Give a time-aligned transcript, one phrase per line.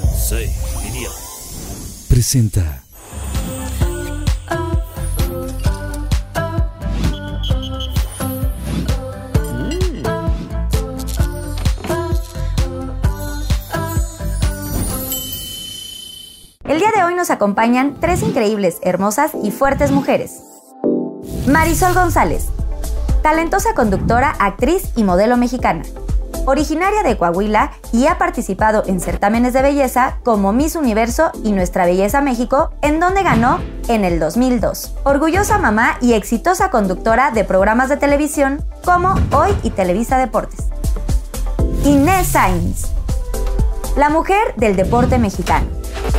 [0.00, 0.52] Sensei.
[2.10, 2.82] Presenta.
[16.64, 20.42] El día de hoy nos acompañan tres increíbles, hermosas y fuertes mujeres.
[21.46, 22.48] Marisol González,
[23.22, 25.84] talentosa conductora, actriz y modelo mexicana.
[26.46, 31.84] Originaria de Coahuila y ha participado en certámenes de belleza como Miss Universo y Nuestra
[31.86, 34.94] Belleza México, en donde ganó en el 2002.
[35.04, 40.66] Orgullosa mamá y exitosa conductora de programas de televisión como Hoy y Televisa Deportes.
[41.84, 42.92] Inés Sainz,
[43.96, 45.66] la mujer del deporte mexicano.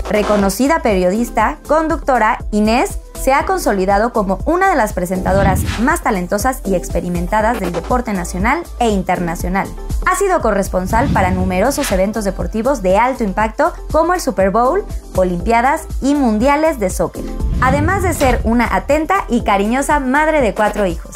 [0.10, 6.76] Reconocida periodista, conductora, Inés se ha consolidado como una de las presentadoras más talentosas y
[6.76, 9.68] experimentadas del deporte nacional e internacional.
[10.06, 14.86] Ha sido corresponsal para numerosos eventos deportivos de alto impacto como el Super Bowl,
[15.18, 17.26] Olimpiadas y Mundiales de Soccer,
[17.60, 21.14] además de ser una atenta y cariñosa madre de cuatro hijos.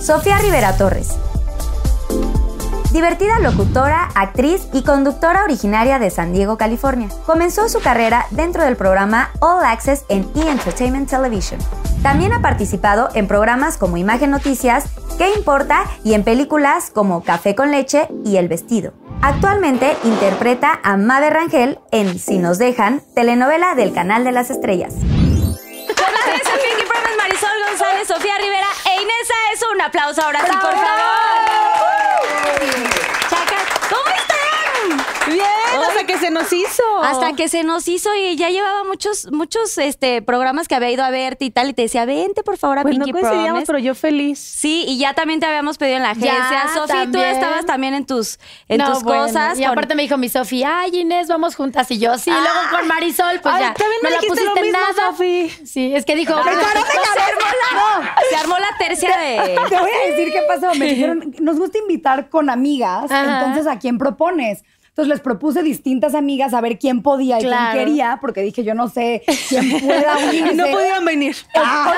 [0.00, 1.16] Sofía Rivera Torres,
[2.92, 7.08] Divertida locutora, actriz y conductora originaria de San Diego, California.
[7.24, 10.50] Comenzó su carrera dentro del programa All Access en E!
[10.50, 11.58] Entertainment Television.
[12.02, 14.84] También ha participado en programas como Imagen Noticias,
[15.16, 15.84] ¿Qué importa?
[16.04, 18.92] y en películas como Café con leche y El vestido.
[19.22, 24.94] Actualmente interpreta a Made Rangel en Si nos dejan, telenovela del Canal de las Estrellas.
[27.18, 29.34] Marisol González, Sofía Rivera e Inesa.
[29.54, 31.42] Es un aplauso ahora sí, por favor.
[33.30, 35.32] Chacas, ¿cómo están?
[35.32, 35.46] Bien,
[36.02, 36.82] hasta que se nos hizo.
[37.02, 41.04] Hasta que se nos hizo y ya llevaba muchos, muchos este, programas que había ido
[41.04, 43.48] a verte y tal, y te decía, vente por favor a Pues no Pinky coincidíamos,
[43.50, 43.66] Promise.
[43.66, 44.38] pero yo feliz.
[44.38, 46.68] Sí, y ya también te habíamos pedido en la agencia.
[46.74, 49.58] Sofi, tú estabas también en tus, en No, tus bueno, cosas.
[49.58, 51.90] Y con- aparte me dijo mi Sofía, ay Inés, vamos juntas.
[51.90, 53.74] Y yo, sí, y luego con Marisol, pues Ay, ya.
[53.74, 55.10] también me no la dijiste lo pusiste mismo, nada.
[55.10, 55.50] Sofi.
[55.66, 56.32] Sí, es que dijo.
[56.34, 59.36] se, armó la, se armó la tercia de...
[59.68, 60.74] Te voy a decir qué pasó.
[60.74, 63.40] Me dijeron, nos gusta invitar con amigas, Ajá.
[63.40, 64.64] entonces ¿a quién propones?
[64.92, 67.72] Entonces les propuse distintas amigas a ver quién podía y Claro.
[67.72, 70.52] quién quería, porque dije, yo no sé quién pueda unirse.
[70.52, 71.34] Y no pudieron venir.
[71.54, 71.94] Ah,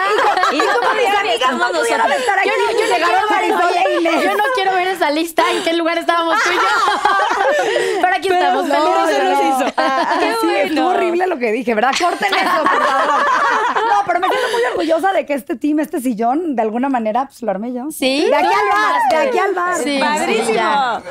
[0.53, 3.09] y, Y como mis ya amigas no pudieron estar aquí, Yo no, yo no llegaron
[3.09, 4.25] quiero ver, Marisol oye, Inés.
[4.25, 5.43] yo no quiero ver esa lista.
[5.51, 8.01] ¿En qué lugar estábamos tú y yo?
[8.01, 8.69] Pero aquí estamos.
[8.69, 9.49] No, se nos no.
[9.65, 9.75] hizo.
[9.77, 10.59] Ah, Qué sí, bueno.
[10.61, 11.91] estuvo horrible lo que dije, ¿verdad?
[12.01, 13.27] Corten eso, por favor.
[13.75, 17.27] No, pero me siento muy orgullosa de que este team, este sillón, de alguna manera,
[17.27, 17.91] pues lo armé yo.
[17.91, 19.77] Sí, De aquí al bar, de aquí al bar.
[19.83, 19.99] Sí.
[20.01, 20.55] ¡Padrísimo!
[20.55, 21.03] ya.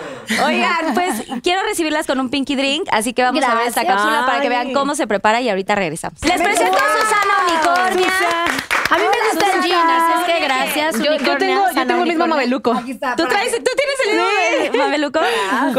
[0.45, 4.23] Oigan, pues quiero recibirlas con un Pinky Drink, así que vamos a ver esta cápsula
[4.28, 6.22] para que vean cómo se prepara y ahorita regresamos.
[6.22, 6.94] Les presento a.
[7.01, 8.13] Susana Unicornia.
[8.91, 9.67] A mí me gusta el Susana.
[9.67, 11.00] jean, así es que gracias.
[11.03, 12.73] Yo, tengo, yo tengo el mismo mameluco.
[12.73, 13.16] Aquí está.
[13.16, 15.19] ¿Tú, traes, ¿Tú tienes el mismo mameluco?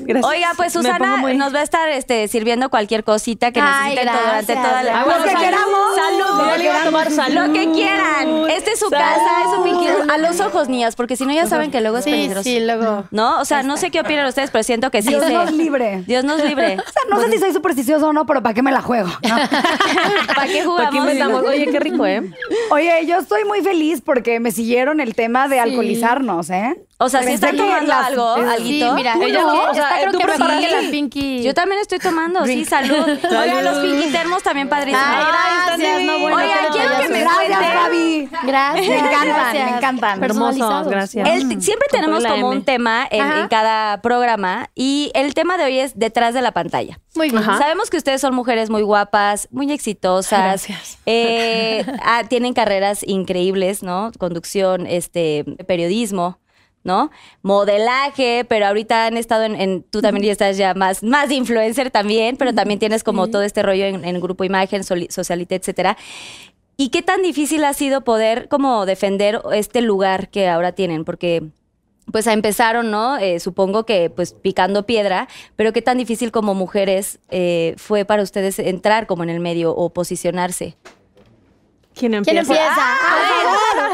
[0.00, 0.24] Gracias.
[0.24, 4.14] Oiga, pues Susana muy- nos va a estar este, sirviendo cualquier cosita que Ay, necesiten
[4.26, 5.96] durante toda la Ah, bueno, Lo que queramos.
[5.96, 6.46] Salud.
[6.50, 7.46] Ya le iba a tomar salud.
[7.46, 8.50] Lo que quieran.
[8.50, 9.02] Esta es su Salud.
[9.02, 11.98] casa, es su Pinky A los ojos, niñas, porque si no ya saben que luego
[11.98, 12.42] es Sí, peligroso.
[12.44, 13.04] sí, luego.
[13.10, 13.40] ¿No?
[13.40, 15.14] O sea, no sé qué opinan ustedes, pero siento que sí.
[15.28, 16.02] Dios nos libre.
[16.06, 16.76] Dios nos libre.
[16.86, 19.08] O sea, no sé si soy supersticioso o no, pero ¿para qué me la juego?
[19.22, 19.36] no?
[19.36, 20.90] ¿Para qué ¿Para jugamos?
[20.90, 21.44] qué inventamos?
[21.44, 22.22] Oye, qué rico, ¿eh?
[22.70, 26.76] Oye, yo estoy muy feliz porque me siguieron el tema de alcoholizarnos, ¿eh?
[27.04, 28.34] O sea, ¿sí Pensé están que tomando las- algo?
[28.36, 28.86] Sí, ¿Alguito?
[28.88, 31.42] Sí, mira, ella no, o sea, esta creo que mejor que la Pinky.
[31.42, 33.06] Yo también estoy tomando, sí, salud.
[33.24, 35.04] Oigan, los Pinky Termos también padrísimos.
[35.06, 36.36] Ay, gracias, no, bueno.
[36.36, 37.78] Oigan, quiero que me Gracias, cuenten.
[37.78, 38.28] Fabi.
[38.44, 38.86] Gracias.
[38.88, 39.70] Me encantan, gracias.
[39.70, 40.24] me encantan.
[40.24, 41.28] Hermosos, gracias.
[41.28, 42.44] El- siempre tenemos como M.
[42.58, 46.52] un tema en, en cada programa y el tema de hoy es detrás de la
[46.52, 46.98] pantalla.
[47.14, 47.42] Muy bien.
[47.42, 47.58] Ajá.
[47.58, 50.40] Sabemos que ustedes son mujeres muy guapas, muy exitosas.
[50.40, 50.98] Gracias.
[51.06, 54.10] eh, ah, tienen carreras increíbles, ¿no?
[54.18, 56.38] Conducción, este, periodismo.
[56.84, 57.10] ¿No?
[57.42, 61.36] Modelaje, pero ahorita han estado en, en- tú también ya estás ya más, más de
[61.36, 65.54] influencer también, pero también tienes como todo este rollo en, en Grupo Imagen, Soli- Socialite,
[65.54, 65.96] etcétera.
[66.76, 71.04] ¿Y qué tan difícil ha sido poder como defender este lugar que ahora tienen?
[71.04, 71.44] Porque
[72.10, 73.16] pues empezaron, ¿no?
[73.16, 78.24] Eh, supongo que pues picando piedra, pero qué tan difícil como mujeres eh, fue para
[78.24, 80.76] ustedes entrar como en el medio o posicionarse.
[81.94, 82.42] ¿Quién empieza?
[82.42, 82.74] ¿Quién empieza?
[82.76, 83.41] Ah,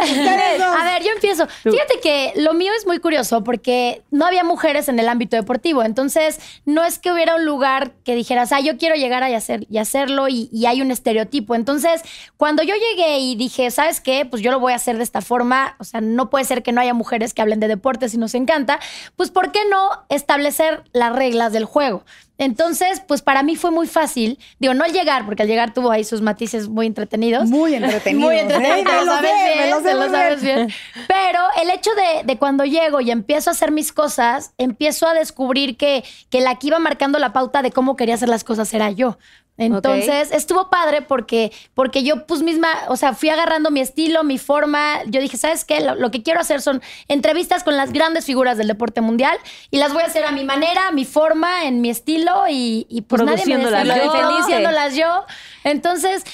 [0.78, 1.46] a, ver, yo empiezo.
[1.46, 5.82] Fíjate que lo mío es muy curioso porque no había mujeres en el ámbito deportivo.
[5.82, 9.34] Entonces, no es que hubiera un lugar que dijeras, ah, yo quiero llegar a y
[9.34, 11.54] hacer, y hacerlo y, y hay un estereotipo.
[11.54, 12.02] Entonces,
[12.36, 14.24] cuando yo llegué y dije, ¿sabes qué?
[14.24, 15.76] Pues yo lo voy a hacer de esta forma.
[15.78, 18.34] O sea, no puede ser que no haya mujeres que hablen de deportes y nos
[18.34, 18.78] encanta.
[19.16, 22.04] Pues, ¿por qué no establecer las reglas del juego?
[22.38, 24.38] Entonces, pues para mí fue muy fácil.
[24.60, 27.48] Digo, no al llegar, porque al llegar tuvo ahí sus matices muy entretenidos.
[27.50, 28.30] Muy entretenidos.
[28.30, 28.84] Muy entretenido, ¿eh?
[28.84, 30.56] lo lo sabes sé, me bien, lo sé te lo muy sabes bien.
[30.66, 30.68] bien.
[31.08, 35.14] Pero el hecho de, de cuando llego y empiezo a hacer mis cosas, empiezo a
[35.14, 38.72] descubrir que, que la que iba marcando la pauta de cómo quería hacer las cosas
[38.72, 39.18] era yo.
[39.58, 44.38] Entonces, estuvo padre porque, porque yo pues misma, o sea, fui agarrando mi estilo, mi
[44.38, 45.02] forma.
[45.06, 45.80] Yo dije, ¿sabes qué?
[45.80, 49.36] Lo, lo que quiero hacer son entrevistas con las grandes figuras del deporte mundial
[49.70, 52.86] y las voy a hacer a mi manera, a mi forma, en mi estilo y,
[52.88, 54.12] y pues nadie me yo.
[54.12, 55.24] produciéndolas yo.
[55.64, 56.24] Entonces,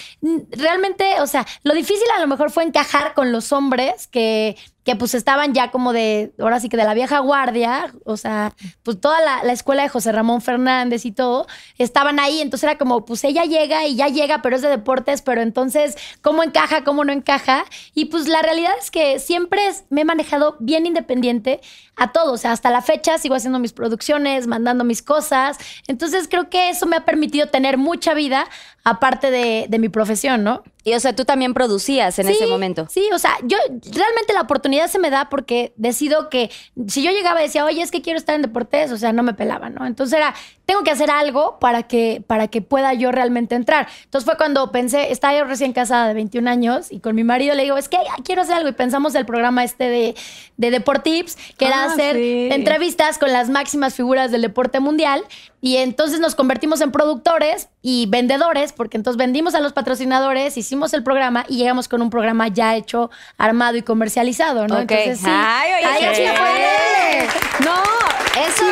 [0.50, 4.96] realmente, o sea, lo difícil a lo mejor fue encajar con los hombres que, que
[4.96, 9.00] pues estaban ya como de, ahora sí que de la vieja guardia, o sea, pues
[9.00, 11.46] toda la, la escuela de José Ramón Fernández y todo,
[11.78, 15.22] estaban ahí, entonces era como, pues ella llega y ya llega, pero es de deportes,
[15.22, 17.64] pero entonces, ¿cómo encaja, cómo no encaja?
[17.94, 21.60] Y pues la realidad es que siempre es- me he manejado bien independiente
[21.96, 26.26] a todo, o sea, hasta la fecha sigo haciendo mis producciones, mandando mis cosas, entonces
[26.28, 28.46] creo que eso me ha permitido tener mucha vida
[28.82, 30.13] aparte de, de mi profesión,
[30.44, 30.62] ¿no?
[30.84, 32.86] Y o sea, tú también producías en Sí, ese momento.
[32.90, 33.56] Sí, o sea, yo
[33.90, 36.50] realmente la oportunidad se me da porque decido que
[36.88, 39.22] si yo llegaba y decía, oye, es que quiero estar en deportes, o sea, no
[39.22, 39.86] me pelaban, ¿no?
[39.86, 40.34] Entonces era,
[40.66, 43.88] tengo que hacer algo para que, para que pueda yo realmente entrar.
[44.04, 47.54] Entonces fue cuando pensé, estaba yo recién casada de 21 años y con mi marido
[47.54, 50.14] le digo, es que quiero hacer algo y pensamos el programa este de,
[50.58, 52.48] de Deportips, que era Ah, hacer sí.
[52.52, 55.22] entrevistas con las máximas figuras del deporte mundial
[55.62, 60.73] y entonces nos convertimos en productores y vendedores, porque entonces vendimos a los patrocinadores, hicimos
[60.92, 64.80] el programa y llegamos con un programa ya hecho, armado y comercializado, ¿no?
[64.80, 65.26] Entonces sí.
[65.28, 67.64] Ay, oye, qué sí fue.
[67.64, 67.82] No,
[68.46, 68.64] Eso.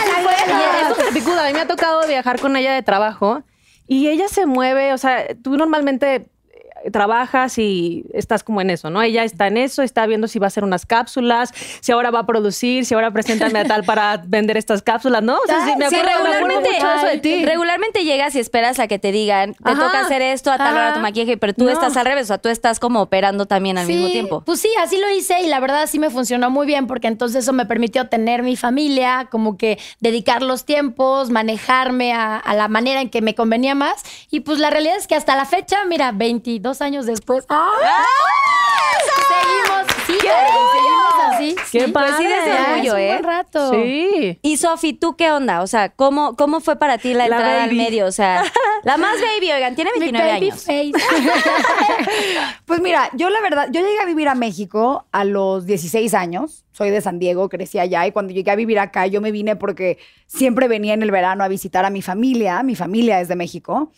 [0.00, 1.12] Así fue.
[1.12, 1.44] Picuda.
[1.44, 3.42] A mí me ha tocado viajar con ella de trabajo
[3.86, 6.26] y ella se mueve, o sea, tú normalmente
[6.92, 9.02] trabajas y estás como en eso, ¿no?
[9.02, 12.20] Ella está en eso, está viendo si va a hacer unas cápsulas, si ahora va
[12.20, 15.36] a producir, si ahora preséntame a tal para vender estas cápsulas, ¿no?
[15.36, 17.44] O sea, sí, me Sí, acuerdo, me acuerdo regularmente, mucho de ti.
[17.44, 19.86] regularmente llegas y esperas a que te digan, te Ajá.
[19.86, 21.70] toca hacer esto a tal hora tu maquillaje, pero tú No.
[21.70, 24.42] estás al revés, o sea, tú estás como operando también al mismo tiempo.
[24.44, 27.44] Pues sí, así lo hice y la verdad sí me funcionó muy bien porque entonces
[27.44, 32.68] eso me permitió tener mi familia, como que dedicar los tiempos, manejarme a, a la
[32.68, 34.02] manera en que me convenía más.
[34.30, 37.70] Y pues la realidad es que hasta la fecha, mira, 22 años después, ¡ah!
[39.28, 41.56] seguimos, sí, Karen, seguimos así.
[41.72, 41.92] Qué sí.
[41.92, 42.08] padre.
[42.10, 43.06] Pues sí, desde Ya, orgullo, un ¿eh?
[43.08, 43.70] buen rato.
[43.72, 44.38] Sí.
[44.42, 45.62] Y Sofi, ¿tú qué onda?
[45.62, 47.76] O sea, ¿cómo, cómo fue para ti la La entrada al baby.
[47.78, 48.06] medio?
[48.06, 48.44] O sea,
[48.84, 50.64] la más baby, oigan, tiene Mi 29 baby años.
[50.64, 50.92] face.
[52.66, 56.64] Pues mira, yo la verdad, yo llegué a vivir a México a los 16 años.
[56.72, 59.54] Soy de San Diego, crecí allá y cuando llegué a vivir acá yo me vine
[59.56, 62.62] porque siempre venía en el verano a visitar a mi familia.
[62.62, 63.92] Mi familia es de México.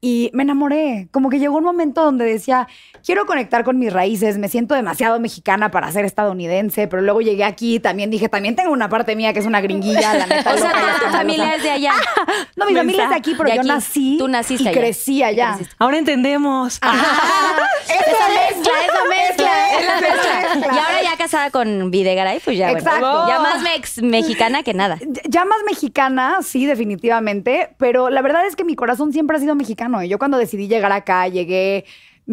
[0.00, 1.08] Y me enamoré.
[1.10, 2.68] Como que llegó un momento donde decía,
[3.04, 7.42] quiero conectar con mis raíces, me siento demasiado mexicana para ser estadounidense, pero luego llegué
[7.44, 10.54] aquí y también dije, también tengo una parte mía que es una gringuilla, la neta.
[10.54, 11.92] O sea, toda tu familia es de allá.
[12.56, 13.68] No, mi familia es de aquí, pero De yo aquí.
[13.68, 14.78] nací Tú naciste y allá.
[14.80, 15.48] crecí allá.
[15.54, 15.74] creciste.
[15.78, 16.76] Ahora entendemos.
[16.76, 19.78] esa mezcla, esa mezcla.
[19.78, 20.74] Es la mezcla.
[20.74, 23.28] Y ahora ya casada con Videgaray, pues ya, bueno, Exacto.
[23.28, 24.98] ya más mex- mexicana que nada.
[25.28, 29.54] Ya más mexicana, sí, definitivamente, pero la verdad es que mi corazón siempre ha sido
[29.54, 29.77] mexicano.
[30.04, 31.84] Y yo cuando decidí llegar acá, llegué,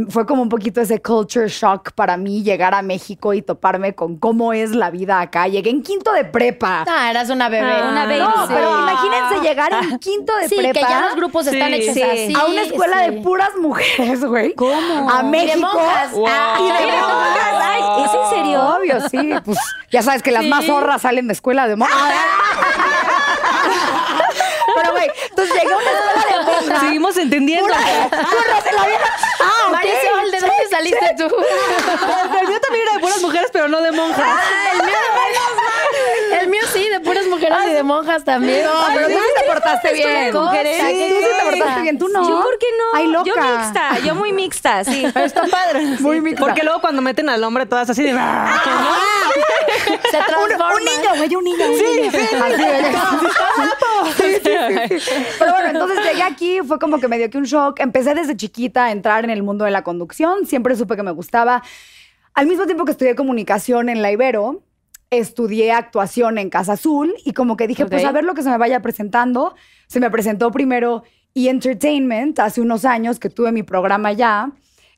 [0.10, 4.18] fue como un poquito ese culture shock para mí llegar a México y toparme con
[4.18, 5.48] cómo es la vida acá.
[5.48, 6.84] Llegué en quinto de prepa.
[6.90, 7.72] Ah, eras una bebé.
[7.72, 8.20] Ah, Una baby.
[8.20, 8.54] No, sí.
[8.56, 10.74] pero imagínense llegar en quinto de Sí, prepa.
[10.74, 11.76] que ya los grupos están Sí.
[11.76, 12.02] hechos Sí.
[12.02, 12.34] así.
[12.36, 13.12] a una escuela sí.
[13.12, 14.54] de puras mujeres, güey.
[14.56, 15.10] ¿Cómo?
[15.10, 15.70] A Y de México.
[15.72, 16.12] monjas.
[16.28, 17.62] Ah, Y de Ay, monjas.
[17.62, 18.60] ay, ¿Es en serio?
[18.76, 19.34] Obvio, sí.
[19.46, 19.60] Pues
[19.92, 21.96] ya sabes que las más zorras salen de escuela de monjas.
[24.76, 26.80] Pero, güey, entonces llegué a una escuela de monjas.
[26.82, 27.74] Seguimos entendiendo.
[27.74, 29.16] Puras de la vieja.
[29.40, 29.72] Ah, ok.
[29.72, 31.24] Marisol, ¿de dónde saliste tú?
[32.40, 34.40] El mío también era de puras mujeres, pero no de monjas.
[34.74, 34.98] el, mío,
[36.42, 38.64] el mío sí, de puras mujeres y de monjas también.
[38.66, 40.06] No, pero tú sí te portaste bien.
[40.06, 40.40] Sí, ¿Qué tú
[41.20, 41.98] sí te portaste bien.
[42.00, 42.28] Tú no.
[42.30, 42.98] ¿Yo por qué no?
[42.98, 43.26] Ay, loca.
[43.26, 45.06] Yo mixta, yo muy mixta, sí.
[45.16, 45.86] Está padre.
[46.00, 46.46] Muy mixta.
[46.46, 48.12] Porque luego cuando meten al hombre todas así de...
[50.12, 50.74] Se Un, transforma.
[50.76, 51.68] un niño, güey, un niño.
[51.68, 52.10] güey.
[54.18, 54.52] Sí, sí,
[54.90, 55.12] sí, sí.
[55.40, 57.80] Pero bueno, entonces llegué aquí, fue como que me dio que un shock.
[57.80, 60.46] Empecé desde chiquita a entrar en el mundo de la conducción.
[60.46, 61.64] Siempre supe que me gustaba.
[62.34, 64.62] Al mismo tiempo que estudié comunicación en la Ibero,
[65.18, 68.50] estudié actuación en Casa Azul y como que dije, pues a ver lo que se
[68.50, 69.56] me vaya presentando.
[69.88, 71.04] Se me presentó primero
[71.34, 71.50] E!
[71.50, 74.52] Entertainment hace unos años que tuve mi programa ya.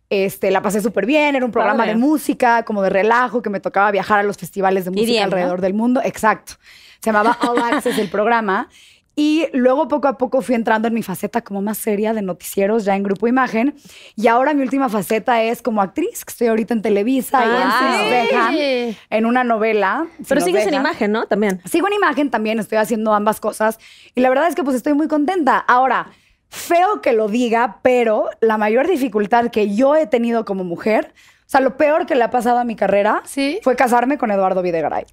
[0.10, 3.60] Este, la pasé súper bien, era un programa de música, como de relajo, que me
[3.60, 6.02] tocaba viajar a los festivales de música alrededor del mundo.
[6.04, 6.54] Exacto.
[7.02, 8.70] Se llamaba All Access el programa.
[9.20, 12.86] Y luego poco a poco fui entrando en mi faceta como más seria de noticieros
[12.86, 13.74] ya en Grupo Imagen.
[14.16, 17.56] Y ahora mi última faceta es como actriz, que estoy ahorita en Televisa y en
[17.56, 18.10] Ah, sí.
[18.12, 20.06] dejan, en una novela.
[20.30, 21.26] Pero sigues en imagen, ¿no?
[21.26, 21.60] También.
[21.66, 23.80] Sigo en imagen también, estoy haciendo ambas cosas.
[24.14, 25.58] Y la verdad es que pues estoy muy contenta.
[25.58, 26.12] Ahora,
[26.50, 31.50] feo que lo diga, pero la mayor dificultad que yo he tenido como mujer, o
[31.50, 33.60] sea, lo peor que le ha pasado a mi carrera Sí.
[33.64, 35.06] fue casarme con Eduardo Videgaray.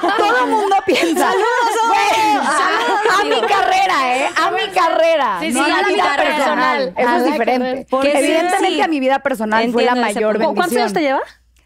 [0.00, 1.30] Todo el mundo piensa.
[1.30, 4.28] A, a mi carrera, ¿eh?
[4.36, 5.38] A mi carrera.
[5.40, 6.94] Sí, no sí, a a mi tu vida carrera personal.
[6.96, 7.86] Eso A es la diferente.
[7.90, 8.80] Porque sí, Evidentemente sí.
[8.80, 10.54] a mi vida personal fue la mayor bendición.
[10.54, 11.20] ¿Cuántos años te lleva?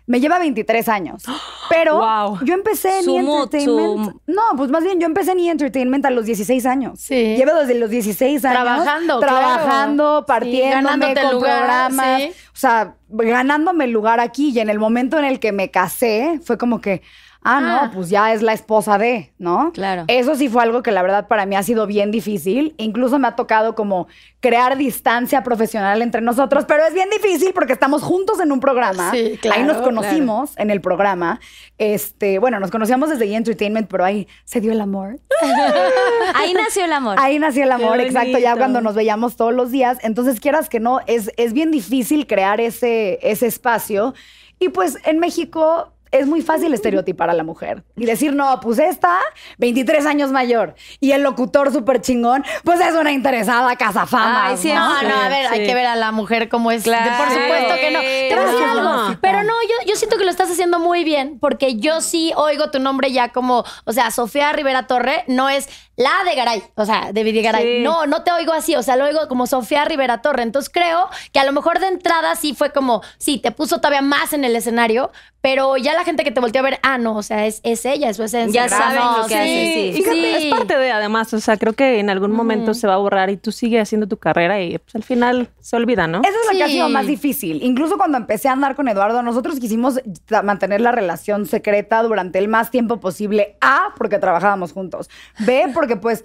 [0.08, 1.24] Me lleva 23 años.
[1.68, 2.38] Pero Wow.
[2.44, 3.22] yo empecé en Su E!
[3.22, 4.12] mood, Entertainment.
[4.12, 5.50] su- No, pues más bien yo empecé en E!
[5.50, 7.00] Entertainment a los 16 años.
[7.00, 7.34] Sí.
[7.36, 8.62] Llevo desde los 16 años.
[8.62, 10.20] Trabajando, Trabajando, claro.
[10.20, 12.22] Sí, partiéndome ganándote con lugar, programas.
[12.22, 12.28] sí.
[12.30, 14.50] O sea, ganándome el lugar aquí.
[14.50, 17.02] Y en el momento en el que me casé, fue como que.
[17.46, 17.60] Ah, Ah.
[17.86, 19.70] no, pues ya es la esposa de, ¿no?
[19.72, 20.04] Claro.
[20.08, 22.74] Eso sí fue algo que la verdad para mí ha sido bien difícil.
[22.76, 24.08] Incluso me ha tocado como
[24.40, 29.10] crear distancia profesional entre nosotros, pero es bien difícil porque estamos juntos en un programa.
[29.12, 31.40] Sí, claro, Ahí nos conocimos en el programa.
[31.78, 33.34] Este, bueno, nos conocíamos desde E!
[33.36, 35.18] Entertainment, pero ahí se dio el amor.
[36.34, 37.16] Ahí nació el amor.
[37.18, 39.98] Ahí nació el amor, exacto, ya cuando nos veíamos todos los días.
[40.02, 44.14] Entonces, quieras que no, es, es bien difícil crear ese, ese espacio.
[44.58, 48.78] Y pues en México es muy fácil estereotipar a la mujer y decir, no, pues
[48.78, 49.18] esta,
[49.58, 54.46] 23 años mayor, y el locutor súper chingón, pues es una interesada cazafama.
[54.48, 56.84] Ay, sí, No, no, a ver, hay que ver a la mujer como es.
[56.84, 57.24] Claro.
[57.24, 58.00] Por supuesto que no.
[58.00, 59.18] Te voy a decir algo.
[59.20, 62.70] Pero no, yo, yo siento que lo estás haciendo muy bien, porque yo sí oigo
[62.70, 66.84] tu nombre ya como, o sea, Sofía Rivera Torre no es la de Garay, o
[66.84, 67.78] sea, de Vidigaray.
[67.78, 67.82] Sí.
[67.82, 70.42] No, no te oigo así, o sea, lo oigo como Sofía Rivera Torre.
[70.42, 74.02] Entonces creo que a lo mejor de entrada sí fue como, sí, te puso todavía
[74.02, 75.10] más en el escenario,
[75.40, 77.84] pero ya la gente que te volteó a ver, ah, no, o sea, es, es
[77.86, 78.64] ella, es su esencia.
[78.64, 80.02] Ya saben no, lo que hace, sí.
[80.02, 82.98] Fíjate, es parte de, además, o sea, creo que en algún momento se va a
[82.98, 86.20] borrar y tú sigues haciendo tu carrera y pues, al final se olvida, ¿no?
[86.22, 86.72] Eso es lo que ha Sí.
[86.74, 87.62] sido más difícil.
[87.62, 90.00] Incluso cuando empecé a andar con Eduardo, nosotros quisimos
[90.42, 93.56] mantener la relación secreta durante el más tiempo posible.
[93.60, 95.08] A, porque trabajábamos juntos.
[95.38, 96.24] B, porque pues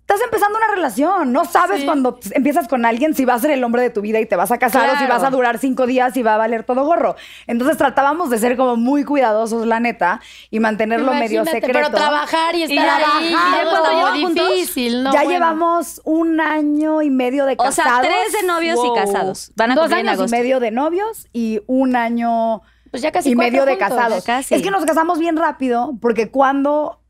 [0.00, 1.32] estás empezando una relación.
[1.34, 1.84] No sabes Sí.
[1.84, 4.36] cuando empiezas con alguien si va a ser el hombre de tu vida y te
[4.36, 6.82] vas a casar o si vas a durar cinco días y va a valer todo
[6.86, 7.14] gorro.
[7.46, 11.72] Entonces tratábamos de ser como muy cuidadosos, la neta, y mantenerlo medio secreto.
[11.78, 17.56] Pero trabajar y estar ahí, ¿Y y ya llevamos un año y medio de O
[17.64, 17.74] casados.
[17.92, 18.92] sea, tres de novios Wow.
[18.96, 19.52] y casados.
[19.56, 23.36] Van a Dos años y medio de novios y un año Pues ya casi y
[23.36, 23.88] medio de juntos.
[23.90, 24.24] casados.
[24.24, 24.54] Casi.
[24.54, 27.00] Es que nos casamos bien rápido porque cuando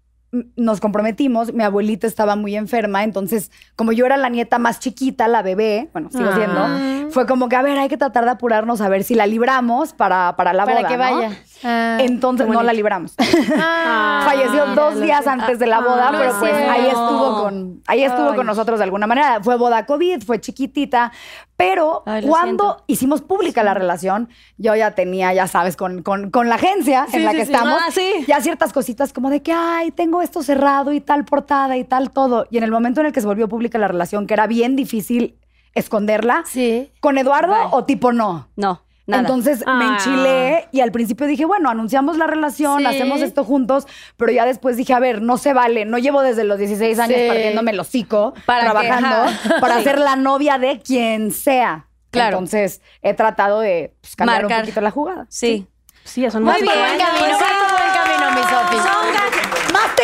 [0.57, 5.27] nos comprometimos, mi abuelita estaba muy enferma, entonces como yo era la nieta más chiquita,
[5.27, 6.35] la bebé, bueno, sigo Ah.
[6.37, 9.27] siendo, fue como que, a ver, hay que tratar de apurarnos a ver si la
[9.27, 11.03] libramos para, para la Para boda, que ¿no?
[11.03, 11.31] vaya.
[11.65, 11.97] Ah.
[12.01, 13.15] Entonces no la libramos.
[13.61, 18.03] Ah, Falleció dos días antes de la boda, Ah, pero pues ahí estuvo con, ahí
[18.05, 18.37] estuvo Ay.
[18.37, 19.41] con nosotros de alguna manera.
[19.43, 21.11] Fue boda COVID, fue chiquitita,
[21.57, 22.85] pero Ay, cuando siento.
[22.87, 27.25] hicimos pública la relación, yo ya tenía, ya sabes, con, con, con la agencia en
[27.25, 27.91] la sí, que estamos, Ah,
[28.27, 32.11] ya ciertas cositas como de que, ay, tengo esto cerrado y tal portada y tal
[32.11, 32.47] todo.
[32.51, 34.77] Y en el momento en el que se volvió pública la relación, que era bien
[34.77, 35.39] difícil
[35.75, 36.91] esconderla, Sí.
[37.01, 37.69] ¿con Eduardo Bye.
[37.73, 38.49] o tipo no?
[38.57, 39.21] No, nada.
[39.21, 39.93] Entonces me Ah.
[39.99, 42.87] enchilé y al principio dije, bueno, anunciamos la relación, Sí.
[42.87, 46.45] hacemos esto juntos, pero ya después dije, a ver, no se vale, no llevo desde
[46.45, 47.29] los 16 años Sí.
[47.29, 51.87] partiéndome el hocico, ¿Para trabajando, para ser la novia de quien sea.
[52.11, 52.39] Claro.
[52.39, 54.59] Entonces he tratado de pues, cambiar Marcar.
[54.61, 55.27] un poquito la jugada.
[55.29, 55.67] Sí.
[56.05, 56.65] Sí, ya son Muy bien.
[56.65, 59.28] Buen camino, buen camino, mi Sofi.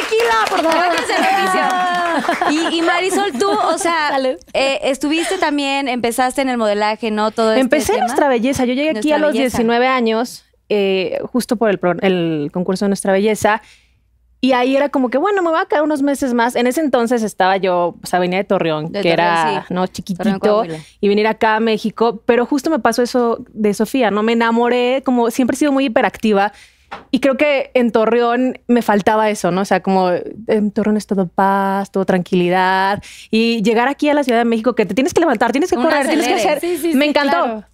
[0.05, 0.85] ¡Más tequila, por favor!
[2.51, 4.17] Y, y Marisol, tú, o sea,
[4.53, 7.31] eh, estuviste también, empezaste en el modelaje, ¿no?
[7.31, 8.07] Todo este Empecé tema.
[8.07, 8.65] Nuestra Belleza.
[8.65, 9.59] Yo llegué aquí a los Belleza.
[9.59, 13.63] 19 años, eh, justo por el, concurso de Nuestra Belleza.
[14.41, 16.55] Y ahí era como que, bueno, me voy a quedar unos meses más.
[16.55, 19.73] En ese entonces estaba yo, o sea, venía de Torreón, De que era, sí.
[19.73, 19.87] ¿no?
[19.87, 20.65] Chiquitito.
[21.01, 22.21] Y venir acá a México.
[22.27, 24.23] Pero justo me pasó eso de Sofía, ¿no?
[24.23, 26.53] Me enamoré, como siempre he sido muy hiperactiva.
[27.11, 29.63] Y creo que en Torreón me faltaba eso, ¿no?
[29.63, 30.11] O sea, como
[30.47, 33.03] en Torreón es todo paz, todo tranquilidad.
[33.31, 35.77] Y llegar aquí a la Ciudad de México, que te tienes que levantar, tienes que
[35.77, 36.61] correr, tienes que hacer.
[36.61, 37.31] Sí, sí, me sí, encantó.
[37.31, 37.65] claro.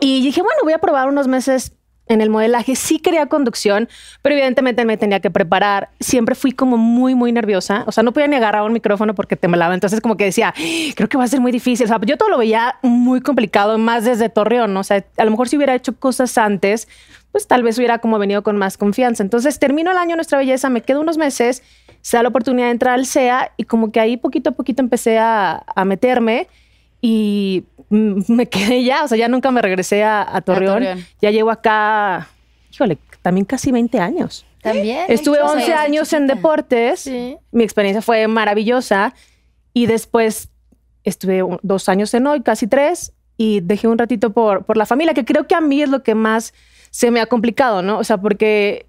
[0.00, 1.72] Y dije, bueno, voy a probar unos meses
[2.08, 2.74] en el modelaje.
[2.74, 3.88] Sí quería conducción,
[4.22, 5.90] pero evidentemente me tenía que preparar.
[6.00, 7.84] Siempre fui como muy, muy nerviosa.
[7.86, 9.74] O sea, no podía ni agarrar un micrófono porque temblaba.
[9.74, 10.54] Entonces como que decía,
[10.96, 11.84] creo que va a ser muy difícil.
[11.84, 14.74] O sea, yo todo lo veía muy complicado, más desde Torreón.
[14.74, 14.80] ¿no?
[14.80, 16.88] O sea, a lo mejor si hubiera hecho cosas antes,
[17.32, 19.22] pues tal vez hubiera como venido con más confianza.
[19.22, 21.62] Entonces termino el año Nuestra Belleza, me quedo unos meses,
[22.00, 24.82] se da la oportunidad de entrar al SEA y como que ahí poquito a poquito
[24.82, 26.48] empecé a, a meterme
[27.00, 30.74] y mm, me quedé ya, o sea, ya nunca me regresé a, a Torreón.
[30.74, 31.06] Torreón.
[31.20, 32.28] Ya llevo acá,
[32.72, 34.44] híjole, también casi 20 años.
[34.62, 35.06] También.
[35.08, 37.00] Estuve Ay, yo 11 soy años en deportes.
[37.00, 37.36] Sí.
[37.52, 39.14] Mi experiencia fue maravillosa.
[39.72, 40.48] Y después
[41.04, 43.12] estuve dos años en hoy, casi tres.
[43.36, 46.02] Y dejé un ratito por, por la familia, que creo que a mí es lo
[46.02, 46.52] que más
[46.90, 47.98] se me ha complicado, ¿no?
[47.98, 48.86] O sea, porque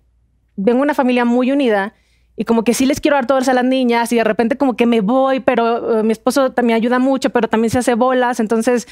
[0.56, 1.94] vengo de una familia muy unida
[2.36, 4.76] y como que sí les quiero dar todas a las niñas y de repente como
[4.76, 8.40] que me voy, pero eh, mi esposo también ayuda mucho, pero también se hace bolas.
[8.40, 8.88] Entonces,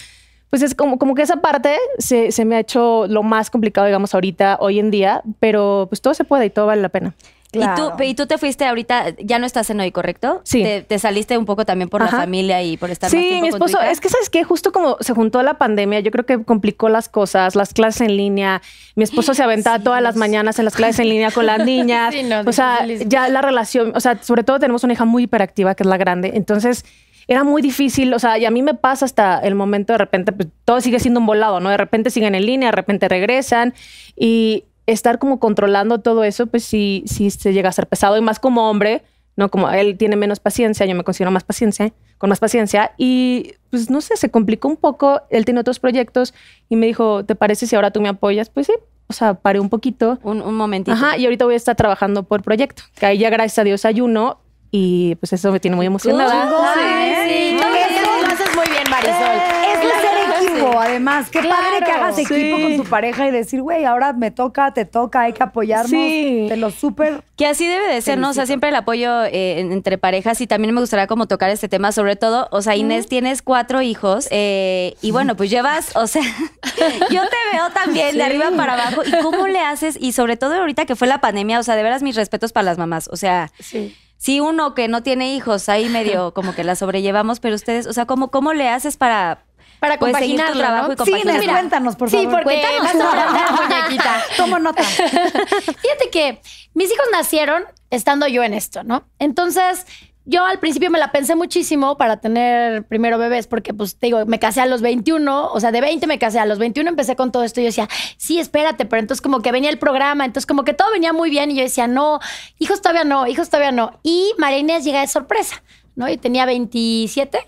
[0.50, 3.88] pues es como, como que esa parte se, se me ha hecho lo más complicado,
[3.88, 7.16] digamos, ahorita, hoy en día, pero pues todo se puede y todo vale la pena.
[7.52, 7.94] Claro.
[7.94, 10.42] Y, tú, y tú te fuiste ahorita, ya no estás en hoy, ¿correcto?
[10.44, 10.64] Sí.
[10.64, 12.18] Te, te saliste un poco también por Ajá.
[12.18, 13.92] la familia y por estar más Sí, tiempo mi con tu esposo, hija.
[13.92, 17.08] es que sabes que justo como se juntó la pandemia, yo creo que complicó las
[17.08, 18.62] cosas, las clases en línea.
[18.96, 22.14] Mi esposo se aventaba todas las mañanas en las clases en línea con las niñas.
[22.14, 25.24] Sí, no, o sea, ya la relación, o sea, sobre todo tenemos una hija muy
[25.24, 26.84] hiperactiva que es la grande, entonces
[27.30, 30.32] era muy difícil, o sea, y a mí me pasa hasta el momento de repente,
[30.32, 31.70] pues todo sigue siendo un volado, ¿no?
[31.70, 33.74] De repente siguen en línea, de repente regresan
[34.16, 38.22] y estar como controlando todo eso, pues sí, sí se llega a ser pesado y
[38.22, 39.04] más como hombre,
[39.36, 39.50] ¿no?
[39.50, 43.90] Como él tiene menos paciencia, yo me considero más paciencia, con más paciencia y pues
[43.90, 46.34] no sé, se complicó un poco, él tiene otros proyectos
[46.70, 48.50] y me dijo, ¿te parece si ahora tú me apoyas?
[48.50, 48.74] Pues sí,
[49.08, 50.20] o sea, paré un poquito.
[50.24, 50.96] Un, un momentito.
[50.96, 53.86] Ajá, y ahorita voy a estar trabajando por proyecto, que ahí ya gracias a Dios
[53.86, 54.40] hay uno
[54.72, 56.50] y pues eso me tiene muy emocionada.
[56.76, 57.58] Ay, sí.
[57.58, 59.38] Todo eso lo haces muy bien, Marisol.
[59.74, 61.30] Es de ser equipo, además.
[61.30, 62.62] Qué padre que hagas equipo Sí.
[62.64, 65.90] con tu pareja y decir, güey, ahora me toca, te toca, hay que apoyarnos.
[65.92, 66.46] Sí.
[66.50, 67.24] Te lo súper.
[67.36, 68.30] Que así debe de ser, ¿no?
[68.30, 71.50] O sea, siempre el apoyo eh, en- entre parejas y también me gustaría como tocar
[71.50, 75.96] este tema, sobre todo, o sea, Inés, tienes cuatro hijos eh, y bueno, pues llevas,
[75.96, 76.24] o sea,
[77.12, 80.56] yo te veo también de arriba para abajo y cómo le haces y sobre todo
[80.56, 83.16] ahorita que fue la pandemia, o sea, de veras mis respetos para las mamás, o
[83.18, 83.96] sea, Sí.
[84.18, 87.94] sí uno que no tiene hijos ahí medio como que la sobrellevamos, pero ustedes, o
[87.94, 89.40] sea, ¿cómo, cómo le haces para...
[89.80, 90.94] Para pues, tu compaginarlo, trabajo ¿no?
[90.94, 92.44] y Sí, cuéntanos, por Sí, favor.
[92.44, 94.24] porque vas a muñequita.
[94.38, 94.84] Tomo nota.
[94.84, 96.42] Fíjate que
[96.74, 99.04] mis hijos nacieron estando yo en esto, ¿no?
[99.20, 99.86] Entonces,
[100.26, 104.26] yo al principio me la pensé muchísimo para tener primero bebés, porque pues te digo,
[104.26, 107.16] me casé a los 21, o sea, de 20 me casé, a los 21 empecé
[107.16, 110.26] con todo esto y yo decía, sí, espérate, pero entonces como que venía el programa,
[110.26, 112.20] entonces como que todo venía muy bien y yo decía, no,
[112.60, 114.00] hijos todavía no, hijos todavía no.
[114.04, 115.64] Y María Inés llega de sorpresa,
[115.96, 116.10] ¿no?
[116.10, 117.40] Y tenía 27.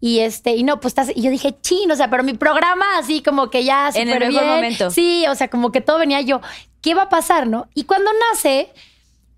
[0.00, 2.98] Y este, y no, pues estás, y yo dije, chin, o sea, pero mi programa
[2.98, 4.46] así como que ya En el mejor bien.
[4.46, 4.90] momento.
[4.90, 6.40] Sí, o sea, como que todo venía yo,
[6.82, 7.68] ¿qué va a pasar, no?
[7.74, 8.72] Y cuando nace,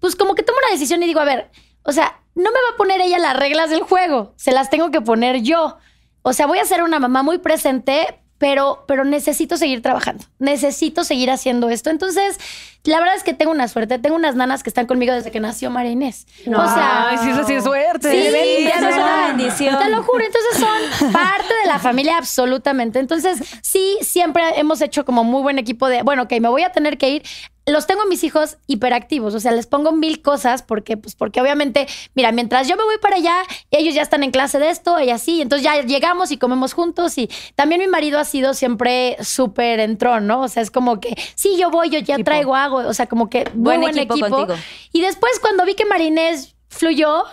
[0.00, 1.50] pues como que tomo una decisión y digo, a ver,
[1.83, 4.90] o sea, no me va a poner ella las reglas del juego, se las tengo
[4.90, 5.79] que poner yo.
[6.23, 11.05] O sea, voy a ser una mamá muy presente, pero, pero necesito seguir trabajando, necesito
[11.05, 11.91] seguir haciendo esto.
[11.91, 12.39] Entonces,
[12.85, 15.41] la verdad es que tengo una suerte, tengo unas nanas que están conmigo desde que
[15.41, 16.26] nació María Inés.
[16.47, 18.11] O sea, Ay, sí, eso sí es suerte.
[18.11, 19.29] Sí, Sí, eso es una no.
[19.37, 19.79] bendición.
[19.79, 22.99] Te lo juro, entonces son parte de la familia absolutamente.
[22.99, 26.73] Entonces, sí, siempre hemos hecho como muy buen equipo de, bueno, ok, me voy a
[26.73, 27.23] tener que ir.
[27.71, 31.41] Los tengo a mis hijos hiperactivos, o sea, les pongo mil cosas porque, pues, porque
[31.41, 34.99] obviamente, mira, mientras yo me voy para allá, ellos ya están en clase de esto,
[35.00, 39.17] y así, entonces ya llegamos y comemos juntos y también mi marido ha sido siempre
[39.21, 40.43] súper entrón, ¿no?
[40.43, 43.30] O sea, es como que, sí, yo voy, yo ya traigo, hago, o sea, como
[43.30, 44.30] que muy Buen buen, equipo equipo.
[44.30, 44.59] contigo.
[44.93, 47.25] Y después cuando vi que Marinés fluyó,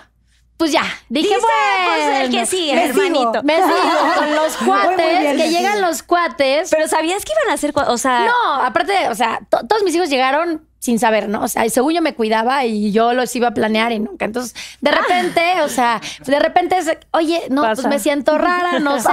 [0.57, 3.31] pues ya, dije, Dice, pues, el que sigue, me hermanito.
[3.31, 3.43] sigo.
[3.43, 6.69] me sigo con los cuates, bien, que llegan los cuates.
[6.71, 9.93] Pero ¿sabías que iban a hacer, o sea, no, aparte, o sea, to- todos mis
[9.95, 11.43] hijos llegaron sin saber, ¿no?
[11.43, 14.23] O sea, según yo me cuidaba y yo los iba a planear y nunca.
[14.23, 17.81] Entonces, de repente, o sea, de repente es, oye, no, Pasa.
[17.81, 19.09] pues me siento rara, no sé.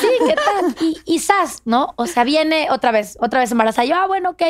[0.00, 0.76] Sí, ¿qué tal?
[0.80, 1.92] Y, y sas, ¿no?
[1.96, 3.84] O sea, viene otra vez, otra vez embarazada.
[3.84, 4.42] Yo, ah, bueno, ok.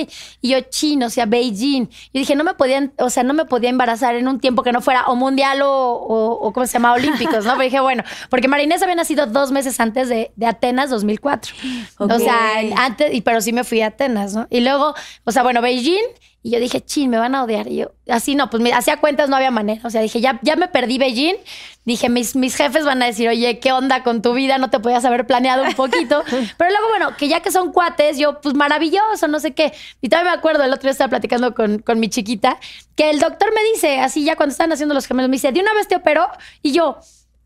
[0.42, 1.88] Y yo, chino, o sea, Beijing.
[1.88, 4.72] Yo dije, no me podían, o sea, no me podía embarazar en un tiempo que
[4.72, 6.92] no fuera o mundial o, o, o ¿cómo se llama?
[6.92, 7.52] Olímpicos, ¿no?
[7.52, 11.54] Pero dije, bueno, porque Marinés había nacido dos meses antes de, de Atenas 2004.
[11.96, 12.12] Ok.
[12.12, 14.46] O sea, antes, pero sí me fui a Atenas, ¿no?
[14.50, 16.04] Y luego, o sea, bueno, Beijing,
[16.48, 17.66] y yo dije, chin, me van a odiar.
[17.68, 19.82] Y yo, así no, pues me hacía cuentas, no había manera.
[19.84, 21.36] O sea, dije, ya, ya me perdí Beijing.
[21.84, 24.56] Dije, mis, mis jefes van a decir, oye, ¿qué onda con tu vida?
[24.56, 26.24] No te podías haber planeado un poquito.
[26.56, 29.74] Pero luego, bueno, que ya que son cuates, yo, pues maravilloso, no sé qué.
[30.00, 32.58] Y todavía me acuerdo, el otro día estaba platicando con, con mi chiquita,
[32.96, 35.60] que el doctor me dice, así ya cuando estaban haciendo los gemelos, me dice, ¿de
[35.60, 36.26] una vez te operó?
[36.62, 36.98] Y yo,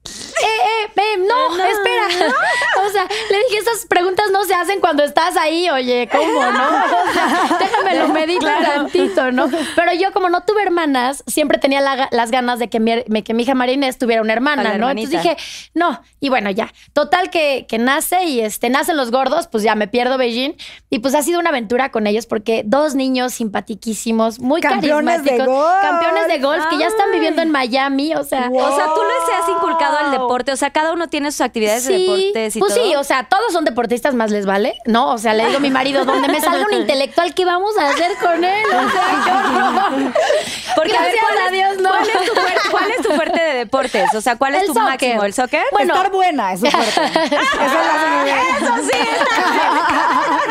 [0.04, 2.08] eh, eh, eh, no, espera.
[2.84, 6.48] O sea, le dije, esas preguntas no se hacen cuando estás ahí, oye, ¿cómo, no?
[6.50, 9.48] O sea, déjame lo medito tantito, ¿no?
[9.76, 13.22] Pero yo, como no tuve hermanas, siempre tenía la- las ganas de que mi, me-
[13.22, 14.90] que mi hija Marinés tuviera una hermana, ¿no?
[14.90, 15.36] Entonces dije,
[15.74, 16.02] no.
[16.18, 16.72] Y bueno, ya.
[16.92, 20.54] Total que, que nace y este, nacen los gordos, pues ya me pierdo Beijing.
[20.90, 25.30] Y pues ha sido una aventura con ellos porque dos niños simpatiquísimos, muy Campeones de
[25.30, 25.46] carismáticos.
[25.46, 25.80] golf.
[25.82, 28.48] Campeones de golf que ya están viviendo en Miami, o sea.
[28.52, 30.52] o sea, tú les has inculcado dedicado al deporte?
[30.52, 32.84] O sea, cada uno tiene sus actividades de deportes y pues todo.
[32.84, 35.10] sí, o sea, todos son deportistas, más les vale, ¿no?
[35.12, 37.88] O sea, le digo a mi marido, donde me salga un intelectual, ¿qué vamos a
[37.90, 38.64] hacer con él?
[38.66, 39.90] O sea.
[40.74, 41.90] Porque a ver, Gracias ¿cuál a es- Dios, no.
[41.90, 44.14] ¿cuál es, tu fuerte, cuál es tu fuerte de deportes?
[44.14, 44.88] O sea, ¿cuál es El tu soccer.
[44.90, 45.24] máximo?
[45.24, 45.62] ¿El soccer?
[45.72, 46.90] Bueno, Estar buena, eso es fuerte.
[47.34, 48.38] Eso lo hace muy bien.
[48.60, 48.98] Eso sí.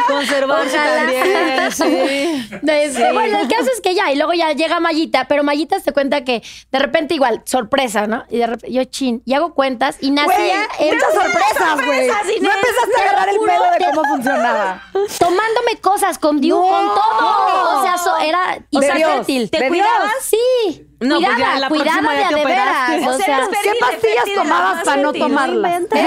[0.08, 1.72] Conservarse también.
[1.72, 2.60] Sí.
[2.68, 5.92] Este, Bueno, el caso es que ya, y luego ya llega Mayita, pero Mayita se
[5.94, 8.24] cuenta que de repente igual, sorpresa, ¿no?
[8.30, 12.08] Y de repente yo chin, y hago cuentas y nacía en- muchas sorpresas, güey.
[12.42, 14.82] No empezaste a agarrar el pedo de cómo funcionaba.
[15.20, 16.68] tomándome cosas con Diu, No.
[16.68, 17.80] con todo.
[17.80, 19.50] O sea, so- era De Dios, fértil.
[19.50, 20.12] ¿te cuidabas?
[20.22, 20.86] Sí.
[21.02, 22.92] No, pues cuidada, ya la cuidada próxima de ya te de operaste.
[23.00, 23.16] veras.
[23.16, 25.56] O sea, eres ¿Qué pastillas tomabas para no no tomarlas?
[25.74, 26.06] inventes.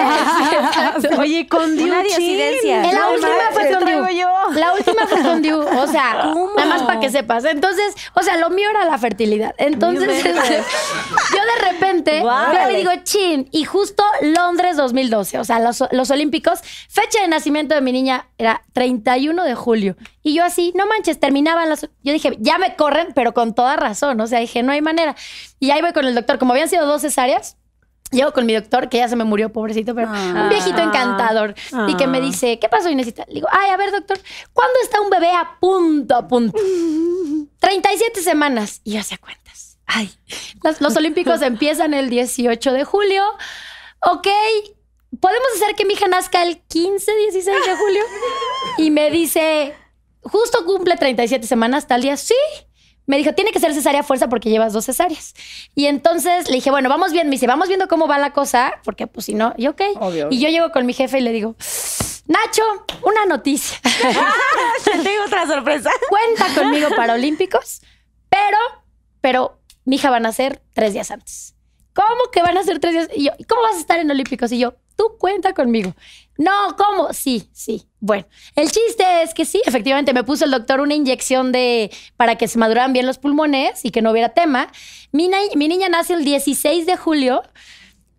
[1.19, 2.03] Oye, con Diu, la No
[3.11, 4.19] última manches, fue con Diu.
[4.19, 4.29] yo.
[4.53, 5.59] La última fue con Diu.
[5.61, 7.45] O sea, nada más para que sepas.
[7.45, 9.55] Entonces, o sea, lo mío era la fertilidad.
[9.59, 12.53] Entonces, este, yo de repente Guau.
[12.53, 13.49] veo y digo, chin.
[13.51, 18.29] Y justo Londres 2012, o sea, los, los Olímpicos, fecha de nacimiento de mi niña
[18.39, 19.97] era 31 de julio.
[20.25, 21.83] Y yo así, no manches, terminaban las.
[22.03, 24.21] Yo dije, ya me corren, pero con toda razón.
[24.21, 25.15] O sea, dije, no hay manera.
[25.61, 26.39] Y ahí voy con el doctor.
[26.39, 27.57] Como habían sido dos cesáreas.
[28.11, 31.55] Llego con mi doctor, que ya se me murió, pobrecito, pero un viejito encantador.
[31.89, 33.25] Y que me dice, ¿qué pasó, Inesita?
[33.29, 34.19] Le digo, ay, a ver, doctor,
[34.53, 36.57] ¿cuándo está un bebé a punto, a punto?
[37.61, 38.81] 37 semanas.
[38.85, 39.79] Y yo hacía cuentas.
[39.87, 40.11] Ay,
[40.63, 43.25] las- los Olímpicos empiezan el 18 de julio.
[44.01, 44.29] Ok,
[45.21, 48.03] ¿podemos hacer que mi hija nazca el 15, 16 de julio?
[48.79, 49.75] Y me dice,
[50.25, 52.35] justo cumple 37 semanas, tal día, sí.
[53.07, 55.35] Me dijo, tiene que ser cesárea a fuerza porque llevas dos cesáreas.
[55.75, 57.29] Y entonces le dije, bueno, vamos bien.
[57.29, 59.83] Me dice, vamos viendo cómo va la cosa, porque pues si no, y ok.
[60.01, 61.55] Obvio, Y yo llego con mi jefe y le digo,
[62.27, 62.63] Nacho,
[63.03, 63.79] una noticia.
[64.85, 65.91] Tengo otra sorpresa.
[66.09, 67.83] Cuenta conmigo para Olímpicos,
[68.31, 68.57] pero,
[69.21, 71.55] pero mi hija va a nacer tres días antes.
[71.95, 73.09] ¿Cómo que van a ser tres días?
[73.15, 74.51] Y yo, ¿y cómo vas a estar en Olímpicos?
[74.53, 75.95] Y yo, tú cuenta conmigo.
[76.37, 77.13] No, ¿cómo?
[77.13, 77.87] Sí, sí.
[78.01, 78.27] Bueno,
[78.57, 82.49] el chiste es que sí, efectivamente me puso el doctor una inyección de para que
[82.49, 84.69] se maduraran bien los pulmones y que no hubiera tema.
[85.13, 87.43] Mi, mi niña nace el 16 de julio.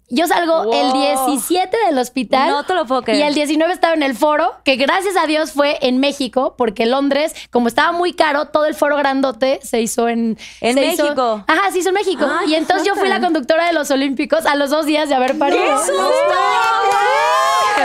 [0.10, 2.50] Yo salgo el 17 del hospital.
[2.52, 3.20] No te lo puedo creer.
[3.20, 6.86] Y el 19 estaba en el foro, que gracias a Dios fue en México, porque
[6.86, 10.38] Londres, como estaba muy caro, todo el foro grandote se hizo en...
[10.62, 11.44] En hizo- México.
[11.48, 12.28] Ajá, se hizo en México.
[12.48, 15.40] y entonces yo fui la conductora de los Olímpicos a los dos días de haber
[15.40, 15.64] parido.
[15.66, 16.12] Creo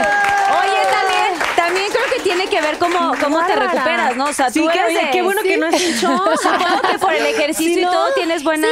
[0.03, 0.40] que
[2.23, 4.25] tiene que ver cómo, cómo te recuperas, ¿no?
[4.25, 5.47] O sea, Sí, tú eres qué bueno sí.
[5.49, 6.17] que no es un show.
[6.41, 8.67] Supongo que por el ejercicio Sí, y todo tienes buena...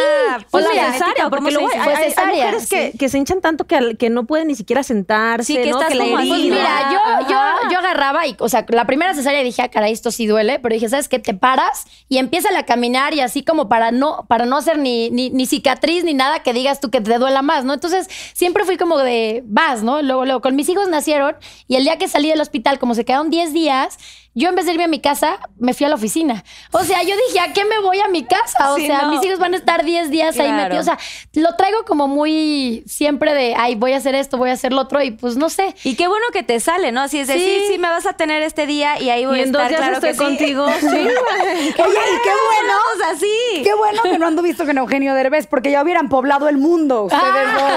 [0.50, 1.80] Pues O mira, la cesárea, ¿cómo porque se luego dice?
[1.80, 2.98] hay, Fue hay- hay cesárea, mujeres que, sí.
[2.98, 5.80] que se hinchan tanto que, al- que no pueden ni siquiera sentarse, Sí, que ¿no?
[5.82, 6.56] estás la como así, Pues herida.
[6.56, 10.12] mira, yo, yo, yo agarraba y, o sea, la primera cesárea dije, ah, caray, esto
[10.12, 11.20] sí duele, pero dije, ¿sabes qué?
[11.20, 15.10] Te paras y empieza a caminar y así como para no, para no hacer ni,
[15.12, 17.74] ni, ni cicatriz ni nada que digas tú que te duela más, ¿no?
[17.74, 20.02] Entonces, siempre fui como de, vas, ¿no?
[20.02, 21.36] Luego, luego, con mis hijos nacieron
[21.68, 23.98] y el día que salí del hospital, como se quedaron 10 días,
[24.40, 26.44] yo en vez de irme a mi casa, me fui a la oficina.
[26.72, 28.72] O sea, yo dije, ¿a qué me voy a mi casa?
[28.74, 29.10] O Sí, sea, no.
[29.10, 30.82] mis hijos van a estar 10 días ahí metidos.
[30.82, 30.98] O sea,
[31.34, 34.82] lo traigo como muy siempre de, ay, voy a hacer esto, voy a hacer lo
[34.82, 35.76] otro y pues no sé.
[35.84, 37.02] Y qué bueno que te sale, ¿no?
[37.02, 37.74] Así es decir, Sí.
[37.74, 39.80] sí, me vas a tener este día y ahí voy Y a dos estar, días
[39.82, 40.24] claro estoy que sí.
[40.24, 40.68] contigo.
[40.80, 40.86] Sí.
[40.88, 42.74] Oye, y qué bueno.
[42.80, 43.62] Vamos así.
[43.64, 47.04] Qué bueno que no ando visto con Eugenio Derbez, porque ya hubieran poblado el mundo
[47.04, 47.24] ustedes
[47.54, 47.72] dos.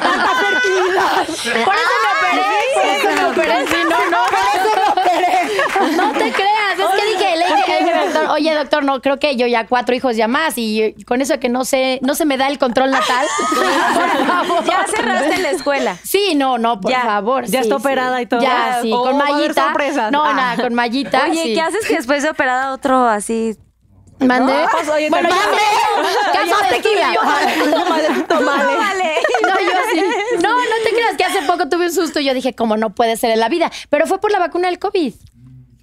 [0.00, 1.64] Tanta fertilidad.
[1.64, 2.46] Por eso me operé.
[2.74, 3.66] Por eso me operé.
[3.66, 4.24] Sí, no, no.
[4.26, 5.05] Por eso me operé.
[5.96, 6.78] No te creas.
[6.78, 9.66] Es que dije, le dije, le dije, doctor, oye, doctor, no, creo que yo ya
[9.66, 12.58] cuatro hijos ya más y con eso que no sé, no se me da el
[12.58, 13.26] control natal.
[13.54, 14.64] Por favor.
[14.64, 15.96] Ya cerraste la escuela.
[16.04, 17.44] Sí, no, no, por Ya, favor.
[17.44, 17.80] ya sí, está sí.
[17.80, 18.40] operada y todo.
[18.40, 19.72] Ya, sí, O con mallita.
[20.10, 20.32] No, Ah.
[20.34, 21.24] nada, con mallita.
[21.30, 21.54] Oye, sí.
[21.54, 23.56] ¿qué haces que después de operada otro así?
[24.18, 24.54] ¿Mandé?
[24.72, 25.42] Pues, oye, bueno, ya sé.
[26.32, 26.80] Caso de.
[28.44, 29.14] Vale.
[29.42, 30.00] No, yo sí.
[30.88, 33.30] Te creas que hace poco tuve un susto y yo dije, como no puede ser
[33.30, 33.70] en la vida.
[33.90, 35.14] Pero fue por la vacuna del COVID.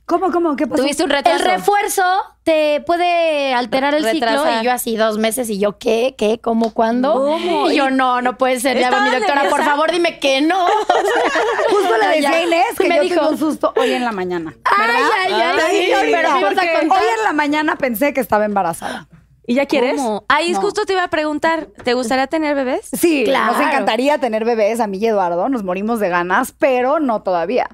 [0.06, 0.58] ¿Cómo, cómo?
[0.58, 0.82] ¿Qué pasó?
[0.84, 1.46] Tuviste un El retraso.
[1.46, 2.04] refuerzo
[2.44, 4.62] te puede alterar el ciclo Retrasar.
[4.62, 7.14] y yo así dos meses y yo qué, qué, cómo, cuándo.
[7.14, 7.72] ¿Cómo?
[7.72, 8.78] Y yo no, no puede ser.
[8.78, 10.66] Ya mi ¿Estabas doctora, por favor dime que no.
[11.70, 13.16] Justo le decía a Inés que Me yo dijo.
[13.22, 14.54] tuve un susto hoy en la mañana.
[14.66, 16.84] Ay, ay, ay, pero vamos a contar.
[16.84, 19.08] Hoy en la mañana pensé que estaba embarazada.
[19.46, 19.98] ¿Y ya quieres?
[19.98, 20.24] ¿Cómo?
[20.30, 20.62] Ahí No.
[20.62, 22.90] justo te iba a preguntar, ¿te gustaría tener bebés?
[22.98, 23.54] Sí, Claro.
[23.54, 27.68] nos encantaría tener bebés, a mí y Eduardo, nos morimos de ganas, pero no todavía.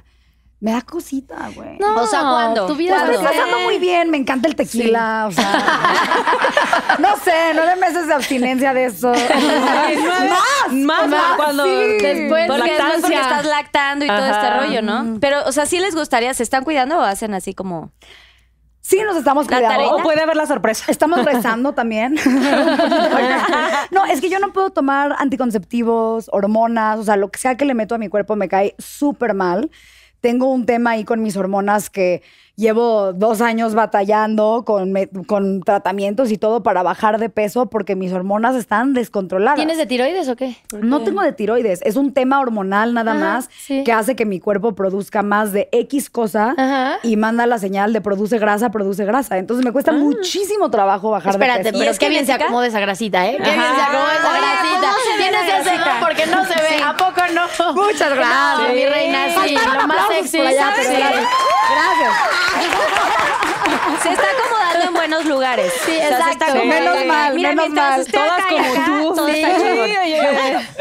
[0.61, 1.77] Me da cosita, güey.
[1.79, 2.65] No, O sea, ¿cuándo?
[2.67, 3.37] Tu vida La es estoy bebé.
[3.37, 5.53] pasando muy bien, me encanta el tequila, o sea.
[6.99, 9.13] no sé, nueve meses de abstinencia de eso.
[10.69, 11.69] Más, más, más, cuando sí.
[12.01, 13.21] Después, Porque después porque lactancia.
[13.21, 15.17] estás lactando y todo este rollo, ¿no?
[15.21, 16.33] Pero, o sea, ¿sí les gustaría?
[16.33, 17.91] ¿Se están cuidando o hacen así como...?
[18.81, 19.95] Sí, nos estamos cuidando.
[19.95, 20.85] O puede haber la sorpresa.
[20.87, 22.15] Estamos rezando también.
[23.91, 27.65] no, es que yo no puedo tomar anticonceptivos, hormonas, o sea, lo que sea que
[27.65, 29.69] le meto a mi cuerpo me cae súper mal.
[30.21, 32.23] Tengo un tema ahí con mis hormonas que
[32.59, 37.95] llevo dos años batallando con, me- con tratamientos y todo para bajar de peso porque
[37.95, 39.55] mis hormonas están descontroladas.
[39.55, 40.57] ¿Tienes de tiroides o qué?
[40.73, 43.83] No tengo de tiroides, es un tema hormonal nada Ajá, más sí.
[43.85, 46.99] que hace que mi cuerpo produzca más de X cosa Ajá.
[47.01, 49.37] y manda la señal de produce grasa, produce grasa.
[49.37, 51.83] Entonces me cuesta muchísimo trabajo bajar Espérate, de peso.
[51.85, 53.37] pero qué bien se acomoda esa grasita, ¿eh?
[53.37, 54.79] Qué bien se acomoda esa Oye, grasita.
[54.81, 56.83] ¿cómo se ve Tienes ese porque no se ve.
[56.83, 57.73] ¿A poco no?
[57.73, 58.67] Muchas gracias.
[58.69, 59.55] No, mi reina, sí.
[59.55, 60.37] Lo más sexy.
[60.39, 60.87] gracias.
[60.89, 62.48] Gracias.
[64.01, 65.71] Se está acomodando en buenos lugares.
[65.85, 66.65] Sí, O sea, se está exacto.
[66.65, 68.05] Menos mal, Mira, menos mal.
[68.05, 69.15] Todas como acá, tú.
[69.27, 69.43] Sí.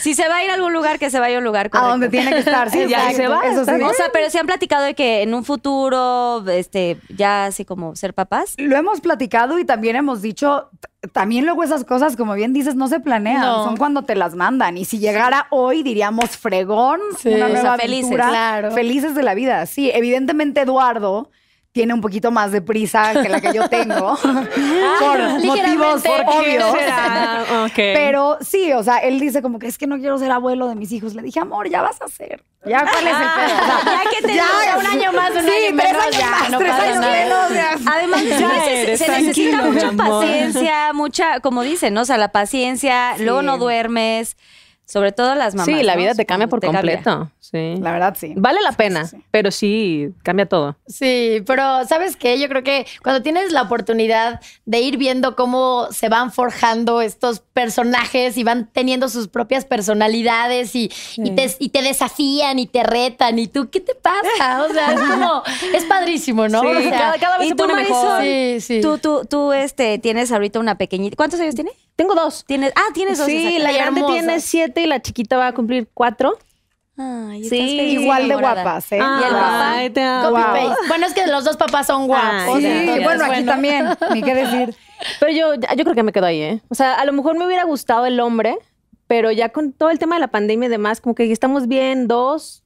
[0.00, 1.70] Si se va a ir a algún lugar, que se vaya a un lugar A
[1.70, 1.90] correcto.
[1.90, 2.70] donde tiene que estar.
[2.70, 3.70] Sí, Ya se va, Eso sí.
[3.82, 7.94] O sea, pero se han platicado de que en un futuro, este, ya así como
[7.96, 8.54] ser papás.
[8.56, 10.70] Lo hemos platicado y también hemos dicho,
[11.12, 13.64] también luego esas cosas, como bien dices, no se planean, No.
[13.64, 14.76] son cuando te las mandan.
[14.76, 18.70] Y si llegara hoy, diríamos fregón, una O nueva sea, felices, aventura, claro.
[18.72, 19.64] felices de la vida.
[19.66, 21.30] Sí, evidentemente Eduardo
[21.72, 24.16] tiene un poquito más de prisa que la que yo tengo,
[24.98, 26.74] por motivos obvios.
[27.64, 27.74] Ok.
[27.76, 30.74] Pero sí, o sea, él dice como que es que no quiero ser abuelo de
[30.74, 31.14] mis hijos.
[31.14, 32.42] Le dije, amor, ya vas a ser.
[32.66, 33.78] Ya, ¿cuál es el pedo?
[33.78, 36.18] O sea, Ya que te ya, un año más, un sí, año tres menos, años
[36.18, 37.54] ya, más, no tres años menos.
[37.54, 37.76] ya.
[37.86, 42.02] Además, se, Ya eres, se necesita mucha paciencia, mucha, como dicen, ¿no?
[42.02, 44.36] O sea, la paciencia, luego no duermes,
[44.90, 45.66] sobre todo las mamás.
[45.66, 46.00] sí, la ¿no?
[46.00, 46.96] vida te cambia por Te cambia.
[46.96, 47.30] completo.
[47.38, 47.74] Sí.
[47.80, 48.32] La verdad, sí.
[48.36, 49.16] Vale la pena, sí.
[49.30, 50.76] pero sí, cambia todo.
[50.86, 52.38] Sí, pero ¿sabes qué?
[52.38, 57.40] Yo creo que cuando tienes la oportunidad de ir viendo cómo se van forjando estos
[57.40, 62.82] personajes y van teniendo sus propias personalidades y, y, te, y te desafían y te
[62.82, 64.64] retan y tú, ¿qué te pasa?
[64.68, 65.42] O sea, es como,
[65.74, 66.60] es padrísimo, ¿no?
[66.62, 68.18] Sí, O sea, cada, cada vez ¿Y se tú, pone mejor.
[68.18, 68.24] Marisol?
[68.24, 68.80] Sí, sí.
[68.80, 71.16] Tú, tú, tú, este, tienes ahorita una pequeñita.
[71.16, 71.70] ¿Cuántos años tiene?
[71.96, 72.44] Tengo dos.
[72.46, 73.26] Tienes, ah, tienes dos.
[73.26, 76.38] Sí, la grande tiene siete y la chiquita va a cumplir cuatro.
[76.96, 77.56] Ay, Sí,
[78.02, 78.98] Igual de guapas, ¿eh?
[78.98, 79.70] ¿Y el papá?
[79.72, 80.28] Ay, te amo.
[80.30, 80.52] Copy Wow.
[80.52, 80.88] paste.
[80.88, 82.56] Bueno, es que los dos papás son guapos.
[82.56, 82.62] Ay,
[82.94, 84.74] Sí, bueno, aquí también, ni qué decir.
[85.18, 86.60] Pero yo, yo creo que me quedo ahí, ¿eh?
[86.68, 88.58] O sea, a lo mejor me hubiera gustado el hombre,
[89.06, 92.06] pero ya con todo el tema de la pandemia y demás, como que estamos bien,
[92.06, 92.62] dos,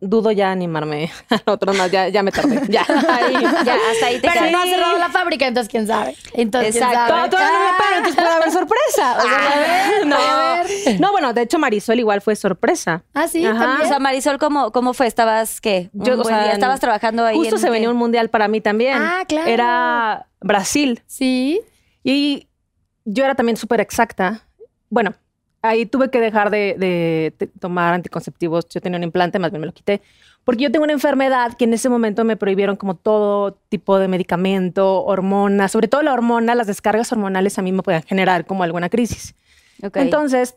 [0.00, 2.60] dudo ya animarme al otro, no, ya, ya me tardé.
[2.68, 3.34] Ya, ahí.
[3.64, 4.52] Ya, hasta ahí te Pero quedas.
[4.52, 6.16] no ha cerrado la fábrica, entonces quién sabe.
[6.34, 7.14] Entonces, ¿quién Exacto.
[7.14, 7.28] sabe?
[7.28, 9.18] Todo, todo no me paro, entonces puede haber sorpresa.
[9.18, 10.16] O sea, A ver, no.
[10.16, 11.00] a ver.
[11.00, 13.04] no, bueno, de hecho Marisol igual fue sorpresa.
[13.14, 13.58] Ah, sí, Ajá.
[13.58, 13.82] también.
[13.82, 15.06] O sea, Marisol, ¿cómo, cómo fue?
[15.06, 15.90] ¿Estabas qué?
[15.92, 16.52] Yo, o buen sea, día.
[16.52, 17.36] ¿Estabas trabajando ahí?
[17.36, 17.72] Justo en se qué?
[17.72, 18.98] venía un mundial para mí también.
[19.00, 19.48] Ah, claro.
[19.48, 21.02] Era Brasil.
[21.06, 21.60] Sí.
[22.04, 22.48] Y
[23.04, 24.42] yo era también súper exacta.
[24.90, 25.14] Bueno,
[25.68, 28.68] ahí tuve que dejar de, tomar anticonceptivos.
[28.68, 30.02] Yo tenía un implante, más bien me lo quité.
[30.44, 34.06] Porque yo tengo una enfermedad que en ese momento me prohibieron como todo tipo de
[34.06, 38.62] medicamento, hormonas, sobre todo la hormona, las descargas hormonales a mí me podían generar como
[38.62, 39.34] alguna crisis.
[39.94, 40.54] Entonces,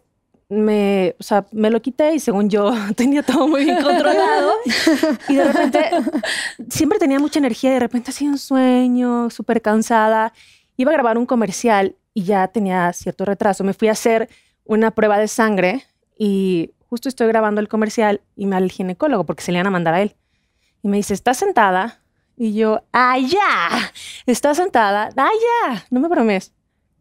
[0.49, 4.53] me, o sea, me lo quité y según yo tenía todo muy bien controlado.
[5.29, 5.89] y de repente,
[6.69, 10.33] siempre tenía mucha energía y de repente hacía un sueño, súper cansada.
[10.75, 13.63] Iba a grabar un comercial y ya tenía cierto retraso.
[13.63, 14.29] Me fui a hacer
[14.69, 15.83] una prueba de sangre
[16.15, 19.71] y justo estoy grabando el comercial y me al ginecólogo porque se le iban a
[19.71, 20.15] mandar a él.
[20.83, 22.01] Y me dice, ¿estás sentada?
[22.37, 23.91] Y yo, ¡ah, ya!
[24.27, 25.09] ¿Estás sentada?
[25.17, 25.29] ¡ah,
[25.67, 25.85] ya!
[25.89, 26.53] No me bromees.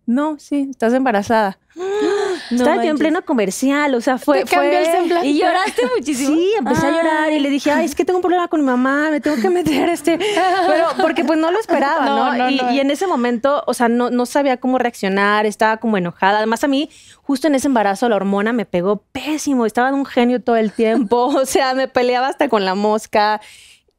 [0.07, 1.59] No, sí, estás embarazada.
[2.51, 4.45] Estaba yo en pleno comercial, o sea, fue...
[4.45, 5.27] Te cambió el fue- semblante.
[5.29, 6.37] ¿Y lloraste muchísimo?
[6.37, 8.67] Sí, empecé a llorar y le dije, ay, es que tengo un problema con mi
[8.67, 10.19] mamá, me tengo que meter este.
[10.67, 12.17] Pero porque pues no lo esperaba, ¿no?
[12.17, 12.71] No, no, y, no.
[12.73, 16.39] y en ese momento, o sea, no, no sabía cómo reaccionar, estaba como enojada.
[16.39, 16.89] Además, a mí,
[17.23, 20.73] justo en ese embarazo, la hormona me pegó pésimo, estaba de un genio todo el
[20.73, 23.41] tiempo, o sea, me peleaba hasta con la mosca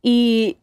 [0.02, 0.58] y.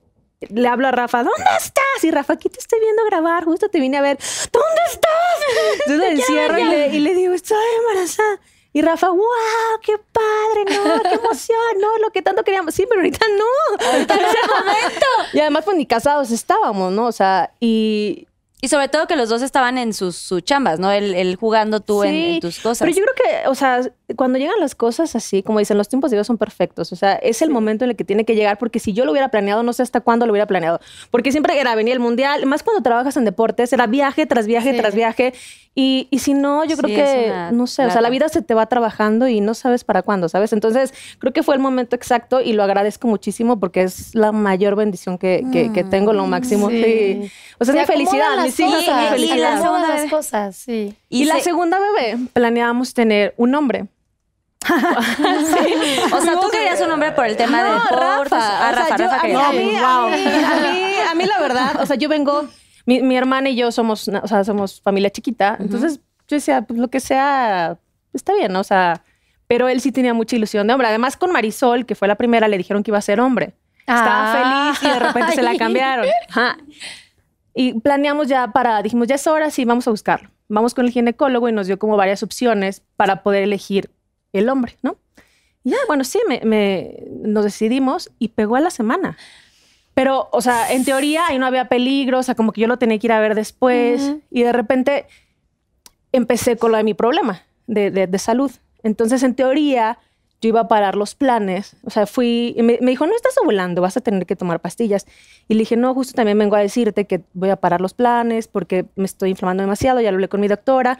[0.51, 2.03] Le hablo a Rafa, ¿dónde estás?
[2.03, 4.19] Y Rafa, aquí te estoy viendo grabar, justo te vine a ver,
[4.53, 5.11] ¿dónde estás?
[5.87, 8.41] Entonces le encierro y le, y le digo, estoy embarazada.
[8.77, 12.75] Y Rafa, wow, qué padre, no, qué emoción, no, lo que tanto queríamos.
[12.75, 13.87] Sí, pero ahorita no.
[13.87, 15.07] Ahorita no es el momento.
[15.33, 17.07] Y además, pues ni casados estábamos, ¿no?
[17.07, 18.29] O sea, y.
[18.61, 20.91] Y sobre todo que los dos estaban en sus, sus chambas, ¿no?
[20.93, 22.81] Él, él jugando tú en, en tus cosas.
[22.81, 23.81] Pero yo creo que, o sea,
[24.14, 26.92] cuando llegan las cosas así, como dicen, los tiempos de Dios son perfectos.
[26.92, 29.11] O sea, es el momento en el que tiene que llegar, porque si yo lo
[29.11, 30.79] hubiera planeado, no sé hasta cuándo lo hubiera planeado.
[31.11, 34.71] Porque siempre era venir el mundial, más cuando trabajas en deportes, era viaje tras viaje
[34.73, 34.79] Sí.
[34.79, 35.35] tras viaje.
[35.75, 38.40] Y, y si no, yo creo que, una no sé, o sea, la vida se
[38.40, 40.55] te va trabajando y no sabes para cuándo, ¿sabes?
[40.55, 44.75] Entonces, creo que fue el momento exacto y lo agradezco muchísimo porque es la mayor
[44.77, 46.71] bendición que, que, que tengo, lo máximo.
[46.71, 46.77] Sí.
[46.87, 47.31] Sí.
[47.59, 49.62] O sea, Se es mi felicidad, mis las hijos son mi cosas, felicidad.
[49.62, 50.95] segunda las cosas, sí.
[51.09, 53.87] y, la se- segunda bebé planeábamos tener un hombre.
[56.13, 57.63] O sea, tú querías un hombre por el tema o
[58.29, 61.39] sea, Rafa, yo- Rafa a, mí, a, mí, a, mí, a mí- a mí la
[61.41, 62.47] verdad, o sea, yo vengo,
[62.85, 66.79] mi, mi hermana y yo somos, o sea, somos familia chiquita, entonces yo decía, pues
[66.81, 67.79] lo que sea,
[68.13, 68.61] está bien, ¿no?
[68.61, 69.03] O sea,
[69.47, 70.89] pero él sí tenía mucha ilusión de hombre.
[70.89, 73.55] Además, con Marisol, que fue la primera, le dijeron que iba a ser hombre.
[73.81, 74.75] Estaba Ah.
[74.75, 76.07] feliz y de repente se la cambiaron.
[76.31, 76.57] Ajá.
[77.55, 80.31] Y planeamos ya para, dijimos, ya es hora, sí, vamos a buscarlo.
[80.49, 83.89] Vamos con el ginecólogo y nos dio como varias opciones para poder elegir
[84.38, 84.96] el hombre, ¿no?
[85.64, 89.16] Y ya, bueno, sí, me, me- nos decidimos y pegó a la semana.
[89.94, 92.79] Pero, o sea, en teoría ahí no había peligro, o sea, como que yo lo
[92.79, 94.12] tenía que ir a ver después.
[94.31, 95.07] Y de repente
[96.12, 98.51] empecé con lo de mi problema de, de- de salud.
[98.83, 99.99] Entonces, en teoría,
[100.40, 101.77] yo iba a parar los planes.
[101.83, 104.61] O sea, fui y me, me dijo, no estás ovulando, vas a tener que tomar
[104.61, 105.07] pastillas.
[105.49, 108.46] Y le dije, no, justo también vengo a decirte que voy a parar los planes
[108.49, 110.01] porque me estoy inflamando demasiado.
[110.01, 110.99] Ya lo hablé con mi doctora.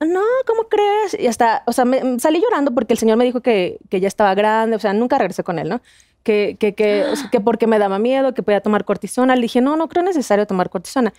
[0.00, 1.16] No, ¿cómo crees?
[1.18, 4.08] Y hasta, o sea, me, salí llorando porque el señor me dijo que, que ya
[4.08, 5.80] estaba grande, o sea, nunca regresé con él, ¿no?
[6.22, 9.36] Que, que, que, o sea, que porque me daba miedo, que podía tomar cortisona.
[9.36, 11.12] Le dije, no, no creo necesario tomar cortisona.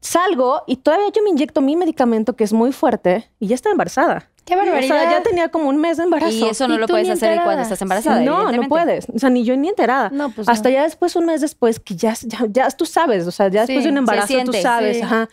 [0.00, 3.72] Salgo y todavía yo me inyecto mi medicamento que es muy fuerte y ya estaba
[3.72, 4.28] embarazada.
[4.44, 5.00] Qué O barbaridad.
[5.00, 6.32] sea, ya tenía como un mes de embarazo.
[6.32, 8.20] Y eso no Y lo puedes hacer cuando estás embarazada.
[8.20, 9.08] No, no puedes.
[9.12, 10.10] O sea, ni yo ni enterada.
[10.10, 10.74] No, pues Hasta no.
[10.74, 13.78] ya después, un mes después, que ya, ya, ya tú sabes, o sea, ya después
[13.78, 14.98] Sí, de un embarazo tú sabes.
[14.98, 15.02] sí.
[15.02, 15.28] Ajá.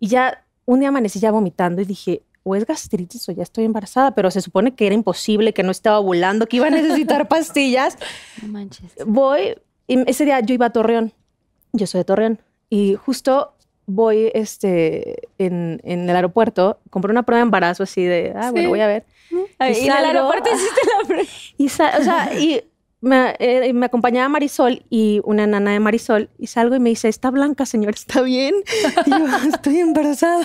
[0.00, 3.64] Y ya un día amanecí ya vomitando y dije, o es gastritis o ya estoy
[3.64, 7.26] embarazada, pero se supone que era imposible, que no estaba ovulando, que iba a necesitar
[7.34, 7.96] pastillas.
[8.42, 8.92] No manches.
[9.06, 11.12] Voy, y ese día yo iba a Torreón,
[11.72, 13.54] yo soy de Torreón, y justo
[13.86, 18.68] voy este, en, en el aeropuerto, compré una prueba de embarazo así de, ah, bueno,
[18.68, 19.04] voy a ver.
[19.30, 21.24] Y en el aeropuerto hiciste la prueba.
[21.56, 22.62] y, sa- o sea, y
[23.00, 27.08] me, eh, me acompañaba Marisol y una nana de Marisol y salgo y me dice,
[27.08, 28.54] está blanca, señor, ¿está bien?
[29.06, 30.44] Y yo, estoy embarazada.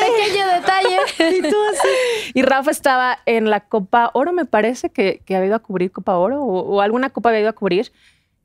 [0.00, 0.98] Pequeño detalle.
[1.38, 2.32] Y tú así.
[2.34, 5.92] Y Rafa estaba en la Copa Oro, me parece, que, que había ido a cubrir
[5.92, 7.92] Copa Oro o, o alguna copa había ido a cubrir.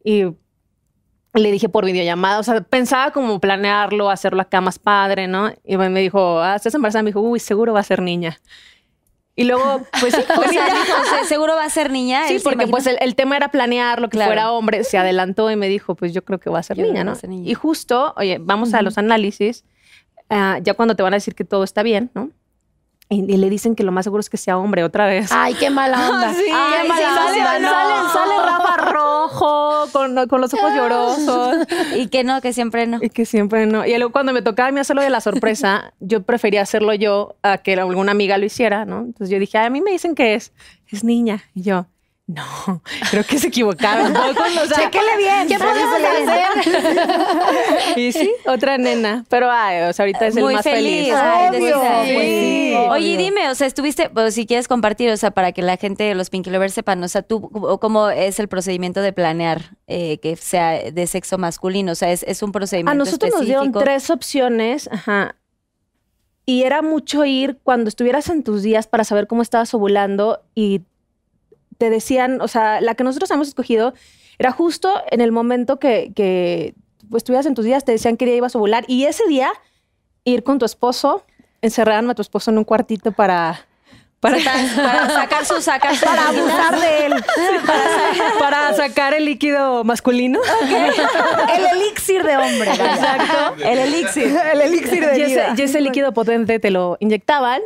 [0.03, 0.25] Y
[1.33, 5.51] le dije por videollamada, o sea, pensaba como planearlo, hacerlo acá más padre, ¿no?
[5.63, 7.03] Y me dijo, ah, ¿estás embarazada?
[7.03, 8.39] Me dijo, uy, seguro va a ser niña.
[9.35, 10.75] Y luego, pues sí, O fue sea, niña.
[10.83, 12.27] dijo, "Se- seguro va a ser niña.
[12.27, 14.29] Sí, porque pues el, el tema era planearlo, que Claro.
[14.29, 16.83] fuera hombre, se adelantó y me dijo, pues yo creo que va a ser Yo
[16.85, 17.11] niña, que ¿no?
[17.13, 17.49] a ser niña.
[17.49, 19.65] Y justo, oye, vamos a los análisis,
[20.29, 22.29] ah, ya cuando te van a decir que todo está bien, ¿no?
[23.09, 25.31] Y, le dicen que lo más seguro es que sea hombre otra vez.
[25.31, 26.33] Ay, qué mala onda.
[26.33, 27.59] Sí, Ay, qué mala sale, onda.
[27.59, 27.69] no.
[27.69, 31.67] sale, sale Rafa rojo, con, con los ojos llorosos.
[31.95, 32.97] Y que no, que siempre no.
[33.01, 33.85] Y que siempre no.
[33.85, 37.35] Y luego cuando me tocaba a mí hacerlo de la sorpresa, yo prefería hacerlo yo
[37.43, 38.99] a que alguna amiga lo hiciera, ¿no?
[39.01, 40.53] Entonces yo dije, "Ay, a mí me dicen que es,
[40.87, 41.43] es niña.
[41.53, 41.85] Y yo,
[42.25, 42.81] no,
[43.11, 44.15] creo que se equivocaron.
[44.15, 45.47] o sea, Chéquele bien.
[45.47, 46.93] ¿Qué podemos hacer?
[47.97, 49.25] Y sí, otra nena.
[49.29, 51.07] Pero ay, o sea, ahorita es el Muy más feliz.
[51.07, 51.13] feliz.
[51.15, 52.03] Ay, Obvio, decida.
[52.03, 52.75] pues sí.
[52.89, 56.15] Oye, dime, o sea, estuviste, o si quieres compartir, o sea, para que la gente,
[56.15, 60.35] los Pinky Lovers sepan, o sea, tú, ¿cómo es el procedimiento de planear eh, que
[60.37, 61.91] sea de sexo masculino?
[61.91, 65.35] O sea, es, es un A procedimiento nosotros nos dieron tres opciones, ajá.
[66.45, 70.81] Y era mucho ir cuando estuvieras en tus días para saber cómo estabas ovulando y
[71.83, 73.93] te decían, o sea, la que nosotros hemos escogido
[74.39, 76.75] era justo en el momento que, que
[77.09, 79.51] pues, estuvieras en tus días, te decían qué día ibas a ovular y ese día
[80.23, 81.25] ir con tu esposo,
[81.61, 83.67] encerraron a tu esposo en un cuartito para...
[84.21, 84.37] Para,
[84.77, 87.13] Para sacar su, sacar su Para abusar de él.
[87.67, 90.39] para, para sacar el líquido masculino.
[91.53, 92.69] El elixir de hombre.
[92.69, 92.95] vaya.
[92.95, 93.61] Exacto.
[93.61, 94.37] El elixir.
[94.53, 95.55] El elixir de y ese, vida.
[95.57, 97.61] y ese líquido potente te lo inyectaban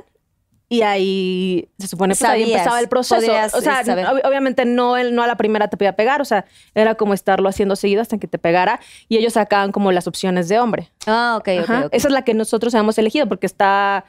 [0.69, 3.15] y ahí se supone que ahí Sabías, empezaba el proceso.
[3.53, 6.25] O sea, eh, ob- obviamente no, el- no a la primera te podía pegar, o
[6.25, 10.07] sea, era como estarlo haciendo seguido hasta que te pegara y ellos sacaban como las
[10.07, 10.89] opciones de hombre.
[11.05, 11.85] Ah, ok, ok, Ajá.
[11.85, 11.93] ok.
[11.93, 14.03] Esa es la que nosotros hemos elegido porque está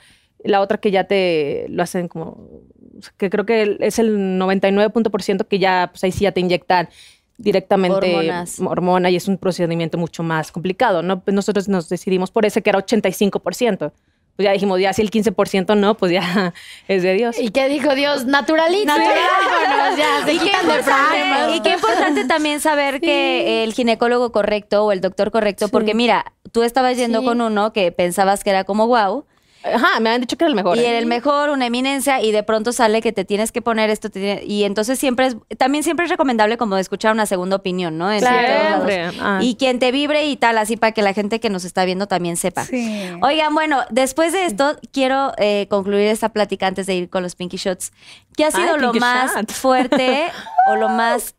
[0.45, 2.49] la otra que ya te lo hacen como,
[3.17, 6.89] que creo que es el 99% que ya, pues ahí sí ya te inyectan
[7.37, 8.59] directamente Hormonas.
[8.61, 11.21] hormona y es un procedimiento mucho más complicado, ¿no?
[11.21, 13.93] Pues nosotros nos decidimos por ese que era 85%.
[14.39, 16.55] Pues ya dijimos, ya si el 15% no, pues ya
[16.87, 17.37] es de Dios.
[17.41, 18.25] ¿Y qué dijo Dios?
[18.25, 18.87] Naturalito.
[18.87, 19.97] Natural.
[19.99, 21.57] ya, se Y qué, de importante, problemas.
[21.57, 26.35] y qué importante también saber que el ginecólogo correcto o el doctor correcto, porque mira,
[26.53, 27.27] tú estabas yendo Sí.
[27.27, 29.25] con uno que pensabas que era como wow,
[29.65, 30.77] Ajá, me han dicho que era el mejor.
[30.77, 30.89] y ¿eh?
[30.91, 34.09] era el mejor, una eminencia, y de pronto sale que te tienes que poner esto,
[34.09, 37.99] te tiene- y entonces siempre es, también siempre es recomendable como escuchar una segunda opinión,
[37.99, 38.11] ¿no?
[38.13, 38.87] En Claro.
[39.21, 39.41] ah.
[39.43, 42.07] Y quien te vibre y tal, así para que la gente que nos está viendo
[42.07, 42.65] también sepa.
[42.65, 43.11] Sí.
[43.23, 47.35] Oigan, bueno, después de esto, quiero eh, concluir esta plática antes de ir con los
[47.35, 47.93] Pinky Shots.
[48.37, 49.51] ¿Qué ha Ay, sido lo más Shot.
[49.53, 50.25] fuerte
[50.71, 51.35] o lo más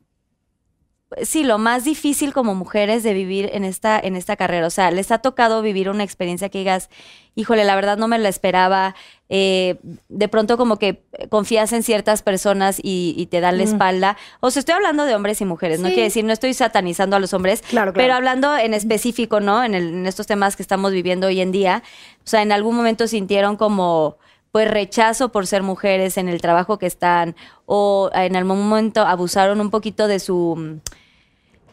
[1.23, 4.67] sí, lo más difícil como mujeres de vivir en esta, en esta carrera.
[4.67, 6.89] O sea, les ha tocado vivir una experiencia que digas,
[7.35, 8.95] híjole, la verdad no me la esperaba.
[9.29, 9.77] Eh,
[10.09, 14.17] de pronto como que confías en ciertas personas y, y te dan la espalda.
[14.39, 17.19] O sea, estoy hablando de hombres y mujeres, no quiere decir, no estoy satanizando a
[17.19, 18.05] los hombres, Claro, claro.
[18.05, 19.63] pero hablando en específico, ¿no?
[19.63, 21.83] En, el- en estos temas que estamos viviendo hoy en día.
[22.23, 24.17] O sea, en algún momento sintieron como
[24.52, 27.35] pues rechazo por ser mujeres en el trabajo que están
[27.65, 30.81] o en algún momento abusaron un poquito de su mm,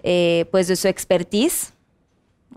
[0.03, 1.76] eh, pues de su expertise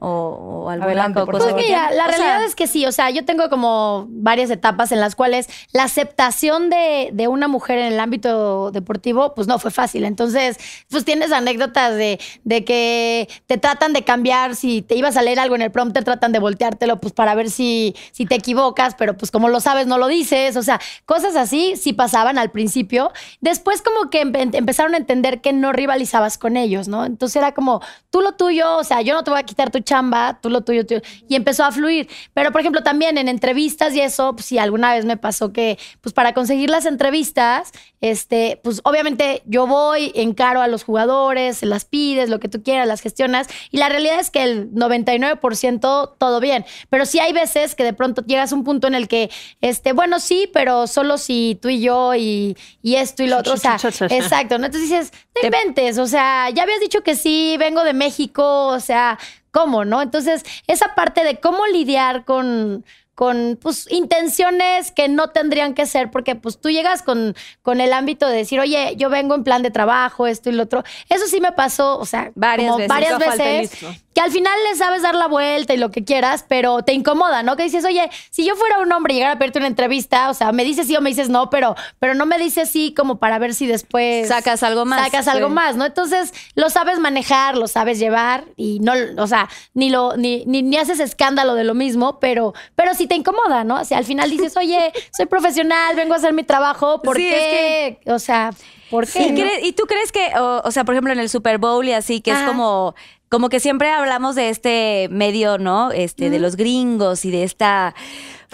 [0.02, 2.92] o, o alguna Adelante, cosa Pues mira, la o sea, realidad es que sí, o
[2.92, 7.78] sea, yo tengo como varias etapas en las cuales la aceptación de, de una mujer
[7.80, 10.06] en el ámbito deportivo, pues no fue fácil.
[10.06, 10.58] Entonces,
[10.90, 15.40] pues tienes anécdotas de, de que te tratan de cambiar, si te ibas a leer
[15.40, 19.18] algo en el prompter, tratan de volteártelo pues para ver si, si te equivocas, pero
[19.18, 20.56] pues como lo sabes, no lo dices.
[20.56, 23.12] O sea, cosas así sí pasaban al principio.
[23.42, 27.06] Después como que empe- empezaron a entender que no rivalizabas con ellos, ¿no?
[27.06, 29.82] Entonces era como, tú lo tuyo, o sea, yo no te voy a quitar tu
[29.90, 31.02] chamba, tú lo tuyo, tuyo.
[31.28, 32.08] Y empezó a fluir.
[32.36, 35.80] Pero, por ejemplo, también en entrevistas y eso, pues sí, alguna vez me pasó que,
[36.02, 37.72] pues para conseguir las entrevistas,
[38.02, 42.62] este, pues obviamente yo voy, encaro a los jugadores, se las pides, lo que tú
[42.62, 43.48] quieras, las gestionas.
[43.72, 46.66] Y la realidad es que el 99% todo bien.
[46.90, 49.32] Pero sí hay veces que de pronto llegas a un punto en el que,
[49.62, 53.54] este, bueno, sí, pero solo si tú y yo y, y esto y lo otro.
[53.54, 53.78] O sea,
[54.10, 54.60] exacto.
[54.60, 54.68] ¿no?
[54.68, 58.80] Entonces dices, te inventes, o sea, ya habías dicho que sí, vengo de México, o
[58.80, 59.18] sea,
[59.52, 60.02] ¿cómo, no?
[60.02, 62.84] Entonces, esa parte de cómo lidiar con
[63.20, 67.92] con pues intenciones que no tendrían que ser porque pues tú llegas con, con el
[67.92, 70.86] ámbito de decir, oye, yo vengo en plan de trabajo, esto y lo otro.
[71.10, 72.88] Eso sí me pasó, o sea, Varias como veces.
[72.88, 74.04] varias veces.
[74.20, 77.42] Que al final le sabes dar la vuelta y lo que quieras, pero te incomoda,
[77.42, 77.56] ¿no?
[77.56, 80.34] Que dices, oye, si yo fuera un hombre y llegara a pedirte una entrevista, o
[80.34, 83.18] sea, me dices sí o me dices no, pero, pero no me dices sí como
[83.18, 85.06] para ver si después Sacas algo más.
[85.06, 85.86] Sacas algo más, ¿no?
[85.86, 90.64] Entonces lo sabes manejar, lo sabes llevar y no, o sea, ni lo, ni, ni,
[90.64, 93.80] ni haces escándalo de lo mismo, pero, pero sí te incomoda, ¿no?
[93.80, 97.26] O sea, al final dices, oye, soy profesional, vengo a hacer mi trabajo, ¿por Sí,
[97.28, 98.00] es qué?
[98.12, 98.52] O sea,
[98.90, 99.28] ¿por qué?
[99.28, 99.36] ¿Y, no?
[99.42, 101.94] crees- y tú crees que, o, o sea, por ejemplo, en el Super Bowl y
[101.94, 102.96] así, que es como,
[103.30, 105.92] como que siempre hablamos de este medio, ¿no?
[105.92, 107.96] Este, de los gringos y de esta.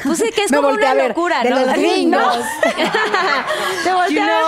[0.03, 1.59] Pues sí, que es Me como una ver, locura, de ¿no?
[1.61, 2.21] los gringos.
[2.21, 2.31] ¿no?
[3.83, 4.45] Te volteé a.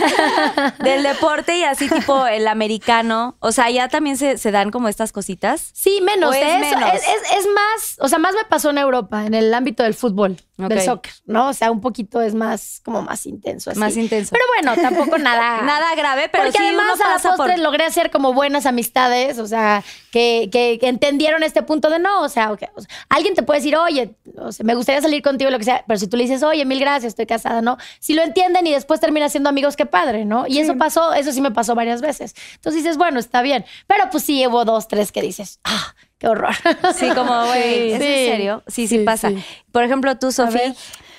[0.80, 3.36] Del deporte y así, tipo el americano.
[3.40, 5.70] O sea, ya también se, se dan como estas cositas.
[5.74, 6.76] Sí, menos ¿O de es eso.
[6.78, 6.94] menos?
[6.94, 9.94] Es, es- es más, o sea, más me pasó en Europa, en el ámbito del
[9.94, 11.48] fútbol, del soccer, ¿no?
[11.48, 13.70] O sea, un poquito es más, como más intenso.
[13.70, 13.78] Así.
[13.80, 14.30] Más intenso.
[14.32, 15.62] Pero bueno, tampoco nada.
[15.62, 18.32] Nada grave, pero Porque sí además uno a la pasa postre por- logré hacer como
[18.32, 22.62] buenas amistades, o sea, que, que- que entendieron este punto de no, o sea, ok,
[22.74, 25.64] o sea, alguien te puede decir, oye, o sea, me gustaría salir contigo, lo que
[25.64, 27.76] sea, pero si tú le dices, oye, mil gracias, estoy casada, ¿no?
[27.98, 30.46] Si lo entienden y después terminan siendo amigos, qué padre, ¿no?
[30.46, 32.34] Y eso pasó, eso sí me pasó varias veces.
[32.56, 36.28] Entonces dices, bueno, está bien, pero pues sí hubo dos, tres que dices, ah, qué
[36.28, 36.54] horror.
[36.94, 38.06] Sí, como, güey, ¿es Sí.
[38.06, 38.62] en serio?
[38.66, 39.30] Sí, sí, Sí, pasa.
[39.30, 39.42] sí.
[39.72, 40.74] Por ejemplo, tú, Sofía.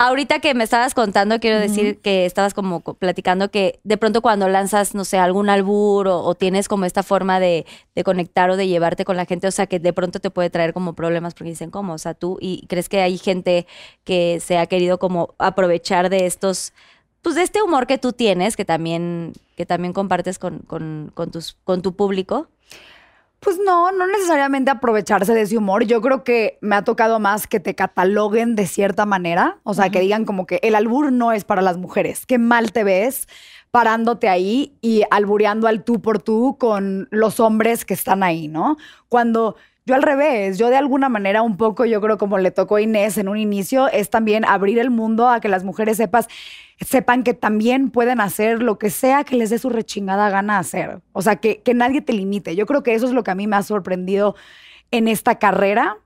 [0.08, 4.22] Ahorita que me estabas contando, quiero decir que estabas como co- platicando que de pronto
[4.22, 8.50] cuando lanzas, no sé, algún albur o, o tienes como esta forma de, de conectar
[8.50, 10.94] o de llevarte con la gente, o sea, que de pronto te puede traer como
[10.94, 11.94] problemas porque dicen, ¿cómo?
[11.94, 13.68] O sea, tú, y crees que hay gente
[14.04, 16.74] que se ha querido como aprovechar de estos
[17.22, 21.30] pues de este humor que tú tienes, que también, que también compartes con, con, con
[21.30, 22.48] tus, con tu público.
[23.42, 25.84] Pues no, no necesariamente aprovecharse de ese humor.
[25.86, 29.60] Yo creo que me ha tocado más que te cataloguen de cierta manera.
[29.64, 32.28] O sea, que digan como que el albur no es para las mujeres.
[32.28, 33.28] Qué mal te ves
[33.72, 38.78] parándote ahí y albureando al tú por tú con los hombres que están ahí, ¿no?
[39.10, 39.56] Cuando
[39.86, 42.82] yo al revés, yo de alguna manera un poco, yo creo como le tocó a
[42.82, 46.28] Inés en un inicio, es también abrir el mundo a que las mujeres sepas,
[46.80, 51.02] sepan que también pueden hacer lo que sea que les dé su rechingada gana hacer.
[51.14, 52.56] O sea, que, que nadie te limite.
[52.56, 54.36] Yo creo que eso es lo que a mí me ha sorprendido
[54.92, 55.98] en esta carrera,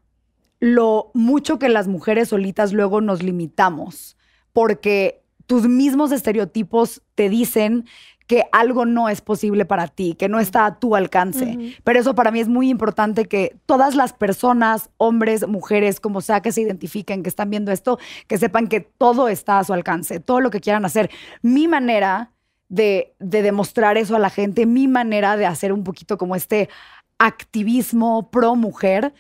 [0.60, 4.16] lo mucho que las mujeres solitas luego nos limitamos,
[4.54, 7.86] porque tus mismos estereotipos te dicen
[8.28, 11.76] que algo no es posible para ti, que no está a tu alcance.
[11.84, 16.42] Pero eso para mí es muy importante que todas las personas, hombres, mujeres, como sea
[16.42, 20.20] que se identifiquen, que están viendo esto, que sepan que todo está a su alcance,
[20.20, 21.12] todo lo que quieran hacer.
[21.42, 22.32] Mi manera
[22.68, 26.70] de, de demostrar eso a la gente, mi manera de hacer un poquito como este
[27.20, 29.14] activismo pro mujer,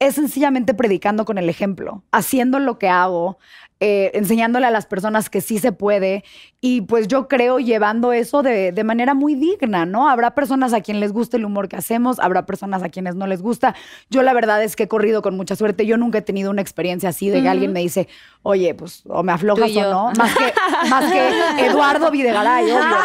[0.00, 3.38] es sencillamente predicando con el ejemplo, haciendo lo que hago,
[3.80, 6.22] eh, enseñándole a las personas que sí se puede
[6.60, 10.08] y pues yo creo llevando eso de, de manera muy digna, ¿no?
[10.08, 13.26] Habrá personas a quien les guste el humor que hacemos, habrá personas a quienes no
[13.26, 13.74] les gusta.
[14.10, 16.60] Yo la verdad es que he corrido con mucha suerte, yo nunca he tenido una
[16.60, 18.06] experiencia así de que alguien me dice,
[18.42, 20.52] oye, pues o me aflojas y o no, más que,
[20.90, 21.30] más que
[21.66, 22.96] Eduardo Videgaray, obvio.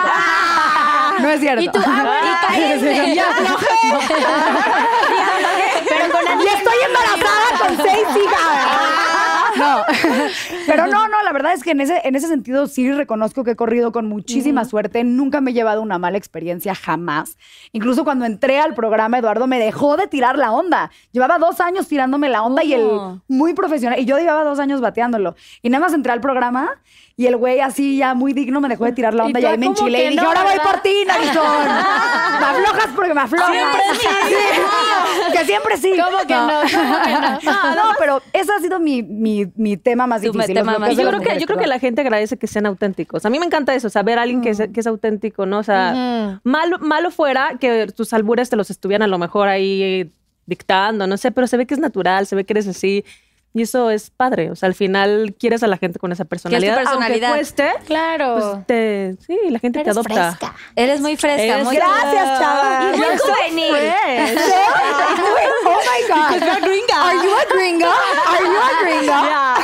[1.19, 1.63] No es cierto.
[1.63, 3.15] Y tú, ah, bueno, caíste.
[3.15, 3.27] Ya
[5.87, 8.95] Pero con Y estoy embarazada con seis hijas.
[9.55, 9.83] No,
[10.65, 13.51] pero no, no, la verdad es que en ese, en ese sentido sí reconozco que
[13.51, 15.03] he corrido con muchísima suerte.
[15.03, 17.37] Nunca me he llevado una mala experiencia, jamás.
[17.71, 20.91] Incluso cuando entré al programa, Eduardo me dejó de tirar la onda.
[21.11, 23.21] Llevaba dos años tirándome la onda y el ¿Cómo?
[23.27, 23.99] muy profesional.
[23.99, 25.35] Y yo llevaba dos años bateándolo.
[25.61, 26.81] Y nada más entré al programa
[27.17, 29.43] y el güey así ya muy digno me dejó de tirar la Y onda y,
[29.43, 31.45] tú, ahí me ¿cómo enchilé y dije, no, ahora voy por ti, Narizón.
[32.53, 33.51] me aflojas porque me aflojas.
[34.27, 35.31] Sí.
[35.31, 35.93] Que siempre sí.
[35.97, 36.61] ¿Cómo que no?
[36.71, 37.53] ¿Cómo que no?
[37.53, 40.55] No, no, pero ese ha sido mi, mi, mi tema más difícil.
[40.55, 43.25] tema más Yo creo, que, mujeres, yo creo que la gente agradece que sean auténticos.
[43.25, 45.59] A mí me encanta eso, saber a alguien que, es, que es auténtico, ¿no?
[45.59, 50.11] O sea, malo, malo fuera que tus albures te los estuvieran a lo mejor ahí
[50.45, 53.03] dictando, no sé, pero se ve que es natural, se ve que eres así.
[53.57, 54.51] Y eso es padre.
[54.51, 56.75] O sea, al final quieres a la gente con esa personalidad.
[56.75, 57.29] personalidad.
[57.31, 58.37] Aunque cueste, Claro.
[58.37, 60.33] pues te, sí, la gente te Eres adopta.
[60.33, 60.55] fresca.
[60.75, 62.91] Eres muy fresca, Eres- muy Gracias, chava.
[62.93, 63.69] Y muy juvenil.
[63.69, 64.41] Pues.
[65.67, 66.17] Oh my God.
[66.17, 67.01] Are you a gringa?
[67.01, 69.55] Are you a gringa?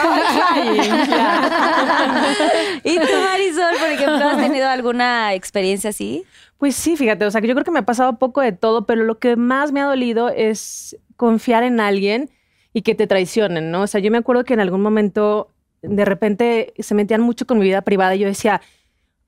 [2.84, 6.24] ¿Y tú, Marisol, por ejemplo, has tenido alguna experiencia así?
[6.58, 8.86] Pues sí, fíjate, o sea, que yo creo que me ha pasado poco de todo,
[8.86, 12.30] pero lo que más me ha dolido es confiar en alguien
[12.74, 13.82] y que te traicionen, ¿no?
[13.82, 15.50] O sea, yo me acuerdo que en algún momento
[15.82, 18.62] de repente se metían mucho con mi vida privada y yo decía,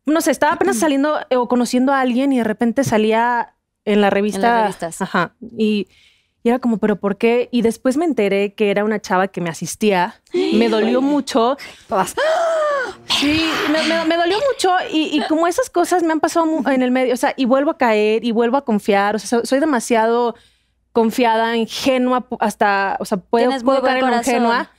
[0.05, 4.01] no sé, estaba apenas saliendo eh, o conociendo a alguien y de repente salía en
[4.01, 4.61] la revista.
[4.63, 5.01] revistas.
[5.01, 5.33] Ajá.
[5.57, 5.87] Y,
[6.43, 7.47] y era como, ¿pero por qué?
[7.51, 10.21] Y después me enteré que era una chava que me asistía.
[10.33, 11.57] Me dolió mucho.
[13.07, 16.81] Sí, me, me- me dolió mucho y, y como esas cosas me han pasado en
[16.81, 19.45] el medio, o sea, y vuelvo a caer y vuelvo a confiar, o sea, so-
[19.45, 20.35] soy demasiado
[20.93, 24.69] confiada, ingenua, hasta, o sea, puedo, puedo caer en ingenua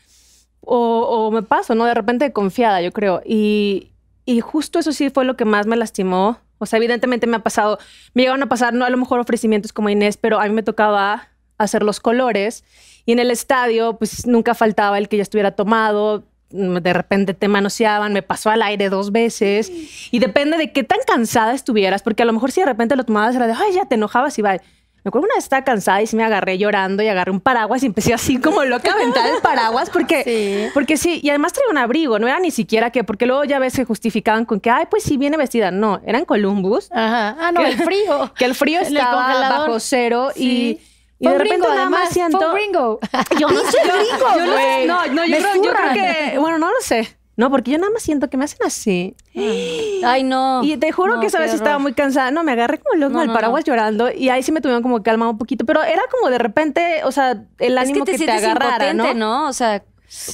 [0.60, 1.84] o, o me paso, ¿no?
[1.84, 3.20] De repente confiada, yo creo.
[3.26, 3.90] Y,
[4.24, 6.38] y justo eso sí fue lo que más me lastimó.
[6.58, 7.78] O sea, evidentemente me ha pasado,
[8.14, 10.62] me llegaron a pasar, no a lo mejor ofrecimientos como Inés, pero a mí me
[10.62, 12.64] tocaba hacer los colores
[13.04, 17.48] y en el estadio pues nunca faltaba el que ya estuviera tomado, de repente te
[17.48, 19.70] manoseaban, me pasó al aire dos veces
[20.12, 23.04] y depende de qué tan cansada estuvieras, porque a lo mejor si de repente lo
[23.04, 24.56] tomabas era de, ay, ya te enojabas y va.
[25.04, 27.82] Me acuerdo una vez estaba cansada y sí me agarré llorando y agarré un paraguas
[27.82, 30.70] y empecé así como loca a aventar el paraguas porque Sí.
[30.72, 33.58] porque sí, y además traía un abrigo, no era ni siquiera que, porque luego ya
[33.58, 35.70] ves se justificaban con que, ay, pues sí viene vestida.
[35.70, 37.36] No, eran Columbus, Ajá.
[37.38, 38.32] Ah, no, el frío.
[38.34, 39.58] que el frío el estaba congelador.
[39.68, 40.80] bajo cero Sí.
[41.20, 42.38] y, y de repente gringo, nada más siento.
[43.38, 44.46] Yo no sé, yo, gringos, yo
[44.86, 45.72] no, no, yo creo, yo
[46.32, 47.14] que, bueno, no lo sé.
[47.36, 49.16] No, porque yo nada más siento que me hacen así.
[50.04, 50.62] Ay, no.
[50.62, 52.30] Y te juro No, que esa vez estaba muy cansada.
[52.30, 54.82] No, me agarré como loco No, al no, paraguas llorando y ahí sí me tuvieron
[54.82, 55.64] como calmar un poquito.
[55.64, 58.94] Pero era como de repente, o sea, el es ánimo que te que te, agarrara,
[58.94, 59.14] ¿no?
[59.14, 59.48] ¿no?
[59.48, 59.82] O sea,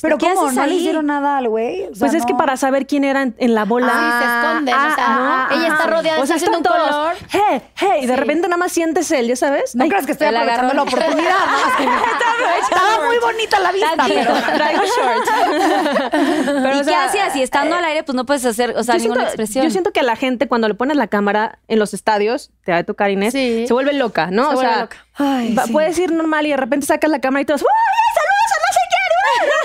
[0.02, 0.46] Pero ¿qué ¿cómo?
[0.46, 1.82] haces ¿No le hicieron nada al güey?
[1.84, 3.88] O sea, Pues es que para saber quién era en, en la bola.
[3.92, 4.74] Sí, se esconden.
[4.74, 5.86] o sea, ah, ella está ajá.
[5.90, 7.14] rodeada, O sea, está un color.
[7.30, 8.20] Hey, hey, y de Sí.
[8.20, 9.74] repente nada más sientes él, ¿ya sabes?
[9.74, 11.36] No Ay, creas que estoy aprovechando la oportunidad.
[12.62, 14.34] Estaba muy bonita la vista, pero...
[14.54, 15.30] traigo shorts.
[16.10, 17.36] Pero, ¿y o qué hacías?
[17.36, 19.64] Y estando al aire, pues no puedes hacer, o sea, ninguna siento, expresión.
[19.64, 22.72] yo siento que a la gente cuando le pones la cámara en los estadios, te
[22.72, 23.64] va a tocar Inés, Sí.
[23.66, 24.44] se vuelve loca, ¿no?
[24.48, 25.66] Se o vuelve sea, loca.
[25.72, 27.68] Puedes ir normal y de repente sacas la cámara y todos, ¡Uy,
[28.14, 29.59] saludos a no sé quién!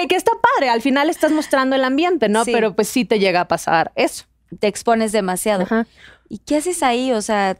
[0.00, 2.44] Que, que está padre, al final estás mostrando el ambiente, ¿no?
[2.44, 2.52] Sí.
[2.52, 4.24] Pero pues sí te llega a pasar eso.
[4.60, 5.62] Te expones demasiado.
[5.64, 5.86] Ajá.
[6.28, 7.12] ¿Y qué haces ahí?
[7.12, 7.56] O sea,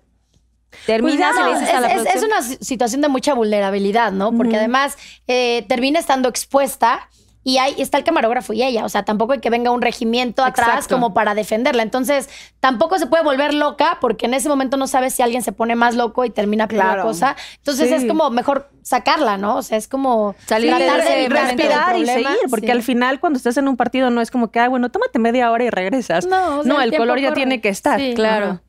[0.86, 3.34] terminas Pues y no, le dices a la es, es- una si- situación de mucha
[3.34, 4.32] vulnerabilidad, ¿no?
[4.36, 7.08] Porque además eh, termina estando expuesta
[7.48, 8.84] y ahí está el camarógrafo y ella.
[8.84, 10.96] O sea, tampoco hay que venga un regimiento atrás Exacto.
[10.96, 11.84] como para defenderla.
[11.84, 12.28] Entonces,
[12.58, 15.76] tampoco se puede volver loca porque en ese momento no sabes si alguien se pone
[15.76, 17.02] más loco y termina por la Claro.
[17.04, 17.36] cosa.
[17.58, 17.94] Entonces, Sí.
[17.94, 19.54] es como mejor sacarla, ¿no?
[19.58, 22.72] O sea, es como Salir tratar de respirar y seguir, porque Sí.
[22.72, 25.48] al final cuando estás en un partido no es como que, ah, bueno, tómate media
[25.52, 26.26] hora y regresas.
[26.26, 27.36] No, o sea, el color ya corre.
[27.36, 28.00] tiene que estar.
[28.00, 28.14] Sí.
[28.16, 28.60] Claro.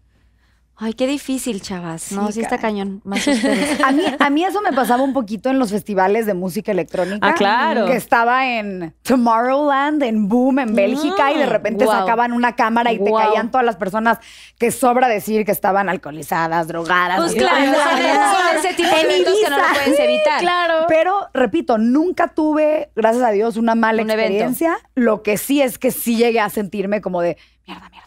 [0.79, 2.11] Ay, qué difícil, chavas.
[2.11, 3.01] No, Sí, sí está cañón.
[3.05, 3.81] Más ustedes.
[3.81, 7.27] A mí, a mí eso me pasaba un poquito en los festivales de música electrónica.
[7.27, 7.87] Ah, claro.
[7.87, 11.93] Que estaba en Tomorrowland, en Boom, en Bélgica, y de repente wow.
[11.93, 14.19] sacaban una cámara y te caían todas las personas
[14.59, 17.17] que sobra decir que estaban alcoholizadas, drogadas.
[17.17, 20.39] Pues claro, son, ese tipo de En eventos que no lo puedes evitar.
[20.39, 20.85] Claro.
[20.87, 24.27] Pero, repito, nunca tuve, gracias a Dios, una mala Un evento.
[24.27, 24.77] experiencia.
[24.93, 28.06] Lo que sí es que sí llegué a sentirme como de mierda, mierda.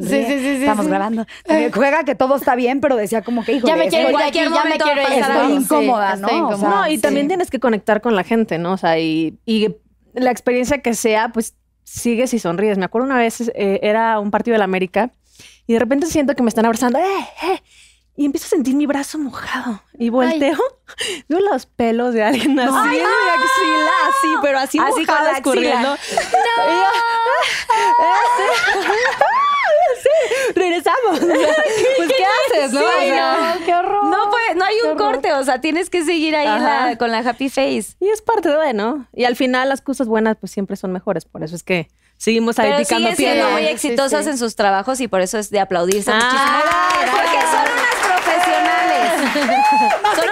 [0.00, 0.90] Sonríe, Sí, sí, sí, sí, Estamos sí.
[0.90, 1.26] grabando.
[1.46, 4.16] Eh, Juega que todo está bien, pero decía como que, hijo, Ya me quiero ir
[4.16, 5.08] aquí, ya me quiero ir.
[5.20, 5.54] Estoy algo.
[5.54, 6.26] incómoda, Sí, ¿no?
[6.28, 6.80] estoy O sea, incómoda.
[6.82, 7.02] No, y sí.
[7.02, 8.72] también tienes que conectar con la gente, ¿no?
[8.72, 9.74] O sea, y, y
[10.14, 12.78] la experiencia que sea, pues sigues y sonríes.
[12.78, 15.10] Me acuerdo una vez, eh, era un partido de la América
[15.66, 17.62] y de repente siento que me están abrazando, ¡eh, eh!
[18.16, 19.82] Y empiezo a sentir mi brazo mojado.
[19.98, 20.56] Y volteo,
[21.28, 25.32] veo los pelos de alguien así en mi axila, así, pero así, Así con mojada,
[25.32, 25.96] escurriendo.
[26.56, 26.74] Y
[30.04, 30.60] yo, "Ah, este".
[30.60, 31.20] regresamos.
[31.20, 31.54] O sea,
[31.96, 32.24] pues, ¿qué
[32.58, 32.80] haces, no?
[32.80, 33.64] Sí, O sea, no.
[33.66, 34.04] qué horror.
[34.04, 37.18] No, pues, no hay un corte, o sea, tienes que seguir ahí la- con la
[37.18, 37.96] happy face.
[38.00, 39.06] Y es parte de, ¿no?
[39.14, 41.24] Y al final las cosas buenas pues siempre son mejores.
[41.24, 43.52] Por eso es que seguimos ahí Pero picando siguen siendo piedra.
[43.52, 43.72] muy Sí, sí.
[43.88, 47.16] exitosas en sus trabajos y por eso es de aplaudirse Ah, muchísimo.
[47.16, 49.10] Porque son unas profesionales.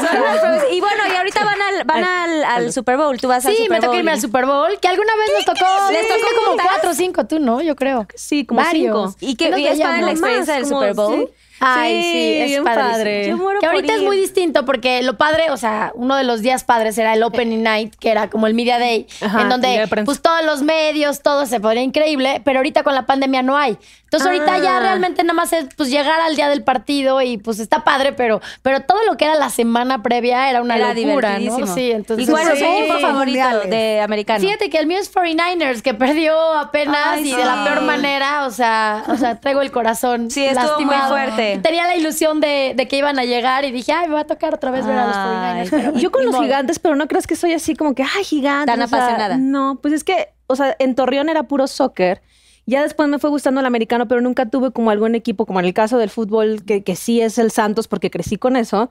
[0.00, 3.20] son unas, Y bueno, y ahorita van al, van al, al Super Bowl.
[3.20, 3.98] Tú vas al Sí, Super me toca Bowl.
[3.98, 5.90] irme al Super Bowl, que alguna vez nos tocó.
[5.90, 6.56] ¿Les tocó como
[6.96, 7.60] cinco, tú, ¿no?
[7.62, 8.06] Yo creo.
[8.14, 9.12] Sí, como Varios.
[9.12, 9.16] cinco.
[9.20, 11.16] ¿Y qué Nos y es para la experiencia del Super Bowl?
[11.28, 11.28] sí.
[11.64, 13.28] Ay, sí, es bien padre.
[13.28, 16.24] Yo muero Que por ahorita es muy distinto porque lo padre, o sea, uno de
[16.24, 19.48] los días padres era el Opening Night, que era como el Media Day, Ajá, en
[19.48, 23.56] donde pues todos los medios, todo se ponía increíble, pero ahorita con la pandemia no
[23.56, 23.76] hay.
[24.04, 24.80] Entonces ahorita ya Ah.
[24.80, 28.42] realmente nada más es pues llegar al día del partido y pues está padre, pero,
[28.60, 31.66] pero todo lo que era la semana previa era una Era locura, ¿no?
[31.66, 33.70] Sí, entonces ¿Y cuál es sí, equipo favorito mundiales.
[33.70, 34.40] de americano?
[34.40, 38.44] Fíjate que el mío es 49ers, que perdió apenas Ay, y de la peor manera.
[38.46, 40.30] O sea, o sea, traigo el corazón.
[40.30, 41.14] Sí, estuvo muy lastimado.
[41.60, 44.26] Tenía la ilusión de, de que iban a llegar y dije, ay, me va a
[44.26, 45.70] tocar otra vez ver a los Ay, 49ers.
[45.70, 46.42] pero Yo con los modo.
[46.44, 48.66] gigantes, pero no crees que soy así como que, ay, gigante.
[48.72, 49.36] Tan sea, apasionada.
[49.36, 52.22] no, pues es que, o sea, en Torreón era puro soccer.
[52.64, 55.66] Ya después me fue gustando el americano, pero nunca tuve como algún equipo, como en
[55.66, 58.88] el caso del fútbol, que, que sí es el Santos, porque crecí con eso.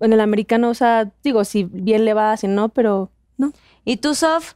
[0.00, 3.52] En el americano, o sea, digo, si bien le va, si no, pero no.
[3.84, 4.54] ¿Y tú, Sof?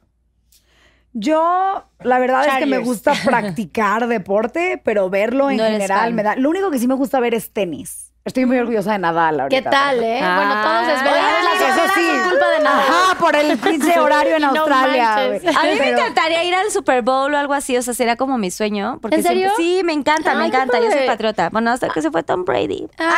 [1.13, 6.23] Yo, la verdad es que me gusta practicar deporte, pero verlo en No general me
[6.23, 6.37] da.
[6.37, 8.12] Lo único que sí me gusta ver es tenis.
[8.25, 9.63] Estoy muy orgullosa de Nadal ahorita.
[9.63, 10.21] ¿Qué tal, eh?
[10.23, 10.37] Ah.
[10.37, 11.33] bueno, todos desvelados.
[11.43, 12.07] Oye, Las eso sí.
[12.07, 12.79] son culpa de nada.
[12.79, 15.15] Ajá, por el pinche horario en No Australia.
[15.17, 15.57] manches.
[15.57, 18.39] A mí me encantaría ir al Super Bowl o algo así, o sea, sería como
[18.39, 18.99] mi sueño.
[19.03, 19.51] Porque ¿En serio?
[19.57, 20.79] siempre- sí, me encanta, me Ay, encanta.
[20.79, 21.51] Yo soy patriota.
[21.51, 22.87] Bueno, hasta que se fue Tom Brady.
[23.01, 23.13] Ah.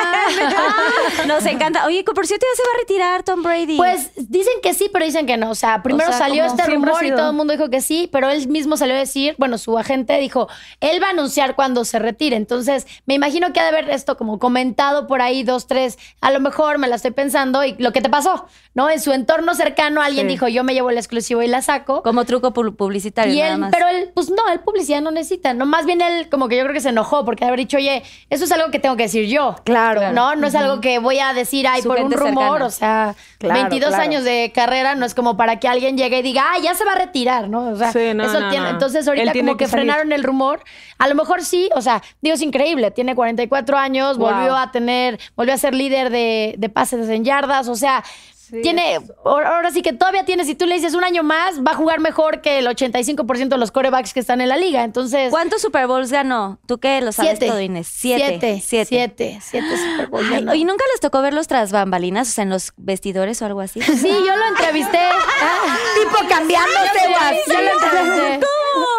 [1.27, 1.85] Nos encanta.
[1.85, 3.77] Oye, por cierto, ya se va a retirar Tom Brady.
[3.77, 5.51] Pues dicen que sí, pero dicen que no.
[5.51, 8.31] O sea, primero sea, salió este rumor y todo el mundo dijo que sí, pero
[8.31, 10.49] él mismo salió a decir, bueno, su agente dijo,
[10.81, 12.37] él va a anunciar cuando se retire.
[12.37, 16.31] Entonces, me imagino que ha de haber esto como comentado por ahí, dos, tres, a
[16.31, 18.91] lo mejor me la estoy pensando y lo que te pasó, ¿no?
[18.91, 20.33] En su entorno cercano alguien Sí.
[20.33, 22.03] dijo, yo me llevo el exclusivo y la saco.
[22.03, 23.71] como truco pu- publicitario, Y nada él, más.
[23.73, 26.63] pero él, pues no, él publicidad no necesita, no, más bien él como que yo
[26.65, 29.27] creo que se enojó porque haber dicho, oye, eso es algo que tengo que decir
[29.29, 29.57] yo.
[29.65, 30.13] Claro.
[30.13, 32.67] No, no es algo que voy a decir, ay, Su por un rumor, cercana.
[32.67, 34.03] o sea, Claro, 22 claro.
[34.03, 36.85] años de carrera no es como para que alguien llegue y diga, ah, ya se
[36.85, 37.69] va a retirar, ¿no?
[37.71, 38.71] O sea, Sí, no, eso no, tiene, no.
[38.71, 40.61] entonces ahorita tiene como que, frenaron el rumor,
[40.99, 44.31] a lo mejor sí, o sea, digo, es increíble, tiene 44 años, Wow.
[44.33, 48.03] volvió a tener, volvió a ser líder de, de pases en yardas, o sea,
[48.51, 51.73] tiene, ahora ahora sí que todavía tiene, si tú le dices un año más, va
[51.73, 55.31] a jugar mejor que el 85% de los corebacks que están en la liga, entonces...
[55.31, 56.59] ¿Cuántos Super Bowls ganó?
[56.67, 57.47] ¿Tú qué lo sabes Siete.
[57.47, 57.89] todo, Inés?
[57.91, 58.61] Siete.
[58.65, 58.85] Siete.
[58.87, 59.39] Siete.
[59.43, 60.55] Siete Super Bowls Ay, ganó.
[60.55, 63.81] ¿Y nunca les tocó verlos tras bambalinas, o sea, en los vestidores o algo así?
[64.05, 64.99] Sí, yo lo entrevisté.
[64.99, 67.01] Ah, Tipo cambiándose
[67.47, 68.41] yo lo entrevisté.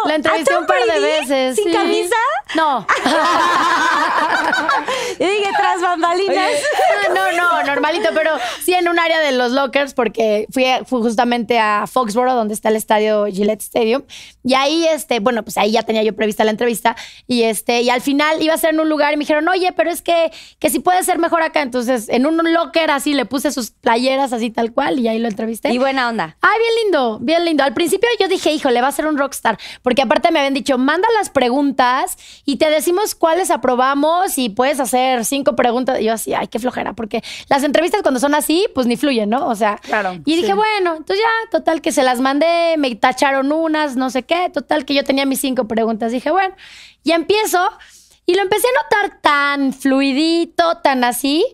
[0.06, 1.56] Lo entrevisté ¿A Tom un par de veces.
[1.56, 1.72] ¿Sin sí.
[1.72, 2.16] camisa?
[2.54, 2.86] No.
[5.18, 6.50] Y dije, tras bambalinas.
[7.14, 8.32] No, no, normalito, pero
[8.62, 12.68] sí en un área de los lockers, porque fui, fui justamente a Foxborough, donde está
[12.68, 14.02] el estadio Gillette Stadium.
[14.44, 16.96] Y ahí, este, bueno, pues ahí ya tenía yo prevista la entrevista.
[17.26, 19.72] Y este, y al final iba a ser en un lugar y me dijeron, oye,
[19.72, 21.62] pero es que, que si puede ser mejor acá.
[21.62, 25.28] Entonces, en un locker así le puse sus playeras así tal cual y ahí lo
[25.28, 25.72] entrevisté.
[25.72, 26.36] Y buena onda.
[26.40, 27.64] Ay, bien lindo, bien lindo.
[27.64, 30.78] Al principio yo dije, híjole, va a ser un rockstar, porque aparte me habían dicho,
[30.78, 36.00] manda las preguntas y te decimos cuáles aprobamos y puedes hacer cinco preguntas.
[36.00, 39.30] Y yo así, ay, qué flojera, porque las entrevistas cuando son así, pues ni fluyen,
[39.30, 39.48] ¿no?
[39.48, 40.52] O sea, Claro, y dije, sí.
[40.52, 44.84] bueno, entonces ya, total que se las mandé, me tacharon unas, no sé qué, total
[44.84, 46.12] que yo tenía mis cinco preguntas.
[46.12, 46.54] Dije, bueno,
[47.02, 47.58] y empiezo
[48.26, 51.44] y lo empecé a notar tan fluidito, tan así.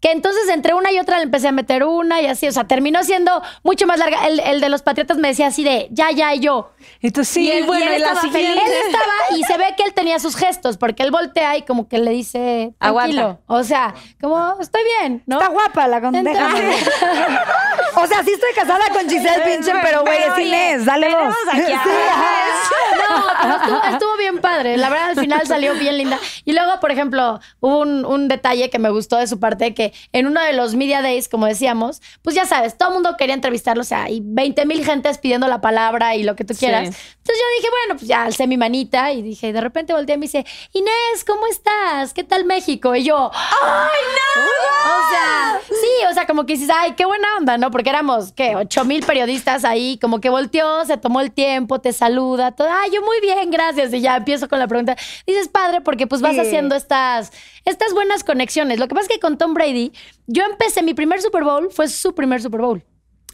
[0.00, 2.64] Que entonces entre una y otra le empecé a meter una y así, o sea,
[2.64, 4.26] terminó siendo mucho más larga.
[4.26, 6.72] El, el de los patriotas me decía así de ya, ya, y yo.
[7.02, 8.62] Entonces sí, Y él- bueno, y él y la estaba siguiente.
[8.64, 11.86] Él estaba y se ve que él tenía sus gestos, porque él voltea y como
[11.88, 13.20] que le dice, tranquilo.
[13.22, 13.40] Aguanta.
[13.46, 15.38] O sea, como, estoy bien, ¿no?
[15.38, 16.48] Está guapa la condeja.
[17.96, 20.84] O sea, sí estoy casada con Giselle Pinche, pero güey, es Inés.
[20.86, 21.34] Dale dos.
[21.52, 23.08] aquí a-.
[23.08, 24.76] No, pero estuvo, estuvo bien padre.
[24.76, 26.18] La verdad, al final salió bien linda.
[26.44, 29.89] Y luego, por ejemplo, hubo un, un detalle que me gustó de su parte, que
[30.12, 33.34] en uno de los Media Days, como decíamos, pues ya sabes, todo el mundo quería
[33.34, 36.60] entrevistarlo, o sea, y 20 mil gentes pidiendo la palabra y lo que tú Sí.
[36.60, 36.84] quieras.
[36.88, 40.18] Entonces yo dije, bueno, pues ya alcé mi manita y dije, de repente volteé y
[40.18, 42.12] me dice, Inés, ¿cómo estás?
[42.12, 42.94] ¿Qué tal México?
[42.96, 44.42] Y yo, ¡ay, no!
[44.90, 47.70] O sea, sí, o sea, como que dices, ay, qué buena onda, ¿no?
[47.70, 48.56] Porque éramos, ¿qué?
[48.56, 52.90] 8 mil periodistas ahí, como que volteó, se tomó el tiempo, te saluda, todo, ay,
[52.92, 53.92] yo muy bien, gracias.
[53.92, 54.96] Y ya empiezo con la pregunta.
[55.26, 56.40] Dices, padre, porque pues vas Sí.
[56.40, 57.32] haciendo estas,
[57.64, 58.78] estas buenas conexiones.
[58.78, 59.92] Lo que pasa es que con Tom Brady,
[60.26, 62.84] yo empecé, mi primer Super Bowl fue su primer Super Bowl.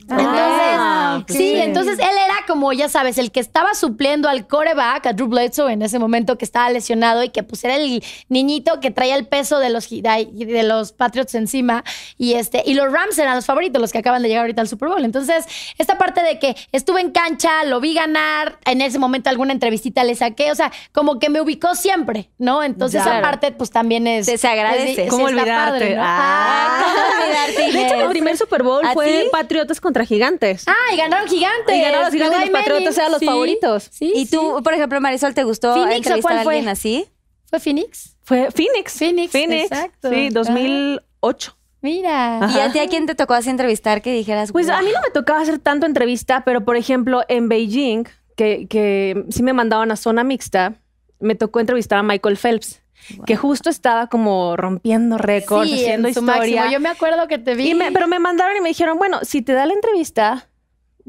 [0.08, 1.60] Entonces, pues sí, sí.
[1.60, 5.72] entonces él era como, ya sabes, el que estaba supliendo al coreback, a Drew Bledsoe
[5.72, 9.26] en ese momento que estaba lesionado y que pues era el niñito que traía el
[9.26, 11.82] peso de los, de los Patriots encima
[12.18, 14.68] y este y los Rams eran los favoritos, los que acaban de llegar ahorita al
[14.68, 15.04] Super Bowl.
[15.04, 15.44] Entonces,
[15.78, 20.04] esta parte de que estuve en cancha, lo vi ganar, en ese momento alguna entrevistita
[20.04, 22.62] le saqué, o sea, como que me ubicó siempre, ¿no?
[22.62, 23.10] Entonces, Ya.
[23.12, 24.26] esa parte pues también es...
[24.26, 25.04] Se- se agradece.
[25.04, 25.54] es- ¿Cómo olvidarte?
[25.72, 26.02] padre, ¿no?
[26.04, 26.84] Ah.
[26.84, 29.28] ¿Cómo olvidarte, De hecho, el primer Super Bowl ¿A fue?
[29.32, 30.64] Patriotas contra Gigantes.
[30.66, 31.74] Ah, y ganaron gigantes.
[31.74, 33.88] Y ganaron los Gigantes, los Patriotas eran los Sí, favoritos.
[33.92, 34.36] Sí, ¿Y sí.
[34.36, 36.54] tú, por ejemplo, Marisol, te gustó Phoenix, ¿o entrevistar cuál a fue?
[36.56, 37.06] alguien así?
[37.48, 38.16] ¿Fue Phoenix?
[38.24, 38.92] Fue Phoenix.
[38.98, 40.10] Phoenix, exacto.
[40.10, 41.56] Sí, 2008.
[41.82, 42.40] Mira.
[42.54, 44.50] ¿Y a ti a quién te tocó así entrevistar que dijeras?
[44.52, 48.04] Pues a mí no me tocaba hacer tanto entrevista, pero por ejemplo en Beijing,
[48.36, 50.74] que, que sí me mandaban a zona mixta,
[51.20, 52.82] me tocó entrevistar a Michael Phelps,
[53.26, 56.62] que justo estaba como rompiendo récords, Sí, haciendo en su historia.
[56.62, 56.72] máximo.
[56.72, 57.70] Yo me acuerdo que te vi.
[57.70, 60.48] Y me- pero me mandaron y me dijeron, bueno, si te da la entrevista,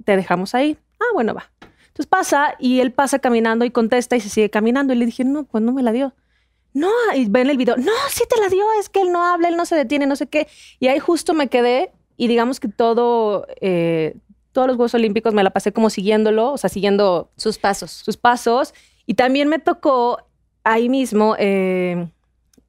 [0.06, 0.78] te dejamos ahí.
[1.00, 1.52] Ah, bueno, va.
[1.88, 4.94] Entonces pasa y él pasa caminando y contesta y se sigue caminando.
[4.94, 6.14] Y le dije, no, pues no me la dio.
[6.74, 9.48] No, y ven el video, no, sí te la dio, es que él no habla,
[9.48, 10.48] él no se detiene, no sé qué.
[10.80, 14.16] Y ahí justo me quedé y digamos que todo, eh,
[14.52, 17.90] todos los Juegos Olímpicos me la pasé como siguiéndolo, o sea, siguiendo sus pasos.
[17.90, 18.76] sus pasos.
[19.08, 20.20] Y también me tocó
[20.68, 22.10] ahí mismo, eh,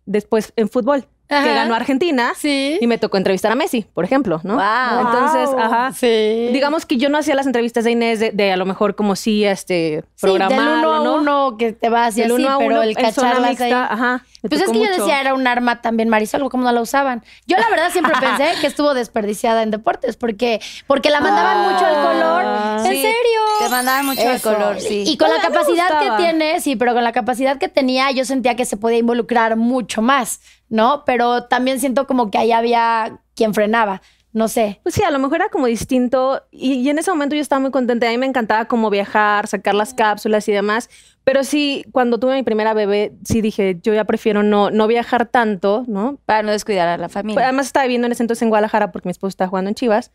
[0.06, 1.44] después en fútbol, Ajá.
[1.44, 2.32] que ganó Argentina.
[2.36, 2.78] Sí.
[2.80, 4.54] Y me tocó entrevistar a Messi, por ejemplo, ¿no?
[4.54, 5.00] Wow.
[5.00, 5.92] Entonces, ajá.
[5.92, 6.48] Sí.
[6.52, 9.14] Digamos que yo no hacía las entrevistas de Inés de, de a lo mejor como
[9.16, 11.14] sí, este, Sí, del programarlo, uno a ¿no?
[11.16, 13.72] uno que te vas y así, uno a pero uno el en cacharlas ahí.
[13.72, 14.24] ajá.
[14.48, 17.24] Pues es que yo decía, era un arma también, Marisol, ¿cómo no la usaban?
[17.46, 21.84] Yo la verdad siempre pensé que estuvo desperdiciada en deportes, porque, porque la mandaban mucho
[21.84, 22.78] al color.
[22.86, 23.40] ¿En Sí, serio?
[23.58, 24.54] Te mandaban mucho Eso.
[24.54, 25.02] color, sí.
[25.06, 28.24] Y con No, la capacidad que tiene, sí, pero con la capacidad que tenía, yo
[28.24, 31.04] sentía que se podía involucrar mucho más, ¿no?
[31.06, 34.02] Pero también siento como que ahí había quien frenaba.
[34.32, 34.80] No sé.
[34.82, 37.60] Pues sí, a lo mejor era como distinto y, y en ese momento yo estaba
[37.60, 38.06] muy contenta.
[38.06, 40.90] A mí me encantaba como viajar, sacar las cápsulas y demás.
[41.24, 45.26] Pero sí, cuando tuve mi primera bebé, sí dije, yo ya prefiero no, no viajar
[45.26, 46.18] tanto, ¿no?
[46.24, 47.44] Para no descuidar a la familia.
[47.44, 50.12] Además estaba viviendo en ese entonces en Guadalajara porque mi esposo estaba jugando en Chivas.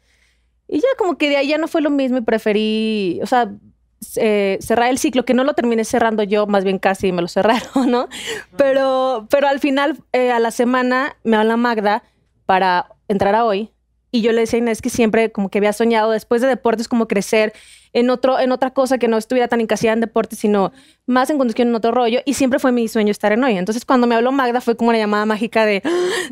[0.68, 3.52] Y ya como que de ahí ya no fue lo mismo y preferí, o sea,
[4.16, 7.28] eh, cerrar el ciclo, que no lo terminé cerrando yo, más bien casi me lo
[7.28, 8.08] cerraron, ¿no?
[8.58, 12.04] Pero, pero al final, eh, a la semana, me habla Magda
[12.46, 13.72] para entrar a hoy.
[14.12, 16.88] Y yo le decía a Inés que siempre como que había soñado después de deportes
[16.88, 17.52] como crecer
[17.94, 20.72] en, otro, en otra cosa que no estuviera tan encasillada en deportes, sino
[21.08, 22.20] más en conducción en otro rollo.
[22.24, 23.58] Y siempre fue mi sueño estar en hoy.
[23.58, 25.82] Entonces cuando me habló Magda fue como una llamada mágica de,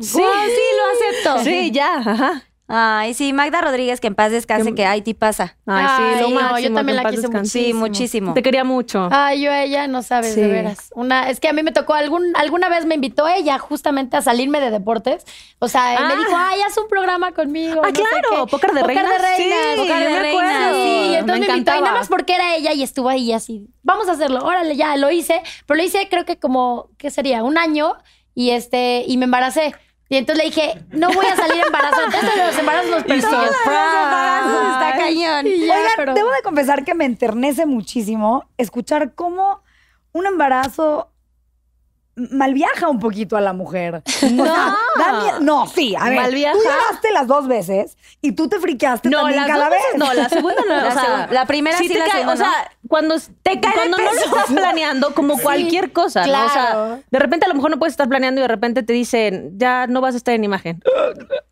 [0.00, 1.44] sí, lo acepto.
[1.44, 2.44] Sí, ya, ajá.
[2.74, 5.56] Ay, sí, Magda Rodríguez, que en paz descanse, Que- que ay, ti pasa.
[5.66, 6.58] Ay, sí, Ay, lo no, máximo.
[6.68, 7.50] yo también la quise descanse.
[7.50, 7.80] Sí, Muchísimo.
[7.80, 8.34] muchísimo.
[8.34, 9.08] Te quería mucho.
[9.12, 10.90] Ay, yo a ella no sabes, de veras.
[10.94, 14.22] Una, es que a mí me tocó algún, alguna vez me invitó ella justamente a
[14.22, 15.26] salirme de deportes.
[15.58, 16.08] O sea, Ah.
[16.08, 17.82] me dijo, ay, haz un programa conmigo.
[17.84, 18.50] Ah, no sé claro, qué".
[18.50, 19.04] Póker de Reinas.
[19.04, 19.36] de reinas.
[19.36, 20.74] Sí, Póker de acuerdo.
[20.74, 23.32] Sí, y Me entonces me, invitó y nada más porque era ella y estuvo ahí
[23.34, 23.68] así.
[23.82, 25.42] Vamos a hacerlo, órale, ya, lo hice.
[25.66, 27.42] Pero lo hice creo que como, ¿qué sería?
[27.42, 27.92] Un año
[28.34, 29.74] y este, y me embaracé.
[30.12, 32.04] Y entonces le dije, no voy a salir embarazada.
[32.04, 33.44] Entonces los embarazos nos persiguen.
[33.44, 35.46] Está cañón.
[35.46, 39.62] Ya, Oigan, pero- debo de confesar que me enternece muchísimo escuchar cómo
[40.12, 41.11] un embarazo
[42.14, 44.02] malviaja un poquito a la mujer.
[44.32, 44.44] No,
[45.40, 46.56] no sí, a ver, Malviaja.
[46.56, 49.80] tú lloraste las dos veces y tú te friqueaste No, también las cada dos vez.
[49.82, 50.74] veces no, la segunda no.
[50.76, 52.50] La o sea, segunda- la primera sí, te la cae, segunda O sea,
[52.88, 56.32] cuando, te cae cuando no lo estás planeando, como cualquier cosa, ¿no?
[56.44, 57.00] O sea, claro.
[57.10, 59.86] de repente a lo mejor no puedes estar planeando y de repente te dicen, ya
[59.86, 60.82] no vas a estar en imagen.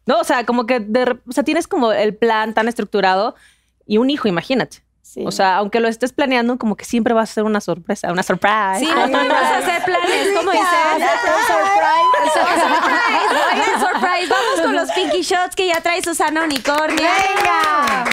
[0.07, 3.35] No, o sea, como que, de, o sea, tienes como el plan tan estructurado
[3.87, 4.83] y un hijo, imagínate.
[5.11, 5.25] Sí.
[5.27, 8.23] O sea, aunque lo estés planeando, como que siempre va a ser una sorpresa, una
[8.23, 8.79] surprise.
[8.79, 10.69] Sí, no, vas a hacer planes, ¿cómo dices?
[13.53, 16.97] Oigan, surprise, vamos con los Pinky Shots que ya trae Susana Unicornio.
[16.97, 18.05] ¡Venga!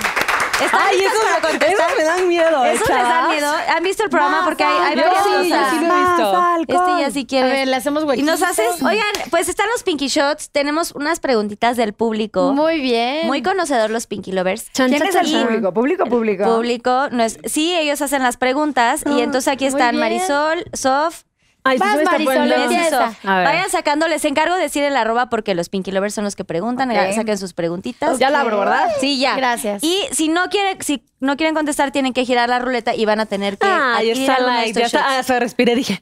[0.63, 1.87] ¿Están Ay, esos, para contestar?
[1.87, 2.65] esos me dan miedo.
[2.65, 3.29] ¿eh, ¿Esos les chavas?
[3.29, 3.51] miedo?
[3.75, 4.43] ¿Han visto el programa?
[4.45, 6.73] Porque hay, hay Yo varias sí, yo sí lo he visto.
[6.73, 7.51] Este ya sí A quiere.
[7.51, 8.25] ver, le hacemos ¿Y huequito.
[8.31, 8.81] nos haces?
[8.81, 10.49] Oigan, pues están los Pinky Shots.
[10.51, 12.53] Tenemos unas preguntitas del público.
[12.53, 13.27] Muy bien.
[13.27, 14.69] Muy conocedor los Pinky Lovers.
[14.73, 15.73] ¿Quién es el público?
[15.73, 16.43] ¿Público público?
[16.45, 19.97] Público, no es, sí, ellos hacen las preguntas y entonces aquí están.
[19.97, 21.21] Marisol, Sof,
[21.67, 23.07] Ay, Vas, se Marisol, empieza.
[23.11, 23.25] Sof.
[23.25, 23.45] A ver.
[23.47, 26.89] Vayan sacando, les encargo decir el arroba porque los Pinky Lovers son los que preguntan,
[26.91, 27.13] Ok.
[27.15, 28.19] saquen sus preguntitas.
[28.19, 28.89] Ya la abro, ¿verdad?
[28.99, 29.35] Sí, ya.
[29.35, 29.83] Gracias.
[29.83, 33.19] Y si no quieren, si no quieren contestar, tienen que girar la ruleta y van
[33.19, 36.01] a tener que Ah, ya está de estos Ya está, ah, hasta respiré, dije.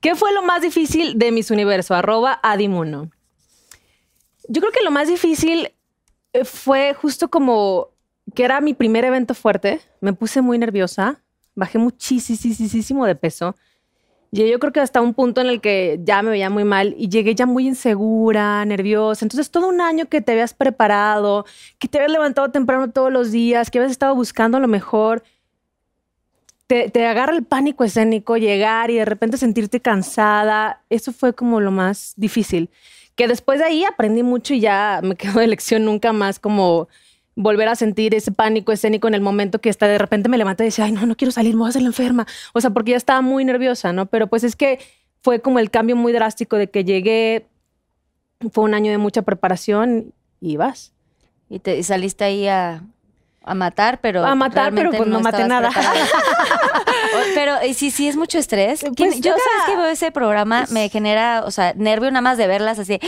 [0.00, 1.94] ¿Qué fue lo más difícil de Miss Universo?
[1.94, 3.10] Arroba Adimuno.
[4.48, 5.72] Yo creo que lo más difícil
[6.32, 7.88] eh, fue justo como
[8.34, 9.80] que era mi primer evento fuerte.
[10.00, 11.20] Me puse muy nerviosa.
[11.54, 13.54] Bajé muchísimo de peso.
[14.36, 16.96] Y yo creo que hasta un punto en el que ya me veía muy mal
[16.98, 19.24] y llegué ya muy insegura, nerviosa.
[19.24, 21.44] Entonces, todo un año que te habías preparado,
[21.78, 25.22] que te habías levantado temprano todos los días, que habías estado buscando lo mejor,
[26.66, 30.82] te, te agarra el pánico escénico, llegar y de repente sentirte cansada.
[30.90, 32.70] Eso fue como lo más difícil.
[33.14, 36.88] Que después de ahí aprendí mucho y ya me quedo de lección nunca más como
[37.36, 40.64] volver a sentir ese pánico escénico en el momento que hasta de repente me levanté
[40.64, 42.26] y decía, ay, no, no quiero salir, me voy a hacer la enferma.
[42.52, 44.06] O sea, porque ya estaba muy nerviosa, ¿no?
[44.06, 44.78] Pero pues es que
[45.22, 47.46] fue como el cambio muy drástico de que llegué,
[48.52, 50.92] fue un año de mucha preparación y vas.
[51.48, 52.82] Y, te, y saliste ahí a,
[53.42, 54.24] a matar, pero.
[54.24, 55.70] A matar, pero pues no maté estabas nada.
[57.34, 58.80] pero ¿y si sí es mucho estrés.
[58.80, 62.38] ¿Quién- Pues, yo sea, que veo ese programa me genera, o sea, nervio nada más
[62.38, 62.98] de verlas así.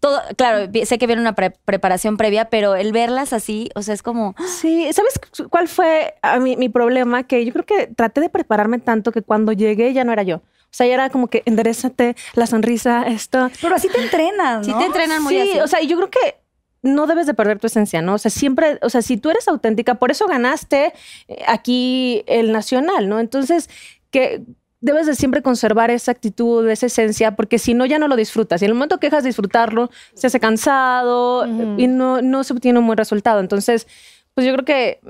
[0.00, 3.94] Todo, claro, sé que viene una pre- preparación previa, pero el verlas así, o sea,
[3.94, 4.34] es como.
[4.60, 7.24] Sí, ¿sabes cuál fue a mí, mi problema?
[7.24, 10.36] Que yo creo que traté de prepararme tanto que cuando llegué ya no era yo.
[10.36, 13.50] O sea, ya era como que enderezate, la sonrisa, esto.
[13.60, 15.58] Pero así te entrenas, Sí te entrenan muy sí, así.
[15.60, 16.39] o sea, yo creo que
[16.82, 18.14] no debes de perder tu esencia, ¿no?
[18.14, 20.92] O sea, siempre, o sea, si tú eres auténtica, por eso ganaste
[21.28, 23.20] eh, aquí el nacional, ¿no?
[23.20, 23.68] Entonces,
[24.10, 24.42] que
[24.80, 28.62] debes de siempre conservar esa actitud, esa esencia, porque si no, ya no lo disfrutas.
[28.62, 32.54] Y en el momento que dejas de disfrutarlo, se hace cansado y no, no se
[32.54, 33.40] obtiene un buen resultado.
[33.40, 33.86] Entonces,
[34.34, 35.00] pues yo creo que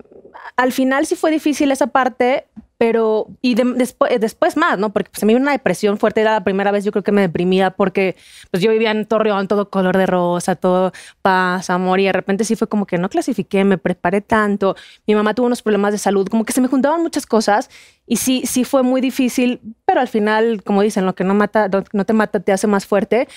[0.56, 2.46] al final sí fue difícil esa parte,
[2.80, 4.90] pero y de- después, después más, ¿no?
[4.90, 7.20] Porque pues, a mí una depresión fuerte era la primera vez yo creo que me
[7.20, 8.16] deprimía porque
[8.50, 12.42] pues yo vivía en Torreón, todo color de rosa, todo paz, amor y de repente
[12.44, 14.76] sí fue como que no clasifiqué, me preparé tanto,
[15.06, 17.68] mi mamá tuvo unos problemas de salud, como que se me juntaban muchas cosas
[18.06, 21.68] y sí, sí fue muy difícil, pero al final, como dicen, lo que no mata,
[21.68, 23.28] no no te mata te hace más fuerte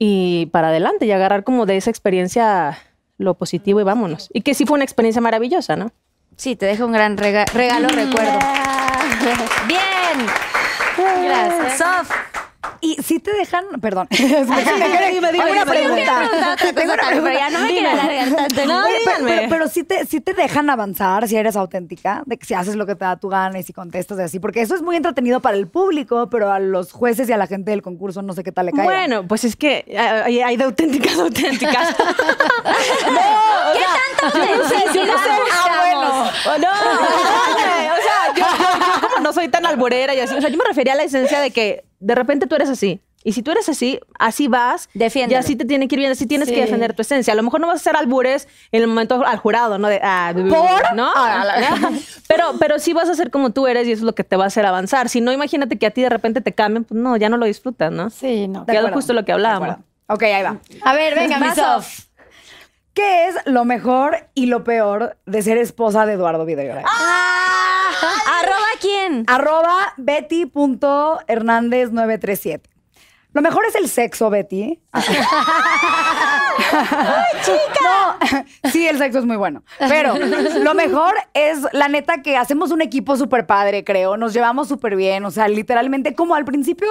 [0.00, 2.76] y para adelante y agarrar como de esa experiencia
[3.18, 4.30] lo positivo y vámonos.
[4.32, 5.92] Y que sí fue una experiencia maravillosa, ¿no?
[6.40, 8.38] Sí, te deja un gran rega- regalo, recuerdo.
[9.68, 10.26] Bien.
[11.26, 11.76] Gracias.
[11.76, 12.10] Sof.
[12.82, 14.06] Y si te dejan, perdón.
[14.10, 16.56] Es que me quedé- dime, dime, una pregunta.
[16.58, 18.64] Tengo Tengo una pero ya no me quiero alargar tanto.
[18.64, 19.36] No, Oye, pero, díganme.
[19.36, 22.76] pero, pero sí te, sí te dejan avanzar si eres auténtica, de que si haces
[22.76, 24.96] lo que te da tu gana y si contestas y así, porque eso es muy
[24.96, 28.32] entretenido para el público, pero a los jueces y a la gente del concurso no
[28.32, 28.84] sé qué tal le cae.
[28.86, 29.98] Bueno, pues es que eh,
[30.42, 31.94] hay, de auténticas, auténticas.
[31.98, 35.28] ¿Qué tanto yo no sé, yo no sé.
[35.52, 36.30] Ah, bueno.
[36.46, 40.50] Oh, no, no, o sea, yo, como no soy tan alborera y así, o sea,
[40.50, 43.00] yo me refería a la esencia de que de repente tú eres así.
[43.22, 44.88] Y si tú eres así, así vas.
[44.94, 45.38] Defiéndelo.
[45.38, 46.54] Y así te tiene que ir bien, así tienes Sí.
[46.54, 47.34] que defender tu esencia.
[47.34, 49.88] A lo mejor no vas a hacer albures en el momento al jurado, ¿no?
[49.88, 50.94] De, ah, ¿Por?
[50.96, 51.10] ¿No?
[51.14, 51.44] Ah,
[52.28, 54.36] pero, pero sí vas a ser como tú eres y eso es lo que te
[54.36, 55.10] va a hacer avanzar.
[55.10, 57.44] Si no, imagínate que a ti de repente te cambien, pues no, ya no lo
[57.44, 58.08] disfrutas, ¿no?
[58.08, 58.64] Sí, no.
[58.64, 59.76] Que es justo lo que hablábamos.
[60.06, 60.56] Ok, ahí va.
[60.82, 61.86] A ver, venga, mi Vas, Sof.
[61.86, 62.06] Sof.
[62.94, 66.84] ¿Qué es lo mejor y lo peor de ser esposa de Eduardo Videgaray?
[66.84, 69.24] ¿Arroba quién?
[69.26, 72.62] Arroba Betty.hernández937.
[73.32, 74.82] Lo mejor es el sexo, Betty.
[77.82, 78.16] No,
[78.70, 79.62] sí, el sexo es muy bueno.
[79.88, 80.14] Pero
[80.62, 84.16] lo mejor es, la neta, que hacemos un equipo súper padre, creo.
[84.16, 85.24] Nos llevamos súper bien.
[85.24, 86.88] O sea, literalmente, como al principio,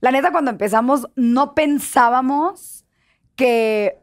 [0.00, 2.84] la neta, cuando empezamos, no pensábamos
[3.36, 3.98] que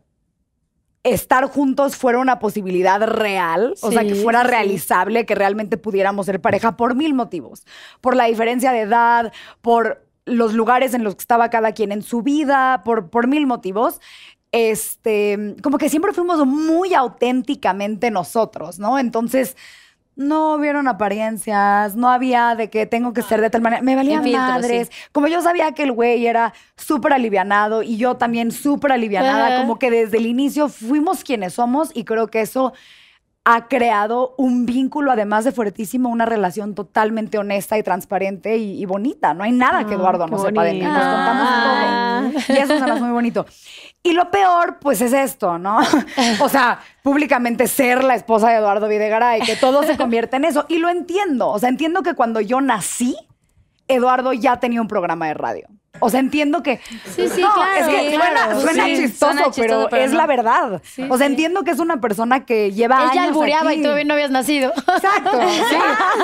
[1.03, 4.47] estar juntos fuera una posibilidad real, o sea, que fuera sí.
[4.49, 7.65] realizable, que realmente pudiéramos ser pareja por mil motivos.
[8.01, 12.03] Por la diferencia de edad, por los lugares en los que estaba cada quien en
[12.03, 13.99] su vida, por, por mil motivos.
[14.51, 18.99] Este, como que siempre fuimos muy auténticamente nosotros, ¿no?
[18.99, 19.55] Entonces,
[20.16, 23.82] no vieron apariencias, no había de que tengo que ser de tal manera.
[23.82, 24.89] Me valían filtros, madres.
[24.91, 25.09] sí.
[25.12, 29.80] Como yo sabía que el güey era súper alivianado y yo también súper alivianada, como
[29.80, 32.74] que desde el inicio fuimos quienes somos y creo que eso
[33.43, 38.85] ha creado un vínculo, además de fuertísimo, una relación totalmente honesta y transparente y, y
[38.85, 39.33] bonita.
[39.33, 40.81] No hay nada que Ah, Eduardo no sepa de mí.
[40.81, 42.55] Nos contamos todo.
[42.55, 43.45] Y eso hace muy bonito.
[44.03, 45.79] Y lo peor, pues es esto, ¿no?
[46.41, 50.65] O sea, públicamente ser la esposa de Eduardo Videgaray, que todo se convierte en eso.
[50.69, 51.49] Y lo entiendo.
[51.49, 53.15] O sea, entiendo que cuando yo nací,
[53.87, 55.67] Eduardo ya tenía un programa de radio.
[55.99, 56.79] O sea, entiendo que.
[57.15, 57.71] Sí, sí, No, claro.
[57.79, 58.61] Es que Sí, suena, claro.
[58.61, 60.17] suena Sí, chistoso, suena chistoso, pero, pero es no.
[60.17, 60.81] la verdad.
[60.83, 63.79] Sí, o sea, entiendo que es una persona que lleva Él ya años albureaba aquí.
[63.81, 64.71] y todavía no habías nacido.
[64.77, 65.39] Exacto.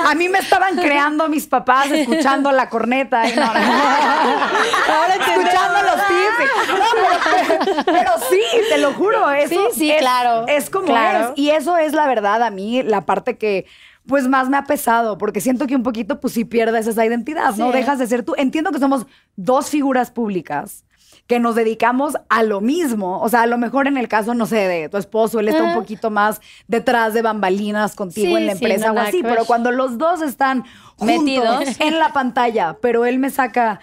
[0.07, 3.28] A mí me estaban creando mis papás escuchando la corneta.
[3.30, 3.43] Y no.
[3.43, 6.70] Ahora escuchando los tips.
[6.70, 6.86] No,
[7.24, 9.30] pero, pero sí, te lo juro.
[9.32, 11.30] Eso Sí, sí, es, claro, Es como claro.
[11.30, 11.38] es.
[11.38, 13.65] Y eso es la verdad a mí, la parte que
[14.08, 17.55] pues más me ha pesado, porque siento que un poquito pues sí pierdes esa identidad,
[17.55, 17.72] ¿no?
[17.72, 18.34] Dejas de ser tú.
[18.38, 19.05] Entiendo que somos
[19.36, 20.86] dos figuras públicas
[21.28, 23.22] que nos dedicamos a lo mismo.
[23.22, 25.62] O sea, a lo mejor en el caso, no sé, de tu esposo, él está
[25.64, 29.22] un poquito más detrás de bambalinas contigo Sí, en la sí, empresa no, o así,
[29.22, 30.64] pero cuando los dos están
[30.95, 31.80] juntos Metidos.
[31.82, 33.82] en la pantalla, pero él me saca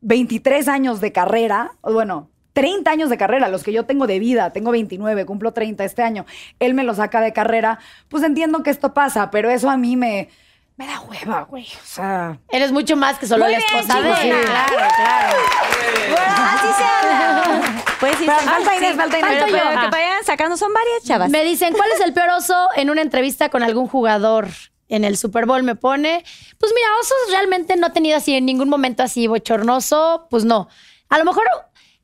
[0.00, 4.48] 23 años de carrera, bueno, 30 años de carrera, los que yo tengo de vida,
[4.50, 6.24] tengo 29, cumplo 30 este año,
[6.58, 7.78] él me lo saca de carrera,
[8.08, 10.30] pues entiendo que esto pasa, pero eso a mí me,
[10.78, 11.64] me da hueva, güey.
[11.66, 14.14] O sea, Eres mucho más que solo Muy la bien, esposa de.
[14.22, 14.40] chingona.
[14.42, 15.38] Claro, claro.
[16.34, 17.82] Así se habla.
[18.00, 19.30] Pues sí, falta Inés, sí, falta Inés.
[19.44, 21.28] pero- pero que vayan sacando, son varias chavas.
[21.30, 24.48] Me dicen, ¿cuál es el peor oso en una entrevista con algún jugador?
[24.88, 26.24] En el Super Bowl me pone,
[26.58, 30.68] pues mira, osos realmente no he tenido así en ningún momento así bochornoso, pues no.
[31.10, 31.44] A lo mejor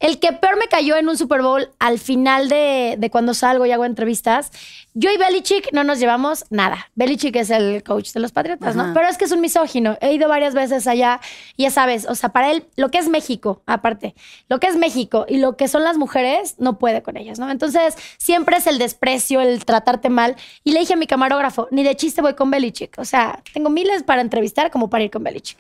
[0.03, 3.65] el que peor me cayó en un Super Bowl al final de, de cuando salgo
[3.67, 4.51] y hago entrevistas,
[4.95, 6.91] yo y Belichick no nos llevamos nada.
[6.97, 8.93] Belichick es el coach de los Patriotas, ¿no?
[8.95, 9.97] Pero es que es un misógino.
[10.01, 11.21] He ido varias veces allá
[11.57, 14.17] y ya sabes, o sea, para él, lo que es México, aparte,
[14.49, 17.49] lo que es México y lo que son las mujeres, no puede con ellas, ¿no?
[17.49, 20.35] Entonces, siempre es el desprecio, el tratarte mal.
[20.65, 22.99] Y le dije a mi camarógrafo, ni de chiste voy con Belichick.
[22.99, 25.59] O sea, tengo miles para entrevistar como para ir con Belichick.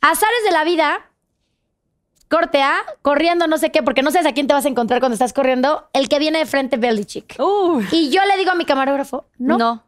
[0.00, 1.10] Azares de la vida,
[2.34, 4.98] corte A, corriendo no sé qué, porque no sabes a quién te vas a encontrar
[4.98, 7.36] cuando estás corriendo, el que viene de frente Belichick.
[7.38, 7.86] Uy.
[7.92, 9.56] Y yo le digo a mi camarógrafo, no.
[9.56, 9.84] No.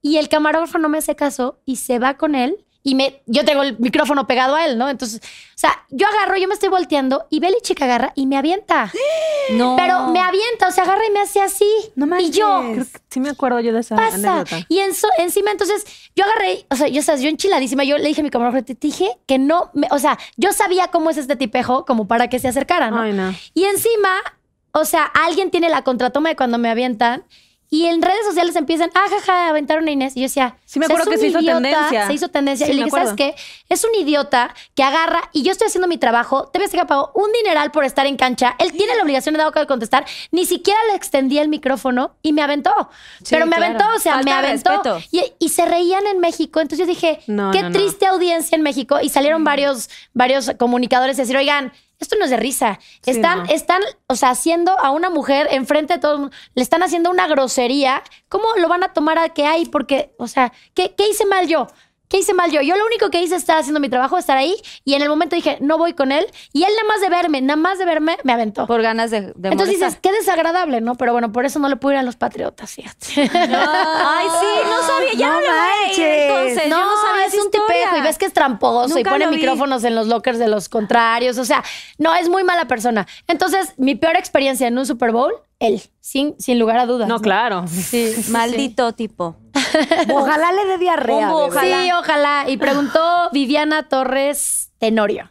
[0.00, 2.64] Y el camarógrafo no me hace caso y se va con él.
[2.82, 4.88] Y me, yo tengo el micrófono pegado a él, ¿no?
[4.88, 8.90] Entonces, o sea, yo agarro, yo me estoy volteando y Belichick agarra y me avienta.
[9.52, 9.74] No.
[9.76, 11.66] Pero me avienta, o sea, agarra y me hace así.
[11.96, 12.88] No y yo, manches.
[12.90, 14.14] Creo que sí me acuerdo yo de esa pasa.
[14.14, 14.64] anécdota.
[14.68, 18.06] Y en so- encima, entonces, yo agarré, o sea, yo, sabes, yo enchiladísima, yo le
[18.06, 21.16] dije a mi camarógrafo, te dije que no, me- o sea, yo sabía cómo es
[21.16, 23.00] este tipejo como para que se acercara, ¿no?
[23.00, 23.34] Ay, no.
[23.54, 24.10] Y encima,
[24.70, 27.24] o sea, alguien tiene la contratoma de cuando me avientan.
[27.72, 30.16] Y en redes sociales empiezan, ah, jaja, aventaron a Inés.
[30.16, 32.06] Y yo decía, Sí, me acuerdo que se hizo tendencia.
[32.08, 32.66] Se hizo tendencia.
[32.66, 33.36] Sí, y le dije, ¿sabes qué?
[33.68, 36.48] Es un idiota que agarra y yo estoy haciendo mi trabajo.
[36.52, 38.56] TV Azteca pagó un dineral por estar en cancha.
[38.58, 40.04] Él tiene la obligación de dado de contestar.
[40.32, 42.72] Ni siquiera le extendí el micrófono y me aventó.
[43.28, 43.76] Pero me claro.
[43.76, 44.98] aventó, o sea, Falta me aventó.
[45.12, 46.60] Y, y se reían en México.
[46.60, 47.72] Entonces yo dije, No, qué no, no.
[47.72, 48.98] triste audiencia en México.
[49.00, 52.78] Y salieron varios, varios comunicadores a decir, oigan, esto no es de risa.
[53.02, 53.44] Sí, Están, no.
[53.44, 57.10] están, o sea, haciendo a una mujer enfrente de todo el mundo, le están haciendo
[57.10, 58.02] una grosería.
[58.28, 59.66] ¿Cómo lo van a tomar a que hay?
[59.66, 61.68] Porque, o sea, ¿qué, qué hice mal yo?
[62.10, 62.60] ¿Qué hice mal yo?
[62.60, 64.54] Yo lo único que hice es estar haciendo mi trabajo, estar ahí,
[64.84, 67.40] y en el momento dije, no voy con él, y él nada más de verme,
[67.40, 68.66] nada más de verme, me aventó.
[68.66, 69.88] Por ganas de, de Entonces molestar.
[69.90, 70.96] dices, qué desagradable, ¿no?
[70.96, 73.06] Pero bueno, por eso no le puedo ir a los patriotas, fíjate.
[73.16, 75.12] Ay, sí, no sabía.
[75.16, 76.22] Ya no, No le voy a ir, manches.
[76.22, 76.68] entonces.
[76.68, 79.84] No, yo no sabía es un tipejo y ves que es tramposo y pone micrófonos
[79.84, 81.38] en los lockers de los contrarios.
[81.38, 81.62] O sea,
[81.98, 83.06] no, es muy mala persona.
[83.28, 87.06] Entonces, mi peor experiencia en un Super Bowl, él, sin, sin lugar a dudas.
[87.06, 87.66] No, claro.
[87.68, 89.36] Sí, Maldito tipo.
[90.12, 91.32] ojalá le dé diarrea.
[91.32, 91.82] Ojalá.
[91.82, 92.44] Sí, ojalá.
[92.48, 95.30] Y preguntó Viviana Torres Tenorio.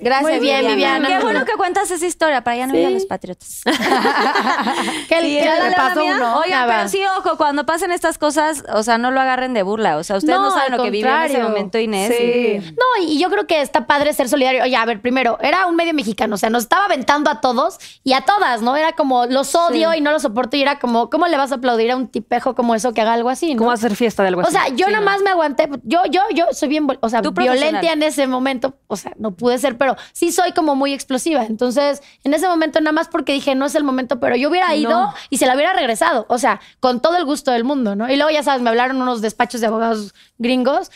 [0.00, 1.08] Gracias, Muy bien, Viviana.
[1.08, 3.62] Qué bueno que cuentas esa historia para ya no ir a los patriotas.
[5.08, 6.38] Que Sí, le pasó uno.
[6.40, 9.96] Oigan, pero sí, ojo, cuando pasen estas cosas, o sea, no lo agarren de burla.
[9.96, 12.14] O sea, ustedes no, No, saben lo que vivió en ese momento Inés.
[12.16, 12.74] Sí.
[12.76, 14.62] No, y yo creo que está padre ser solidario.
[14.62, 17.78] Oye, a ver, primero, era un medio mexicano, o sea, nos estaba aventando a todos
[18.04, 18.76] y a todas, ¿no?
[18.76, 21.56] Era como, los odio y no los soporto y era como, ¿cómo le vas a
[21.56, 23.58] aplaudir a un tipejo como eso que haga algo así, no?
[23.58, 24.52] ¿Cómo hacer fiesta de algo O así?
[24.52, 25.10] sea, yo Sí, nada no.
[25.10, 25.68] más me aguanté.
[25.84, 28.74] Yo, yo, yo soy bien, o sea, violenta en ese momento.
[28.86, 31.44] O sea, no pude ser, pero sí soy como muy explosiva.
[31.44, 34.74] Entonces, en ese momento, nada más porque dije, no es el momento, pero yo hubiera
[34.74, 35.14] ido No.
[35.30, 36.26] y se la hubiera regresado.
[36.28, 38.10] O sea, con todo el gusto del mundo, ¿no?
[38.12, 40.90] Y luego, ya sabes, me hablaron unos despachos de abogados gringos.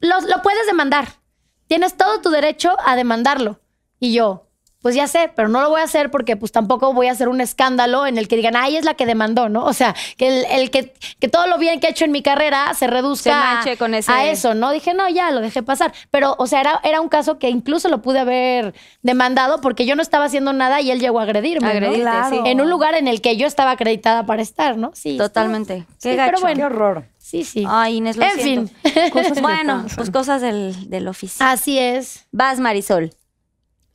[0.00, 1.08] Lo, lo puedes demandar.
[1.66, 3.60] Tienes todo tu derecho a demandarlo.
[4.00, 4.48] Y yo,
[4.84, 7.30] pues ya sé, pero no lo voy a hacer porque pues tampoco voy a hacer
[7.30, 9.64] un escándalo en el que digan, ay, es la que demandó, ¿no?
[9.64, 12.20] O sea, que el, el que, que todo lo bien que he hecho en mi
[12.20, 14.70] carrera se reduzca Se manche con ese- a eso, ¿no?
[14.72, 15.94] Dije, no, ya, lo dejé pasar.
[16.10, 19.96] Pero, o sea, era, era un caso que incluso lo pude haber demandado porque yo
[19.96, 21.72] no estaba haciendo nada y él llegó a agredirme, ¿no?
[21.72, 22.28] Agredirte, Claro.
[22.44, 22.50] sí.
[22.50, 24.90] En un lugar en el que yo estaba acreditada para estar, ¿no?
[24.92, 25.16] Sí.
[25.16, 25.86] Totalmente.
[26.02, 26.26] Qué sí, gacho.
[26.26, 26.66] pero Qué bueno.
[26.66, 27.04] horror.
[27.16, 27.64] Sí, sí.
[27.66, 28.72] Ay, Inés, lo En siento.
[28.84, 29.10] fin.
[29.10, 31.46] Cosas bueno, pues cosas del, del oficio.
[31.46, 32.26] Así es.
[32.32, 33.14] Vas, Marisol.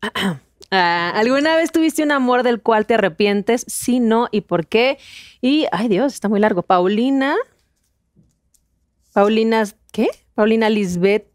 [0.72, 3.66] Ah, ¿Alguna vez tuviste un amor del cual te arrepientes?
[3.68, 4.98] Sí, no, ¿y por qué?
[5.42, 6.62] Y, ay Dios, está muy largo.
[6.62, 7.36] Paulina.
[9.14, 10.08] Paulina, ¿qué?
[10.36, 11.28] Paulina Lisbeth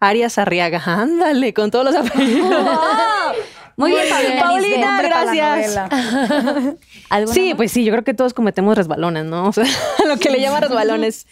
[0.00, 0.82] Arias Arriaga.
[0.86, 2.50] Ándale, con todos los apellidos.
[3.76, 4.42] Muy bien, Paulina.
[4.42, 5.74] Paulina, gracias.
[5.74, 5.88] novela.
[7.10, 7.56] ¿Alguna Sí, más?
[7.56, 9.44] pues sí, yo creo que todos cometemos resbalones, ¿no?
[9.48, 9.64] O sea,
[10.06, 11.26] lo que le llaman resbalones.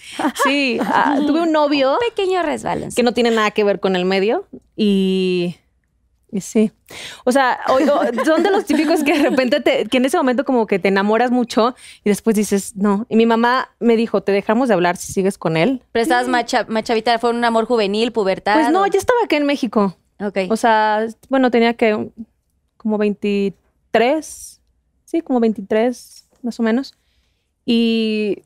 [0.45, 2.91] Sí, ah, tuve un novio Pequeño resbalón.
[2.95, 4.47] que no tiene nada que ver con el medio
[4.77, 5.57] y
[6.41, 6.73] sí.
[7.25, 7.59] O sea,
[8.25, 10.89] son de los típicos que de repente, te, que en ese momento como que te
[10.89, 11.75] enamoras mucho
[12.05, 13.07] y después dices, no.
[13.09, 15.83] Y mi mamá me dijo, te dejamos de hablar si sigues con él.
[15.93, 18.55] Pero estabas más, cha- más chavita, fue un amor juvenil, pubertad.
[18.55, 19.97] Pues no, yo estaba acá en México.
[20.21, 20.39] Ok.
[20.51, 22.11] O sea, bueno, tenía que
[22.77, 24.61] como 23,
[25.05, 26.95] sí, como 23 más o menos.
[27.65, 28.43] Y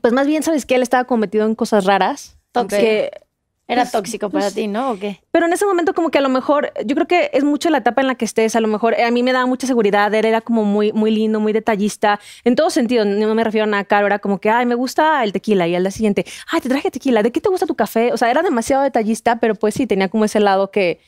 [0.00, 2.36] pues más bien, ¿sabes que Él estaba cometido en cosas raras.
[2.68, 3.10] Que,
[3.70, 4.92] Era pues, tóxico para ti, ¿no?
[4.92, 5.20] ¿O qué?
[5.30, 7.78] pero en ese momento como que a lo mejor, yo creo que es mucho la
[7.78, 10.12] etapa en la que estés, a lo mejor eh, a mí me daba mucha seguridad,
[10.14, 13.66] él era como muy, muy lindo, muy detallista, en todo sentido, no me refiero a
[13.66, 16.62] nada caro, era como que, ay, me gusta el tequila y al día siguiente, ay,
[16.62, 18.10] te traje tequila, ¿de qué te gusta tu café?
[18.14, 20.98] O sea, era demasiado detallista, pero pues sí, tenía como ese lado que,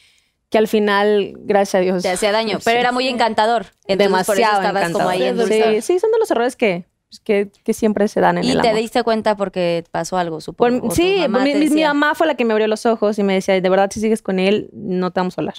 [0.51, 2.03] que al final, gracias a Dios.
[2.03, 3.67] Te hacía daño, Sí, pero era muy encantador.
[3.87, 5.75] Entonces, por eso demasiado estabas como ahí en encantador.
[5.77, 8.53] Sí, sí, son de los errores que, pues, que, que siempre se dan en Y
[8.53, 8.81] el te amor.
[8.81, 10.91] diste cuenta porque pasó algo, supongo.
[10.93, 13.61] sí, mamá mi, te mamá fue la que me abrió los ojos y me decía,
[13.61, 15.55] de verdad, si sigues con él, no te vamos a hablar.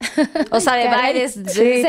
[0.50, 1.32] O sea, de bailes.
[1.46, 1.82] Sí.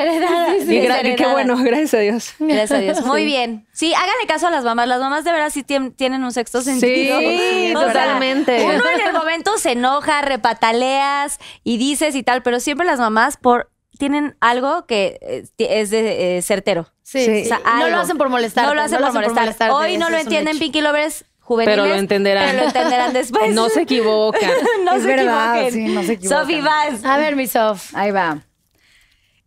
[0.65, 0.73] Sí.
[0.75, 2.33] y y qué bueno, gracias a Dios.
[2.39, 3.01] Gracias a Dios.
[3.05, 3.67] Muy bien.
[3.73, 4.87] Sí, háganle caso a las mamás.
[4.87, 7.19] Las mamás de verdad sí tien- tienen un sexto sentido.
[7.19, 8.63] Sí, O sea, totalmente.
[8.63, 13.37] uno en el momento se enoja, repataleas y dices y tal, pero siempre las mamás
[13.37, 16.87] por tienen algo que eh, es de eh, certero.
[17.03, 17.43] Sí.
[17.43, 18.65] O sea, no lo hacen por molestar.
[18.65, 19.71] No lo hacen por molestar.
[19.71, 21.77] Hoy no lo entienden Pinky Lovers juveniles.
[21.77, 22.45] Pero lo entenderán.
[22.47, 23.53] Pero lo entenderán después.
[23.55, 24.51] No se equivocan.
[24.83, 25.87] no Es se verdad, equivoquen.
[25.87, 26.41] sí, no se equivocan.
[26.41, 27.05] Sofi, vas.
[27.05, 27.95] A ver, mi Sof.
[27.95, 28.41] Ahí va.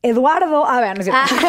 [0.03, 1.35] Eduardo, a ver, no es cierto.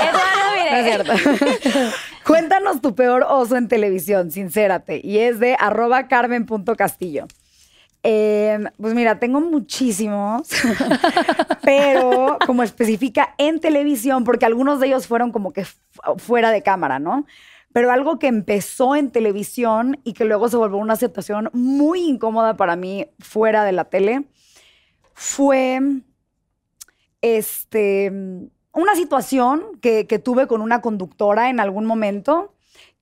[0.00, 0.70] Eduardo, mire.
[0.70, 1.96] No es cierto.
[2.26, 5.00] Cuéntanos tu peor oso en televisión, sincérate.
[5.04, 7.26] Y es de arroba carmen.castillo.
[8.02, 10.48] Eh, pues mira, tengo muchísimos,
[11.62, 15.80] pero como especifica en televisión, porque algunos de ellos fueron como que fu-
[16.16, 17.26] fuera de cámara, ¿no?
[17.72, 22.56] Pero algo que empezó en televisión y que luego se volvió una situación muy incómoda
[22.56, 24.24] para mí fuera de la tele,
[25.14, 25.80] fue
[27.22, 28.10] este,
[28.72, 32.54] una situación que tuve con una conductora en algún momento,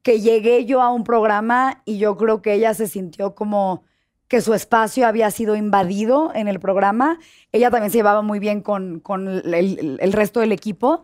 [0.02, 3.84] que llegué yo a un programa y yo creo que ella se sintió como
[4.28, 7.18] que su espacio había sido invadido en el programa.
[7.52, 11.02] Ella también se llevaba muy bien con, con el, el- el resto del equipo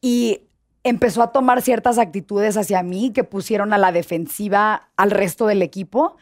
[0.00, 0.42] y
[0.84, 5.62] empezó a tomar ciertas actitudes hacia mí que pusieron a la defensiva al resto del
[5.62, 6.16] equipo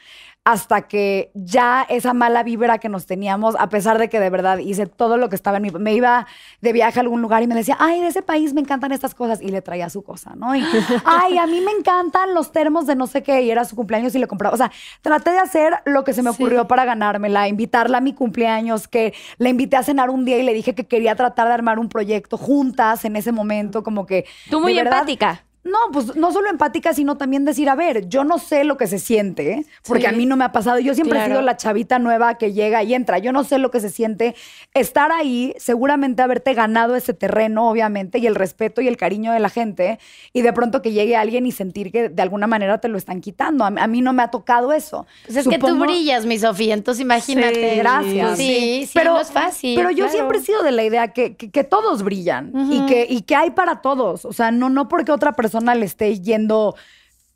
[0.44, 4.58] hasta que ya esa mala vibra que nos teníamos, a pesar de que de verdad
[4.58, 5.70] hice todo lo que estaba en mi...
[5.70, 6.26] Me iba
[6.60, 9.14] de viaje a algún lugar y me decía, ay, de ese país me encantan estas
[9.14, 9.40] cosas.
[9.40, 10.54] Y le traía su cosa, ¿no?
[10.54, 10.62] Y,
[11.06, 13.40] ay, a mí me encantan los termos de no sé qué.
[13.40, 14.54] Y era su cumpleaños y le compraba.
[14.54, 14.70] O sea,
[15.00, 19.14] traté de hacer lo que se me ocurrió para ganármela, invitarla a mi cumpleaños, que
[19.38, 21.88] la invité a cenar un día y le dije que quería tratar de armar un
[21.88, 24.26] proyecto juntas en ese momento, como que...
[24.50, 25.44] Tú muy verdad, empática.
[25.64, 28.86] No, pues no solo empática, sino también decir, a ver, yo no sé lo que
[28.86, 29.66] se siente, ¿eh?
[29.86, 30.08] porque Sí.
[30.08, 30.78] a mí no me ha pasado.
[30.78, 33.18] Yo siempre he sido la chavita nueva que llega y entra.
[33.18, 34.34] Yo no sé lo que se siente
[34.74, 39.40] estar ahí, seguramente haberte ganado ese terreno, obviamente, y el respeto y el cariño de
[39.40, 39.98] la gente,
[40.32, 43.20] y de pronto que llegue alguien y sentir que de alguna manera te lo están
[43.22, 43.64] quitando.
[43.64, 45.06] A, mí- a mí no me ha tocado eso.
[45.24, 47.70] Pues es que tú Supongo- brillas, mi Sofía, entonces imagínate.
[47.72, 48.36] Sí, gracias.
[48.36, 49.76] Sí, sí, no es fácil.
[49.76, 50.12] Pero yo claro.
[50.12, 53.34] siempre he sido de la idea que, que- que todos brillan y, que, y que
[53.34, 54.24] hay para todos.
[54.26, 56.74] O sea, no, no porque otra persona le esté yendo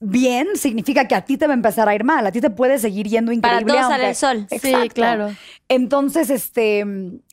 [0.01, 2.27] bien, significa que a ti te va a empezar a ir mal.
[2.27, 3.73] A ti te puede seguir yendo Para increíble.
[3.75, 4.47] todos sale aunque- el sol.
[4.49, 4.95] Sí, Exacto.
[4.95, 5.37] claro.
[5.71, 6.85] Entonces, este,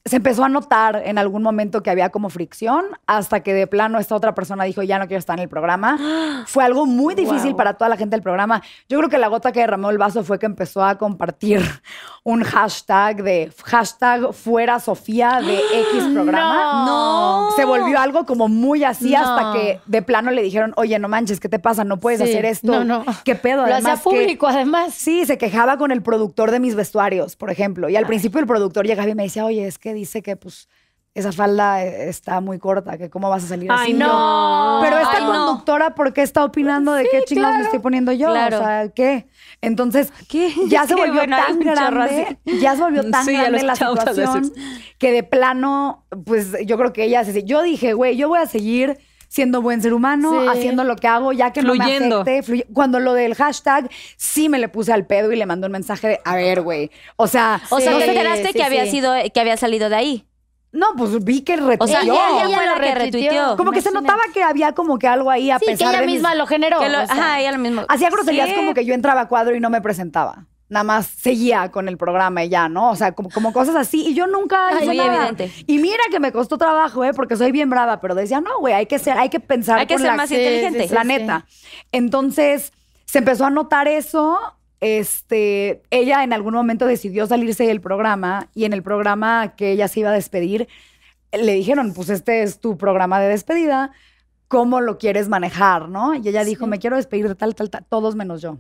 [0.03, 3.97] se empezó a notar en algún momento que había como fricción, hasta que de plano
[3.97, 5.97] esta otra persona dijo, ya no quiero estar en el programa.
[6.47, 7.57] Fue algo muy difícil Wow.
[7.57, 8.61] para toda la gente del programa.
[8.89, 11.61] Yo creo que la gota que derramó el vaso fue que empezó a compartir
[12.23, 16.85] un hashtag de hashtag fuera Sofía de X programa.
[16.85, 17.49] No.
[17.55, 19.19] Se volvió algo como muy así No.
[19.21, 21.83] hasta que de plano le dijeron, oye, no manches, ¿qué te pasa?
[21.85, 22.25] No puedes Sí.
[22.29, 22.71] hacer esto.
[22.71, 23.05] No, no.
[23.23, 23.57] ¿Qué pedo?
[23.57, 24.93] Lo hacía Además que- público, además.
[24.93, 27.87] Sí, se quejaba con el productor de mis vestuarios, por ejemplo.
[27.89, 30.67] Y al principio el productor llegaba y me decía, oye, es que dice que pues
[31.13, 33.93] esa falda eh, está muy corta, que cómo vas a salir Ay, así.
[33.93, 34.79] no.
[34.83, 35.31] Pero esta Ay, no.
[35.31, 38.31] conductora, ¿por qué está opinando de qué chingados me estoy poniendo yo?
[38.31, 38.57] Claro.
[38.57, 39.27] O sea, ¿qué?
[39.61, 40.11] Entonces,
[40.67, 43.75] ya Es se volvió bueno, tan grande, ya se volvió tan Sí, ya grande la
[43.77, 44.51] situación
[44.97, 47.43] que de plano, pues yo creo que ella se...
[47.45, 48.97] Yo dije, güey, yo voy a seguir
[49.35, 50.47] siendo buen ser humano, Sí.
[50.47, 52.23] haciendo lo que hago, ya que no Fluyendo.
[52.23, 52.65] me afecte.
[52.73, 56.07] Cuando lo del hashtag, sí me le puse al pedo y le mandé un mensaje
[56.07, 57.61] de, a ver, güey, o sea...
[57.69, 60.25] O sea, no te enteraste sí, que había sido, que había salido de ahí.
[60.71, 61.83] No, pues vi que retuiteó.
[61.83, 63.57] O sea, Ella- ella, ella fue lo la que retuiteó.
[63.57, 65.99] como que se notaba que había como que algo ahí a Sí, que pesar ella
[66.01, 66.79] de mis- misma lo generó.
[66.79, 67.13] Que lo- o sea.
[67.15, 67.83] ajá, ella lo mismo.
[67.89, 68.55] Hacía groserías Sí.
[68.55, 70.45] como que yo entraba a cuadro y no me presentaba.
[70.67, 72.89] Nada más seguía con el programa y ya, ¿no?
[72.89, 74.03] O sea, como, como cosas así.
[74.07, 75.27] Y yo nunca Ay, hice muy nada.
[75.29, 75.51] evidente.
[75.67, 77.13] Y mira que me costó trabajo, ¿eh?
[77.13, 78.01] Porque soy bien brava.
[78.01, 80.17] Pero decía, no, güey, hay que ser, hay que pensar Hay que con ser la-
[80.17, 80.81] más inteligente.
[80.83, 80.93] sí, sí.
[80.95, 81.45] la neta.
[81.91, 82.73] Entonces,
[83.05, 84.39] se empezó a notar eso.
[84.81, 89.87] Este, ella en algún momento decidió salirse del programa y en el programa que ella
[89.87, 90.67] se iba a despedir,
[91.31, 93.91] le dijeron, pues este es tu programa de despedida,
[94.47, 96.13] ¿cómo lo quieres manejar, no?
[96.15, 98.57] Y ella dijo, me quiero despedir de tal, tal, tal, todos menos yo.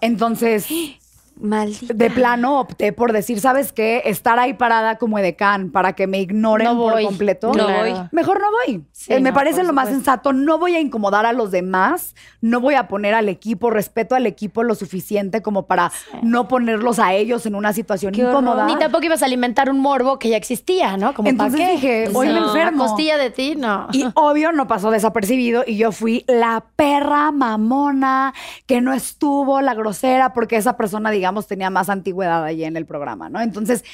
[0.00, 0.66] Entonces,
[1.40, 1.92] Maldita.
[1.94, 4.02] de plano opté por decir, ¿sabes qué?
[4.06, 7.48] Estar ahí parada como edecán para que me ignoren No por completo.
[7.48, 7.78] No Claro.
[7.92, 8.08] voy.
[8.12, 8.84] Mejor no voy.
[9.06, 10.32] Sí, Eh, me no, parece lo más sensato.
[10.32, 12.14] No voy a incomodar a los demás.
[12.40, 15.92] No voy a poner al equipo, respeto al equipo lo suficiente como para
[16.22, 18.42] no ponerlos a ellos en una situación Qué horror.
[18.42, 18.66] incómoda.
[18.66, 21.14] Ni tampoco ibas a alimentar un morbo que ya existía, ¿no?
[21.14, 21.76] Como Entonces ¿para qué?
[21.76, 22.84] dije, hoy me No, enfermo.
[22.84, 23.86] A costilla de ti, no.
[23.92, 28.34] Y obvio no pasó desapercibido y yo fui la perra mamona
[28.66, 32.86] que no estuvo, la grosera, porque esa persona, digamos, tenía más antigüedad allí en el
[32.86, 33.40] programa, ¿no?
[33.40, 33.84] Entonces,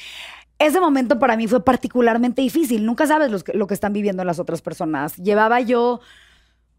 [0.65, 2.85] ese momento para mí fue particularmente difícil.
[2.85, 5.15] Nunca sabes lo que están viviendo las otras personas.
[5.17, 5.99] Llevaba yo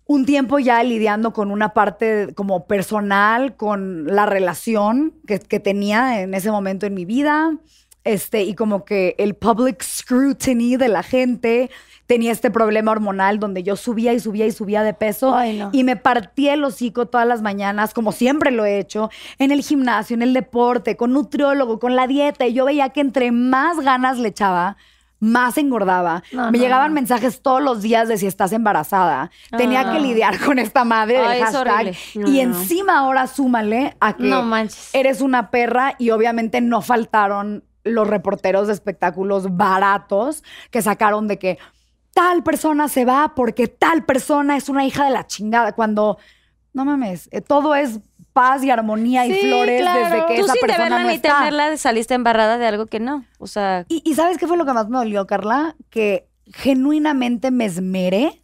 [0.06, 6.34] un tiempo ya lidiando con una parte como personal, con la relación que tenía en
[6.34, 7.56] ese momento en mi vida,
[8.04, 11.70] este, y como que el public scrutiny de la gente
[12.06, 15.70] tenía este problema hormonal donde yo subía y subía y subía de peso Ay, no.
[15.72, 19.62] y me partía el hocico todas las mañanas, como siempre lo he hecho, en el
[19.62, 23.80] gimnasio, en el deporte, con nutriólogo, con la dieta, y yo veía que entre más
[23.80, 24.76] ganas le echaba,
[25.18, 26.22] más engordaba.
[26.32, 26.96] No, me no, llegaban no.
[26.96, 29.30] mensajes todos los días de si estás embarazada.
[29.56, 31.94] Tenía que lidiar con esta madre del Ay, hashtag.
[32.26, 34.30] y encima ahora súmale a que
[34.92, 41.38] eres una perra y obviamente no faltaron los reporteros de espectáculos baratos que sacaron de
[41.38, 41.58] que
[42.12, 45.72] tal persona se va porque tal persona es una hija de la chingada.
[45.72, 46.18] Cuando,
[46.72, 48.00] no mames, eh, todo es
[48.32, 50.00] paz y armonía y flores claro.
[50.00, 51.36] desde que Tú esa sin persona no ni está.
[51.38, 53.24] temerla saliste embarrada de algo que no.
[53.38, 55.76] O sea, Y, y ¿sabes qué fue lo que más me dolió, Carla?
[55.90, 58.43] Que genuinamente me esmeré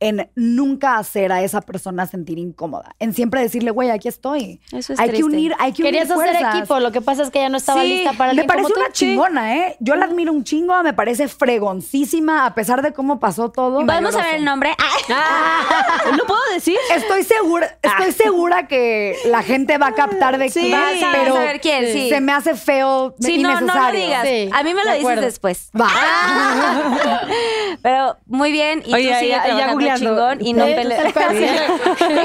[0.00, 2.94] en nunca hacer a esa persona sentir incómoda.
[2.98, 4.60] En siempre decirle, güey, aquí estoy.
[4.72, 6.56] Eso es hay que unir, hay que Querías unir hacer fuerzas.
[6.58, 8.74] equipo, lo que pasa es que ella no estaba Sí, lista para me parece como
[8.74, 8.80] tú.
[8.80, 9.76] una chingona, ¿eh?
[9.80, 13.76] Yo la admiro un chingo, me parece fregoncísima, a pesar de cómo pasó todo.
[13.84, 14.70] ¿podemos mayor saber el nombre?
[14.78, 14.86] Ah.
[15.12, 16.76] Ah, ¿Lo puedo decir?
[16.94, 21.12] Estoy segura, estoy segura que la gente va a captar de Sí, quién, vas a
[21.12, 22.08] pero saber quién, sí.
[22.08, 24.00] se me hace feo, Sí, no, no lo innecesario.
[24.00, 24.26] digas.
[24.26, 25.22] Sí, a mí me lo de dices acuerdo.
[25.22, 25.70] después.
[25.78, 25.88] Va.
[27.82, 28.82] Pero muy bien.
[28.86, 29.66] Y Oye, tú sigue ya- ya
[29.98, 31.12] chingón y no peleas.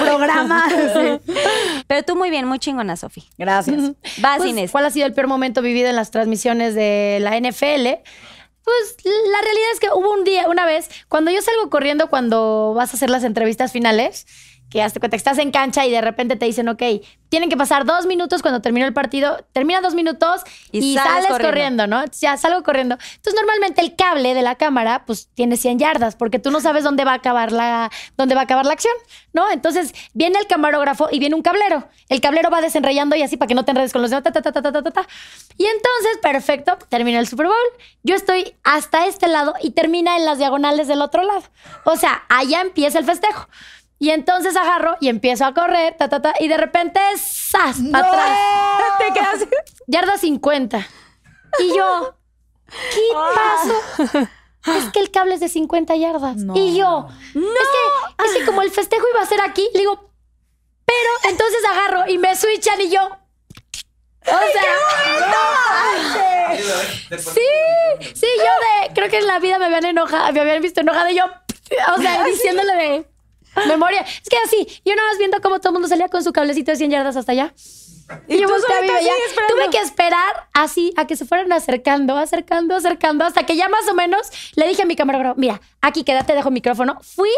[0.00, 0.68] Programa.
[1.86, 3.24] Pero tú muy bien, muy chingona, Sofi.
[3.38, 3.92] Gracias.
[4.18, 4.70] Vas, Pues, Inés.
[4.70, 8.00] ¿Cuál ha sido el peor momento vivido en las transmisiones de la NFL?
[8.64, 12.72] Pues la realidad es que hubo un día, una vez, cuando yo salgo corriendo cuando
[12.74, 14.26] vas a hacer las entrevistas finales,
[14.70, 16.82] que hasta cuenta que estás en cancha y de repente te dicen, ok,
[17.28, 20.42] tienen que pasar dos minutos cuando terminó el partido, termina dos minutos
[20.72, 21.84] Y y, sales sales corriendo.
[21.84, 21.86] corriendo.
[21.86, 22.04] ¿no?
[22.20, 22.94] Ya salgo corriendo.
[22.94, 26.82] Entonces normalmente el cable de la cámara pues tiene 100 yardas porque tú no sabes
[26.84, 28.94] dónde va a acabar la, dónde va a acabar la acción,
[29.32, 29.50] ¿no?
[29.50, 31.88] Entonces viene el camarógrafo y viene un cablero.
[32.08, 34.24] El cablero va desenrayando y así para que no te enredes con los demás.
[34.24, 35.06] ta, ta, ta, ta, ta, ta, ta.
[35.56, 37.56] Y entonces, perfecto, termina el Super Bowl.
[38.02, 41.42] Yo estoy hasta este lado y termina en las diagonales del otro lado.
[41.84, 43.48] O sea, allá empieza el festejo.
[44.04, 47.78] Y entonces agarro y empiezo a correr, ta, ta, ta, y de repente, ¡zas!
[47.90, 48.38] para atrás.
[48.98, 49.48] Te quedas.
[49.86, 50.86] Yarda 50.
[51.60, 52.14] Y yo,
[52.68, 53.00] ¿qué
[53.34, 54.28] pasó?
[54.76, 56.36] Es que el cable es de 50 yardas.
[56.54, 60.10] Y yo, es, que, es que como el festejo iba a ser aquí, le digo,
[60.84, 63.06] pero entonces agarro y me switchan y yo.
[63.06, 64.68] O sea,
[67.18, 67.40] sí,
[68.14, 71.10] sí, yo de, creo que en la vida me habían enojado, me habían visto enojada
[71.10, 71.24] y yo,
[71.96, 73.13] o sea, diciéndole de
[73.66, 74.00] memoria.
[74.00, 76.70] Es que así, yo nada más viendo cómo todo el mundo salía con su cablecito
[76.72, 77.54] de 100 yardas hasta allá.
[78.28, 79.26] Y, yo tú volteé a solita mi así, veía.
[79.26, 79.54] esperando.
[79.54, 83.88] Tuve que esperar así a que se fueran acercando, acercando, acercando, hasta que ya más
[83.88, 86.98] o menos le dije a mi camarógrafo, mira, aquí quédate, dejo el micrófono.
[87.02, 87.30] Fui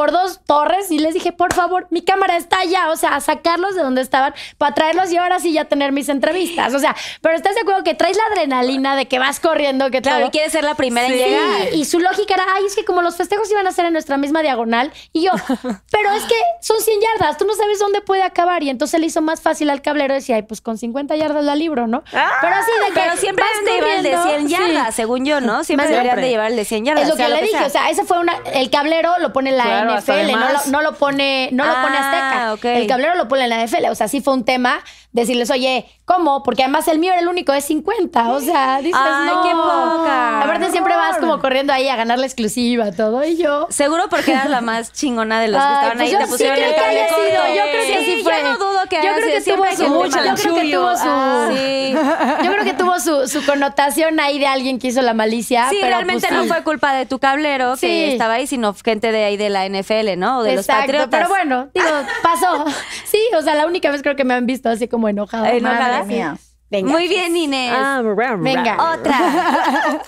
[0.00, 3.20] por dos torres y les dije, por favor, mi cámara está allá, o sea, a
[3.20, 6.72] sacarlos de donde estaban para traerlos y ahora sí ya tener mis entrevistas.
[6.72, 10.00] O sea, pero estás de acuerdo que traes la adrenalina de que vas corriendo, que
[10.00, 10.28] Claro, todo.
[10.28, 11.74] y quieres ser la primera en llegar.
[11.74, 14.16] y su lógica era, ay, es que como los festejos iban a ser en nuestra
[14.16, 15.32] misma diagonal, y yo,
[15.92, 19.06] pero es que son 100 yardas, tú no sabes dónde puede acabar, y entonces le
[19.06, 22.02] hizo más fácil al cablero, decía, ay, pues con 50 yardas la libro, ¿no?
[22.40, 24.92] pero así de que Pero siempre llevar el de 100 corriendo, yardas, sí.
[25.02, 25.62] según yo, ¿no?
[25.62, 27.02] Siempre deberían de llevar el de 100 yardas.
[27.04, 27.66] Es lo sea que le dije, sea.
[27.66, 30.82] o sea, ese fue una, el cablero lo pone la Claro, NFL, no lo, no
[30.82, 32.52] lo pone, no lo pone Ah, Azteca.
[32.54, 32.64] ok.
[32.82, 34.80] El cablero lo pone en la NFL, o sea, sí fue un tema
[35.12, 36.42] decirles, oye, ¿cómo?
[36.42, 39.42] Porque además el mío era el único de 50, o sea, dices, Ay, no.
[39.42, 40.40] qué poca.
[40.42, 43.66] Aparte siempre vas como corriendo ahí a ganar la exclusiva, todo, y yo...
[43.70, 46.30] Seguro porque eras la más chingona de los que estaban pues ahí yo te sí
[46.30, 48.32] pusieron el sido, yo creo que sí fue.
[48.42, 50.72] Yo no dudo que Yo creo que siempre tuvo hay su mucho, yo creo que
[50.72, 51.92] tuvo su- Ah, sí.
[52.44, 55.68] Yo creo que tuvo su, su connotación ahí de alguien que hizo la malicia.
[55.70, 56.48] Sí, pero realmente pues, no sí.
[56.48, 58.04] fue culpa de tu cablero que Sí.
[58.12, 60.38] estaba ahí, sino gente de ahí de la NFL, ¿no?
[60.38, 61.08] O de los Patriotas.
[61.10, 61.86] Pero bueno, digo,
[62.22, 62.64] pasó.
[63.04, 65.52] Sí, o sea, la única vez creo que me han visto así como enojada.
[65.52, 65.98] ¿Enojada?
[66.00, 66.36] Madre mía.
[66.70, 66.92] Venga.
[66.92, 67.72] Muy bien, Inés.
[67.74, 68.36] Ah, ra, ra.
[68.36, 68.92] Venga.
[68.92, 70.02] Otra.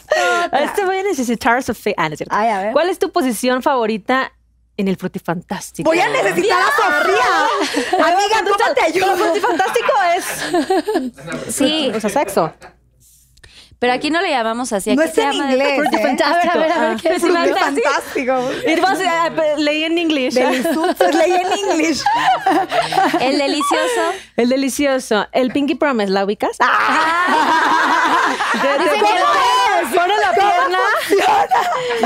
[0.65, 1.95] Este voy a necesitar, Sofía.
[1.97, 2.35] Ah, no es cierto.
[2.37, 2.73] Ay, a ver.
[2.73, 4.33] ¿Cuál es tu posición favorita
[4.77, 5.89] en el frutifantástico.
[5.89, 7.93] Voy a necesitar a Sofía.
[8.07, 9.17] Amiga, ¿cómo te ayudo?
[9.17, 11.55] frutifantástico es.
[11.55, 12.53] Sí, O sea, sexo.
[13.83, 14.95] Pero aquí no le llamamos así.
[14.95, 15.67] No aquí es se en llama inglés.
[15.67, 15.81] A ¿eh?
[15.83, 17.21] ver, a ver, a ver, ¿qué es?
[17.21, 18.51] Fantástico.
[18.65, 20.37] Y vamos a- eh, leí en inglés.
[20.37, 20.45] Leí
[21.35, 22.05] en inglés.
[23.21, 24.13] El delicioso.
[24.37, 25.27] El delicioso.
[25.33, 26.57] El Pinky Promise, ¿la ubicas?
[28.53, 30.79] Dicen que pone- lo pone la pierna.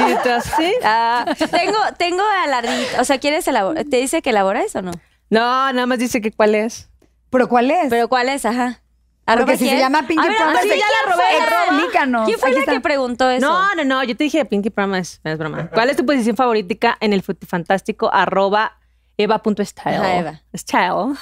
[0.08, 0.72] Y tú así.
[0.82, 3.02] Ah, tengo, tengo alardito.
[3.02, 3.84] O sea, ¿quieres elaborar?
[3.84, 4.92] ¿Te dice que elabora eso o no?
[5.28, 6.88] No, nada más dice que cuál es.
[7.28, 7.88] ¿Pero cuál es?
[7.90, 8.46] ¿Pero cuál es?
[8.46, 8.80] Ajá.
[9.26, 9.78] Porque ¿Arroba si se quién?
[9.80, 11.24] llama Pinky A ver, Promise, ya la robé.
[11.28, 11.58] ¿quién fue?
[11.76, 12.26] Explícanos.
[12.26, 12.72] ¿Quién fue Aquí la está.
[12.72, 13.46] que preguntó eso?
[13.46, 14.04] No, no, no.
[14.04, 15.18] Yo te dije Pinky Promise.
[15.24, 15.68] No es broma.
[15.68, 18.08] ¿Cuál es tu posición favorita en el frutifantástico?
[18.12, 18.78] Arroba
[19.16, 19.96] eva.style.
[19.96, 20.42] Ajá, Eva.
[20.54, 21.16] Style.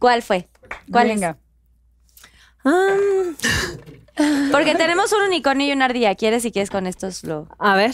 [0.00, 0.48] ¿Cuál fue?
[0.90, 1.36] ¿Cuál Venga.
[2.64, 2.72] Um,
[3.40, 4.03] es?
[4.52, 6.14] Porque tenemos un unicornio y una ardilla.
[6.14, 7.48] ¿Quieres si quieres con estos lo...?
[7.58, 7.90] a ver.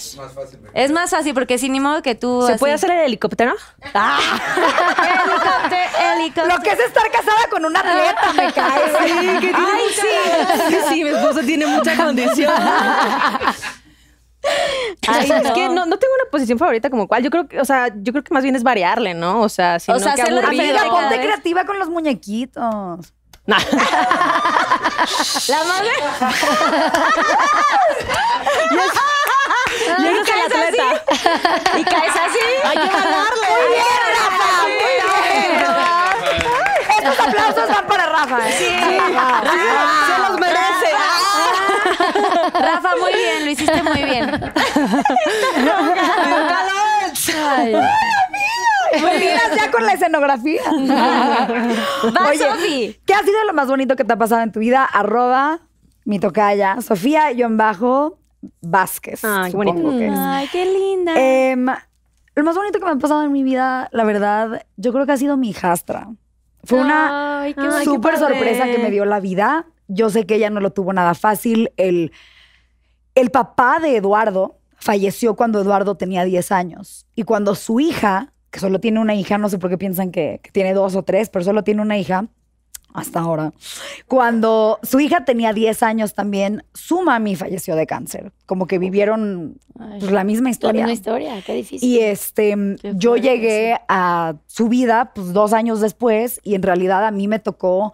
[0.74, 3.54] Es más fácil porque sin ni modo que tú ¿Se así- puede hacer el helicóptero?
[3.82, 3.94] helicóptero,
[6.16, 6.56] helicóptero.
[6.56, 8.80] Lo que es estar casada con un atleta, me cae.
[9.00, 10.68] Sí, que tiene mucha...
[10.68, 12.52] Sí, sí, mi esposo tiene mucha condición.
[15.06, 17.22] Ay, es que no, no tengo una posición favorita como cual.
[17.22, 19.40] Yo creo que, o sea, yo creo que más bien es variarle, ¿no?
[19.40, 20.62] O sea, si O no, sea, qué hacerlo aburrido.
[20.64, 21.26] Amiga, Cada ponte vez.
[21.26, 23.12] creativa con los muñequitos.
[23.50, 23.58] Nah.
[25.48, 25.90] La madre.
[29.98, 31.02] Y eres el atleta.
[31.78, 32.38] Y caes así.
[32.64, 33.48] Hay que ganarle.
[33.50, 34.48] Muy bien, Rafa.
[34.62, 34.94] Muy bien.
[36.98, 38.38] Estos aplausos van para Rafa.
[38.48, 38.52] ¿eh?
[40.06, 40.90] Se los merece.
[42.52, 44.30] Rafa, muy bien, lo hiciste muy bien.
[47.16, 47.76] Muy
[49.18, 50.62] bien, ya con la escenografía.
[50.70, 53.00] Va, Oye, Sofi.
[53.06, 54.84] ¿Qué ha sido lo más bonito que te ha pasado en tu vida?
[54.84, 55.60] Arroba
[56.04, 58.18] mi tocaya, Sofía bajo
[58.60, 59.24] Vázquez.
[59.24, 59.90] Ay, bonito.
[59.90, 60.14] que es.
[60.16, 61.14] Ay, qué linda.
[61.16, 61.66] Em,
[62.34, 65.12] lo más bonito que me ha pasado en mi vida, la verdad, yo creo que
[65.12, 66.08] ha sido mi hijastra.
[66.64, 67.46] Fue una
[67.84, 69.66] súper sorpresa que me dio la vida.
[69.88, 71.72] Yo sé que ella no lo tuvo nada fácil.
[71.76, 72.12] El,
[73.14, 77.06] el papá de Eduardo falleció cuando Eduardo tenía 10 años.
[77.14, 80.40] Y cuando su hija, que solo tiene una hija, no sé por qué piensan que,
[80.42, 82.26] que tiene dos o tres, pero solo tiene una hija,
[82.92, 83.52] hasta ahora.
[84.08, 88.32] Cuando su hija tenía 10 años también, su mami falleció de cáncer.
[88.46, 90.82] Como que vivieron pues, la misma La historia.
[90.82, 91.88] misma historia, qué difícil.
[91.88, 97.06] Y este, Qué yo llegué a su vida pues dos años después y en realidad
[97.06, 97.92] a mí me tocó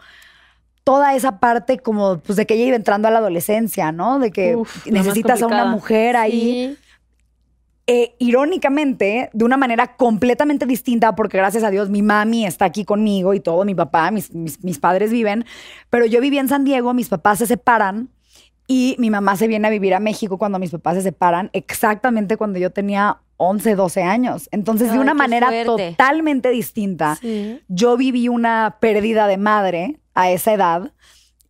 [0.84, 4.18] toda esa parte como pues de que ella iba entrando a la adolescencia, ¿no?
[4.18, 6.76] De que Uf, la necesitas a una mujer ahí.
[6.76, 6.85] Sí.
[7.88, 12.84] Eh, irónicamente, de una manera completamente distinta, porque gracias a Dios mi mami está aquí
[12.84, 15.44] conmigo y todo, mi papá, mis, mis, mis padres viven,
[15.88, 18.08] pero yo viví en San Diego, mis papás se separan
[18.66, 22.36] y mi mamá se viene a vivir a México cuando mis papás se separan, exactamente
[22.36, 24.48] cuando yo tenía 11, 12 años.
[24.50, 27.60] Entonces, de una manera totalmente distinta, Sí.
[27.68, 30.92] yo viví una pérdida de madre a esa edad.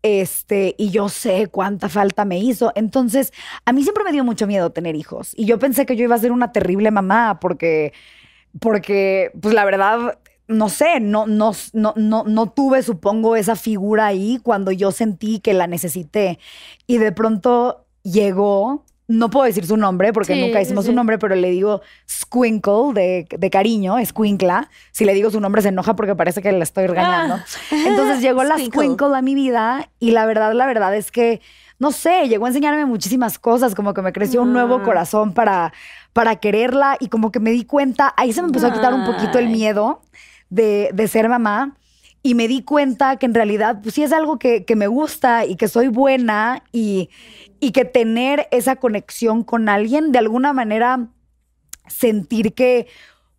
[0.02, 2.72] Este, y yo sé cuánta falta me hizo.
[2.74, 3.32] Entonces,
[3.64, 5.32] a mí siempre me dio mucho miedo tener hijos.
[5.36, 7.92] Y yo pensé que yo iba a ser una terrible mamá porque,
[8.60, 10.18] porque, pues la verdad,
[10.48, 15.40] no sé, no, no, no, no, no tuve, supongo, esa figura ahí cuando yo sentí
[15.40, 16.38] que la necesité.
[16.86, 20.90] Y de pronto llegó, no puedo decir su nombre porque Sí, nunca sí, hicimos sí.
[20.90, 24.68] su nombre, pero le digo Squinkle de, de cariño, Squinkla.
[24.90, 27.38] Si le digo su nombre se enoja porque parece que la estoy regañando.
[27.70, 29.16] Entonces llegó la Squinkle.
[29.16, 31.40] A mi vida y la verdad, la verdad es que,
[31.78, 35.72] no sé, llegó a enseñarme muchísimas cosas, como que me creció un nuevo corazón para,
[36.12, 39.04] para quererla y como que me di cuenta, ahí se me empezó a quitar un
[39.06, 40.02] poquito el miedo
[40.50, 41.76] de, de ser mamá.
[42.26, 45.44] Y me di cuenta que en realidad, pues sí es algo que, que me gusta
[45.46, 47.08] y que soy buena y,
[47.60, 51.06] y que tener esa conexión con alguien, de alguna manera,
[51.86, 52.88] sentir que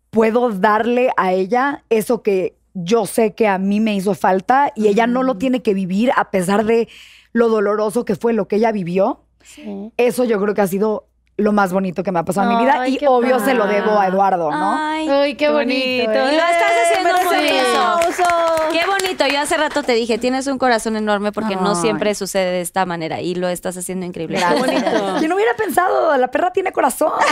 [0.08, 4.88] puedo darle a ella eso que yo sé que a mí me hizo falta y
[4.88, 6.88] ella no lo tiene que vivir a pesar de
[7.34, 9.20] lo doloroso que fue lo que ella vivió.
[9.42, 9.92] Sí.
[9.98, 12.64] Eso yo creo que ha sido lo más bonito que me ha pasado en mi
[12.64, 14.76] vida y obvio se lo debo a Eduardo, ¿no?
[14.76, 16.06] Ay, Ay, qué, Qué bonito.
[16.06, 16.28] bonito.
[16.28, 16.32] ¿eh?
[16.32, 18.47] Y lo estás haciendo muy bien.
[18.72, 19.26] Qué bonito.
[19.26, 22.84] Yo hace rato te dije, tienes un corazón enorme porque no siempre sucede de esta
[22.86, 24.38] manera y lo estás haciendo increíble.
[24.38, 25.18] Gracias.
[25.18, 26.16] ¿Quién hubiera pensado?
[26.16, 27.12] La perra tiene corazón.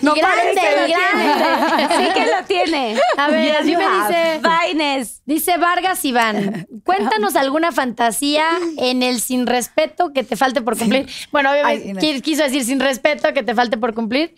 [0.00, 0.92] Y grande, parece.
[0.92, 1.94] grande.
[1.96, 2.96] Sí que lo tiene.
[3.18, 4.08] A ver, Yes, a mí you me have.
[4.08, 4.38] dice...
[4.40, 5.22] Vaines.
[5.26, 8.44] Dice Vargas Iván, cuéntanos alguna fantasía
[8.78, 11.08] en el sin respeto que te falte por cumplir.
[11.30, 14.34] Bueno, obviamente Ay, quiso decir sin respeto que te falte por cumplir.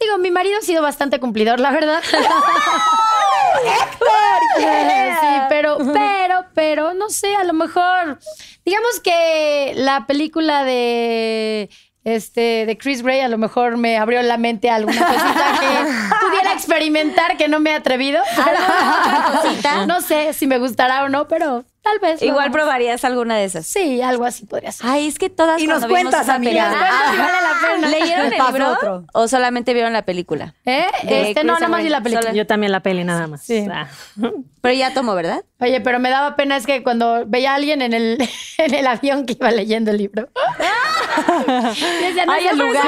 [0.00, 2.02] Digo, mi marido ha sido bastante cumplidor, la verdad.
[5.20, 8.18] Sí, pero, pero, pero, no sé, a lo mejor,
[8.64, 11.70] digamos que la película de
[12.04, 16.16] este, de Chris Gray a lo mejor me abrió la mente a alguna cosita que
[16.26, 18.22] pudiera experimentar que no me he atrevido.
[19.86, 22.22] No sé si me gustará o no, pero tal vez.
[22.22, 22.56] Igual hagamos.
[22.56, 23.66] probarías alguna de esas.
[23.66, 24.86] Sí, algo así podría ser.
[24.88, 26.72] Ay, es que todas Y nos cuentas, amiga.
[26.74, 27.88] Ah, vale la pena.
[27.88, 29.04] ¿Leyeron el libro otro.
[29.12, 30.54] o solamente vieron la película?
[30.64, 30.86] ¿Eh?
[31.02, 32.28] De Este, no, nada más vi la película.
[32.28, 33.42] Solo- Yo también la peli nada más.
[33.42, 33.66] Sí.
[33.70, 33.88] Ah.
[34.62, 35.42] Pero ya tomó, ¿verdad?
[35.58, 38.16] Oye, pero me daba pena es que cuando veía a alguien en el,
[38.58, 40.28] en el avión que iba leyendo el libro.
[42.00, 42.84] Decía, no Ay, el el lugar.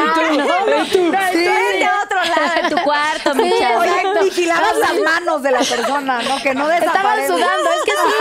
[0.89, 0.99] Sí.
[1.11, 3.81] Vete a otro lado de tu cuarto, chavo.
[3.81, 6.43] Oye, vigilabas las manos de la persona, ¿no?
[6.43, 7.27] Que no Estaban desaparezca.
[7.35, 8.13] sudando, es que sí,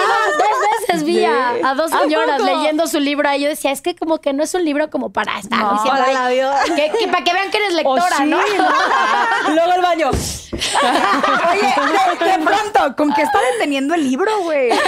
[0.94, 3.41] veces vi a, a dos ¿A señoras leyendo su libro ahí.
[3.44, 5.99] Yo decía, es que como que no es un libro como para estar No, diciendo,
[6.06, 6.41] para ay,
[6.76, 8.38] que, que para que vean que eres lectora, O sí, ¿no?
[9.53, 10.10] Luego el baño.
[10.10, 11.74] Oye,
[12.20, 14.70] de, de pronto, ¿con qué está deteniendo el libro, güey?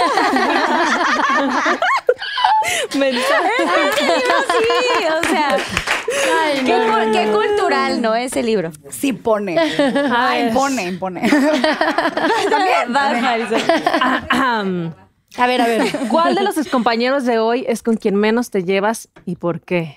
[2.96, 3.50] Mensaje.
[3.98, 5.56] Sí, o sea,
[6.42, 7.32] Ay, qué, no, no, qué no.
[7.38, 8.14] cultural, ¿no?
[8.14, 8.70] Ese libro.
[8.90, 9.56] Sí pone.
[9.58, 10.34] Ah.
[12.50, 12.92] También.
[12.92, 13.62] Vas, Marisol.
[14.30, 14.92] Ahem.
[15.38, 15.82] A ver, a ver.
[16.10, 19.96] ¿Cuál de los compañeros de hoy es con quien menos te llevas y por qué?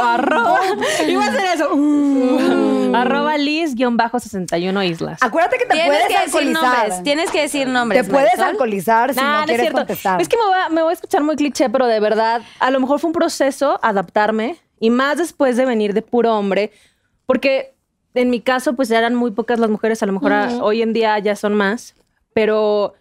[0.00, 0.60] Arroba.
[1.06, 1.74] Iba a hacer eso.
[1.74, 2.92] Uh.
[2.94, 5.18] Arroba Liz-61 Islas.
[5.22, 6.62] Acuérdate que te Tienes puedes que decir alcoholizar.
[6.78, 7.02] nombres.
[7.02, 8.06] Tienes que decir nombres.
[8.06, 8.48] Te puedes Marisol.
[8.48, 9.78] alcoholizar si Nah, no, no es quieres cierto.
[9.78, 10.20] contestar.
[10.20, 12.70] Es que me voy, a, me voy a escuchar muy cliché, pero de verdad, a
[12.70, 16.72] lo mejor fue un proceso adaptarme y más después de venir de puro hombre,
[17.26, 17.74] porque
[18.14, 20.92] en mi caso, pues eran muy pocas las mujeres, a lo mejor a- hoy en
[20.92, 21.94] día ya son más,
[22.34, 22.94] pero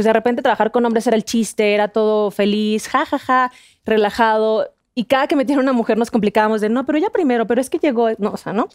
[0.00, 3.52] pues de repente trabajar con hombres era el chiste, era todo feliz, jajaja,
[3.84, 4.72] relajado.
[4.94, 7.68] Y cada que metieron una mujer nos complicábamos de no, pero ya primero, pero es
[7.68, 8.68] que llegó, no, o sea, ¿no?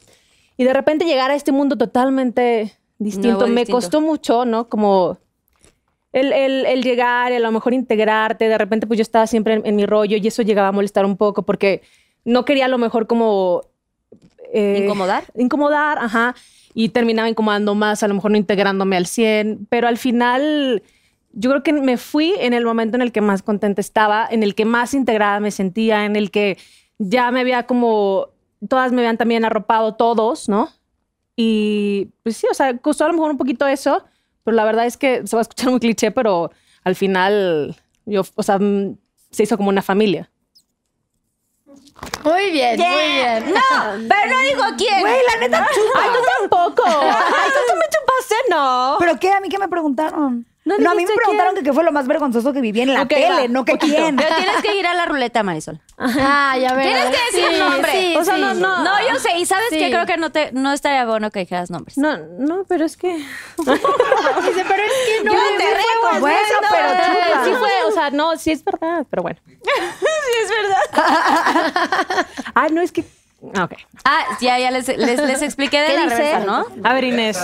[0.56, 3.72] Y de repente llegar a este mundo totalmente distinto, Nuevo, me distinto.
[3.72, 4.69] costó mucho, ¿no?
[4.69, 5.18] Como
[6.14, 9.56] el, el- el llegar, el a lo mejor integrarte, de repente pues yo estaba siempre
[9.56, 11.81] en, en mi rollo y eso llegaba a molestar un poco porque
[12.23, 13.64] no quería a lo mejor como...
[14.53, 15.23] eh, ¿Incomodar?
[15.35, 16.35] Incomodar, ajá.
[16.77, 20.84] Y terminaba incomodando más, a lo mejor no integrándome al 100, pero al final
[21.36, 24.41] yo creo que me fui en el momento en el que más contenta estaba, en
[24.41, 26.57] el que más integrada me sentía, en el que
[26.98, 28.30] ya me había como,
[28.68, 30.70] todas me habían también arropado todos, ¿no?
[31.36, 34.03] Y pues sí, o sea, costó a lo mejor un poquito eso,
[34.45, 36.52] pero la verdad es que se va a escuchar muy cliché, pero
[36.86, 37.76] al final
[38.06, 38.98] yo, o sea, mm,
[39.30, 40.32] se hizo como una familia.
[42.24, 43.53] Muy bien, muy bien.
[43.53, 45.02] No, pero no digo quién.
[45.02, 45.99] Güey, la neta chupa.
[46.02, 46.84] ¡Ay, tú tampoco!
[46.88, 48.95] ¡Ay, tú también chupaste, no!
[48.99, 49.32] ¿Pero qué?
[49.32, 50.45] ¿A mí qué me preguntaron?
[50.66, 51.64] No No, a mí me preguntaron quién.
[51.64, 54.16] que qué fue lo más vergonzoso que viví en la tele, va, no que quién.
[54.16, 55.80] Pero tienes que ir a la ruleta, Marisol.
[55.98, 56.88] Ah, ya ves.
[56.88, 57.92] Tienes que decir Sí, nombre.
[57.92, 58.42] sí, O sea, sí.
[58.42, 58.84] no, no.
[58.84, 59.38] No, yo sé.
[59.38, 59.78] Y sabes Sí.
[59.78, 61.98] que creo que no, te, no estaría bueno que dijeras nombres.
[62.00, 63.10] No, no, pero es que...
[63.18, 63.26] Dice,
[63.58, 65.34] pero es que no.
[65.34, 66.38] Yo te recuerdo, Bueno,
[66.72, 67.46] pero.
[67.46, 69.40] Sí fue, o sea, no, sí es verdad, pero bueno.
[69.46, 72.26] Sí, es verdad.
[72.56, 73.04] Ay, no, es que...
[73.56, 73.74] Ah, Ok.
[74.04, 76.16] Ah, ya, ya les, les, les expliqué de ¿Qué la dice?
[76.18, 76.66] reversa, ¿no?
[76.84, 77.40] A ver, Inés.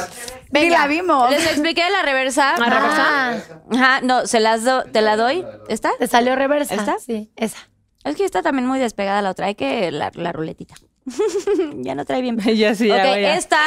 [0.51, 1.29] La vimos.
[1.29, 2.57] Les expliqué de la reversa.
[2.57, 3.05] ¿La reversa?
[3.07, 3.33] Ah,
[3.73, 5.45] Ajá, no, se las do, ¿te la doy?
[5.69, 5.91] ¿Esta?
[5.99, 6.75] te salió reversa.
[6.75, 6.97] ¿Esta?
[6.99, 7.57] Sí, esa.
[8.03, 9.45] Es que está también muy despegada la otra.
[9.47, 10.75] Hay que la, la ruletita.
[11.75, 12.37] ya no trae bien.
[12.57, 13.35] Ya sí, ya, Ok, ya.
[13.35, 13.59] esta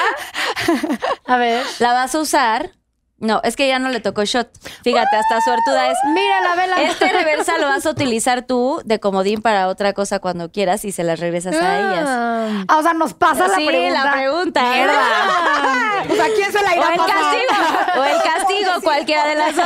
[1.27, 1.65] A ver.
[1.79, 2.71] la vas a usar.
[3.19, 4.49] No, es que ya no le tocó shot.
[4.83, 5.97] Fíjate, hasta suertuda es.
[6.13, 6.83] Mira la vela.
[6.83, 10.93] Este reversa lo vas a utilizar tú de comodín para otra cosa cuando quieras y
[10.93, 12.05] se las regresas a ellas.
[12.07, 12.65] Ah.
[12.69, 14.05] Ah, o sea, nos pasa la Sí, pregunta.
[14.05, 14.63] la pregunta.
[14.63, 14.93] Mierda.
[16.11, 17.17] o sea, ¿quién se la O irá a el pasar?
[17.17, 18.01] castigo.
[18.01, 19.65] O el castigo, cualquiera de las dos.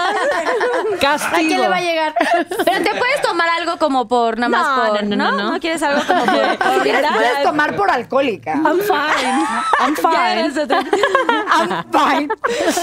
[1.00, 1.36] Castigo.
[1.36, 2.14] ¿A quién le va a llegar?
[2.64, 5.04] Pero te puedes tomar algo como por nada más No, por.
[5.04, 5.60] no, no, no, no.
[5.60, 6.38] quieres algo como por.
[6.74, 8.52] Si quieres, puedes tomar por alcohólica.
[8.52, 9.46] I'm fine.
[9.80, 10.52] I'm fine.
[11.50, 12.28] I'm fine.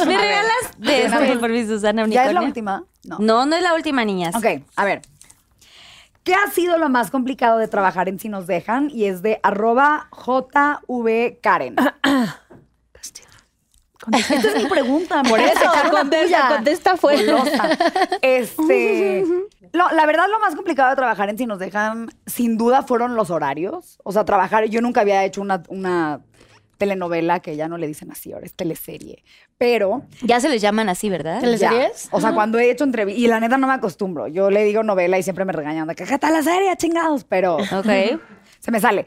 [0.05, 2.83] ¿Me regalas de este por mi Susana ¿Ya es la última?
[3.03, 3.17] No.
[3.19, 4.35] No, no es la última, niñas.
[4.35, 4.45] Ok,
[4.75, 5.01] a ver.
[6.23, 8.89] ¿Qué ha sido lo más complicado de trabajar en Si Nos Dejan?
[8.89, 11.75] Y es de arroba JV Karen.
[14.11, 15.53] Esta es mi pregunta, por eso.
[15.59, 17.25] Contesta, contesta, contesta fuerte.
[17.31, 17.69] Golosa.
[18.21, 19.23] Este.
[19.71, 23.15] lo- la verdad, lo más complicado de trabajar en Si Nos Dejan, sin duda, fueron
[23.15, 23.97] los horarios.
[24.03, 24.65] O sea, trabajar.
[24.65, 26.21] Yo nunca había hecho una, una
[26.77, 29.23] telenovela, que ya no le dicen así, ahora es teleserie.
[29.57, 30.03] Pero.
[30.21, 31.39] Ya se les llaman así, ¿verdad?
[31.39, 31.69] ¿Tele- ya.
[31.69, 32.09] ¿Teleseries?
[32.11, 33.21] O sea, cuando he hecho entrevistas.
[33.21, 34.27] Y la neta no me acostumbro.
[34.27, 37.23] Yo le digo novela y siempre me regañan de que ¿qué está la serie, chingados?
[37.23, 38.19] Pero Ok.
[38.59, 39.05] se me sale.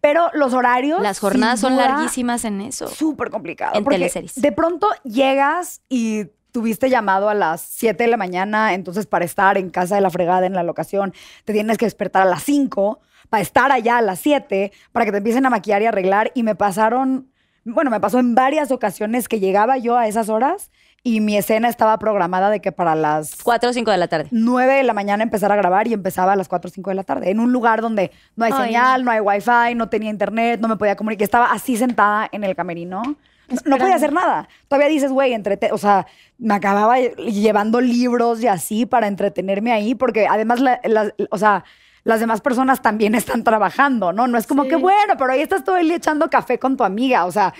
[0.00, 1.00] Pero los horarios.
[1.02, 2.86] Las jornadas son larguísimas en eso.
[2.86, 3.76] Súper complicado.
[3.76, 4.40] En porque teleseries.
[4.40, 9.58] De pronto llegas y tuviste llamado a las 7 de la mañana, entonces para estar
[9.58, 11.12] en casa de la fregada en la locación,
[11.44, 13.00] te tienes que despertar a las 5
[13.30, 16.30] para estar allá a las 7, para que te empiecen a maquillar y arreglar.
[16.34, 17.28] Y me pasaron,
[17.64, 20.70] bueno, me pasó en varias ocasiones que llegaba yo a esas horas
[21.04, 24.28] y mi escena estaba programada de que para las 4 o 5 de la tarde.
[24.32, 26.96] 9 de la mañana empezar a grabar y empezaba a las 4 o 5 de
[26.96, 27.30] la tarde.
[27.30, 29.10] En un lugar donde no hay Ay, señal, no.
[29.12, 31.22] hay wifi, no tenía internet, no me podía comunicar.
[31.24, 33.02] Estaba así sentada en el camerino.
[33.48, 34.48] No, no podía hacer nada.
[34.66, 36.06] Todavía dices, güey, entrete o sea,
[36.36, 41.64] me acababa llevando libros y así para entretenerme ahí, porque además, la- la- o sea,
[42.04, 44.26] las demás personas también están trabajando, ¿no?
[44.26, 46.84] No es como que, bueno, pero ahí estás todo el día echando café con tu
[46.84, 47.52] amiga, o sea,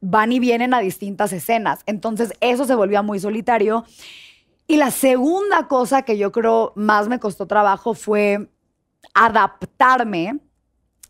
[0.00, 1.80] van y vienen a distintas escenas.
[1.86, 3.84] Entonces, eso se volvía muy solitario.
[4.66, 8.48] Y la segunda cosa que yo creo más me costó trabajo fue
[9.14, 10.38] adaptarme.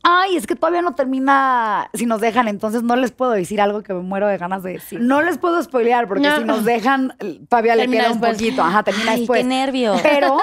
[0.04, 3.84] Ay, es que todavía no termina si nos dejan, entonces no les puedo decir algo
[3.84, 5.00] que me muero de ganas de decir.
[5.00, 6.38] No les puedo spoilear porque No.
[6.38, 7.14] si nos dejan,
[7.48, 8.38] todavía le Termina queda un después.
[8.42, 8.62] poquito.
[8.62, 9.42] Ajá, termina Ay, después.
[9.42, 9.94] qué nervio.
[10.02, 10.38] Pero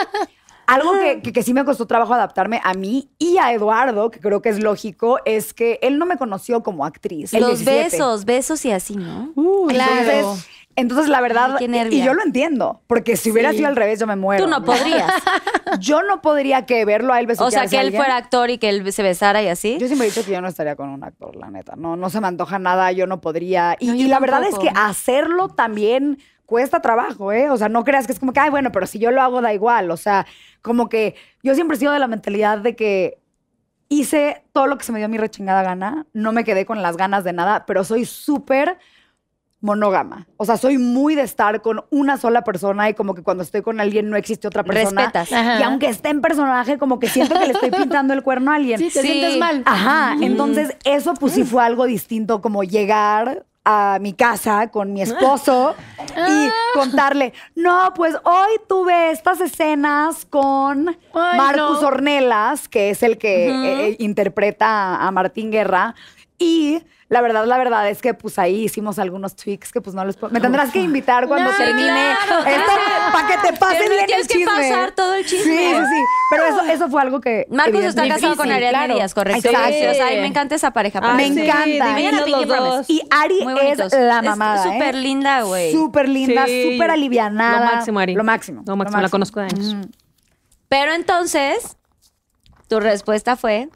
[0.74, 4.20] algo que, que- que sí me costó trabajo adaptarme a mí y a Eduardo, que
[4.20, 7.34] creo que es lógico, es que él no me conoció como actriz.
[7.34, 7.84] Los 17.
[7.84, 9.34] besos, besos y así, ¿no?
[9.68, 9.92] Claro.
[10.02, 14.00] Entonces, entonces, la verdad, Ay, y- yo lo entiendo, porque si hubiera sido al revés,
[14.00, 14.46] yo me muero.
[14.46, 15.12] Tú no podrías.
[15.80, 18.02] Yo no podría que verlo a él O sea, que él alguien.
[18.02, 19.78] fuera actor y que él se besara y así.
[19.80, 21.76] Yo siempre he dicho que yo no estaría con un actor, la neta.
[21.76, 23.76] No, no se me antoja nada, yo no podría.
[23.80, 26.18] Y, No, yo y la verdad es que hacerlo también
[26.50, 27.52] cuesta trabajo, ¿eh?
[27.52, 29.40] O sea, no creas que es como que, ay, bueno, pero si yo lo hago
[29.42, 29.92] da igual.
[29.92, 30.26] O sea,
[30.64, 31.14] como que
[31.44, 33.20] yo siempre he sido de la mentalidad de que
[33.88, 36.98] hice todo lo que se me dio mi rechingada gana, no me quedé con las
[36.98, 38.78] ganas de nada, pero soy súper
[39.62, 40.26] monógama.
[40.38, 43.62] O sea, soy muy de estar con una sola persona y como que cuando estoy
[43.62, 45.02] con alguien no existe otra persona.
[45.04, 45.32] Respetas.
[45.34, 45.60] Ajá.
[45.60, 48.56] Y aunque esté en personaje, como que siento que le estoy pintando el cuerno a
[48.56, 48.80] alguien.
[48.80, 49.08] Sí, te Sí.
[49.08, 49.62] sientes mal.
[49.66, 55.04] Ajá, entonces eso pues sí fue algo distinto, como llegar a mi casa con mi
[55.04, 55.76] esposo
[56.18, 61.88] y contarle, no, pues hoy tuve estas escenas con Ay, Marcus no.
[61.90, 65.94] Ornelas, que es el que eh, interpreta a Martín Guerra,
[66.40, 70.06] y la verdad, la verdad es que pues ahí hicimos algunos tweaks que pues no
[70.06, 70.32] les puedo...
[70.32, 71.88] Me tendrás que invitar cuando No, termine
[72.28, 73.12] claro, esto claro.
[73.12, 74.52] para que te pase bien tienes el que chisme.
[74.70, 75.44] pasar todo el chisme.
[75.44, 76.04] Sí, sí, sí.
[76.30, 77.48] Pero eso, eso fue algo que...
[77.50, 78.94] Marcus está casado con claro.
[78.94, 79.50] Díaz, correcto.
[79.50, 79.74] Exacto.
[79.74, 81.00] Sí, o sea, a mí me encanta esa pareja.
[81.02, 81.80] Ay, Me parece.
[81.82, 82.60] encanta.
[82.60, 82.90] los.
[82.90, 84.68] Y Ari es la Es mamada.
[84.68, 84.74] ¿eh?
[84.74, 85.72] súper linda, güey.
[85.72, 86.74] Súper linda, Sí.
[86.74, 87.60] súper alivianada.
[87.60, 88.14] Lo máximo, Ari.
[88.14, 88.64] Lo máximo.
[88.68, 89.88] Lo máximo, la conozco de años.
[90.68, 91.76] Pero entonces,
[92.68, 93.70] tu respuesta fue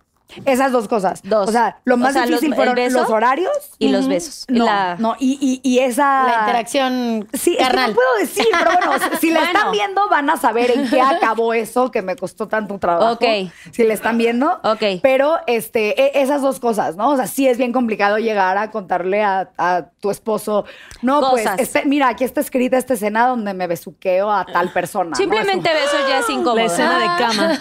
[0.46, 1.22] Esas dos cosas.
[1.24, 1.48] Dos.
[1.48, 3.52] O sea, lo O más sea, difícil fueron los horarios.
[3.78, 4.46] y los besos.
[4.50, 6.24] No, la- no, y, y, y esa...
[6.26, 7.90] La interacción Sí, es que carnal.
[7.92, 9.58] no puedo decir, pero bueno, si- si la Bueno.
[9.60, 13.14] están viendo van a saber en qué acabó eso que me costó tanto trabajo.
[13.14, 13.24] Ok.
[13.72, 14.60] Si la están viendo.
[14.64, 14.84] Ok.
[15.04, 17.12] Pero este, e- esas dos cosas, ¿no?
[17.12, 20.66] O sea, sí es bien complicado llegar a contarle a, a tu esposo,
[21.04, 21.56] no, Cosas.
[21.58, 25.12] pues, mira, aquí está escrita esta escena donde me besuqueo a tal persona.
[25.12, 25.16] ¿no?
[25.16, 26.56] Simplemente Es besos ya es incómodo.
[26.56, 27.60] La escena de cama.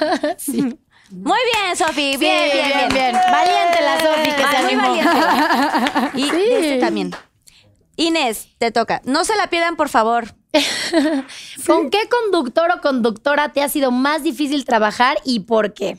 [1.13, 2.13] Muy bien, Sofi.
[2.13, 3.13] Sí, Bien, bien, bien, bien.
[3.31, 4.89] Valiente la Sofi que se Ah, muy animó.
[4.89, 6.11] valiente.
[6.19, 7.15] Y de este también.
[7.97, 9.03] Inés, te toca.
[9.05, 10.35] No se la pierdan, por favor.
[11.67, 15.99] ¿Con qué conductor o conductora te ha sido más difícil trabajar y por qué?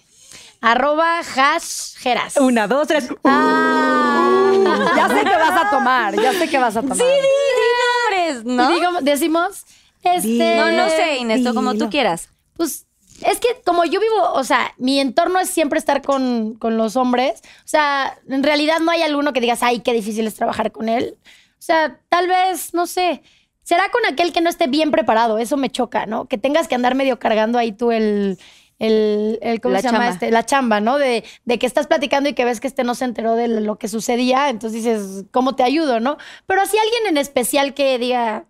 [0.61, 2.37] Arroba hash Geras.
[2.37, 3.07] Una, dos, tres.
[3.07, 3.19] como-
[4.95, 6.97] Ya sé que vas a tomar, ya sé que vas a tomar.
[6.97, 8.71] Sí, di, di nombres, ¿no?
[8.71, 9.63] Y digo- decimos,
[10.03, 10.55] este...
[10.57, 12.29] No, no sé, Inés, tú como tú quieras.
[12.55, 12.85] Pues
[13.25, 16.95] es que como yo vivo, o sea, mi entorno es siempre estar con, con los
[16.95, 17.41] hombres.
[17.59, 20.89] O sea, en realidad no hay alguno que digas, ay, qué difícil es trabajar con
[20.89, 21.17] él.
[21.23, 23.21] O sea, tal vez, no sé,
[23.63, 25.37] será con aquel que no esté bien preparado.
[25.39, 26.25] Eso me choca, ¿no?
[26.27, 28.37] Que tengas que andar medio cargando ahí tú el...
[28.79, 30.13] El, el- ¿cómo La se llama chamba.
[30.13, 30.31] este?
[30.31, 30.97] La chamba, ¿no?
[30.97, 33.77] De, de que estás platicando y que ves que este no se enteró de lo
[33.77, 36.17] que sucedía, entonces dices, ¿cómo te ayudo, no?
[36.47, 38.45] Pero así alguien en especial que diga,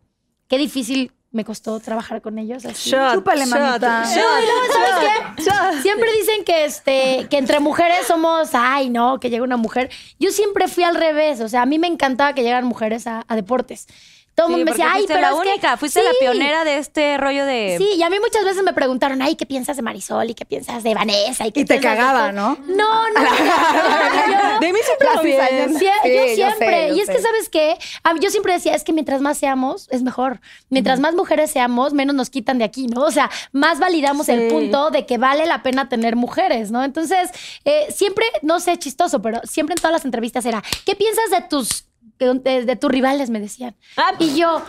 [0.48, 2.64] qué difícil me costó trabajar con ellos.
[2.66, 2.92] Así.
[2.92, 4.04] Shot, Chúpale, shot, manita.
[4.06, 5.42] shot, No, y luego, ¿sabes qué?
[5.44, 5.82] shot.
[5.82, 9.90] Siempre dicen que este que entre mujeres somos, ay, no, que llega una mujer.
[10.20, 13.26] Yo siempre fui al revés, o sea, a mí me encantaba que llegaran mujeres a,
[13.28, 13.88] a deportes.
[14.36, 16.10] Todo el Sí, mundo me decía, ay, fuiste pero la es que- única, fuiste la
[16.20, 17.76] pionera de este rollo de...
[17.78, 20.30] Sí, y a mí muchas veces me preguntaron, ay, ¿qué piensas de Marisol?
[20.30, 21.46] ¿Y qué piensas de Vanessa?
[21.46, 22.58] ¿Y, qué Y te de cagaba, todo?" ¿no?
[22.68, 23.22] No, no.
[23.22, 25.22] yo- De mí siempre lo.
[25.22, 26.68] Sí, yo yo siempre.
[26.68, 27.22] sé, yo y es que.
[27.22, 27.78] ¿sabes qué?
[28.04, 30.40] A mí- yo siempre decía, es que mientras más seamos, es mejor.
[30.70, 33.02] Mientras más mujeres seamos, menos nos quitan de aquí, ¿no?
[33.02, 36.84] O sea, más validamos el punto de que vale la pena tener mujeres, ¿no?
[36.84, 37.30] Entonces,
[37.66, 41.42] eh, siempre, no sé, chistoso, pero siempre en todas las entrevistas era, ¿qué piensas de
[41.42, 41.86] tus...
[42.20, 43.76] De, de tus rivales me decían.
[43.98, 44.62] Ah, y yo,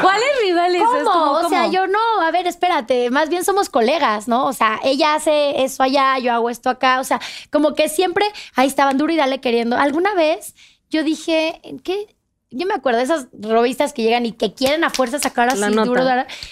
[0.00, 0.82] ¿Cuáles rivales?
[0.82, 0.96] ¿Cómo?
[0.98, 1.72] Es como, O sea, ¿cómo?
[1.72, 4.46] yo no, a ver, espérate, más bien somos colegas, ¿no?
[4.46, 7.20] O sea, ella hace eso allá, yo hago esto acá, o sea,
[7.50, 8.24] como que siempre
[8.54, 9.76] ahí estaban duro y dale queriendo.
[9.76, 10.54] Alguna vez
[10.90, 12.14] yo dije, ¿qué?
[12.54, 15.58] Yo me acuerdo de esas revistas que llegan y que quieren a fuerza sacar así
[15.86, 16.02] duro.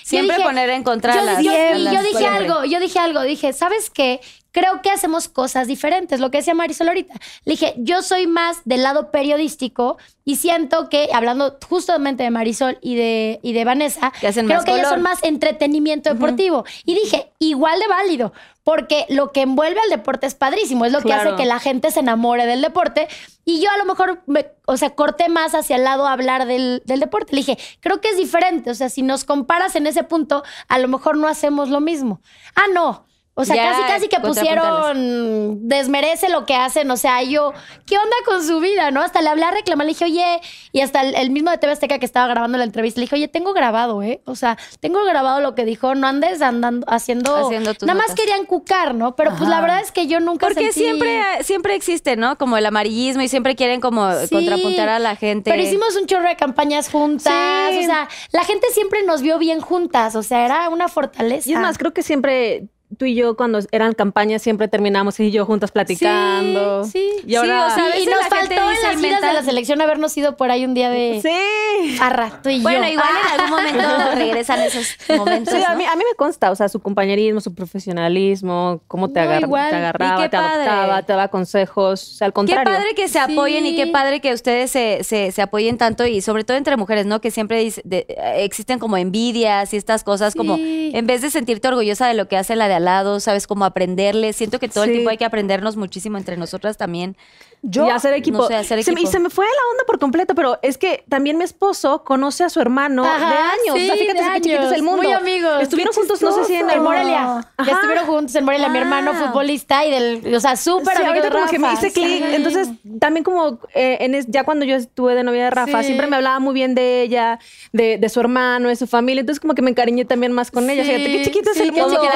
[0.02, 2.46] Siempre poner en contra yo, las- yo- a y las- yo dije siempre.
[2.46, 4.20] algo, yo dije algo, dije, ¿sabes qué?
[4.52, 6.20] Creo que hacemos cosas diferentes.
[6.20, 7.14] Lo que decía Marisol ahorita.
[7.44, 12.78] Le dije, yo soy más del lado periodístico y siento que, hablando justamente de Marisol
[12.80, 14.94] y de, y de Vanessa, Que hacen creo más que ellas color.
[14.98, 16.64] son más entretenimiento deportivo.
[16.84, 18.32] Y dije, igual de válido,
[18.62, 21.90] porque lo que envuelve al deporte es padrísimo, es lo que hace que la gente
[21.90, 23.08] se enamore del deporte.
[23.44, 26.46] Y yo a lo mejor, me- o sea, corté más hacia el lado a hablar
[26.46, 27.32] del, del deporte.
[27.34, 28.70] Le dije, creo que es diferente.
[28.70, 32.20] O sea, si nos comparas en ese punto, a lo mejor no hacemos lo mismo.
[32.54, 33.06] Ah, no.
[33.34, 36.90] O sea, Ya, casi, casi que pusieron, desmerece lo que hacen.
[36.90, 37.52] O sea, yo,
[37.86, 38.90] ¿qué onda con su vida?
[38.90, 39.02] ¿No?
[39.02, 40.40] Hasta le hablé a reclamar, le dije, oye,
[40.72, 43.14] y hasta el, el mismo de TV Azteca que estaba grabando la entrevista, le dije,
[43.16, 44.20] oye, tengo grabado, ¿eh?
[44.26, 47.34] O sea, tengo grabado lo que dijo, no andes andando, haciendo.
[47.36, 49.16] Haciendo tus nada más querían cucar, ¿no?
[49.16, 52.36] Pero pues la verdad es que yo nunca Porque sentí- siempre, siempre existe, ¿no?
[52.36, 55.50] Como el amarillismo y siempre quieren como Sí, contrapuntar a la gente.
[55.50, 57.32] Pero hicimos un chorro de campañas juntas.
[57.72, 57.78] Sí.
[57.78, 60.14] O sea, la gente siempre nos vio bien juntas.
[60.16, 61.48] O sea, era una fortaleza.
[61.48, 62.68] Y es más, creo que siempre
[63.00, 66.84] tú y yo cuando eran campañas siempre terminamos y yo juntas platicando.
[66.84, 67.10] Sí, sí.
[67.26, 69.20] Y ahora Sí, o sea, a y nos la gente faltó en dice las giras
[69.22, 71.96] de la selección habernos ido por ahí un día de Sí.
[71.96, 72.92] farra, tú y Bueno, yo.
[72.92, 73.50] igual en algún
[73.80, 75.54] momento regresan esos momentos.
[75.54, 79.20] Sí, a mí, a mí me consta, o sea, su compañerismo, su profesionalismo, cómo te,
[79.20, 79.70] No, agar- igual.
[79.70, 80.62] te agarraba, qué te padre.
[80.68, 82.74] adoptaba, te daba consejos, o sea, al Qué contrario.
[82.74, 86.20] padre que se apoyen y qué padre que ustedes se, se, se apoyen tanto y
[86.20, 87.20] sobre todo entre mujeres, ¿no?
[87.22, 88.06] Que siempre dice- de-
[88.36, 92.36] existen como envidias y estas cosas, como en vez de sentirte orgullosa de lo que
[92.36, 94.32] hace la de al lado, sabes, como aprenderle.
[94.32, 97.16] Siento que todo el tiempo hay que aprendernos muchísimo entre nosotras también.
[97.62, 98.38] Yo, y hacer equipo.
[98.38, 100.78] no sé, hacer Se me- y se me fue la onda por completo, pero es
[100.78, 103.52] que también mi esposo conoce a su hermano Ajá, de años.
[103.64, 105.02] sí, o sea, fíjate qué chiquito es el mundo.
[105.02, 105.62] Muy amigos.
[105.62, 107.22] Estuvieron Qué juntos, no sé si en el Morelia.
[107.22, 107.52] Ajá.
[107.66, 108.68] Ya estuvieron juntos en Morelia.
[108.70, 109.26] Mi hermano Wow.
[109.26, 112.24] futbolista y del, o sea, súper Sí, amigo de como que me hice clic.
[112.24, 112.34] Sí.
[112.34, 112.68] Entonces,
[112.98, 116.16] también como eh, en es- ya cuando yo estuve de novia de Rafa, siempre me
[116.16, 117.38] hablaba muy bien de ella,
[117.72, 119.20] de, de su hermano, de su familia.
[119.20, 120.82] Entonces, como que me encariñé también más con ella.
[120.82, 122.00] Fíjate, qué chiquito es el mundo.
[122.00, 122.08] Que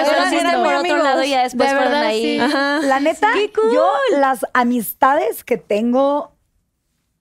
[0.65, 2.23] por otro lado y ya después De fueron verdad, ahí.
[2.23, 2.41] sí.
[2.41, 2.81] Ajá.
[2.83, 3.29] La neta,
[3.73, 6.32] yo las amistades que tengo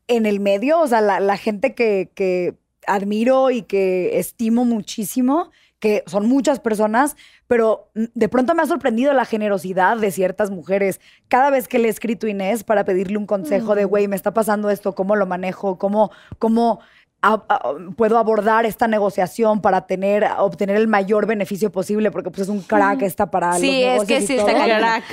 [0.08, 5.52] en el medio, o sea, la, la gente que, que admiro y que estimo muchísimo,
[5.80, 7.18] que son muchas personas,
[7.48, 11.02] pero mm, de pronto me ha sorprendido la generosidad de ciertas mujeres.
[11.28, 14.16] Cada vez que le he escrito a Inés para pedirle un consejo de, güey, me
[14.16, 15.78] está pasando esto, ¿cómo lo manejo?
[15.78, 16.80] ¿Cómo, cómo
[17.26, 22.12] a- a- puedo abordar esta negociación para tener, obtener el mayor beneficio posible?
[22.12, 24.62] Porque pues es un crack esta para Sí, los es que y sí está todo.
[24.62, 24.78] cañón.
[24.80, 25.04] Crack.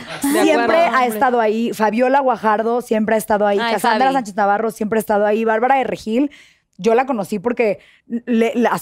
[0.42, 0.96] Siempre acuerdo.
[0.96, 1.72] ha estado ahí.
[1.72, 3.58] Fabiola Guajardo siempre ha estado ahí.
[3.60, 4.14] Ay, Cassandra Fabi.
[4.14, 5.44] Sánchez Navarro siempre ha estado ahí.
[5.44, 6.30] Bárbara de Regil,
[6.78, 7.78] yo la conocí porque
[8.08, 8.76] le- la,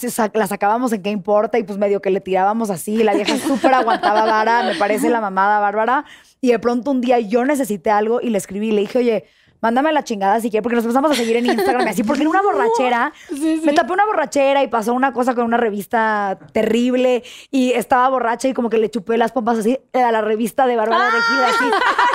[0.47, 3.03] sacábamos en qué importa y pues medio que le tirábamos así.
[3.03, 6.05] La vieja súper aguantaba vara, me parece la mamada Bárbara.
[6.41, 9.25] Y de pronto un día yo necesité algo y le escribí y le dije, oye,
[9.61, 12.23] mándame la chingada si quieres, porque nos empezamos a seguir en Instagram y así, porque
[12.23, 13.13] en una borrachera,
[13.65, 18.49] me tapé una borrachera y pasó una cosa con una revista terrible y estaba borracha
[18.49, 21.45] y como que le chupé las pompas así a la revista de Bárbara de Regil
[21.45, 21.65] así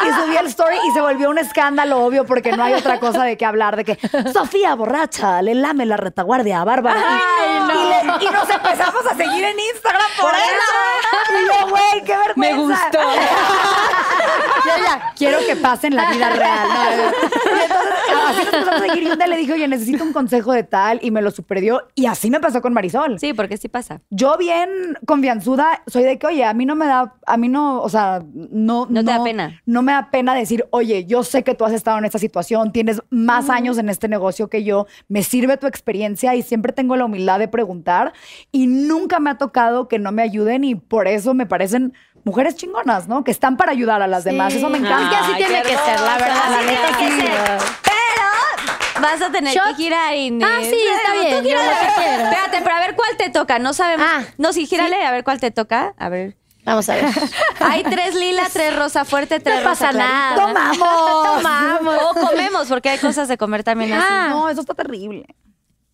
[0.09, 3.23] y subí el story y se volvió un escándalo obvio porque no hay otra cosa
[3.23, 3.99] de qué hablar de que
[4.31, 9.15] Sofía borracha le lame la retaguardia a Bárbara y, y le- y nos empezamos a
[9.15, 12.99] seguir en Instagram por eso y yo güey qué vergüenza Me gustó.
[14.65, 16.67] yo ya quiero que pase en la vida real.
[16.69, 17.32] ¿no?
[17.33, 17.93] Y entonces,
[18.27, 19.03] así nos empezamos a seguir.
[19.03, 20.99] Y un día le dije, oye, necesito un consejo de tal.
[21.01, 21.87] Y me lo superdió.
[21.95, 23.19] Y así me pasó con Marisol.
[23.19, 24.01] Sí, porque sí pasa.
[24.09, 24.69] Yo bien
[25.05, 28.23] confianzuda soy de que, oye, a mí no me da, a mí no, o sea,
[28.33, 28.87] no...
[28.89, 29.61] No te da pena.
[29.65, 32.71] No me da pena decir, oye, yo sé que tú has estado en esta situación,
[32.71, 36.95] tienes más años en este negocio que yo, me sirve tu experiencia y siempre tengo
[36.95, 38.13] la humildad de preguntar
[38.51, 41.93] y nunca me ha tocado que no me ayuden y por eso me parecen
[42.23, 43.23] mujeres chingonas, ¿no?
[43.23, 44.53] Que están para ayudar a las demás.
[44.53, 45.09] Eso me Es encanta.
[45.09, 46.49] que así tiene que ser, la verdad.
[46.49, 47.21] La así neta, que sí.
[47.21, 47.59] ser.
[47.83, 49.67] Pero vas a tener Shot.
[49.69, 50.47] que girar, Inés.
[50.49, 51.65] Ah, sí, está bien, tú gírale.
[51.67, 52.23] lo que quiero.
[52.23, 53.59] Espérate, pero a ver cuál te toca.
[53.59, 54.07] No sabemos.
[54.09, 55.93] Ah, no, sí, gírale, a ver cuál te toca.
[55.97, 56.35] A ver.
[56.65, 57.05] Vamos a ver.
[57.59, 60.35] Hay tres lila, tres rosa fuerte, tres No rosa pasa nada.
[60.35, 60.53] clarito.
[60.79, 61.23] ¡Tomamos!
[61.35, 61.95] Tomamos.
[62.03, 64.05] O comemos, porque hay cosas de comer también así.
[64.09, 64.27] Ah.
[64.29, 65.25] No, eso está terrible.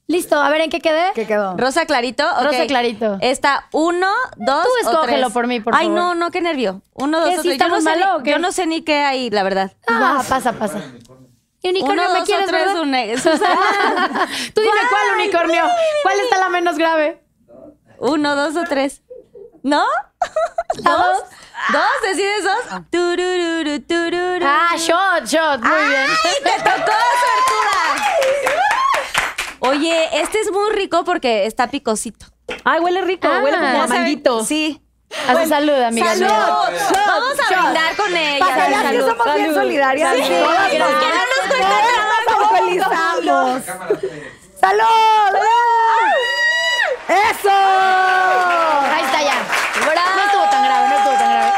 [0.10, 1.12] Listo, a ver en qué quedé.
[1.14, 1.56] ¿Qué quedó?
[1.56, 2.24] Rosa clarito.
[2.28, 2.46] ok.
[2.46, 3.18] Rosa clarito.
[3.22, 4.08] Está uno,
[4.38, 5.34] dos Tú o escógelo tres.
[5.34, 6.00] por mí, por Ay, favor.
[6.02, 6.82] no, no, qué nervio.
[6.96, 7.58] Uno, dos ¿Qué, o tres.
[7.60, 8.32] Yo no, sé malo ni, o qué?
[8.32, 9.72] yo no sé ni qué hay, la verdad.
[9.88, 10.82] Ah, pasa, pasa.
[11.62, 14.28] Unicornio, Uno, ¿me dos quieres, o tres, un Susana.
[14.56, 15.64] Tú dime cuál unicornio.
[16.02, 17.22] ¿Cuál está la menos grave?
[18.00, 19.04] Uno, dos o tres.
[19.62, 19.86] ¿No?
[20.84, 21.06] ¿La ¿Dos?
[21.06, 21.24] dos?
[21.72, 22.02] ¿Dos?
[22.10, 22.82] ¿Decides dos?
[22.90, 24.44] Turururu, tururu.
[24.44, 25.62] Ah, shot, shot.
[25.62, 26.08] Muy bien.
[26.44, 26.94] ¡Te tocó!
[29.62, 32.26] Oye, este es muy rico porque está picosito.
[32.64, 34.44] Ay, huele rico, Ah, huele como a manguito.
[34.44, 34.82] Sí.
[35.28, 36.08] Haz salud, amiga.
[36.16, 36.22] ¡Salud!
[36.28, 36.88] mía.
[37.08, 38.40] Vamos a brindar con ella.
[38.46, 39.10] Para que veas que Salud.
[39.10, 39.56] somos bien salud.
[39.62, 40.16] solidarias.
[40.16, 41.04] Sí, Todas que no nos-
[42.28, 43.64] alcoholizamos.
[44.60, 45.38] ¡Salud!
[47.08, 47.50] ¡Eso!
[47.50, 49.36] Ahí está ya.
[49.86, 51.52] No estuvo tan grave, no estuvo tan grave.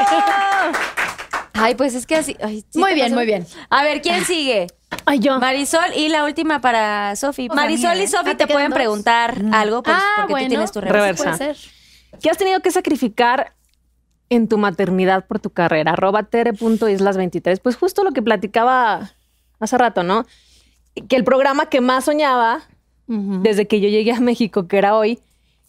[1.53, 2.37] Ay, pues es que así.
[2.41, 3.15] ay, ¿sí Muy bien, pasó?
[3.15, 3.45] muy bien.
[3.69, 4.67] A ver, ¿quién sigue?
[5.05, 5.39] Ay, yo.
[5.39, 7.49] Marisol y la última para Sofi.
[7.49, 10.45] Marisol y Sofi Ah, ¿te te pueden preguntar algo pues, ah, porque bueno.
[10.45, 11.23] tú tienes tu Reversa.
[11.23, 11.37] reversa.
[11.37, 11.71] Puede ser.
[12.21, 13.53] ¿Qué has tenido que sacrificar
[14.29, 15.93] en tu maternidad por tu carrera?
[15.93, 17.59] Arroba tere.islas23.
[17.61, 19.11] Pues justo lo que platicaba
[19.59, 20.25] hace rato, ¿no?
[21.07, 22.61] Que el programa que más soñaba
[23.07, 25.19] desde que yo llegué a México, que era hoy,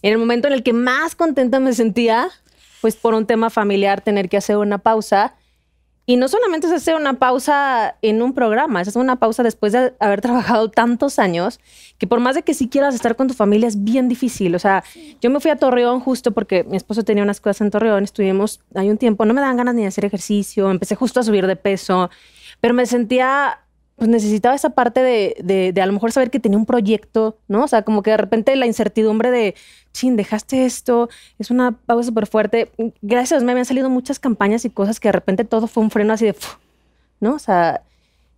[0.02, 2.28] en el momento en el que más contenta me sentía,
[2.80, 5.34] pues por un tema familiar, tener que hacer una pausa.
[6.04, 9.72] Y no solamente es hacer una pausa en un programa, es hacer una pausa después
[9.72, 11.60] de haber trabajado tantos años,
[11.98, 14.54] que por más de que sí quieras estar con tu familia es bien difícil.
[14.56, 14.82] O sea,
[15.20, 18.60] yo me fui a Torreón justo porque mi esposo tenía unas cosas en Torreón, estuvimos
[18.74, 21.46] ahí un tiempo, no me daban ganas ni de hacer ejercicio, empecé justo a subir
[21.46, 22.10] de peso,
[22.60, 23.60] pero me sentía,
[23.94, 27.38] pues necesitaba esa parte de, de, de a lo mejor saber que tenía un proyecto,
[27.46, 27.62] ¿no?
[27.62, 29.54] O sea, como que de repente la incertidumbre de,
[29.92, 31.08] chin, dejaste esto,
[31.38, 32.70] es una pausa súper fuerte.
[33.02, 36.12] Gracias me habían salido muchas campañas y cosas que de repente todo fue un freno
[36.12, 36.36] así de.
[37.20, 37.34] ¿no?
[37.34, 37.82] O sea,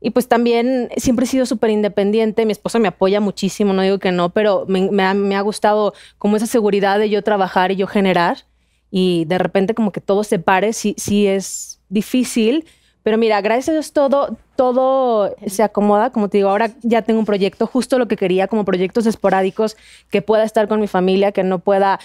[0.00, 2.44] y pues también siempre he sido súper independiente.
[2.44, 5.40] Mi esposo me apoya muchísimo, no digo que no, pero me, me ha, me ha
[5.40, 8.44] gustado como esa seguridad de yo trabajar y yo generar.
[8.90, 12.66] Y de repente como que todo se pare, sí, sí es difícil.
[13.04, 16.10] Pero mira, gracias a Dios todo, todo se acomoda.
[16.10, 19.76] Como te digo, ahora ya tengo un proyecto, justo lo que quería, como proyectos esporádicos,
[20.10, 22.00] que pueda estar con mi familia, que no pueda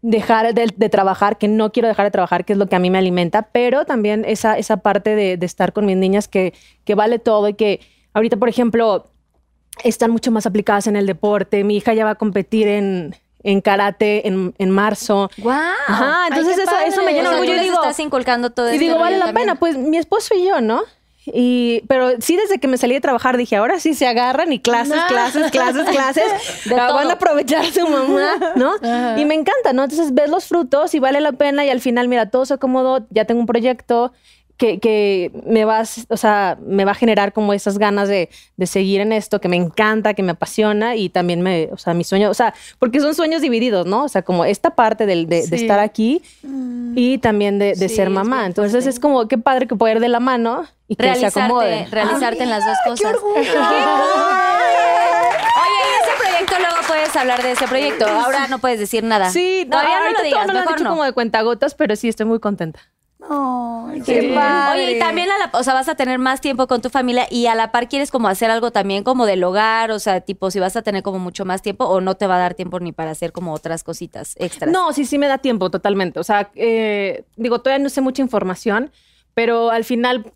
[0.00, 2.90] dejar de, trabajar, que no quiero dejar de trabajar, que es lo que a mí
[2.90, 6.54] me alimenta, pero también esa, esa parte de, de estar con mis niñas que,
[6.84, 7.80] que vale todo y que
[8.14, 9.04] ahorita, por ejemplo,
[9.84, 11.62] están mucho más aplicadas en el deporte.
[11.62, 15.30] Mi hija ya va a competir en, en karate en, en marzo.
[15.38, 15.52] ¡Wow!
[15.88, 17.56] Ajá, entonces eso, eso me O llena sea, de tú orgullo.
[17.56, 19.46] y digo, estás inculcando todo y este digo, vale la también.
[19.48, 20.82] pena, pues mi esposo y yo, ¿no?
[21.24, 24.58] Y, pero sí, desde que me salí de trabajar dije, ahora sí se agarran y
[24.58, 25.06] clases, No.
[25.06, 26.24] clases, clases, clases.
[26.64, 27.10] De La van todo.
[27.10, 28.72] a aprovechar su mamá, ¿no?
[29.16, 29.84] Y me encanta, ¿no?
[29.84, 33.06] Entonces ves los frutos y vale la pena y al final, mira, todo se acomodó,
[33.10, 34.12] ya tengo un proyecto
[34.62, 38.28] que, que me va, a- o sea, me va a generar como esas ganas de,
[38.56, 41.94] de seguir en esto, que me encanta, que me apasiona y también me, o sea,
[41.94, 44.04] mi sueño, o sea, porque son sueños divididos, ¿no?
[44.04, 45.64] O sea, como esta parte del, de, de Sí.
[45.64, 46.22] estar aquí
[46.94, 48.46] y también de, de Sí, ser mamá.
[48.46, 51.86] Entonces es como, qué padre que poder de la mano y que se realizarte, acomode.
[51.90, 53.00] realizarte en las dos cosas.
[53.00, 53.40] ¡Qué orgullo!
[55.62, 58.06] Oye, y ese proyecto luego puedes hablar de ese proyecto.
[58.06, 59.30] Ahora no puedes decir nada.
[59.30, 60.90] Sí, todavía no ahorita lo digas, todo me lo han mejor dicho no.
[60.90, 62.80] como de cuentagotas, pero sí estoy muy contenta.
[63.28, 64.02] Sí.
[64.04, 64.84] qué padre.
[64.84, 67.26] Oye, y también a la, o sea, vas a tener más tiempo con tu familia
[67.30, 70.50] y a la par quieres como hacer algo también como del hogar, o sea, tipo
[70.50, 72.80] si vas a tener como mucho más tiempo o no te va a dar tiempo
[72.80, 74.70] ni para hacer como otras cositas extras.
[74.72, 76.20] No, sí, sí me da tiempo totalmente.
[76.20, 78.90] O sea, eh, digo, todavía no sé mucha información,
[79.34, 80.32] pero al final,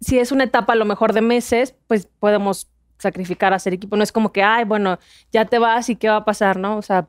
[0.00, 3.96] si es una etapa a lo mejor de meses, pues podemos sacrificar hacer equipo.
[3.96, 4.98] No es como que, ay, bueno,
[5.32, 6.76] ya te vas y qué va a pasar, ¿no?
[6.76, 7.08] O sea,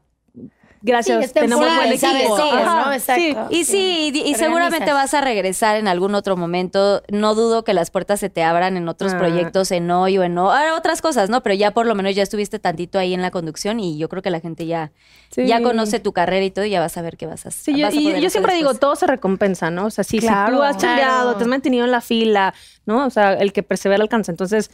[0.81, 2.37] gracias, Sí, tenemos buen equipo.
[2.37, 2.93] Sí, ¿no?
[2.93, 3.47] Exacto.
[3.49, 7.03] Y sí, y, y Te seguramente vas a regresar en algún otro momento.
[7.11, 9.17] No dudo que las puertas se te abran en otros Ah.
[9.17, 11.41] proyectos, en hoy o en no, ah, otras cosas, ¿no?
[11.43, 14.21] Pero ya por lo menos ya estuviste tantito ahí en la conducción y yo creo
[14.21, 14.91] que la gente ya,
[15.31, 15.45] Sí.
[15.47, 17.75] ya conoce tu carrera y todo y ya va a saber qué vas a hacer.
[17.75, 19.85] Sí, yo, y yo siempre digo, todo se recompensa, ¿no?
[19.85, 20.57] O sea, si, si Claro.
[20.57, 21.37] tú has chambeado, Claro.
[21.37, 22.53] te has mantenido en la fila,
[22.85, 23.05] ¿no?
[23.05, 24.31] O sea, el que persevera alcanza.
[24.31, 24.71] Entonces,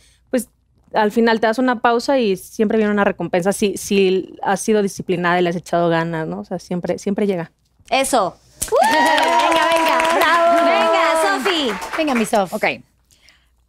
[0.95, 4.81] al final te das una pausa y siempre viene una recompensa si, si has sido
[4.81, 6.39] disciplinada y le has echado ganas, ¿no?
[6.39, 7.51] O sea, siempre, siempre llega.
[7.89, 8.37] Eso.
[8.91, 10.15] venga, venga.
[10.15, 10.65] Bravo.
[10.65, 11.03] Venga,
[11.43, 11.71] Sofi.
[11.97, 12.53] Venga, mi Sof.
[12.53, 12.65] Ok.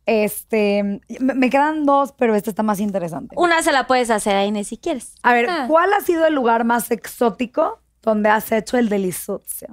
[0.07, 0.83] Este,
[1.19, 3.35] me, me quedan dos, pero esta está más interesante.
[3.37, 5.15] Una se la puedes hacer a Inés si quieres.
[5.23, 5.65] A ver, Ah.
[5.69, 9.67] ¿cuál ha sido el lugar más exótico donde has hecho el delicioso?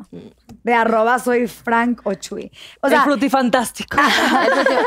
[0.64, 2.52] De arroba soy Frank Ochui.
[2.82, 3.98] O sea, el frutifantástico.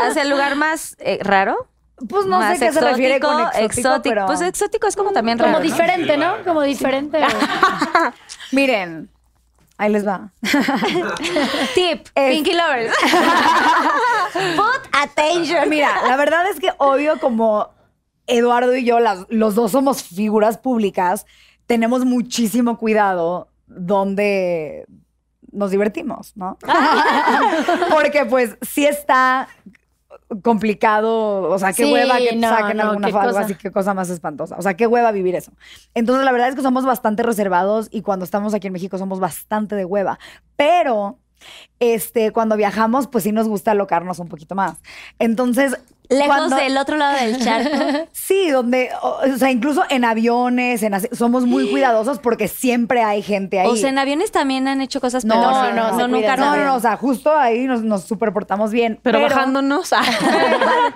[0.08, 1.68] ¿Es el lugar más eh, raro?
[2.08, 4.02] Pues no más sé qué se refiere con exótico, exótico.
[4.02, 4.26] pero...
[4.26, 5.52] Pues exótico es como también raro.
[5.52, 5.70] Como ¿no?
[5.70, 6.34] diferente, ¿no?
[6.44, 7.20] Como diferente.
[8.52, 9.08] Miren,
[9.78, 10.30] ahí les va.
[11.74, 12.94] Tip, Es- Pinky Lovers.
[14.56, 15.68] Put attention.
[15.68, 17.70] Mira, la verdad es que obvio como
[18.26, 21.26] Eduardo y yo, las- los dos somos figuras públicas,
[21.66, 24.86] tenemos muchísimo cuidado donde
[25.52, 26.58] nos divertimos, ¿no?
[27.90, 29.48] Porque pues sí está
[30.42, 33.94] complicado, o sea, qué Sí, hueva que no, saquen no, alguna algo así, qué cosa
[33.94, 34.56] más espantosa.
[34.58, 35.52] O sea, qué hueva vivir eso.
[35.94, 39.20] Entonces, la verdad es que somos bastante reservados y cuando estamos aquí en México somos
[39.20, 40.18] bastante de hueva.
[40.56, 41.18] Pero,
[41.80, 44.76] este, cuando viajamos, pues sí nos gusta alocarnos un poquito más.
[45.18, 45.76] Entonces,
[46.08, 47.68] Lejos cuando- del otro lado del charco.
[48.12, 53.22] Sí, donde, o, o sea, incluso en aviones, en somos muy cuidadosos porque siempre hay
[53.22, 53.68] gente ahí.
[53.68, 55.74] O sea, en aviones también han hecho cosas no, peores.
[55.74, 56.56] no, no, se nunca no, no.
[56.56, 58.98] no, no, o sea, justo ahí nos, nos superportamos bien.
[59.02, 59.92] Pero, bajándonos.
[59.92, 60.02] ah.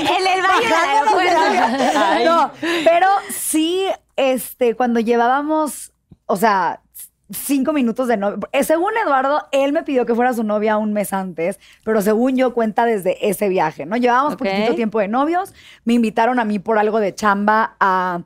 [0.00, 2.24] En el aeropuerto.
[2.24, 2.50] No,
[2.84, 3.86] pero sí,
[4.16, 5.92] este, cuando llevábamos,
[6.26, 6.80] o sea,
[7.30, 8.38] cinco minutos de novio.
[8.52, 12.36] Eh, Según Eduardo, él me pidió que fuera su novia un mes antes, pero según
[12.36, 13.96] yo cuenta desde ese viaje, ¿no?
[13.96, 14.40] Llevábamos Ok.
[14.40, 18.22] poquitito tiempo de novios, me invitaron a mí por algo de chamba a...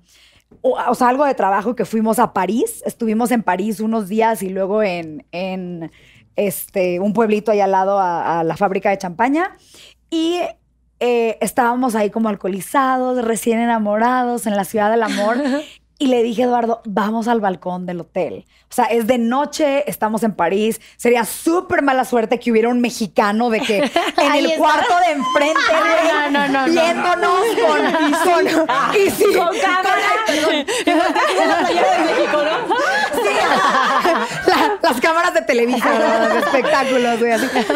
[0.63, 2.83] O, o sea, algo de trabajo que fuimos a París.
[2.87, 5.93] Estuvimos en París unos días y luego en, en
[6.37, 9.57] este, un pueblito ahí al lado a, a la fábrica de champaña.
[10.11, 10.41] Y
[11.01, 15.37] eh, estábamos ahí como alcoholizados, recién enamorados en la ciudad del amor.
[16.01, 18.47] Y le dije, Eduardo, vamos al balcón del hotel.
[18.71, 20.81] O sea, es de noche, estamos en París.
[20.97, 23.79] Sería súper mala suerte que hubiera un mexicano de que
[24.17, 26.73] en el cuarto de enfrente, güey, No, no, no, no.
[26.73, 29.49] viéndonos con, con, y sí, con
[34.83, 36.29] las cámaras de Televisa, ¿verdad?
[36.35, 37.33] los espectáculos, güey.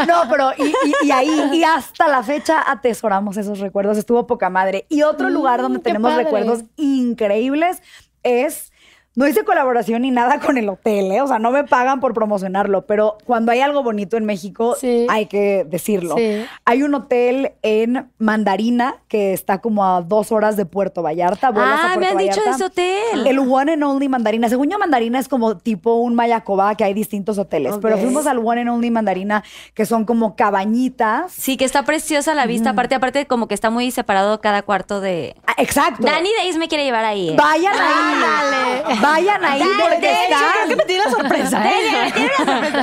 [0.06, 3.98] No, pero y, y- y ahí, y hasta la fecha atesoramos esos recuerdos.
[3.98, 4.86] Estuvo poca madre.
[4.88, 6.24] Y otro lugar donde tenemos padre.
[6.24, 7.82] recuerdos increíbles
[8.22, 8.71] es.
[9.14, 11.20] No hice colaboración ni nada con el hotel, ¿eh?
[11.20, 15.06] O sea, no me pagan por promocionarlo, pero cuando hay algo bonito en México, Sí.
[15.10, 16.14] hay que decirlo.
[16.16, 16.44] Sí.
[16.64, 21.50] Hay un hotel en Mandarina que está como a dos horas de Puerto Vallarta.
[21.50, 23.26] vuelas a Ah, me han dicho de ese hotel.
[23.26, 24.48] El One and Only Mandarina.
[24.48, 27.74] Según yo, Mandarina es como tipo un Mayacoba, que hay distintos hoteles.
[27.82, 29.44] Pero fuimos al One and Only Mandarina,
[29.74, 31.32] que son como cabañitas.
[31.32, 32.70] Sí, que está preciosa la vista.
[32.70, 35.36] Aparte, aparte, como que está muy separado cada cuarto de.
[35.46, 36.02] Ah, Exacto.
[36.04, 37.28] Dani Days me quiere llevar ahí.
[37.30, 37.36] ¿eh?
[37.36, 39.01] Vayan ahí.
[39.02, 40.38] Vayan ahí porque está.
[40.54, 41.64] Creo que me tiene la sorpresa.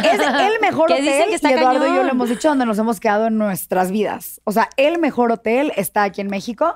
[0.03, 1.03] Es el mejor hotel.
[1.05, 3.37] dicen que está y Eduardo y yo lo hemos dicho donde nos hemos quedado en
[3.37, 4.41] nuestras vidas.
[4.43, 6.75] O sea, el mejor hotel está aquí en México.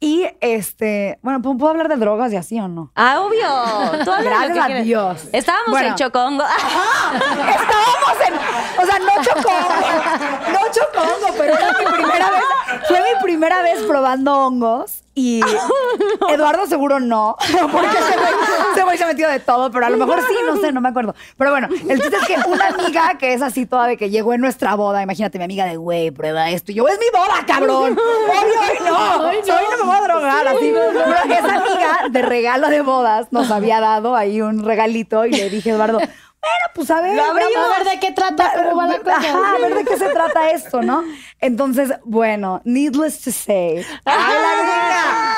[0.00, 2.90] Y este, bueno, ¿puedo hablar de drogas y así o no?
[2.96, 4.04] Ah, obvio.
[4.04, 4.68] Tú Gracias a.
[4.82, 5.28] Dios.
[5.32, 5.88] Estábamos Bueno.
[5.90, 6.42] en Chocongo.
[6.42, 8.34] Estábamos en.
[8.82, 10.52] O sea, no chocongo.
[10.52, 12.42] No chocongo, pero era mi primera vez.
[12.88, 15.04] Fue mi primera vez probando hongos.
[15.14, 15.42] Y
[16.30, 17.36] Eduardo seguro no,
[17.72, 20.72] porque ese güey, se ha metido de todo, pero a lo mejor sí, no sé,
[20.72, 21.14] no me acuerdo.
[21.36, 24.32] Pero bueno, el chiste es que una amiga que es así toda de que llegó
[24.32, 26.72] en nuestra boda, imagínate, mi amiga de, güey, prueba esto.
[26.72, 27.92] Y yo, es mi boda, cabrón.
[27.98, 29.28] Obvio, hoy no.
[29.28, 30.72] Hoy no me voy a drogar, así.
[30.72, 35.50] Pero esa amiga de regalo de bodas nos había dado ahí un regalito y le
[35.50, 35.98] dije, Eduardo,
[36.42, 37.18] bueno, pues a ver.
[37.20, 37.44] A ver
[37.84, 39.16] de qué trata, cómo va la cosa.
[39.16, 41.04] Ajá, a ver de qué se trata esto, ¿no?
[41.40, 43.84] Entonces, bueno, needless to say.
[44.04, 45.28] ¡Ay, la gringa!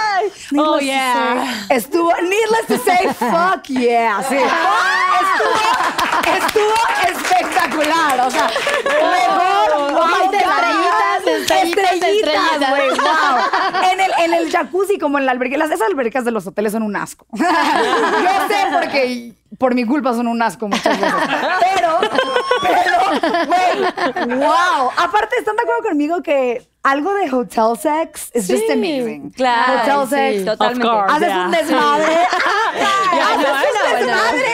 [0.50, 1.44] Needless Oh, to yeah.
[1.68, 4.22] say, Estuvo, needless to say, fuck yeah.
[4.26, 4.36] Sí.
[4.36, 5.58] Estuvo,
[6.36, 6.74] estuvo
[7.10, 8.20] espectacular.
[8.20, 8.48] O sea,
[8.84, 9.92] mejor.
[9.92, 10.40] Wow, Aparte, God.
[10.40, 12.60] estrellitas, estrellitas, estrellitas.
[14.24, 15.56] En el jacuzzi, como en la alberca.
[15.56, 17.26] Las, esas albercas de los hoteles son un asco.
[17.32, 21.14] Yo sé porque por mi culpa son un asco muchas veces.
[21.74, 21.98] Pero,
[22.62, 24.90] pero, güey, wow.
[24.96, 29.30] Aparte, ¿están de acuerdo conmigo que algo de hotel sex is just amazing?
[29.30, 29.80] Claro.
[29.82, 30.38] Hotel sex.
[30.40, 30.86] sí, totalmente.
[30.86, 31.12] Course.
[31.14, 31.44] Haces Yeah.
[31.46, 32.18] un desmadre.
[33.14, 33.52] Ya, Haces un
[33.98, 34.50] desmadre.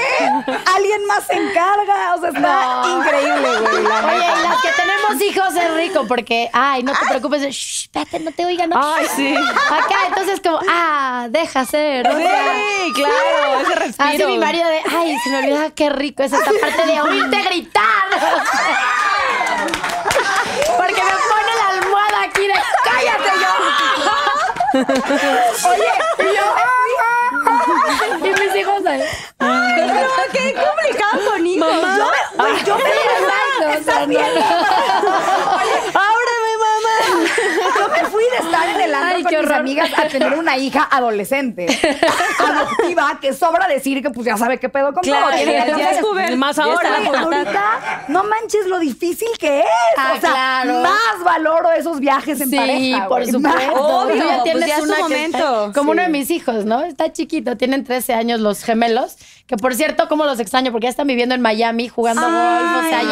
[0.76, 2.14] Alguien más se encarga.
[2.14, 3.82] O sea, está increíble, güey.
[3.82, 7.82] la Oye, y las que tenemos hijos es rico porque, ay, no te preocupes, shh,
[7.84, 8.80] espérate, no te oigan, no.
[8.94, 9.34] Ay, sí.
[9.36, 12.06] Acá, entonces como, ah, deja ser.
[12.06, 12.54] o sea,
[12.84, 14.08] Sí, claro, ese respiro.
[14.08, 17.42] Así mi marido de, ay, se me olvidaba qué rico es esta parte de oírte
[17.42, 18.04] gritar.
[20.76, 22.54] Porque me pone la almohada aquí de,
[22.84, 23.48] cállate yo.
[24.72, 26.46] Oye, yo.
[28.24, 29.02] Y mis hijos ahí.
[30.32, 31.68] qué complicado con hijos.
[31.96, 34.18] Yo me, yo me Exacto, o sea, no.
[35.98, 36.96] ¡Ábreme, mamá!
[37.78, 39.60] Yo me fui de estar en el antro Ay, con mis horror.
[39.60, 41.66] amigas a tener una hija adolescente,
[42.38, 45.36] adoptiva, que sobra decir que pues ya sabe qué pedo con Claro, todo.
[45.36, 46.38] Tiene ya 14 es joven.
[46.38, 46.96] Más Ya ahora.
[47.20, 49.66] ahorita, no manches lo difícil que es.
[49.96, 50.30] Ah, o sea,
[50.62, 50.80] claro.
[50.82, 53.08] más valoro esos viajes en Sí, pareja.
[53.08, 53.72] por güey, supuesto.
[53.74, 55.72] Obvio, ya pues tienes ya que momento.
[55.74, 56.06] como uno Sí.
[56.06, 56.82] de mis hijos, ¿no?
[56.84, 59.16] Está chiquito, tienen 13 años los gemelos,
[59.50, 62.88] que por cierto, como los extraño, porque ya están viviendo en Miami jugando golf, o
[62.88, 63.02] sea,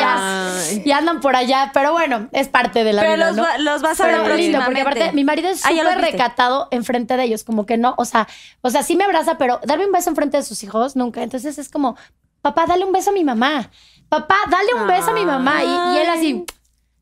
[0.85, 3.59] ya, andan por allá, pero bueno, es parte de la Pero vida, los ¿no?
[3.59, 7.17] los vas a ver Pero lindo, porque aparte, mi marido es Ah, súper recatado enfrente
[7.17, 8.29] de ellos, como que no, o sea,
[8.61, 11.25] o sea, sí me abraza, pero darme un beso enfrente de sus hijos, nunca.
[11.25, 11.97] Entonces es como,
[12.41, 13.73] papá, dale un beso a mi mamá.
[14.09, 15.65] Papá, dale un beso a mi mamá.
[15.65, 16.45] Y, y él así,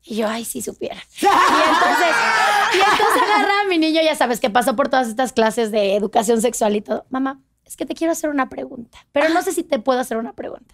[0.03, 0.95] y yo, ay, si supiera.
[1.21, 2.15] Y entonces,
[2.73, 5.95] y entonces agarra a mi niño, ya sabes, que pasó por todas estas clases de
[5.95, 7.05] educación sexual y todo.
[7.11, 10.17] Mamá, es que te quiero hacer una pregunta, pero no sé si te puedo hacer
[10.17, 10.73] una pregunta.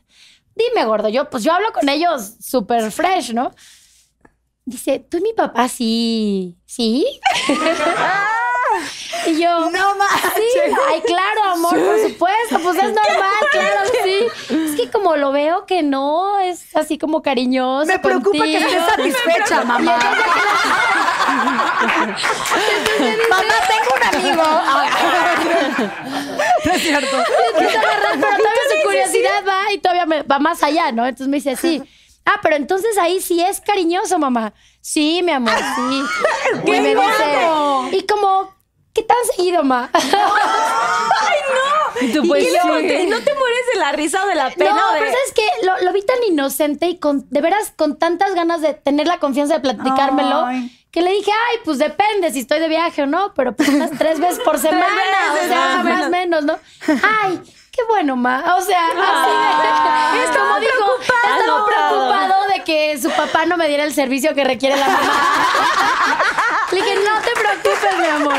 [0.56, 3.52] Dime, gordo, yo, pues yo hablo con ellos súper fresh, ¿no?
[4.66, 7.06] Dice, tú y mi papá sí, ¿sí?
[9.28, 10.34] y yo, No manches.
[10.36, 10.60] Sí,
[10.90, 14.28] ay, claro, amor, por supuesto, pues es normal, claro, sí.
[14.54, 17.88] Es que como lo veo que no, es así como cariñoso.
[17.88, 18.60] Me preocupa que contigo.
[18.70, 19.98] estés satisfecha, mamá.
[23.30, 24.44] mamá, tengo un amigo.
[26.66, 27.18] no es cierto.
[27.58, 31.06] Pero todavía su curiosidad va y todavía me va más allá, ¿no?
[31.06, 31.82] Entonces me dice, sí.
[32.26, 34.54] Ah, pero entonces ahí sí es cariñoso, mamá.
[34.82, 36.04] Sí, mi amor, sí.
[36.66, 37.48] y me dice,
[37.92, 38.54] y como,
[38.94, 39.90] ¿qué tan seguido, ma?
[42.02, 42.68] Y tú, ¿Y pues, qué le sí.
[42.68, 43.06] conté?
[43.08, 44.72] ¿No te mueres de la risa o de la pena?
[44.72, 45.46] no, de- pero ¿sabes qué?
[45.66, 49.20] Lo, lo vi tan inocente y con, de veras con tantas ganas de tener la
[49.20, 50.83] confianza de platicármelo, Ay.
[50.94, 53.90] Que le dije, ay, pues depende si estoy de viaje o no, pero pues unas
[53.98, 54.86] tres veces por semana,
[55.34, 56.60] veces, o sea, más o más menos, ¿no?
[56.88, 57.42] Ay,
[57.72, 58.56] qué bueno, ma.
[58.56, 63.68] O sea, así de, es como dijo, estaba preocupado de que su papá no me
[63.68, 65.14] diera el servicio que requiere la mamá.
[66.72, 68.36] Le dije, no te preocupes, mi amor.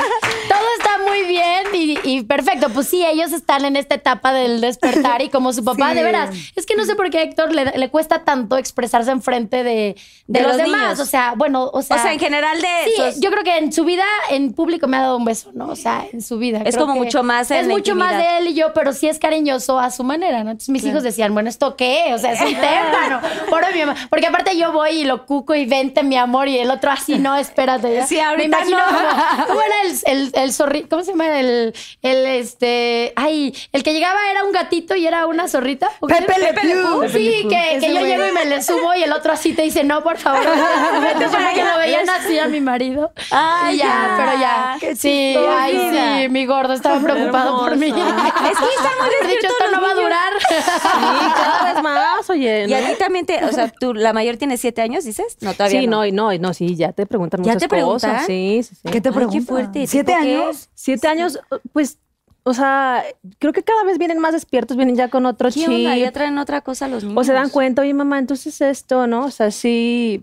[0.49, 1.64] Todo está muy bien
[2.05, 2.69] y, perfecto.
[2.71, 5.97] Pues sí, ellos están en esta etapa del despertar y como su papá, Sí.
[5.97, 9.11] de veras, es que no sé por qué a Héctor le, le cuesta tanto expresarse
[9.11, 10.81] enfrente de, de, De los, los demás.
[10.83, 11.01] niños.
[11.01, 11.97] O sea, bueno, o sea.
[11.97, 12.69] o sea, en general de...
[13.13, 15.69] Sí, yo creo que en su vida, en público me ha dado un beso, ¿no?
[15.69, 16.63] O sea, en su vida.
[16.65, 18.73] Es Creo como que mucho más en Es la mucho más de él y yo,
[18.75, 20.51] pero sí es cariñoso a su manera, ¿no?
[20.53, 22.13] Entonces mis hijos decían, bueno, ¿esto qué?
[22.15, 23.21] O sea, es un tema, ¿no?
[23.51, 23.97] Pobre mi mamá.
[24.11, 27.19] Porque aparte yo voy y lo cuco y vente, mi amor, y el otro así,
[27.19, 27.95] no, espérate.
[27.95, 28.07] ya.
[28.07, 29.47] Sí, ahorita Me imagino no.
[29.47, 30.89] ¿Cómo era el, el, el?
[30.89, 31.39] ¿Cómo se llama?
[31.39, 33.13] El, el, este...
[33.17, 35.91] Ay, el que llegaba era un gatito y era una zorrita.
[36.07, 37.09] Pepe Le Pew.
[37.11, 38.07] Sí, que, que yo güey.
[38.07, 40.43] llego y me le subo y el otro así te dice, no, por favor.
[41.03, 43.13] Vete para que lo veían así a mi marido.
[43.31, 44.15] Ay, Y ya, ya.
[44.19, 44.77] pero ya.
[44.81, 45.91] Qué Sí, ay,
[46.23, 47.87] sí, mi gordo estaba preocupado por mí.
[47.89, 50.33] Es que están muy dicho, esto no va a durar.
[50.49, 52.67] Sí, cada vez más, oye.
[52.69, 52.87] Y a ¿no?
[52.89, 53.45] ti también te...
[53.45, 55.37] O sea, tú, la mayor tiene siete años, ¿dices?
[55.41, 55.99] No, todavía Sí, no.
[55.99, 58.11] no, y no, y no, sí, ya te preguntan ¿Ya muchas te preguntan?
[58.13, 58.27] cosas.
[58.27, 58.81] Sí, sí, sí.
[58.91, 59.47] ¿Qué te Ay, qué preguntan?
[59.47, 59.87] fuerte.
[59.87, 60.69] ¿Siete años?
[60.85, 61.39] Siete años,
[61.73, 61.99] pues,
[62.43, 63.03] o sea,
[63.39, 65.69] creo que cada vez vienen más despiertos, vienen ya con otro ¿Qué chip.
[65.69, 65.97] onda?
[65.97, 67.19] Ya traen otra cosa los niños.
[67.19, 69.25] O se dan cuenta, oye, mamá, entonces esto, ¿no?
[69.25, 70.23] O sea, sí.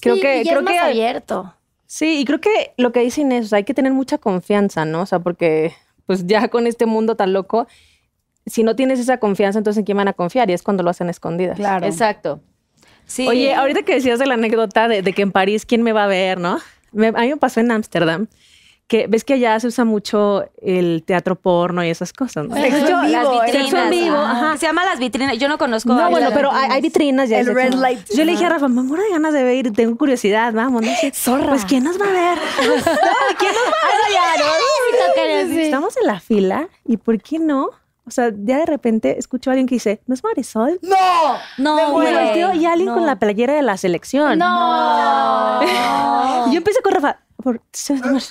[0.00, 1.54] Creo Sí, que, y creo es más que abierto.
[1.86, 4.84] Sí, y creo que lo que dicen es, o sea, hay que tener mucha confianza,
[4.84, 5.02] ¿no?
[5.02, 5.72] O sea, porque
[6.06, 7.68] pues ya con este mundo tan loco,
[8.46, 10.50] si no tienes esa confianza, entonces ¿en quién van a confiar?
[10.50, 11.56] Y es cuando lo hacen a escondidas.
[11.56, 11.86] Claro.
[11.86, 12.40] Exacto.
[13.06, 13.28] Sí.
[13.28, 16.04] Oye, ahorita que decías de la anécdota de, de que en París, ¿quién me va
[16.04, 16.58] a ver, no?
[16.92, 18.26] Me- a mí me pasó en Ámsterdam,
[18.90, 22.56] que ves que allá se usa mucho el teatro porno y esas cosas, ¿no?
[22.56, 23.52] Sexo en las vitrinas.
[23.52, 24.48] Sexo en vivo, ajá.
[24.48, 24.56] ajá.
[24.56, 25.38] Se llama las vitrinas.
[25.38, 25.94] Yo no conozco.
[25.94, 27.38] No, bueno, pero hay, hay vitrinas ya.
[27.38, 27.78] El red sexo.
[27.80, 28.00] light.
[28.12, 30.82] Yo le dije a Rafa, me muero de ganas de ver y tengo curiosidad, vamos,
[30.82, 31.12] no sé.
[31.14, 31.50] Zorra.
[31.50, 32.38] Pues, ¿quién nos va a ver?
[32.58, 33.78] ¿Quién nos va
[35.22, 35.46] a ver?
[35.46, 35.60] Sí.
[35.60, 37.70] Estamos en la fila y ¿por qué no?
[38.08, 40.80] O sea, ya de repente escucho a alguien que dice, ¿no es Marisol?
[40.82, 40.96] ¡No!
[41.58, 42.94] No, Me Y alguien no.
[42.94, 44.36] con la playera de la selección.
[44.36, 45.60] No.
[46.48, 47.60] Y yo empecé con Rafa, amor,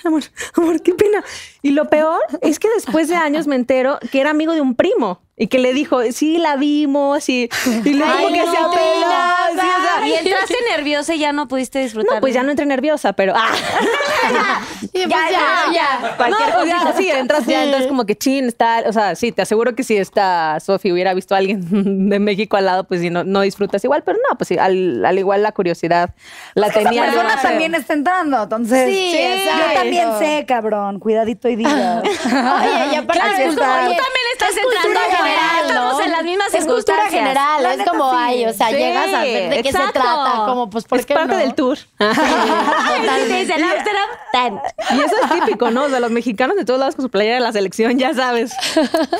[0.05, 0.23] amor,
[0.55, 1.23] amor, qué pena.
[1.61, 4.75] Y lo peor es que después de años me entero que era amigo de un
[4.75, 7.49] primo y que le dijo, sí, la vimos y,
[7.85, 9.35] y luego Ay, como que no, se apena.
[9.51, 12.15] sí, o sea, Y entraste nerviosa y ya no pudiste disfrutar.
[12.15, 13.51] no, pues ya no entré nerviosa, pero ah,
[14.81, 15.99] Y pues ya, ya.
[16.09, 19.31] no, Cualquier pues ya, sí, entras ya, entras como que chin, está, o sea, sí,
[19.31, 21.61] te aseguro que si esta Sofi hubiera visto a alguien
[22.09, 25.05] de México al lado, pues sí, no, no disfrutas igual, pero no, pues sí, al,
[25.05, 26.15] al igual la curiosidad
[26.53, 27.05] la tenía.
[27.05, 28.89] yo, persona no también está entrando, entonces.
[28.89, 29.73] Sí, yo exacto.
[29.73, 30.99] también sé, cabrón.
[30.99, 32.03] Cuidadito y digas.
[32.03, 36.01] Oye, y aparte Claro, es como, oye, Tú también estás es entrando a general, Estamos
[36.05, 37.11] en las mismas Es cultura circunstancias.
[37.21, 38.17] general, La es como, sí.
[38.19, 41.05] ay, o sea, Sí, llegas a ver de qué se trata, como, pues, ¿por es
[41.05, 41.39] qué parte no?
[41.39, 41.77] del tour.
[41.77, 44.59] Sí, Amsterdam.
[44.91, 45.83] Y eso es típico, ¿no?
[45.85, 48.53] O sea, los mexicanos de todos lados con su playera de la selección, ya sabes.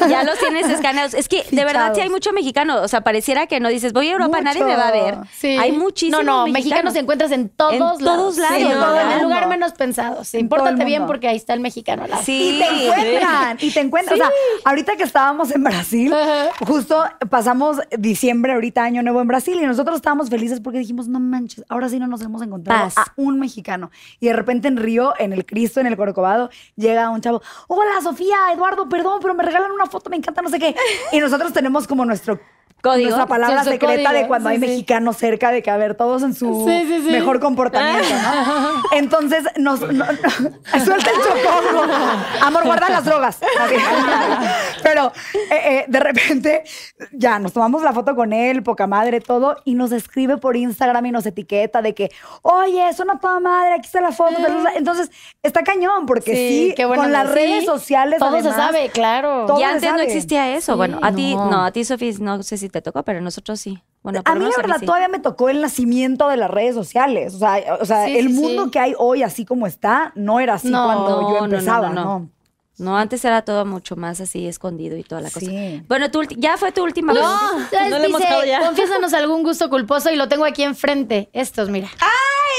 [0.07, 1.13] Ya los tienes escaneados.
[1.13, 2.81] Es que de verdad sí hay mucho mexicano.
[2.81, 5.17] O sea, pareciera que no dices, voy a Europa, nadie me va a ver.
[5.37, 5.57] Sí.
[5.59, 7.99] Hay muchísimos No, no, mexicanos se encuentras en todos En lados.
[8.03, 8.55] todos lados.
[8.57, 10.23] Sí, en, el lugar menos pensado.
[10.23, 12.55] Sí, En todo el pórtate bien porque ahí está el mexicano Sí.
[12.55, 14.19] Y te encuentran, y te encuentran.
[14.19, 14.31] O sea,
[14.65, 16.49] ahorita que estábamos en Brasil, Ajá.
[16.65, 21.19] justo pasamos diciembre, ahorita año nuevo en Brasil, y nosotros estábamos felices porque dijimos, no
[21.19, 22.97] manches, ahora sí no nos hemos encontrado Paz.
[22.97, 23.91] a un mexicano.
[24.19, 28.01] Y de repente en Río, en el Cristo, en el Corcovado, llega un chavo, hola
[28.01, 30.75] Sofía, Eduardo, perdón, pero me regalan una foto, me encanta, no sé qué.
[31.11, 32.39] Y nosotros tenemos como nuestro
[32.81, 33.09] Código.
[33.09, 34.67] Nuestra palabra Sí, secreta código, de cuando sí, hay sí.
[34.67, 36.65] mexicanos cerca de que, a ver, todos en su
[37.09, 38.81] mejor comportamiento, ¿no?
[38.97, 40.05] Entonces, nos, no- no-
[40.85, 41.93] suelta el chocongo.
[42.41, 43.39] Amor, guarda las drogas.
[44.83, 46.63] Pero eh, eh, de repente,
[47.11, 51.05] ya, nos tomamos la foto con él, poca madre, todo, y nos escribe por Instagram
[51.07, 52.11] y nos etiqueta de que,
[52.41, 54.35] oye, suena toda madre, aquí está la foto.
[54.75, 55.11] Entonces,
[55.43, 59.45] está cañón, porque sí, qué bueno, con las redes sociales Todo se sabe, claro.
[59.47, 60.77] todo Y antes no existía eso.
[60.77, 61.49] Bueno, a ti, no.
[61.49, 63.81] no, a ti, Sofía, no sé si te tocó, pero nosotros sí.
[64.01, 64.85] Bueno, por a mí la verdad sí.
[64.85, 67.33] todavía me tocó el nacimiento de las redes sociales.
[67.35, 68.71] O sea, o sea Sí, el sí, mundo sí.
[68.71, 71.93] que hay hoy, así como está, no era así No, cuando no, yo empezaba, no,
[71.95, 72.03] ¿no?
[72.19, 72.29] no.
[72.77, 75.45] No, antes era todo mucho más así escondido y toda la cosa.
[75.47, 75.83] Sí.
[75.89, 77.19] Bueno, tu ya fue tu última No,
[77.59, 78.61] no le hemos ya.
[78.65, 81.29] confiésanos algún gusto culposo y lo tengo aquí enfrente.
[81.33, 81.89] Estos, mira.
[81.99, 82.07] ¡Ay,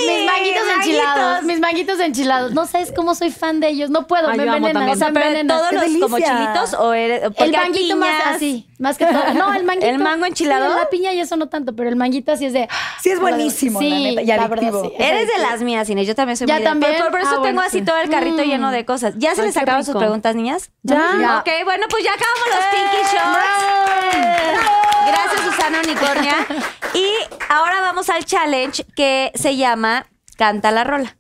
[0.06, 1.42] Mis manguitos enchilados.
[1.44, 2.52] Mis manguitos enchilados.
[2.52, 3.90] No sabes cómo soy fan de ellos.
[3.90, 4.88] No puedo, Ay, me yo amo envenenan.
[4.88, 4.96] también.
[4.96, 5.56] O sea, me pero envenenan.
[5.58, 8.36] todos los ¡Qué como chilitos o eres porque El hay manguito más piñas.
[8.36, 9.34] así, más que todo.
[9.34, 9.86] No, el manguito.
[9.86, 10.70] ¿El mango enchilado?
[10.72, 12.68] Sí, la piña y eso no tanto, pero el manguito así es de.
[13.02, 14.82] Sí, es buenísimo, la Sí, neta, y la adictivo.
[14.82, 15.02] verdad, sí.
[15.04, 16.06] Eres de las mías, Inés.
[16.06, 16.96] Yo también soy ¿Ya muy de- también?
[16.98, 17.84] Por, por eso Ah, tengo bueno, así sí.
[17.84, 18.46] todo el carrito Mm.
[18.46, 19.14] lleno de cosas.
[19.18, 20.00] ¿Ya se Ay, les qué acabaron sus rico.
[20.00, 20.70] preguntas, niñas?
[20.82, 21.10] Ya.
[21.20, 21.38] Ya.
[21.38, 24.99] Ok, bueno, pues ya acabamos los Pinky Shots.
[25.06, 26.46] Gracias, Susana Unicornia.
[26.94, 27.06] Y
[27.48, 30.06] ahora vamos al challenge que se llama
[30.36, 31.14] Canta la rola.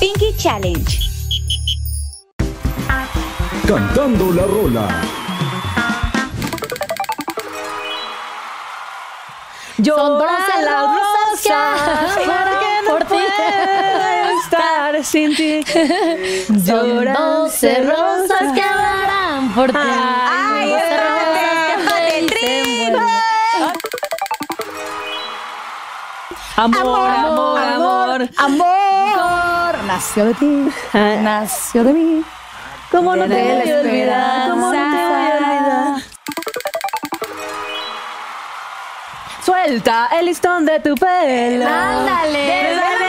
[0.00, 0.98] Pinky Challenge.
[3.66, 4.88] Cantando la rola.
[9.76, 13.08] Son Lloran doce las rosas que no por ti.
[13.08, 15.64] puedo estar sin ti.
[16.64, 19.78] Son Lloran doce rosas que hablarán por ti.
[19.78, 20.55] Ay,
[26.56, 28.28] Amor, amor, amor.
[28.38, 32.24] Amor, nació de ti, nació de mí.
[32.90, 33.84] ¿Cómo no te voy a olvidar?
[33.84, 34.50] esperanza.
[34.50, 36.02] ¿Cómo no te voy a olvidar?
[39.44, 41.68] Suelta el listón de tu pelo.
[41.68, 43.05] Ándale.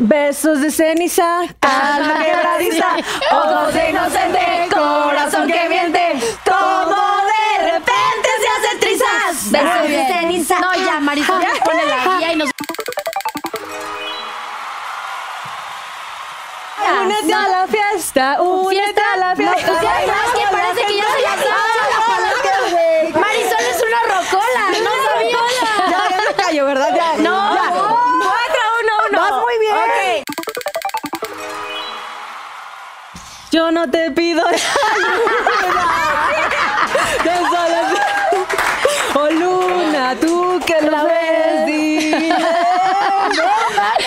[0.00, 2.86] Besos de ceniza, alma quebradiza,
[3.32, 6.12] ojos de inocente, corazón que miente,
[6.44, 6.96] como
[7.26, 9.50] de repente se hace trizas.
[9.50, 10.60] Besos de ceniza.
[10.60, 12.50] No, ya, Marisol, ya pone la guía y nos.
[17.02, 19.72] Únete a la fiesta, únete a la fiesta.
[19.72, 21.67] No, es que parece que ya se la sabe.
[33.50, 34.42] Yo no te pido
[37.24, 37.98] solo-
[39.14, 41.66] Oh luna, tú que lo ves,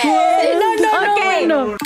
[0.04, 1.20] no, no, no, Ok.
[1.24, 1.76] bueno.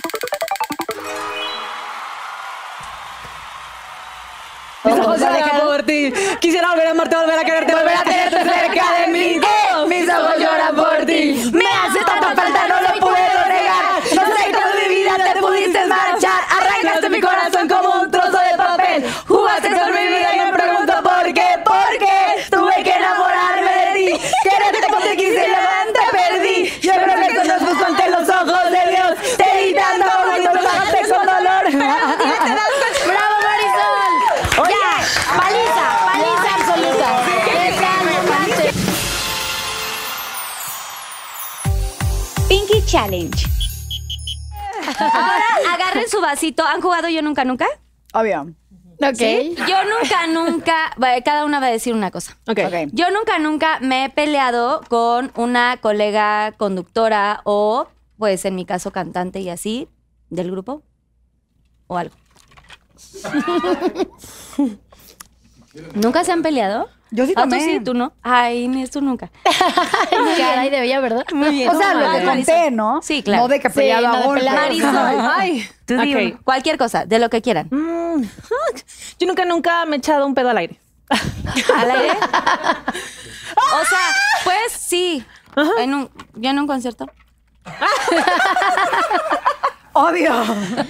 [5.64, 6.12] Por ti.
[6.40, 9.40] Quisiera volver a amarte, volver a quererte, volver a tenerte cerca de mí.
[42.96, 43.44] Challenge.
[44.98, 45.44] Ahora
[45.74, 46.64] agarren su vasito.
[46.64, 47.66] ¿Han jugado yo nunca, nunca?
[48.14, 48.54] obvio.
[49.02, 49.20] Ok.
[49.68, 50.96] Yo nunca, nunca.
[51.22, 52.38] Cada una va a decir una cosa.
[52.48, 52.60] Ok.
[52.66, 52.74] Ok.
[52.92, 57.86] Yo nunca, nunca me he peleado con una colega conductora o,
[58.16, 59.90] pues en mi caso, cantante y así,
[60.30, 60.82] del grupo
[61.88, 62.14] o algo.
[65.94, 66.88] ¿Nunca se han peleado?
[67.12, 68.12] Yo sí Ah, tú sí, tú no.
[68.22, 69.30] Ay, Inés, tú nunca.
[70.38, 71.24] Caray de bella, ¿verdad?
[71.32, 71.68] Muy bien.
[71.70, 73.00] O sea, lo que conté, ¿no?
[73.02, 73.42] Sí, claro.
[73.42, 74.52] No de que Sí, peleado no golpes.
[74.52, 74.96] Marisol.
[75.36, 76.20] Ay, Tú di ok.
[76.32, 76.40] uno.
[76.44, 77.68] Cualquier cosa, de lo que quieran.
[77.70, 78.22] Mm,
[79.20, 80.80] Yo nunca, nunca me he echado un pedo al aire.
[81.76, 82.10] ¿Al aire?
[82.10, 83.98] O sea,
[84.44, 85.24] pues sí.
[85.78, 87.06] En un, yo en un concierto.
[89.92, 90.44] Obvio.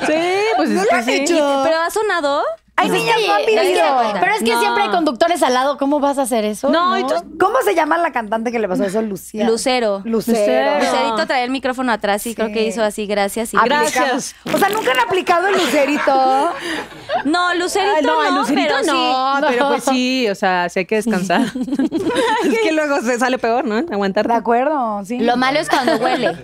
[0.06, 1.12] Sí, pues ¿No es lo que has sí.
[1.14, 1.60] hecho?
[1.64, 2.42] ¿Pero ha sonado?
[2.78, 4.60] Hay Sí, no pero es que No.
[4.60, 5.78] siempre hay conductores al lado.
[5.78, 6.68] ¿Cómo vas a hacer eso?
[6.68, 9.00] No, y tú- ¿Cómo se llama la cantante que le pasó eso?
[9.00, 9.46] Lucía.
[9.48, 10.02] Lucero.
[10.04, 10.36] Lucero.
[10.36, 10.78] Lucero.
[10.80, 13.54] Lucerito traía el micrófono atrás y creo que hizo así, gracias.
[13.54, 13.56] Y.
[13.64, 14.34] Gracias.
[14.52, 16.52] O sea, nunca han aplicado el lucerito.
[17.24, 19.44] No, Lucerito Ay, no, el Lucerito pero no, sí.
[19.48, 21.42] pero pues sí, o sea, sí hay que descansar.
[21.42, 23.76] es que luego se sale peor, ¿no?
[23.76, 24.28] Aguantar.
[24.28, 25.18] De acuerdo, sí.
[25.18, 25.24] sí.
[25.24, 26.36] Lo malo es cuando huele.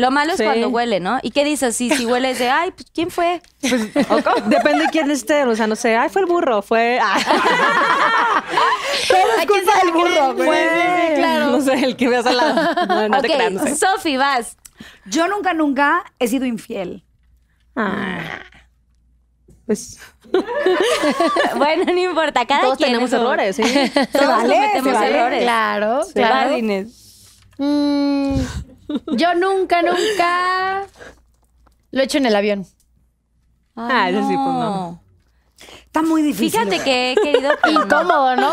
[0.00, 0.44] Lo malo es Sí.
[0.44, 1.18] cuando huele, ¿no?
[1.22, 1.76] ¿Y qué dices?
[1.76, 3.42] Si, si huele es de, ay, pues, ¿quién fue?
[4.08, 6.98] O co- Depende de quién esté, o sea, no sé, ay, fue el burro, fue...
[7.02, 7.22] ay.
[9.08, 10.48] Todo es culpa del burro, güey.
[10.48, 11.46] Fue, claro.
[11.50, 12.86] No sé, el que veas al lado.
[12.86, 13.76] No, no te creas, no sé.
[13.76, 14.56] Sofi, vas.
[15.06, 17.04] Yo nunca, nunca he sido infiel.
[17.76, 18.20] Ah.
[19.66, 20.00] Pues
[21.56, 23.62] Bueno, no importa, cada todos quien tenemos eso- errores, ¿sí?
[24.12, 25.16] Todos vale, cometemos vale.
[25.18, 25.42] errores.
[25.42, 26.56] Claro, Se claro.
[26.56, 27.28] Inés.
[27.58, 28.36] Mm,
[29.16, 30.86] yo nunca, nunca
[31.90, 32.66] lo he hecho en el avión.
[33.76, 35.02] Ah, eso sí, pues no.
[35.86, 36.50] Está muy difícil.
[36.50, 37.52] Fíjate que he querido.
[37.70, 38.52] Incómodo, ¿no?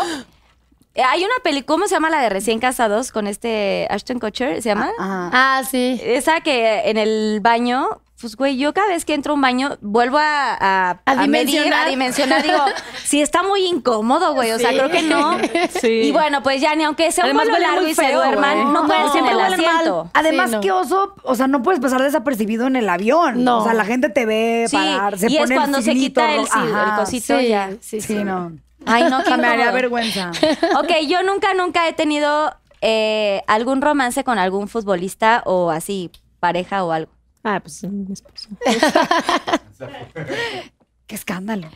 [0.96, 4.60] Hay una película, ¿cómo se llama la de recién casados con este Ashton Kutcher?
[4.62, 4.90] ¿Se llama?
[4.98, 5.30] Ajá.
[5.32, 6.00] Ah, sí.
[6.02, 9.78] Esa que en el baño, pues güey, yo cada vez que entro a un baño
[9.80, 11.86] vuelvo a, a, A medir, dimensionar.
[11.86, 12.42] a dimensionar.
[12.42, 12.58] Digo,
[13.04, 14.50] sí está muy incómodo, güey.
[14.52, 15.38] O sea, creo que no.
[15.80, 15.88] Sí.
[15.88, 18.72] Y bueno, pues ya ni aunque sea un vuelo largo y se feo, duerman, güey.
[18.72, 19.76] no pueden No, estar en el siempre huelen mal.
[19.76, 20.10] asiento.
[20.14, 20.60] Además, Sí, no.
[20.62, 23.44] qué oso, o sea, no puedes pasar desapercibido en el avión.
[23.44, 23.58] No.
[23.58, 25.84] O sea, la gente te ve Sí, parar, se y es pone el cuando se
[25.92, 26.96] signito quita el, sí, el Ajá.
[26.96, 27.70] cosito Sí, ya.
[27.80, 28.14] sí, Sí, sí.
[28.24, 28.52] no.
[28.86, 30.30] Ay, no, sea, me haría vergüenza.
[30.78, 36.84] Ok, yo nunca, nunca he tenido eh, algún romance con algún futbolista o así, pareja
[36.84, 37.12] o algo.
[37.50, 38.50] Ah, pues mi esposo.
[41.06, 41.68] Qué escándalo.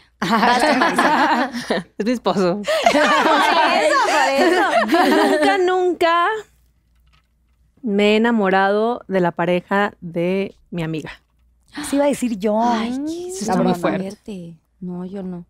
[1.96, 2.60] Es mi esposo.
[2.92, 4.60] Por eso, por eso.
[5.46, 6.26] Yo nunca, nunca
[7.80, 11.22] me he enamorado de la pareja de mi amiga.
[11.74, 12.60] Así iba a decir yo.
[12.62, 12.90] Ay,
[13.28, 14.58] eso está muy fuerte.
[14.78, 15.46] No, yo no.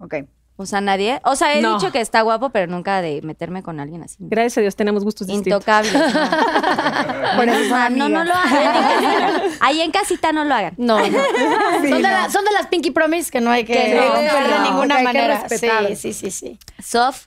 [0.00, 0.16] Ok.
[0.60, 1.20] O sea, nadie.
[1.22, 1.74] O sea, he No.
[1.78, 4.16] dicho que está guapo, pero nunca de meterme con alguien así.
[4.18, 5.52] Gracias a Dios tenemos gustos distintos.
[5.62, 5.92] Intocable.
[5.92, 6.00] No.
[7.36, 9.42] Por eso son no, no lo hagan.
[9.60, 10.74] Ahí en casita no lo hagan.
[10.76, 11.04] No, no.
[11.80, 12.08] Sí, son, de no.
[12.08, 14.94] la- son de las Pinky Promise que no hay que, Que no, romper de ninguna
[14.96, 15.40] que que manera.
[15.48, 15.86] respetar.
[15.88, 16.58] Sí, sí, sí, sí.
[16.82, 17.26] Sof.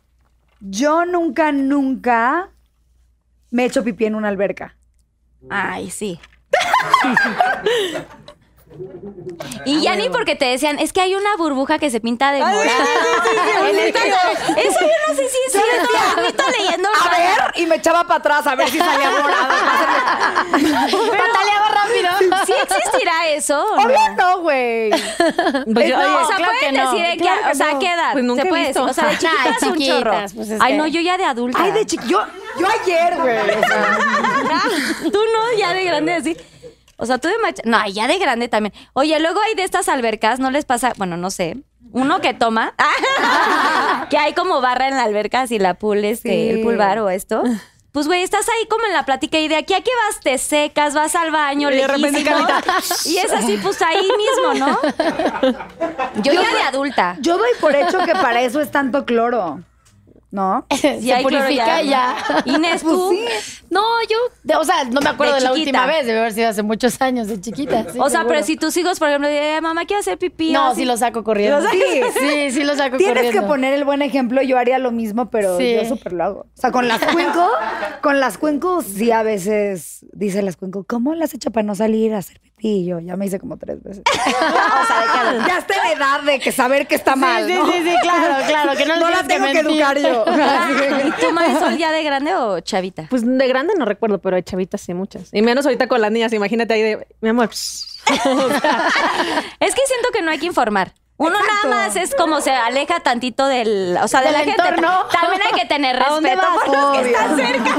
[0.59, 2.49] Yo nunca, nunca
[3.49, 4.75] me he hecho pipí en una alberca.
[5.49, 6.19] Ay, sí.
[9.65, 12.39] Y ya ni porque te decían, es que hay una burbuja que se pinta de
[12.39, 12.61] morado.
[14.57, 16.43] Eso yo no sé si es cierto.
[16.59, 16.89] Leyendo.
[16.89, 19.53] A ver, y me echaba para atrás a ver si salía morado.
[20.51, 22.09] Pataleaba rápido.
[22.45, 23.63] ¿Sí existirá eso?
[23.75, 24.89] Obvio no, güey.
[24.89, 25.05] Pues
[25.93, 27.79] o sea, claro pueden que no, decir o sea, no.
[27.79, 28.11] ¿qué edad?
[28.13, 28.81] Pues nunca se puede decir.
[28.81, 30.11] O sea, de chiquitas un chorro.
[30.35, 31.59] pues es Ay, que- no, yo ya de adulta.
[31.61, 32.07] Ay, de chiqui...
[32.07, 32.21] Yo,
[32.59, 33.37] yo ayer, güey.
[33.39, 33.97] o sea,
[35.11, 36.37] Tú no, ya de grande así.
[37.01, 37.63] O sea, tú de macha.
[37.65, 38.73] No, ya de grande también.
[38.93, 40.93] Oye, luego hay de estas albercas, ¿no les pasa?
[40.97, 41.57] Bueno, no sé.
[41.93, 42.73] Uno que toma,
[44.09, 46.49] que hay como barra en la alberca, si la pool, este, Sí.
[46.49, 47.43] el pool bar o esto.
[47.91, 50.37] Pues, güey, estás ahí como en la plática y de aquí a que vas, te
[50.37, 51.69] secas, vas al baño.
[51.87, 52.61] Carlita.
[53.05, 54.79] Y es así, pues ahí mismo, ¿no?
[56.23, 57.17] Yo ya de adulta.
[57.19, 59.61] yo doy por hecho que para eso es tanto cloro.
[60.31, 60.65] ¿No?
[60.79, 62.15] Se hay cloro purifica ya.
[62.45, 63.09] Inés, tú.
[63.09, 66.19] Pues No, yo, de- o sea, no me acuerdo De de, la última vez, debe
[66.19, 67.83] haber sido hace muchos años de chiquita.
[67.91, 68.27] sí, o sea, seguro.
[68.29, 70.51] pero si tus hijos, por ejemplo, dicen, mamá, quiero hacer pipí.
[70.53, 70.81] No, así.
[70.81, 71.61] sí lo saco corriendo.
[71.69, 71.81] Sí,
[72.19, 73.41] sí, sí lo saco Tienes corriendo.
[73.41, 74.41] que poner el buen ejemplo.
[74.41, 75.75] Yo haría lo mismo, pero Sí.
[75.75, 76.39] yo súper lo hago.
[76.41, 77.49] O sea, con las cuenco,
[78.01, 81.75] con las cuencos, sí a veces dice las cuenco, ¿cómo las has hecho para no
[81.75, 82.50] salir a hacer pipí?
[82.63, 84.03] Y yo ya me hice como tres veces.
[84.07, 87.55] o sea, de que ya está en edad de que saber que está mal, Sí,
[87.55, 87.65] ¿no?
[87.65, 90.23] sí, sí, claro, claro, que no, la tengo que, educar yo.
[91.07, 93.07] ¿Y tú, Marisol, ya de grande o chavita?
[93.09, 95.29] Pues de grande no recuerdo, pero de chavitas sí muchas.
[95.33, 97.49] Y menos ahorita con las niñas, imagínate ahí de, mi amor.
[97.49, 100.93] Es que siento que no hay que informar.
[101.21, 101.67] Uno Exacto.
[101.69, 104.61] nada más es como se aleja tantito del, o sea, de Del la gente.
[104.61, 105.05] entorno.
[105.11, 107.75] También hay que tener ¿A dónde respeto por los que están cerca.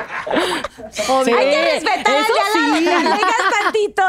[0.92, 1.02] Sí,
[1.32, 2.84] Hay que respetar eso lado, sí.
[2.84, 4.02] te alejas tantito.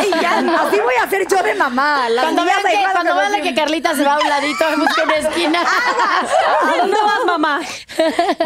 [0.06, 2.08] Y ya, así voy a hacer yo de mamá.
[2.08, 5.16] Las Cuando vean que, cuando vean que Carlita se va a un ladito, busca una
[5.16, 5.62] esquina.
[5.62, 7.60] ¿A dónde vas, mamá?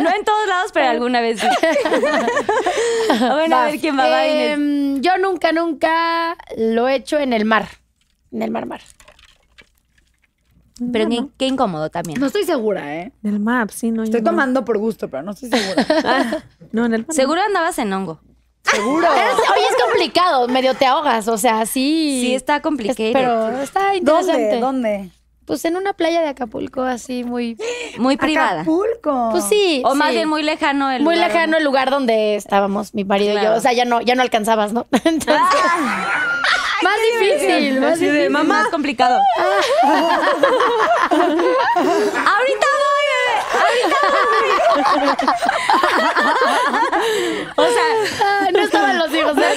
[0.00, 1.48] No en todos lados, pero alguna vez sí.
[3.20, 4.52] bueno, a ver quién va, va, Inés.
[4.54, 7.68] Em, yo nunca, nunca lo he hecho en el mar.
[8.32, 8.80] En el mar, mar.
[10.92, 12.18] Pero qué, qué incómodo también.
[12.20, 13.12] No estoy segura, ¿eh?
[13.22, 14.02] En el map, sí, no.
[14.02, 14.30] Estoy no.
[14.30, 15.86] tomando por gusto, pero no estoy segura.
[16.04, 16.38] Ah,
[16.72, 17.12] no, en el map.
[17.12, 18.20] Seguro andabas en hongo.
[18.64, 19.06] Seguro.
[19.08, 22.18] Pero es- oye, es complicado, medio te ahogas, o sea, sí.
[22.22, 22.96] Sí, está complicado.
[23.08, 24.58] Es- Pero está interesante.
[24.58, 24.60] ¿Dónde?
[24.60, 25.10] ¿Dónde?
[25.46, 27.58] Pues en una playa de Acapulco, así muy.
[27.98, 28.62] Muy privada.
[28.62, 29.28] Acapulco.
[29.30, 29.82] Pues sí.
[29.84, 33.04] O más bien muy lejano el Muy lugar lejano donde- el lugar donde estábamos, mi
[33.04, 33.54] marido y yo.
[33.54, 34.86] O sea, ya no, ya no alcanzabas, ¿no?
[35.04, 35.36] Entonces.
[36.84, 38.30] Más difícil, más Así de, difícil.
[38.30, 39.18] mamá, más complicado.
[41.10, 43.36] Ahorita voy, bebé.
[43.64, 45.16] Ahorita voy.
[47.56, 47.88] o sea,
[48.22, 49.36] Ah, no estaban los hijos.
[49.38, 49.54] ¿eh?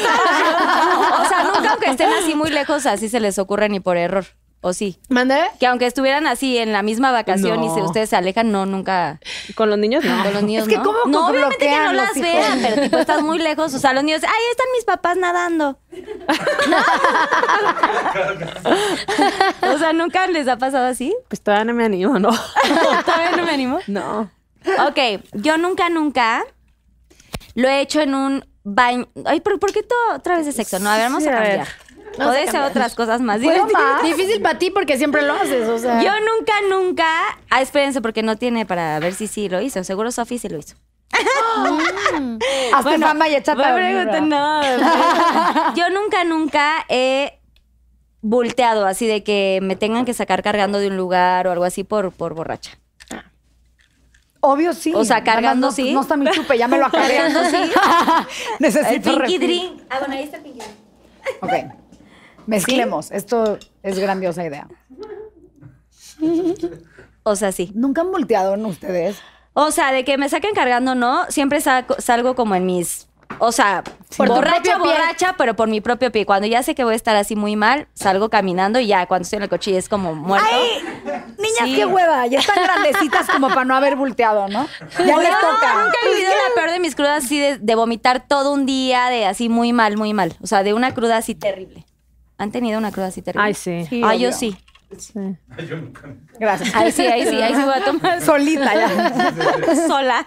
[1.21, 4.25] o sea, nunca aunque estén así muy lejos, así se les ocurre ni por error.
[4.67, 4.99] ¿O sí?
[5.07, 5.39] ¿Mandé?
[5.61, 9.21] Que aunque estuvieran así en la misma vacación y se, ustedes se alejan, no, nunca
[9.55, 10.23] Con los niños, no.
[10.25, 10.83] con los niños, Es que ¿no?
[10.83, 12.29] ¿cómo no, obviamente que no las hijos?
[12.29, 15.79] vean, pero tipo estás muy lejos, o sea, los niños, ay, están mis papás nadando.
[19.61, 21.15] o sea, nunca les ha pasado así.
[21.29, 22.29] Pues todavía no me animo, ¿no?
[23.05, 23.79] Todavía no me animo.
[23.87, 24.29] No.
[24.85, 24.99] Ok,
[25.31, 26.43] yo nunca, nunca
[27.55, 29.07] lo he hecho en un baño.
[29.23, 30.77] Ay, ¿por, por qué todo otra vez de sexo?
[30.79, 31.39] No, a ver, vamos Sí, a a
[32.11, 32.27] cambiar.
[32.29, 33.39] Puede ser otras cosas más.
[33.39, 36.01] Difícil para ti porque siempre lo haces, o sea.
[36.01, 37.05] Yo nunca, nunca.
[37.49, 39.83] Ah, espérense, porque no tiene para ver si sí lo hizo.
[39.83, 40.75] Seguro Sofi sí lo hizo.
[42.73, 44.21] Hazte fama y échate a Voy a dormir, preguntar,
[44.69, 45.55] ¿verdad?
[45.69, 45.75] no.
[45.75, 47.39] Yo nunca, nunca he
[48.21, 51.83] volteado así de que me tengan que sacar cargando de un lugar o algo así
[51.83, 52.77] por, por borracha.
[54.39, 54.93] Obvio sí.
[54.95, 55.93] O sea, cargando no, sí.
[55.93, 57.15] No está mi chupe, ya me lo acabé.
[57.15, 57.55] Cargando sí.
[57.55, 57.71] El
[58.59, 59.39] Necesito pinky refil.
[59.41, 59.81] drink.
[59.89, 61.41] Ah, bueno, ahí está el pinky drink.
[61.41, 61.86] Ok.
[62.47, 63.11] Mezclemos.
[63.11, 64.67] Esto es grandiosa idea.
[67.23, 67.71] O sea, sí.
[67.75, 69.17] ¿Nunca han volteado en ustedes?
[69.53, 71.25] O sea, de que me saquen cargando, no.
[71.29, 73.07] Siempre saco- salgo como en mis.
[73.39, 73.83] O sea,
[74.15, 76.25] Por tu borracha, borracha, pero por mi propio pie.
[76.25, 79.23] Cuando ya sé que voy a estar así muy mal, salgo caminando y ya cuando
[79.23, 80.47] estoy en el coche es como muerto.
[80.49, 80.81] ¡Ay!
[81.37, 81.75] Niñas, Sí.
[81.75, 82.25] qué hueva.
[82.27, 84.65] Ya están grandecitas como para no haber volteado, ¿no?
[84.97, 85.73] Ya les No, toca.
[85.83, 89.09] Nunca he vivido la peor de mis crudas así de, de vomitar todo un día,
[89.09, 90.33] de así muy mal, muy mal.
[90.41, 91.85] O sea, de una cruda así terrible.
[92.37, 93.45] ¿Han tenido una cruda así terrible?
[93.47, 93.85] Ay, sí.
[93.89, 94.37] Sí, Ah, yo obvio.
[94.37, 94.57] sí.
[96.39, 96.73] Gracias.
[96.75, 98.87] Ahí sí, ahí sí, ahí sí voy a tomar Solita ya.
[99.87, 100.23] sola.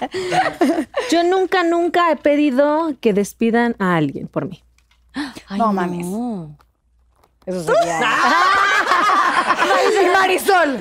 [1.11, 4.63] Yo nunca, nunca he pedido que despidan a alguien por mí.
[5.57, 6.07] no mames.
[6.07, 6.57] No.
[7.47, 8.01] Eso sería.
[9.63, 10.79] Ay, Marisol.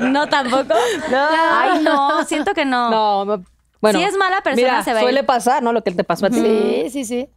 [0.00, 0.74] No, tampoco.
[1.12, 2.90] Ay, no, siento que no.
[2.90, 3.44] No, no,
[3.80, 3.98] bueno.
[3.98, 5.04] Si es mala persona, mira, se va ir.
[5.04, 5.72] suele pasar, ¿no?
[5.72, 6.40] Lo que te pasó a ti.
[6.40, 7.28] Sí, sí, sí.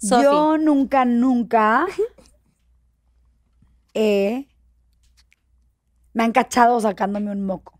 [0.00, 1.86] Yo nunca, nunca
[3.94, 4.46] he-
[6.14, 7.78] me han cachado sacándome un moco.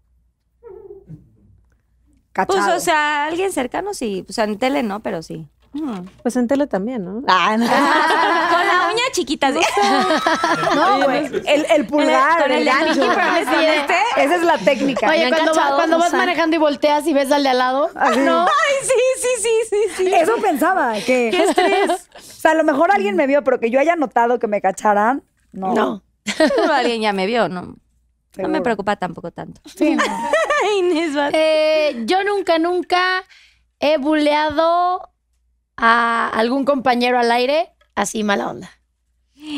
[2.32, 2.66] Cachado.
[2.66, 4.24] Pues, o sea, alguien cercano sí.
[4.28, 5.48] O sea, en tele no, pero sí.
[5.72, 6.00] Mm.
[6.22, 7.22] Pues en tele también, ¿no?
[7.28, 7.66] Ah, no.
[7.66, 9.60] Con la uña chiquita, ¿sí?
[10.74, 11.26] no, güey.
[11.46, 12.92] El, el pulgar, el el, de gancho.
[13.00, 13.94] Pinky Promise, ¿con este?
[14.16, 15.08] Esa es la técnica.
[15.10, 17.90] Oye, cuando, va- vas manejando y volteas y ves al de al lado.
[17.94, 18.20] Así.
[18.20, 18.42] No.
[18.42, 20.14] Ay, sí, sí, sí, sí, sí.
[20.14, 21.28] Eso pensaba, que...
[21.30, 21.90] Qué estrés.
[21.90, 24.60] O sea, a lo mejor alguien me vio, pero que yo haya notado que me
[24.60, 25.22] cacharan,
[25.52, 25.74] no.
[25.74, 26.02] No.
[26.72, 27.76] Alguien ya me vio, no.
[28.36, 29.60] No me preocupa tampoco tanto.
[29.66, 30.02] Sí, no.
[30.78, 33.24] Inés, Eh, yo nunca, nunca
[33.80, 35.10] he buleado
[35.78, 38.70] a algún compañero al aire así mala onda.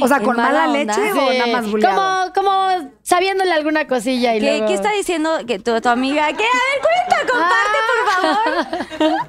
[0.02, 0.96] O sea, ¿En con mala mala, onda?
[0.96, 1.64] leche o Sí, nada más?
[1.70, 4.66] Como, como sabiéndole alguna cosilla y ¿Qué, luego...
[4.68, 6.26] qué está diciendo que tu, tu amiga?
[6.28, 6.44] ¿Qué?
[6.44, 9.26] A ver, cuenta, comparte, por favor.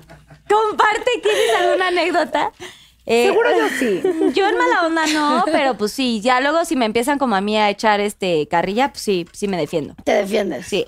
[0.49, 2.51] comparte, ¿tienes alguna anécdota?
[3.05, 4.01] Eh, Seguro yo sí.
[4.35, 7.41] Yo en mala onda no, pero pues sí, ya luego si me empiezan como a
[7.41, 9.95] mí a echar este carrilla, pues sí, sí me defiendo.
[10.03, 10.67] Te defiendes.
[10.67, 10.85] Sí.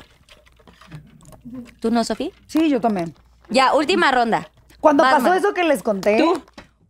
[1.80, 2.30] ¿Tú no, Sofía?
[2.48, 3.16] Sí, yo también.
[3.50, 4.50] Ya, última ronda.
[4.84, 6.22] Cuando pasó eso que les conté,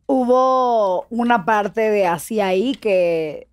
[0.07, 3.47] hubo una parte de así ahí que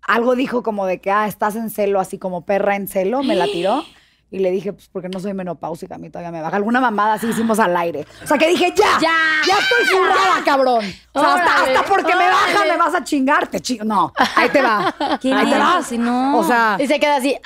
[0.00, 3.34] algo dijo como de que, ah, estás en celo, así como perra en celo, me
[3.34, 3.82] la tiró.
[4.32, 6.54] Y le dije, pues porque no soy menopáusica, a mí todavía me baja.
[6.56, 8.06] Alguna mamada así hicimos al aire.
[8.22, 9.10] O sea que dije, ya, Ya.
[9.46, 10.84] ya, estoy zurrada, cabrón.
[11.12, 14.62] O sea, hasta, hasta porque me baja me vas a chingarte, chi No, ahí te
[14.62, 14.94] va.
[15.20, 15.82] Qué ahí te va.
[15.82, 16.38] si no.
[16.38, 17.36] O sea, Y se queda así.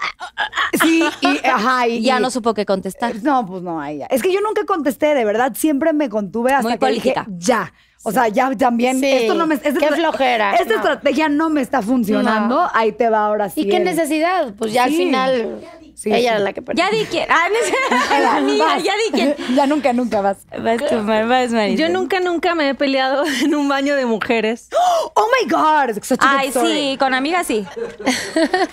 [0.82, 3.15] sí, y, ajá, y, ya y- no supo qué contestar.
[3.23, 4.06] no, pues no, ahí ya.
[4.06, 7.24] Es que yo nunca contesté, de verdad, siempre me contuve hasta Muy que política.
[7.27, 7.73] dije, ya.
[8.06, 9.55] O sea, ya también, Sí, esto no me...
[9.55, 10.76] esta qué flojera, Esta no.
[10.76, 13.62] estrategia no me está funcionando, ahí te va ahora sí.
[13.62, 14.55] ¿Y qué necesidad?
[14.55, 15.60] Pues ya al final
[15.94, 16.26] Sí, ella sí.
[16.26, 16.85] era la que perdió.
[16.85, 17.26] Ya di quién.
[17.31, 18.20] Ah, no sé.
[18.20, 18.82] La amiga, Vas.
[18.82, 19.35] ya di quién.
[19.56, 20.39] Ya nunca, nunca vas.
[20.51, 21.51] Vas tú, vas.
[21.76, 24.68] Yo nunca, nunca me he peleado en un baño de mujeres.
[25.16, 26.72] Oh my God, such a good Ay, story.
[26.72, 27.64] sí, con amigas sí.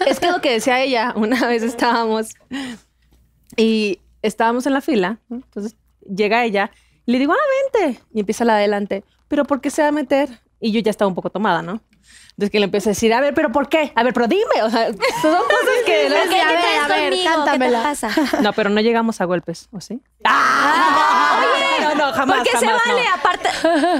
[0.07, 2.29] Es que lo que decía ella, una vez estábamos
[3.55, 6.71] y estábamos en la fila, entonces llega ella
[7.05, 7.99] y le digo, ah, vente.
[8.13, 10.27] Y empieza la de adelante, pero ¿por qué se va a meter?
[10.59, 11.79] Y yo ya estaba un poco tomada, ¿no?
[12.31, 13.93] Entonces que le empieza a decir, a ver, pero ¿por qué?
[13.95, 14.61] A ver, pero dime.
[14.63, 14.97] O sea, son
[15.35, 16.09] cosas que...
[16.11, 17.11] ¿Por qué te a ver, traes a ver, conmigo?
[17.11, 17.83] ¿Qué te cántamela.
[17.83, 18.09] pasa?
[18.41, 19.93] No, pero no llegamos a golpes, ¿o sí?
[19.93, 20.01] Oye,
[21.81, 23.13] no, no, jamás, Porque se vale no.
[23.15, 23.53] apartar,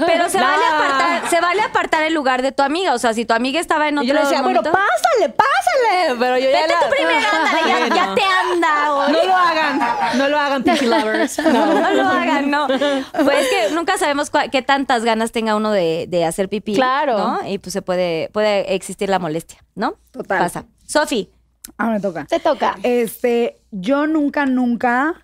[0.06, 0.44] pero se No.
[0.46, 2.94] vale apartar, se vale apartar el lugar de tu amiga.
[2.94, 5.28] O sea, si tu amiga estaba en Y otro yo le decía, bueno, momento, pásale,
[5.34, 6.18] pásale.
[6.18, 7.96] Pero yo ya vete la- tu primera, ándale, ya, Bueno.
[7.96, 8.94] ya te anda.
[8.94, 9.12] hoy.
[9.12, 9.80] No lo hagan,
[10.18, 11.38] no lo hagan, Pinky Lovers.
[11.52, 12.66] No, no lo hagan, no.
[12.68, 16.74] Pues es que nunca sabemos cua- qué tantas ganas tenga uno de, de hacer pipí.
[16.74, 17.18] Claro.
[17.18, 17.48] ¿no?
[17.48, 19.94] Y pues se puede, puede existir la molestia, ¿no?
[20.12, 20.38] Total.
[20.38, 20.64] Pasa.
[20.86, 21.30] Sofi,
[21.78, 22.24] Ahora me toca.
[22.24, 22.76] Te toca.
[22.82, 25.14] Este, yo nunca, nunca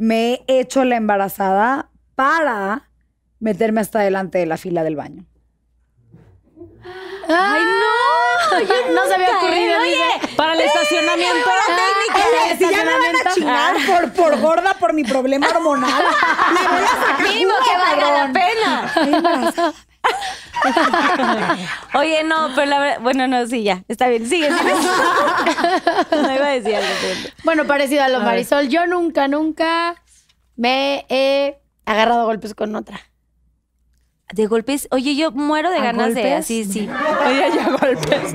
[0.00, 2.88] me he hecho la embarazada para
[3.38, 5.26] meterme hasta delante de la fila del baño.
[7.28, 8.94] ¡Ay, no!
[8.94, 9.82] no se había ocurrido.
[9.82, 10.36] dice.
[10.36, 11.50] Para el estacionamiento.
[12.14, 16.68] Oye, si ya me van a chingar por, por gorda por mi problema hormonal, le
[16.68, 19.74] voy a sacar que valga la pena.
[21.94, 24.50] Oye, no, pero la verdad, bueno, no, sí, ya, está bien, sigue.
[26.10, 26.88] No iba a decir algo.
[27.00, 28.68] pero- Bueno, parecido a lo Marisol.
[28.68, 29.96] Yo nunca, nunca
[30.56, 33.00] me he agarrado golpes con otra.
[34.32, 36.88] De golpes, oye, yo muero de ¿A ganas de así, sí.
[37.26, 38.34] Oye, ya golpes.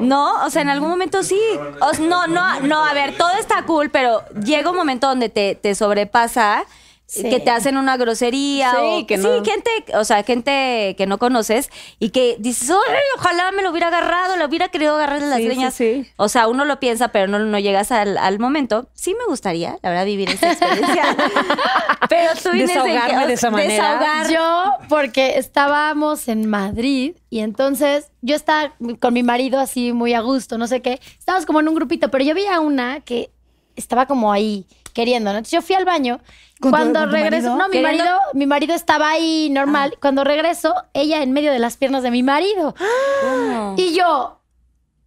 [0.00, 1.40] No, o sea, en algún momento sí.
[1.80, 5.54] O no, no, no, a ver, todo está cool, pero llega un momento donde te,
[5.54, 6.64] te sobrepasa
[7.12, 7.28] Sí.
[7.28, 9.44] que te hacen una grosería Sí, o que sí, no.
[9.44, 11.68] gente, o sea, gente que no conoces
[11.98, 12.76] y que dices, "Ay,
[13.16, 15.74] ojalá me lo hubiera agarrado, lo hubiera querido agarrar de las Sí, sí, greñas.
[15.74, 16.06] sí.
[16.16, 18.88] O sea, uno lo piensa, pero no, no llegas al, al momento.
[18.94, 21.16] Sí me gustaría, la verdad, vivir esa experiencia.
[22.08, 23.72] pero tú vienes de que- Desahogarme de esa manera.
[23.72, 24.30] Desahogar.
[24.30, 30.20] Yo, porque estábamos en Madrid y entonces yo estaba con mi marido así muy a
[30.20, 31.00] gusto, no sé qué.
[31.18, 33.30] Estábamos como en un grupito, pero yo veía una que
[33.76, 35.38] estaba como ahí queriendo, ¿no?
[35.38, 36.20] Entonces yo fui al baño.
[36.60, 39.96] ¿Con tu- Cuando regreso, no, mi marido, mi marido estaba ahí normal.
[40.00, 42.74] Cuando regreso, ella en medio de las piernas de mi marido.
[43.22, 43.74] ¿Cómo?
[43.78, 44.40] Y yo,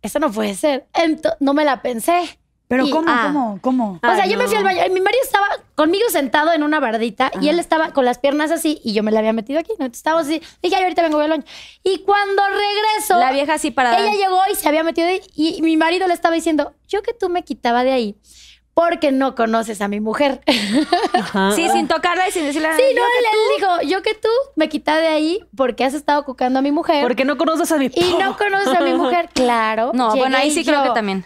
[0.01, 0.87] eso no puede ser.
[0.93, 2.39] Ento- no me la pensé.
[2.69, 3.23] Pero Y- ¿cómo, ah.
[3.27, 3.91] cómo, cómo?
[4.01, 4.81] o sea, Ay, yo me fui al baño.
[4.87, 8.49] y Mi marido estaba conmigo sentado en una bardita y él estaba con las piernas
[8.49, 9.73] así y yo me la había metido aquí.
[9.77, 9.85] ¿no?
[9.85, 10.41] Entonces estábamos así.
[10.63, 11.43] Dije, ay, ahorita vengo al baño.
[11.83, 13.19] Y cuando regreso.
[13.19, 16.15] La vieja así para Ella llegó y se había metido ahí y mi marido le
[16.15, 18.15] estaba diciendo, yo que tú me quitaba de ahí
[18.73, 20.41] porque no conoces a mi mujer.
[21.13, 21.51] Ajá.
[21.55, 24.69] Sí, sin tocarla y sin decirle sí, no, él, él dijo, yo que tú me
[24.69, 27.03] quitaba de ahí porque has estado cucando a mi mujer.
[27.03, 29.91] Porque no conoces a mi y no conoces a mi mujer, claro.
[29.93, 31.25] No, bueno, ahí sí creo que también.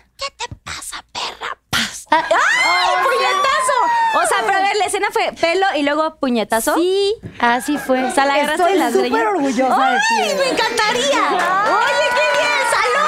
[2.09, 4.23] Ah, ¡Ay, puñetazo!
[4.23, 6.73] O sea, pero a ver, la escena fue pelo y luego puñetazo.
[6.75, 8.01] Sí, así fue.
[8.05, 10.21] O sea, la agarraste Estoy de las súper orgullosa de ti.
[10.21, 11.27] ¡Ay, me encantaría!
[11.75, 12.63] ¡Oye, qué bien!
[12.71, 13.06] ¡Salud!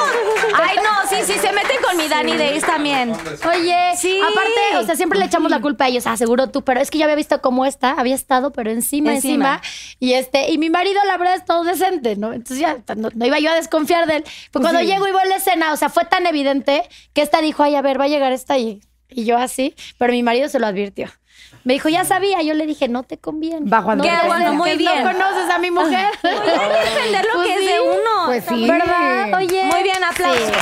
[0.53, 3.11] Ay, no, sí, sí, se meten con mi Dani Days también.
[3.11, 4.19] Oye, Sí.
[4.21, 6.89] aparte, o sea, siempre le echamos la culpa a ellos, ah, seguro tú, pero es
[6.91, 9.55] que yo había visto cómo está, había estado, pero encima, Encima.
[9.55, 9.61] encima,
[9.99, 12.33] y este, y mi marido, la verdad, es todo decente, ¿no?
[12.33, 14.23] Entonces ya, no, no iba yo a desconfiar de él.
[14.51, 14.87] Pues cuando sí.
[14.87, 17.75] llego y voy a la escena, o sea, fue tan evidente que esta dijo, ay,
[17.75, 20.67] a ver, va a llegar esta y, y yo así, pero mi marido se lo
[20.67, 21.09] advirtió.
[21.63, 23.69] Me dijo, ya sabía, yo le dije, no te conviene.
[23.69, 25.03] Bajo no, Qué bueno, muy bien.
[25.03, 26.07] No conoces a mi mujer.
[26.23, 28.25] Hay que defender lo Pues que es de uno.
[28.25, 28.67] Pues sí.
[28.67, 29.33] ¿Verdad?
[29.35, 29.63] Oye.
[29.65, 30.47] Muy bien, aplausos.
[30.47, 30.53] Sí.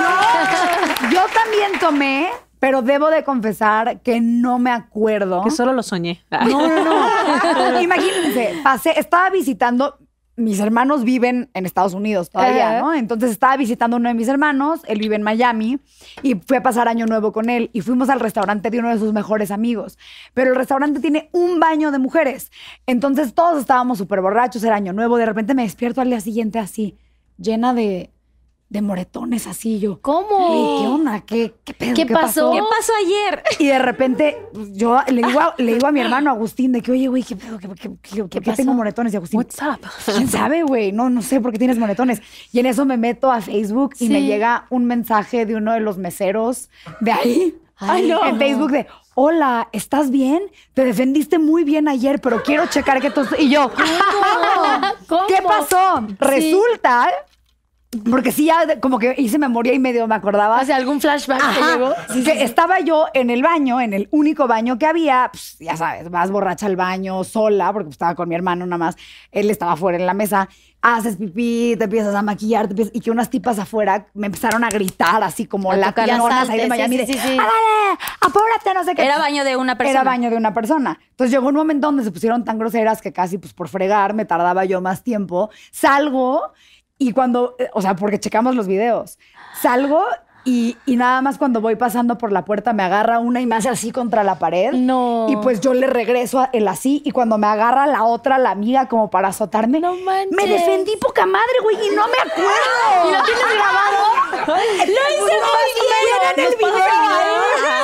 [0.00, 2.28] Yo, yo también tomé,
[2.60, 5.42] pero debo de confesar que no me acuerdo.
[5.42, 6.24] Que solo lo soñé.
[6.30, 7.80] No, no, no.
[7.80, 9.98] Imagínense, pasé, estaba visitando.
[10.36, 12.80] Mis hermanos viven en Estados Unidos todavía.
[12.80, 12.92] ¿no?
[12.94, 15.80] Entonces estaba visitando a uno de mis hermanos, él vive en Miami,
[16.22, 17.70] y fui a pasar año nuevo con él.
[17.72, 19.98] Y fuimos al restaurante de uno de sus mejores amigos.
[20.34, 22.52] Pero el restaurante tiene un baño de mujeres.
[22.86, 25.16] Entonces todos estábamos súper borrachos, era año nuevo.
[25.16, 26.96] De repente me despierto al día siguiente así,
[27.38, 28.10] llena de,
[28.68, 30.00] de moretones, así yo.
[30.00, 30.26] ¿Cómo?
[30.52, 31.20] "Ey, ¿Qué onda?
[31.20, 31.94] ¿Qué, qué pedo?
[31.94, 32.50] ¿Qué pasó?
[32.50, 33.42] ¿Qué pasó ayer?
[33.60, 36.82] Y de repente pues, yo le digo, a, le digo a mi hermano Agustín de
[36.82, 37.58] que, oye, güey, ¿qué pedo?
[37.58, 38.56] ¿Qué, qué, qué- por qué pasó?
[38.56, 39.12] tengo moretones?
[39.14, 39.80] Y Agustín, What's up?
[40.04, 40.90] ¿quién sabe, güey?
[40.90, 42.20] No, no sé por qué tienes moretones.
[42.52, 45.80] Y en eso me meto a Facebook y me llega un mensaje de uno de
[45.80, 46.68] los meseros
[47.00, 47.54] de ahí.
[47.78, 48.24] Ay, no.
[48.24, 50.42] En Facebook de, hola, ¿estás bien?
[50.74, 53.20] Te defendiste muy bien ayer, pero quiero checar que tú...
[53.38, 53.70] Y yo,
[55.08, 55.26] ¿Cómo?
[55.28, 56.04] ¿qué pasó?
[56.08, 56.16] Sí.
[56.18, 57.08] Resulta...
[58.10, 60.58] Porque sí, ya como que hice memoria y medio me acordaba.
[60.58, 61.72] ¿Hace algún flashback que Ajá.
[61.74, 61.94] llegó?
[62.24, 66.10] que estaba yo en el baño, en el único baño que había, pues, ya sabes,
[66.10, 68.96] vas borracha al baño sola, porque estaba con mi hermano nada más,
[69.32, 70.48] él estaba afuera en la mesa,
[70.82, 74.62] haces pipí, te empiezas a maquillar, te empiezas- y que unas tipas afuera me empezaron
[74.62, 77.28] a gritar así como A las latinonas ahí de Miami, sí, sí, sí, sí.
[77.30, 79.04] "Ándale, apúrate, no sé qué.
[79.04, 80.00] Era baño de una persona.
[80.00, 80.98] Era baño de una persona.
[81.10, 84.24] Entonces llegó un momento donde se pusieron tan groseras que casi, pues por fregar, me
[84.26, 85.50] tardaba yo más tiempo.
[85.72, 86.52] Salgo
[86.98, 89.18] y cuando, eh, o sea, porque checamos los videos,
[89.60, 90.04] salgo
[90.44, 93.56] y, y nada más cuando voy pasando por la puerta me agarra una y me
[93.56, 94.70] hace así contra la pared.
[94.74, 95.26] No.
[95.28, 98.86] Y pues yo le regreso el así y cuando me agarra la otra, la amiga,
[98.86, 100.30] como para azotarme, No manches.
[100.30, 103.08] me defendí poca madre, güey, y no me acuerdo.
[103.08, 104.06] ¿Y lo tienes grabado?
[104.46, 106.70] Lo hice muy bien en el video.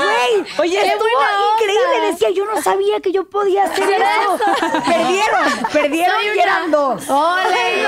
[0.03, 1.63] Güey, Oye, estuvo buena onda.
[1.63, 2.13] increíble.
[2.13, 4.39] Decía, yo no sabía que yo podía hacer eso.
[4.87, 7.11] Perdieron, perdieron y eran dos.
[7.11, 7.83] ¡Ole!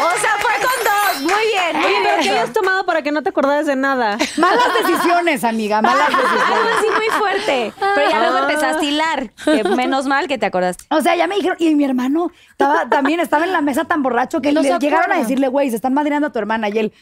[0.00, 1.22] O sea, fue con dos.
[1.22, 1.84] Muy bien.
[1.84, 4.16] Oye, pero ¿qué habías tomado para que no te acordaras de nada?
[4.36, 6.76] Malas decisiones, amiga, malas Algo decisiones.
[6.78, 7.72] así muy fuerte.
[7.94, 9.30] Pero ya luego empezaste a hilar.
[9.44, 10.84] Que menos mal que te acordaste.
[10.90, 14.02] O sea, ya me dijeron, y mi hermano estaba, también estaba en la mesa tan
[14.02, 16.68] borracho que No le se llegaron a decirle, güey, se están madreando a tu hermana.
[16.68, 16.92] Y él,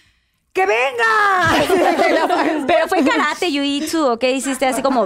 [0.57, 1.05] ¡que venga!
[2.67, 4.67] Pero fue karate, jiu-jitsu, ¿o qué hiciste?
[4.67, 5.05] Así como...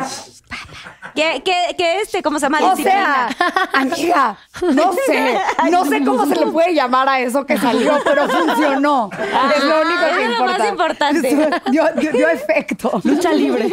[1.14, 2.59] ¿Qué, qué, qué este, cómo se llama?
[2.62, 3.28] O Disciplina.
[3.36, 5.40] sea, amiga, no sé,
[5.70, 9.10] no sé cómo se le puede llamar a eso que salió, pero funcionó.
[9.56, 10.59] es lo único que es lo importa.
[10.59, 11.51] más importante.
[11.70, 13.01] Dio, dio- dio efecto.
[13.02, 13.64] Lucha libre.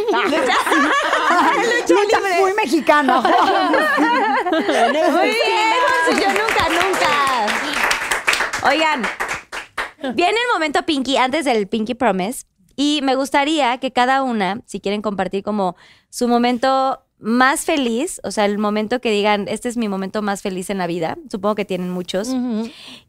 [1.89, 3.21] Lucha, muy mexicana.
[4.51, 5.77] Muy bien,
[6.07, 7.11] Monse, yo nunca, nunca.
[8.67, 9.01] Oigan,
[10.01, 12.45] viene el momento Pinky, antes del Pinky Promise,
[12.75, 15.75] y me gustaría que cada una, si quieren compartir como
[16.09, 20.41] su momento más feliz, o sea, el momento que digan, este es mi momento más
[20.41, 22.29] feliz en la vida, supongo que tienen muchos,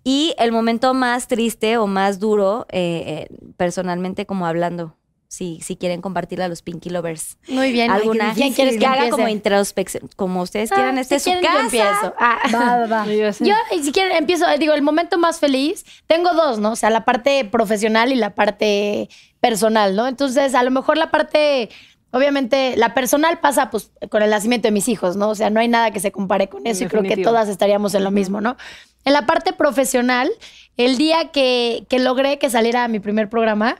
[0.02, 4.97] y el momento más triste o más duro, eh, eh, personalmente como hablando.
[5.28, 7.36] Si, si quieren compartirla a los Pinky Lovers.
[7.48, 7.90] Muy bien.
[7.90, 11.30] Alguna ¿Quién quieres que que haga como introspección, como ustedes quieran, Ah, este es su
[11.30, 11.58] quieren, casa.
[11.58, 12.14] Yo empiezo.
[12.18, 12.38] Ah.
[12.54, 13.06] Va, va, va.
[13.06, 16.72] Yo si quieren, empiezo, digo, el momento más feliz, tengo dos, ¿no?
[16.72, 19.10] O sea, la parte profesional y la parte
[19.40, 20.06] personal, ¿no?
[20.08, 21.68] Entonces, a lo mejor la parte,
[22.10, 25.28] obviamente, la personal pasa pues con el nacimiento de mis hijos, ¿no?
[25.28, 27.94] O sea, no hay nada que se compare con eso y creo que todas estaríamos
[27.94, 28.56] en lo mismo, ¿no?
[29.04, 30.30] En la parte profesional,
[30.78, 33.76] el día que, que logré que saliera mi primer programa,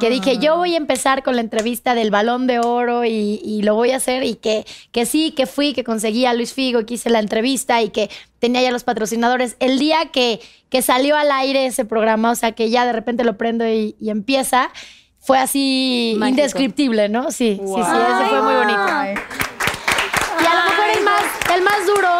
[0.00, 3.62] que dije, yo voy a empezar con la entrevista del balón de oro y, y
[3.62, 6.86] lo voy a hacer y que, que sí, que fui, que conseguí a Luis Figo,
[6.86, 8.08] que hice la entrevista y que
[8.38, 9.56] tenía ya los patrocinadores.
[9.60, 10.40] El día que,
[10.70, 13.94] que salió al aire ese programa, o sea, que ya de repente lo prendo y,
[14.00, 14.70] y empieza,
[15.20, 16.38] fue así Mágico.
[16.40, 17.30] indescriptible, ¿no?
[17.30, 18.80] Sí, sí, sí, ese fue muy bonito.
[18.80, 19.14] Ay.
[20.42, 21.22] Y a lo mejor el más,
[21.54, 22.16] el más duro,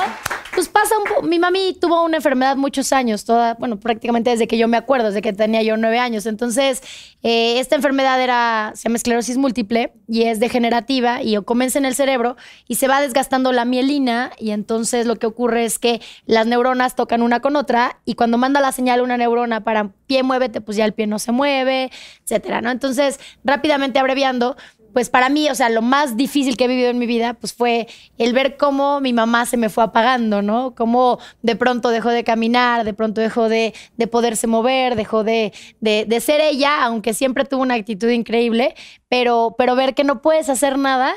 [0.54, 1.22] pues pasa un poco.
[1.22, 5.06] Mi mami tuvo una enfermedad muchos años, toda, bueno, prácticamente desde que yo me acuerdo,
[5.06, 6.26] desde que tenía yo nueve años.
[6.26, 6.82] Entonces,
[7.22, 11.94] eh, esta enfermedad era, se llama esclerosis múltiple y es degenerativa y comienza en el
[11.94, 12.36] cerebro
[12.68, 16.96] y se va desgastando la mielina y entonces lo que ocurre es que las neuronas
[16.96, 20.76] tocan una con otra y cuando manda la señal una neurona para pie muévete, pues
[20.76, 21.90] ya el pie no se mueve,
[22.24, 22.70] etcétera, ¿no?
[22.70, 24.56] Entonces, rápidamente abreviando,
[24.92, 27.52] pues para mí, o sea, lo más difícil que he vivido en mi vida, pues
[27.54, 27.88] fue
[28.18, 30.74] el ver cómo mi mamá se me fue apagando, ¿no?
[30.74, 35.52] Cómo de pronto dejó de caminar, de pronto dejó de, de poderse mover, dejó de,
[35.80, 38.74] de, de ser ella, aunque siempre tuvo una actitud increíble,
[39.08, 41.14] pero, pero ver que no puedes hacer nada.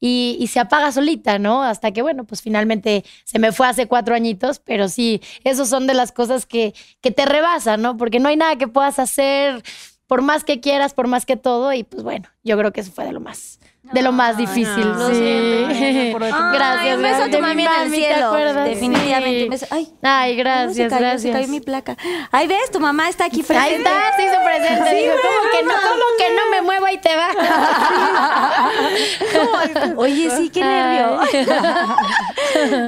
[0.00, 1.64] Y, se apaga solita, ¿no?
[1.64, 5.88] Hasta que, bueno, pues finalmente se me fue hace cuatro añitos, pero sí, esos son
[5.88, 7.96] de las cosas que, que te rebasan, ¿no?
[7.96, 9.64] Porque no hay nada que puedas hacer
[10.08, 12.90] por más que quieras, por más que todo, y pues bueno, yo creo que eso
[12.90, 14.88] fue de lo más, de lo más difícil.
[14.88, 15.14] lo sí.
[15.14, 16.18] siento.
[16.18, 16.80] gracias.
[16.80, 18.32] Ay, un beso a tu mami mi en el mami, ¿te cielo.
[18.64, 19.58] Definitivamente.
[19.58, 19.66] Sí.
[19.70, 20.42] Ay, Ay, ¿cómo
[20.74, 21.00] se gracias, cayó?
[21.00, 21.22] gracias.
[21.22, 21.96] Se cayó mi placa.
[22.32, 23.58] Ay, ves, tu mamá está aquí presente.
[23.58, 24.94] Ahí está, se hizo presente.
[24.94, 25.74] Dijo, ¿cómo que no?
[25.74, 26.86] ¿Cómo que no me muevo?
[26.86, 27.28] Ahí te va.
[29.98, 31.20] Oye, sí, qué nervio.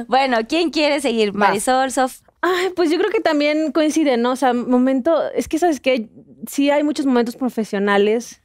[0.07, 1.33] bueno, ¿quién quiere seguir?
[1.33, 2.21] Marisol, Sof.
[2.41, 4.31] Ay, pues yo creo que también coincide, ¿no?
[4.31, 6.09] O sea, momento, es que sabes que
[6.47, 8.41] sí hay muchos momentos profesionales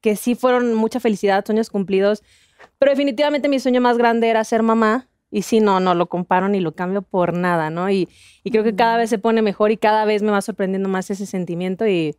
[0.00, 2.22] que sí fueron mucha felicidad, sueños cumplidos,
[2.78, 6.48] pero definitivamente mi sueño más grande era ser mamá y sí, no, no lo comparo
[6.48, 7.90] ni lo cambio por nada, ¿no?
[7.90, 8.08] Y,
[8.44, 11.10] y creo que cada vez se pone mejor y cada vez me va sorprendiendo más
[11.10, 12.16] ese sentimiento y,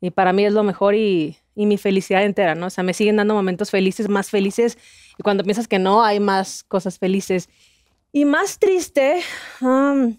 [0.00, 2.66] y para mí es lo mejor y, y mi felicidad entera, ¿no?
[2.66, 4.78] O sea, me siguen dando momentos felices, más felices
[5.18, 7.48] y cuando piensas que no, hay más cosas felices.
[8.12, 9.22] Y más triste,
[9.60, 10.18] am,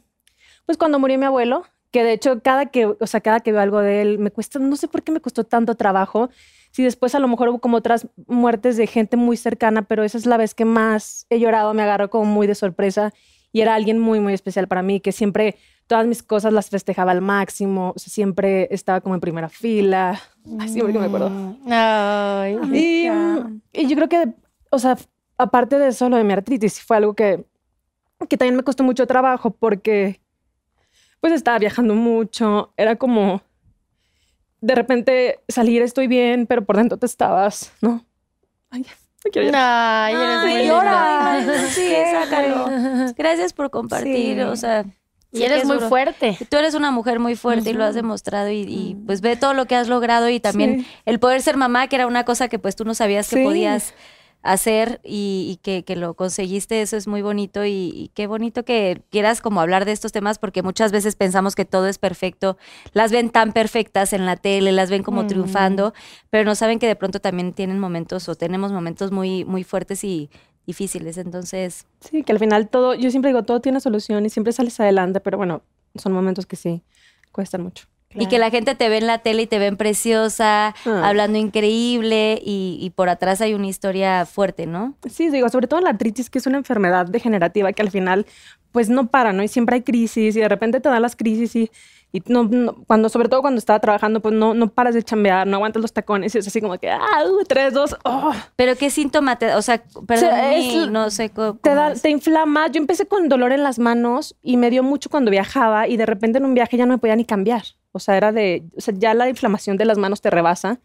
[0.65, 3.61] pues cuando murió mi abuelo, que de hecho cada que, o sea, cada que veo
[3.61, 6.29] algo de él, me cuesta, no sé por qué me costó tanto trabajo.
[6.71, 10.17] Si después a lo mejor hubo como otras muertes de gente muy cercana, pero esa
[10.17, 13.13] es la vez que más he llorado, me agarró como muy de sorpresa
[13.51, 17.11] y era alguien muy, muy especial para mí, que siempre todas mis cosas las festejaba
[17.11, 20.19] al máximo, o sea, siempre estaba como en primera fila,
[20.59, 21.31] Ay, siempre que me acuerdo.
[21.69, 22.57] Ay.
[22.73, 23.07] Y,
[23.71, 24.33] y yo creo que,
[24.71, 24.97] o sea,
[25.37, 27.45] aparte de eso, lo de mi artritis fue algo que,
[28.27, 30.19] que también me costó mucho trabajo porque,
[31.23, 32.73] pues, estaba viajando mucho.
[32.75, 33.41] Era como,
[34.59, 38.05] de repente, salir estoy bien, pero por dentro te estabas, ¿no?
[38.69, 38.85] Ay,
[39.23, 40.05] me quiero llorar.
[40.05, 41.69] Ay, eres muy Ay, llora.
[41.69, 43.13] Sí, sácalo.
[43.17, 44.41] Gracias por compartir, Sí.
[44.41, 44.83] o sea.
[45.31, 45.87] Y eres es muy duro.
[45.87, 46.37] fuerte.
[46.49, 49.53] Tú eres una mujer muy fuerte y lo has demostrado y, y, pues ve todo
[49.53, 50.87] lo que has logrado y también Sí.
[51.05, 53.43] el poder ser mamá, que era una cosa que pues tú no sabías que Sí.
[53.45, 53.93] podías
[54.43, 58.63] hacer y, y que, que lo conseguiste, eso es muy bonito y, y qué bonito
[58.65, 62.57] que quieras como hablar de estos temas porque muchas veces pensamos que todo es perfecto,
[62.93, 65.93] las ven tan perfectas en la tele, las ven como triunfando,
[66.29, 70.03] pero no saben que de pronto también tienen momentos o tenemos momentos muy, muy fuertes
[70.03, 70.29] y
[70.67, 74.53] difíciles, entonces Sí, que al final todo, yo siempre digo, todo tiene solución y siempre
[74.53, 75.61] sales adelante, pero bueno,
[75.95, 76.83] son momentos que sí
[77.31, 77.85] cuestan mucho.
[78.15, 81.01] Y que la gente te ve en la tele y te ven preciosa, Ah.
[81.07, 84.95] hablando increíble y, y por atrás hay una historia fuerte, ¿no?
[85.09, 88.25] Sí, digo, sobre todo la artritis, que es una enfermedad degenerativa que al final,
[88.71, 89.43] pues no para, ¿no?
[89.43, 91.71] Y siempre hay crisis y de repente te dan las crisis y,
[92.15, 95.47] y no, no- cuando, sobre todo cuando estaba trabajando, pues no, no paras de chambear,
[95.47, 98.31] no aguantas los tacones y es así como que, ah, uh, tres, dos, oh.
[98.55, 102.09] Pero qué síntoma te, o sea, perdón, es- no sé co- Te, cómo da, te
[102.11, 102.67] inflama.
[102.67, 106.05] Yo empecé con dolor en las manos y me dio mucho cuando viajaba y de
[106.05, 107.63] repente en un viaje ya no me podía ni cambiar.
[107.91, 110.79] O sea, era de, o sea, ya la inflamación de las manos te rebasa.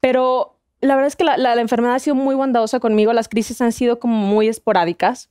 [0.00, 3.12] Pero la verdad es que la, la- la enfermedad ha sido muy bondadosa conmigo.
[3.12, 5.30] Las crisis han sido como muy esporádicas.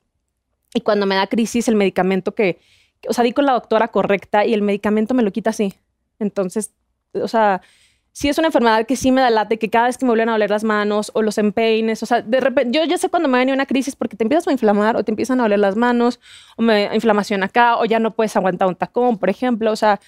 [0.74, 2.60] Y cuando me da crisis, el medicamento que-
[3.08, 5.74] o sea, di con la doctora correcta y el medicamento me lo quita así.
[6.20, 6.74] Entonces,
[7.14, 7.62] o sea,
[8.18, 10.30] sí es una enfermedad que sí me da late, que cada vez que me vuelven
[10.30, 13.30] a oler las manos o los empeines, o sea, de repente, yo ya sé cuando
[13.30, 15.76] me viene una crisis porque te empiezas a inflamar o te empiezan a oler las
[15.76, 16.20] manos
[16.56, 20.00] o me inflamación acá o ya no puedes aguantar un tacón, por ejemplo, o sea,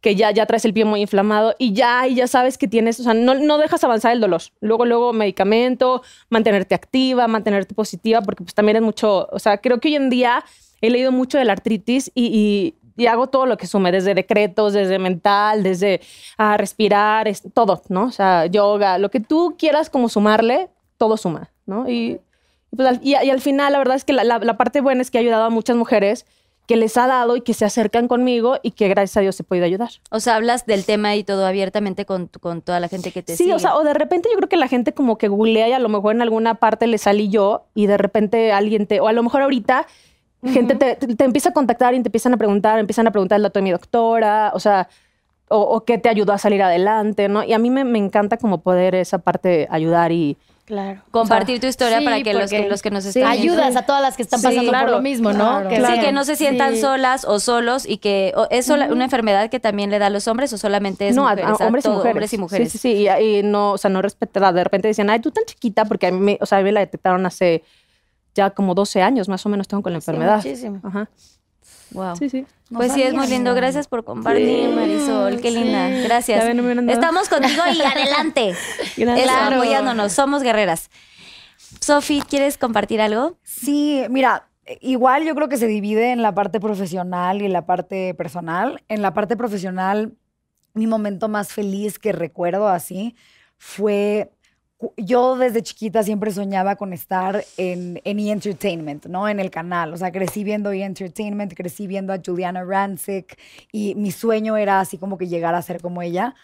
[0.00, 3.00] que ya, ya traes el pie muy inflamado y ya, y ya sabes que tienes,
[3.00, 4.40] o sea, no, no dejas avanzar el dolor.
[4.60, 9.78] Luego, luego medicamento, mantenerte activa, mantenerte positiva, porque pues también es mucho, o sea, creo
[9.78, 10.44] que hoy en día
[10.80, 14.12] he leído mucho de la artritis y, y- y hago todo lo que sume, desde
[14.14, 16.00] decretos, desde mental, desde
[16.36, 18.04] a respirar, es, todo, ¿no?
[18.06, 21.88] O sea, yoga, lo que tú quieras como sumarle, todo suma, ¿no?
[21.88, 22.18] Y,
[22.76, 25.00] pues al, y, y al final, la verdad es que la, la- la parte buena
[25.00, 26.26] es que he ayudado a muchas mujeres
[26.66, 29.42] que les ha dado y que se acercan conmigo y que gracias a Dios se
[29.44, 29.88] puede ayudar.
[30.10, 33.36] O sea, hablas del tema y todo abiertamente con, con toda la gente que te
[33.36, 33.54] Sí, sigue.
[33.54, 35.78] o sea, o de repente yo creo que la gente como que googlea y a
[35.78, 39.12] lo mejor en alguna parte le salí yo y de repente alguien te, o a
[39.14, 39.86] lo mejor ahorita
[40.44, 43.36] gente te, te- te empieza a contactar y te empiezan a preguntar, empiezan a preguntar
[43.36, 44.88] el dato de mi doctora, o sea,
[45.48, 47.42] o, o qué te ayudó a salir adelante, ¿no?
[47.42, 50.36] Y a mí me, me encanta como poder esa parte ayudar y...
[50.66, 51.00] Claro.
[51.10, 53.74] Compartir tu historia Sí, para que los, que los que nos sí, están viendo- ayudas
[53.76, 55.62] a todas las que están Sí, pasando claro, por lo mismo, ¿no?
[55.62, 55.68] claro.
[55.70, 56.82] Que Sí, que no se sientan Sí.
[56.82, 60.10] solas o solos y que o- es sola- una enfermedad que también le da a
[60.10, 62.12] los hombres o solamente es no, a- mujeres, a, hombres, y todo, mujeres.
[62.14, 62.72] hombres y mujeres.
[62.72, 63.08] Sí, sí, sí.
[63.08, 64.52] Y, y no, o sea, no respetar.
[64.52, 66.64] De repente decían, ay, tú tan chiquita, porque a mí, me- o sea, a mí
[66.66, 67.64] me la detectaron hace
[68.38, 70.36] ya como 12 años más o menos tengo con la enfermedad.
[70.36, 70.80] muchísimo.
[70.84, 71.10] Ajá.
[71.90, 72.16] Wow.
[72.16, 72.46] Sí, sí.
[72.70, 73.52] No Pues sí, es muy lindo.
[73.54, 75.40] Gracias por compartir, Marisol.
[75.40, 75.88] Qué linda.
[75.88, 76.44] Gracias.
[76.88, 78.54] Estamos contigo y adelante.
[78.96, 79.30] Gracias.
[79.52, 80.12] Apoyándonos.
[80.12, 80.88] Somos guerreras.
[81.80, 83.38] Sofi, ¿quieres compartir algo?
[83.42, 84.48] Sí, mira,
[84.80, 88.82] igual yo creo que se divide en la parte profesional y en la parte personal.
[88.88, 90.14] En la parte profesional,
[90.74, 93.16] mi momento más feliz que recuerdo así
[93.58, 94.30] fue,
[94.96, 98.30] yo desde chiquita siempre soñaba con estar en, en E!
[98.30, 99.28] Entertainment, ¿no?
[99.28, 99.92] En el canal.
[99.92, 100.82] O sea, crecí viendo E!
[100.84, 103.36] Entertainment, crecí viendo a Juliana Rancic
[103.72, 106.34] y mi sueño era así como que llegar a ser como ella.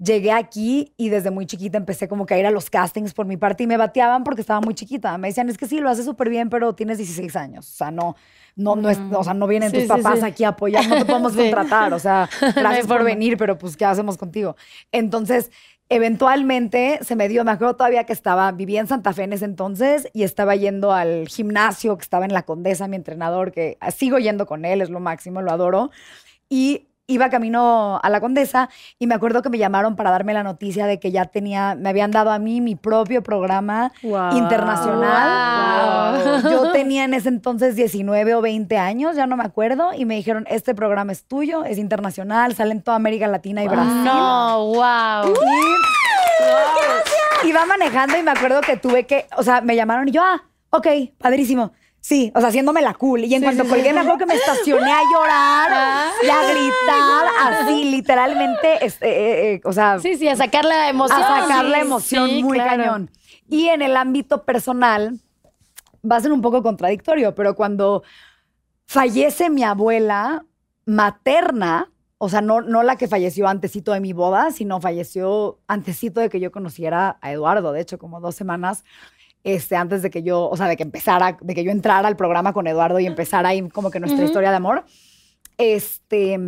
[0.00, 3.26] Llegué aquí y desde muy chiquita empecé como que a ir a los castings por
[3.26, 5.18] mi parte y me bateaban porque estaba muy chiquita.
[5.18, 7.68] Me decían, es que sí, lo haces súper bien, pero tienes 16 años.
[7.68, 8.14] O sea, no,
[8.54, 10.24] no, no, es, o sea, no vienen Sí, tus sí, papás sí.
[10.24, 11.38] aquí a apoyar, no te podemos Sí.
[11.38, 11.92] contratar.
[11.94, 14.54] O sea, gracias por venir, pero pues, ¿qué hacemos contigo?
[14.92, 15.50] Entonces,
[15.88, 19.44] eventualmente se me dio, me acuerdo todavía que estaba, vivía en Santa Fe en ese
[19.44, 24.18] entonces y estaba yendo al gimnasio que estaba en la Condesa, mi entrenador, que sigo
[24.18, 25.90] yendo con él, es lo máximo, lo adoro.
[26.50, 28.68] Y iba camino a la Condesa
[28.98, 31.88] y me acuerdo que me llamaron para darme la noticia de que ya tenía, me
[31.88, 34.36] habían dado a mí mi propio programa Wow.
[34.36, 36.42] internacional.
[36.42, 36.50] Wow.
[36.50, 40.14] Yo tenía en ese entonces 19 o 20 años, ya no me acuerdo, y me
[40.16, 44.04] dijeron, este programa es tuyo, es internacional, sale en toda América Latina y Brasil.
[44.04, 45.34] No, wow.
[47.44, 50.22] Y iba manejando y me acuerdo que tuve que, o sea, me llamaron y yo,
[50.22, 50.86] ah, ok,
[51.18, 51.72] padrísimo.
[52.08, 53.22] Sí, o sea, haciéndome la cool.
[53.26, 57.84] Y en cuanto colgué, me acuerdo que me estacioné a llorar y a gritar, así,
[57.90, 61.22] literalmente, este, eh, eh, o sea, Sí, sí, a sacar la emoción.
[61.22, 62.82] a sacar la Sí, emoción sí, muy claro.
[62.82, 63.10] cañón.
[63.50, 65.20] Y en el ámbito personal,
[66.10, 68.02] va a ser un poco contradictorio, pero cuando
[68.86, 70.46] fallece mi abuela
[70.86, 76.20] materna, o sea, no, no la que falleció antesito de mi boda, sino falleció antesito
[76.20, 78.82] de que yo conociera a Eduardo, de hecho, como dos semanas
[79.44, 82.16] este, antes de que yo, o sea, de que empezara, de que yo entrara al
[82.16, 84.84] programa con Eduardo y empezara ahí como que nuestra historia de amor.
[85.56, 86.38] Este,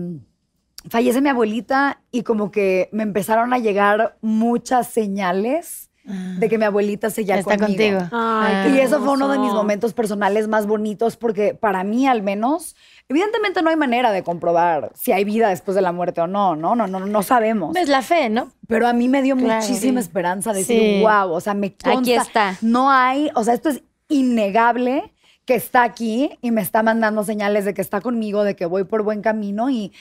[0.88, 6.64] fallece mi abuelita y como que me empezaron a llegar muchas señales de que mi
[6.64, 7.98] abuelita seguía Está conmigo.
[7.98, 8.08] contigo.
[8.12, 12.22] Ay, Y eso fue uno de mis momentos personales más bonitos porque para mí al
[12.22, 12.74] menos,
[13.10, 16.56] evidentemente no hay manera de comprobar si hay vida después de la muerte o no,
[16.56, 17.76] no, no, no, no sabemos.
[17.76, 18.50] Es la fe, ¿no?
[18.66, 20.06] Pero a mí me dio Claro, muchísima sí.
[20.06, 21.00] esperanza decir, Sí.
[21.02, 22.56] wow, o sea, me consta, Aquí está.
[22.62, 25.12] No hay, o sea, esto es innegable
[25.44, 28.84] que está aquí y me está mandando señales de que está conmigo, de que voy
[28.84, 29.92] por buen camino y,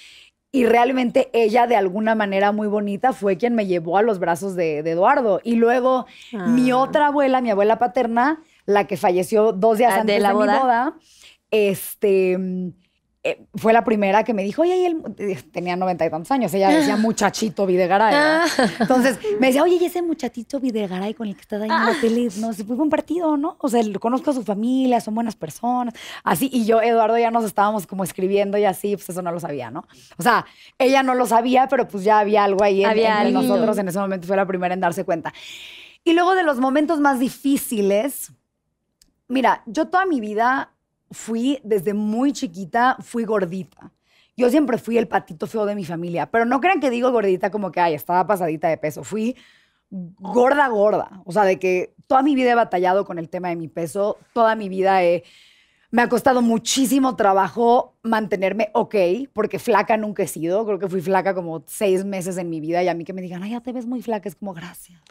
[0.52, 4.56] y realmente ella de alguna manera muy bonita fue quien me llevó a los brazos
[4.56, 5.42] de, de Eduardo.
[5.44, 6.78] Y luego mi Ah.
[6.78, 10.30] otra abuela, mi abuela paterna, la que falleció dos días Ah, ¿de antes de, la
[10.30, 10.94] mi boda?
[11.52, 12.38] este,
[13.30, 16.32] eh, fue la primera que me dijo, oye, y él eh, tenía noventa y tantos
[16.32, 18.14] años, ella decía muchachito Videgaray.
[18.14, 18.66] ¿no?
[18.80, 21.94] Entonces me decía, oye, y ese muchachito Videgaray con el que estás ahí en la
[22.00, 23.58] tele, no, se fue buen partido, ¿no?
[23.60, 25.94] O sea, lo conozco a su familia, son buenas personas,
[26.24, 29.40] así, y yo, Eduardo, ya nos estábamos como escribiendo y así, pues eso no lo
[29.40, 29.86] sabía, ¿no?
[30.18, 30.46] O sea,
[30.78, 33.42] ella no lo sabía, pero pues ya había algo ahí en- Había entre algo.
[33.42, 35.34] nosotros, en ese momento fue la primera en darse cuenta.
[36.04, 38.32] Y luego de los momentos más difíciles,
[39.28, 40.72] mira, yo toda mi vida
[41.12, 43.92] fui, desde muy chiquita, fui gordita.
[44.38, 47.52] Yo siempre fui el patito feo de mi familia, pero no crean que digo gordita
[47.52, 49.04] como que, ay, estaba pasadita de peso.
[49.04, 49.36] Fui
[49.90, 51.22] gorda, gorda.
[51.26, 54.18] O sea, de que toda mi vida he batallado con el tema de mi peso,
[54.34, 55.24] toda mi vida he...
[55.92, 58.96] Me ha costado muchísimo trabajo mantenerme ok,
[59.34, 60.64] porque flaca nunca he sido.
[60.66, 63.22] Creo que fui flaca como seis meses en mi vida y a mí que me
[63.22, 65.02] digan, ay, ya te ves muy flaca, es como gracias.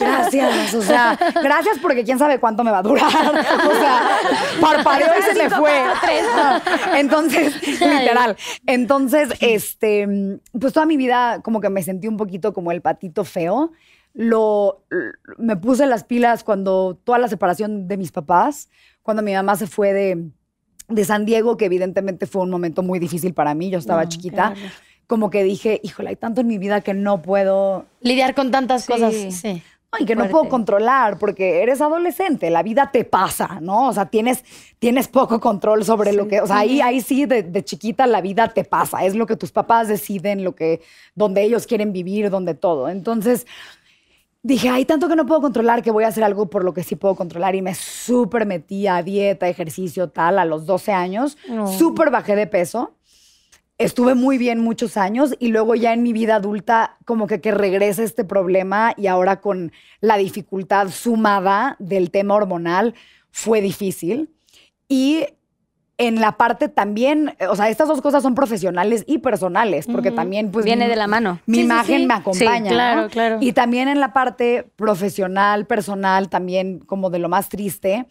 [0.00, 0.74] gracias.
[0.74, 3.06] O sea, gracias porque quién sabe cuánto me va a durar.
[3.06, 4.18] O sea,
[4.60, 5.84] parpadeó y se me fue.
[6.96, 8.36] Entonces, literal.
[8.66, 13.24] Entonces, este, pues toda mi vida como que me sentí un poquito como el patito
[13.24, 13.72] feo.
[14.14, 14.84] Lo,
[15.38, 18.68] me puse las pilas cuando toda la separación de mis papás,
[19.04, 20.30] cuando mi mamá se fue de,
[20.88, 24.54] de San Diego, que evidentemente fue un momento muy difícil para mí, yo estaba chiquita,
[25.06, 28.86] como que dije, híjole, hay tanto en mi vida que no puedo Lidiar con tantas
[28.86, 29.12] cosas.
[29.14, 29.62] Sí.
[29.92, 33.88] no, y que no puedo controlar porque eres adolescente, la vida te pasa, ¿no?
[33.88, 34.42] O sea, tienes,
[34.78, 38.22] tienes poco control sobre lo que, o sea, ahí, ahí sí de, de chiquita la
[38.22, 40.80] vida te pasa, es lo que tus papás deciden, lo que,
[41.14, 42.88] donde ellos quieren vivir, donde todo.
[42.88, 43.46] Entonces,
[44.44, 46.84] dije, hay tanto que no puedo controlar que voy a hacer algo por lo que
[46.84, 51.36] sí puedo controlar y me súper metí a dieta, ejercicio, tal, a los 12 años,
[51.78, 52.94] súper bajé de peso.
[53.78, 57.50] Estuve muy bien muchos años y luego ya en mi vida adulta como que que
[57.50, 62.94] regrese este problema y ahora con la dificultad sumada del tema hormonal
[63.32, 64.30] fue difícil.
[64.86, 65.24] Y
[65.96, 70.10] en la parte también, eh, o sea, estas dos cosas son profesionales y personales, porque
[70.10, 71.38] también pues Viene mi- de la mano.
[71.46, 72.06] Mi Sí, sí, imagen sí.
[72.06, 72.68] me acompaña.
[72.70, 73.08] Sí, claro, ¿no?
[73.10, 73.38] claro.
[73.40, 78.06] Y también en la parte profesional, personal, también como de lo más triste,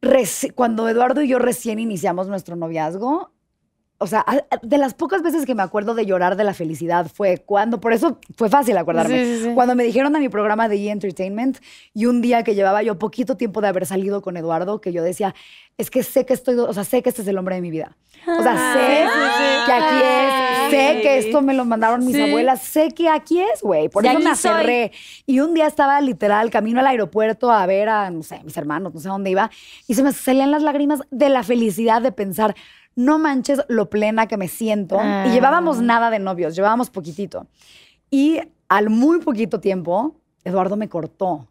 [0.00, 3.32] reci- cuando Eduardo y yo recién iniciamos nuestro noviazgo,
[4.02, 4.24] o sea,
[4.62, 7.92] de las pocas veces que me acuerdo de llorar de la felicidad fue cuando, por
[7.92, 9.54] eso fue fácil acordarme, Sí, sí, sí.
[9.54, 10.90] cuando me dijeron a mi programa de E!
[10.90, 11.58] Entertainment
[11.92, 15.02] y un día que llevaba yo poquito tiempo de haber salido con Eduardo, que yo
[15.02, 15.34] decía,
[15.76, 17.70] es que sé que estoy, o sea, sé que este es el hombre de mi
[17.70, 17.96] vida.
[18.26, 19.06] O sea, sé
[19.66, 23.62] que aquí es, sé que esto me lo mandaron mis abuelas, sé que aquí es,
[23.62, 23.88] güey.
[23.88, 24.50] Por eso me aquí soy.
[24.50, 24.92] aferré.
[25.26, 28.92] Y un día estaba literal camino al aeropuerto a ver a, no sé, mis hermanos,
[28.94, 29.50] no sé dónde iba,
[29.86, 32.54] y se me salían las lágrimas de la felicidad de pensar,
[33.00, 34.98] no manches lo plena que me siento.
[35.00, 35.24] Ah.
[35.26, 37.46] Y llevábamos nada de novios, llevábamos poquitito.
[38.10, 41.48] Y al muy poquito tiempo, Eduardo me cortó.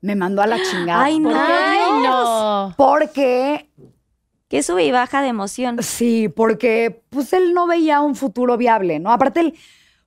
[0.00, 1.04] Me mandó a la chingada.
[1.04, 1.30] Ay, no.
[1.34, 2.74] Ay, no.
[2.76, 3.68] Porque
[4.48, 5.82] Que sube y baja de emoción.
[5.82, 9.12] Sí, porque pues él no veía un futuro viable, ¿no?
[9.12, 9.54] Aparte él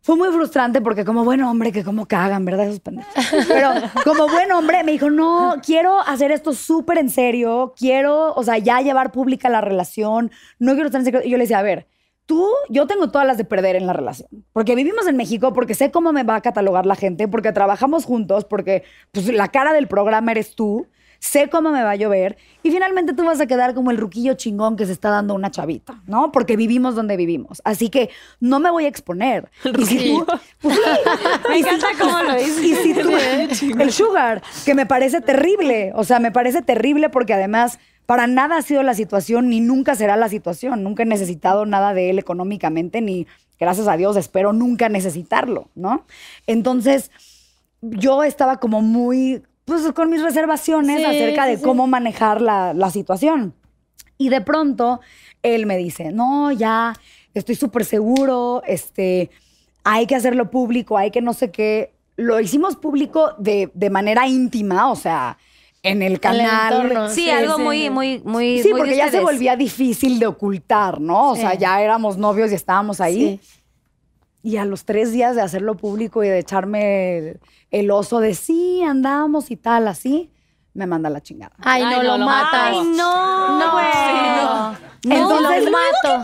[0.05, 2.67] fue muy frustrante porque como buen hombre, que como cagan, ¿verdad?
[2.67, 3.11] Esos pendejos.
[3.47, 3.71] Pero
[4.03, 8.59] como buen hombre me dijo, no, quiero hacer esto súper en serio, quiero, o sea,
[8.59, 11.27] ya llevar pública la relación, no quiero estar en secreto.
[11.27, 11.87] Y yo le decía, a ver,
[12.27, 15.73] tú, yo tengo todas las de perder en la relación, porque vivimos en México, porque
[15.73, 19.73] sé cómo me va a catalogar la gente, porque trabajamos juntos, porque pues la cara
[19.73, 20.85] del programa eres tú
[21.25, 24.35] sé cómo me va a llover y finalmente tú vas a quedar como el ruquillo
[24.35, 26.31] chingón que se está dando una chavita, ¿no?
[26.31, 27.61] Porque vivimos donde vivimos.
[27.65, 29.49] Así que no me voy a exponer.
[29.77, 30.25] Y si tú-
[30.61, 30.81] pues sí.
[31.49, 32.63] Me si- encanta cómo lo dices.
[32.63, 37.33] y si tú- el sugar, que me parece terrible, o sea, me parece terrible porque
[37.33, 40.83] además para nada ha sido la situación ni nunca será la situación.
[40.83, 43.25] Nunca he necesitado nada de él económicamente ni,
[43.59, 46.05] gracias a Dios, espero nunca necesitarlo, ¿no?
[46.45, 47.09] Entonces,
[47.81, 51.63] yo estaba como muy, pues con mis reservaciones Sí, acerca de sí.
[51.63, 53.53] cómo manejar la, la situación.
[54.17, 55.01] Y de pronto
[55.43, 56.93] él me dice, no, ya,
[57.33, 59.29] estoy súper seguro, este,
[59.83, 61.93] hay que hacerlo público, hay que no sé qué.
[62.15, 65.37] Lo hicimos público de, de manera íntima, o sea,
[65.83, 66.81] en el canal.
[66.85, 67.09] entorno.
[67.09, 67.61] Sí, Sí, algo sí.
[67.63, 68.61] muy, muy, muy.
[68.63, 71.31] Sí, muy porque ya se volvía difícil de ocultar, ¿no?
[71.31, 73.39] O sea, ya éramos novios y estábamos ahí.
[74.45, 77.39] Y a los tres días de hacerlo público y de echarme el,
[77.71, 80.31] el oso de sí, andamos y tal, así,
[80.75, 81.55] me manda la chingada.
[81.63, 82.69] Ay, no, Ay, no, lo, lo matas.
[82.69, 83.59] Ay, no.
[83.59, 83.85] No, güey.
[85.03, 85.15] no.
[85.15, 86.23] Entonces, lo mato.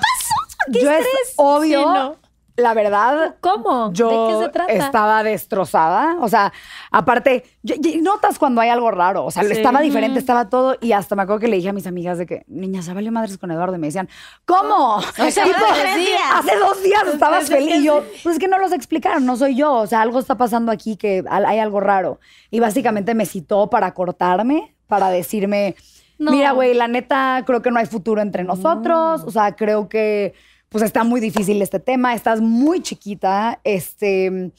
[0.67, 2.15] yo es obvio, Sí, no.
[2.57, 3.91] La verdad, ¿Cómo?
[3.93, 4.71] yo ¿De qué se trata?
[4.73, 6.17] estaba destrozada.
[6.19, 6.51] O sea,
[6.91, 9.25] aparte, yo- yo- notas cuando hay algo raro.
[9.25, 9.51] O sea, Sí.
[9.53, 10.77] estaba diferente, estaba todo.
[10.81, 13.09] Y hasta me acuerdo que le dije a mis amigas de que, niña, se vale
[13.11, 13.75] madres con Eduardo.
[13.75, 14.09] Y me decían,
[14.45, 15.01] ¿cómo?
[15.15, 16.21] sea, hace tres días.
[16.35, 17.75] hace dos días estabas feliz.
[17.77, 19.73] Y yo, pues es que no los explicaron, no soy yo.
[19.73, 22.19] O sea, algo está pasando aquí que hay algo raro.
[22.49, 25.75] Y básicamente me citó para cortarme, para decirme,
[26.19, 26.31] No.
[26.31, 29.23] mira, güey, la neta, creo que no hay futuro entre nosotros.
[29.25, 30.33] O sea, creo que
[30.71, 32.15] pues está muy difícil este tema.
[32.15, 33.59] Estás muy chiquita.
[33.65, 34.51] Este,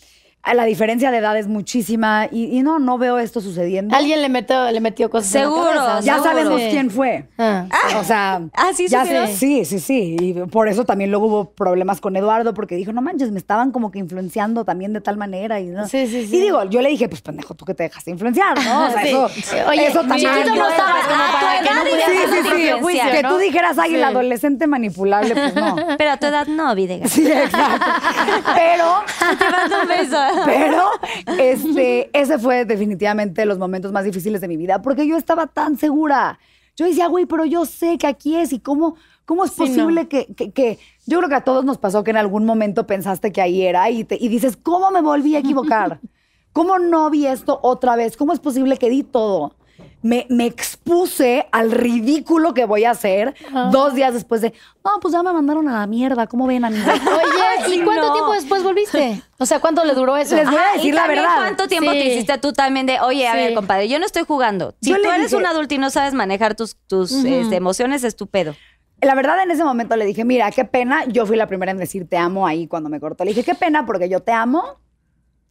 [0.55, 2.27] la diferencia de edad es muchísima.
[2.31, 3.95] Y, y no, no veo esto sucediendo.
[3.97, 5.73] Alguien le metió, le metió cosas en la Seguro.
[6.01, 6.23] Ya seguro.
[6.25, 7.29] sabemos quién fue.
[7.39, 7.67] Ah.
[7.99, 10.17] O sea, Ah, ¿sí ya sí, sí, sí.
[10.21, 13.71] Y por eso también luego hubo problemas con Eduardo, porque dijo, no manches, me estaban
[13.73, 15.61] como que influenciando también de tal manera.
[15.61, 15.87] Y, ¿no?
[15.89, 16.37] Sí, sí, sí.
[16.37, 18.87] y digo, yo le dije, pues pendejo, tú que te dejaste influenciar, ¿no?
[18.87, 19.09] O sea, Sí.
[19.09, 19.31] eso,
[19.69, 20.33] Oye, eso también.
[20.33, 23.11] chiquito no estabas como A para tu que no Sí, sí, sí.
[23.13, 25.77] Que tú dijeras, ay, el adolescente manipulable, pues no.
[25.99, 27.11] Pero a tu edad no, Videgas.
[27.13, 27.87] Sí, exacto.
[28.55, 29.03] Pero,
[29.39, 30.19] Te mando un beso.
[30.45, 30.83] Pero,
[31.39, 35.77] este, ese fue definitivamente los momentos más difíciles de mi vida, porque yo estaba tan
[35.77, 36.39] segura.
[36.77, 38.97] yo decía, güey, pero yo sé que aquí es y cómo,
[39.27, 42.17] cómo es posible que, que- que- Yo creo que a todos nos pasó que en
[42.17, 46.01] algún momento pensaste que ahí era y, te- y dices, ¿cómo me volví a equivocar?
[46.53, 48.17] ¿Cómo no vi esto otra vez?
[48.17, 49.55] ¿Cómo es posible que di todo?
[50.03, 53.35] Me, me expuse al ridículo que voy a hacer
[53.71, 54.53] dos días después de,
[54.85, 56.93] no, pues ya me mandaron a la mierda, ¿cómo ven, amiga?
[57.67, 58.13] Oye, ¿y cuánto no.
[58.13, 59.23] tiempo después volviste?
[59.39, 60.35] O sea, ¿cuánto le duró eso?
[60.35, 61.37] Les voy a Ajá, decir y la verdad.
[61.37, 61.99] ¿Cuánto tiempo Sí.
[61.99, 63.39] te hiciste tú también de, oye, a Sí.
[63.39, 64.75] ver, compadre, yo no estoy jugando.
[64.83, 68.03] Si Yo tú eres dije- un adulto y no sabes manejar tus, tus este, emociones,
[68.03, 68.57] es tu pedo.
[69.01, 71.05] La verdad, en ese momento le dije, mira, qué pena.
[71.07, 73.25] Yo fui la primera en decir te amo ahí cuando me cortó.
[73.25, 74.79] Le dije, qué pena porque yo te amo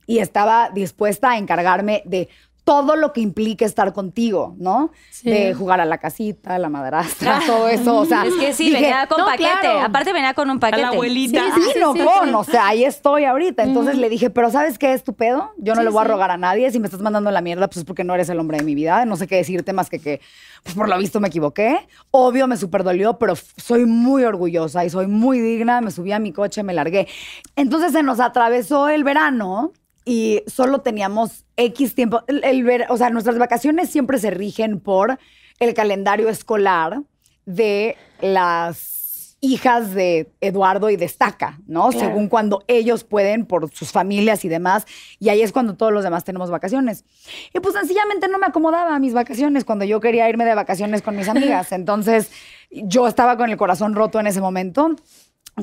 [0.07, 2.27] y estaba dispuesta a encargarme de
[2.63, 4.91] todo lo que implique estar contigo, ¿no?
[5.09, 5.29] Sí.
[5.29, 7.97] De jugar a la casita, a la madrastra, todo eso.
[7.97, 9.49] O sea, Es que sí, dije, venía con no, paquete.
[9.61, 9.81] claro.
[9.81, 10.81] Aparte venía con un paquete.
[10.81, 11.43] la abuelita.
[11.55, 13.63] Sí, vino con, o sea, ahí estoy ahorita.
[13.63, 15.51] Entonces le dije, pero ¿sabes qué es tu pedo?
[15.57, 16.69] Yo no le voy a rogar a nadie.
[16.71, 18.75] Si me estás mandando la mierda, pues es porque no eres el hombre de mi
[18.75, 19.05] vida.
[19.05, 20.21] No sé qué decirte más que que,
[20.63, 21.87] pues por lo visto me equivoqué.
[22.11, 25.81] Obvio me super dolió, pero soy muy orgullosa y soy muy digna.
[25.81, 27.07] Me subí a mi coche, me largué.
[27.55, 29.71] Entonces se nos atravesó el verano
[30.11, 32.21] y solo teníamos X tiempo.
[32.27, 35.17] El, el ver- o sea, nuestras vacaciones siempre se rigen por
[35.59, 37.01] el calendario escolar
[37.45, 41.91] de las hijas de Eduardo y destaca, ¿no?
[41.93, 44.85] Según cuando ellos pueden por sus familias y demás.
[45.17, 47.05] Y ahí es cuando todos los demás tenemos vacaciones.
[47.53, 51.01] Y pues sencillamente no me acomodaba a mis vacaciones cuando yo quería irme de vacaciones
[51.01, 51.71] con mis amigas.
[51.81, 52.31] Entonces
[52.69, 54.93] yo estaba con el corazón roto en ese momento.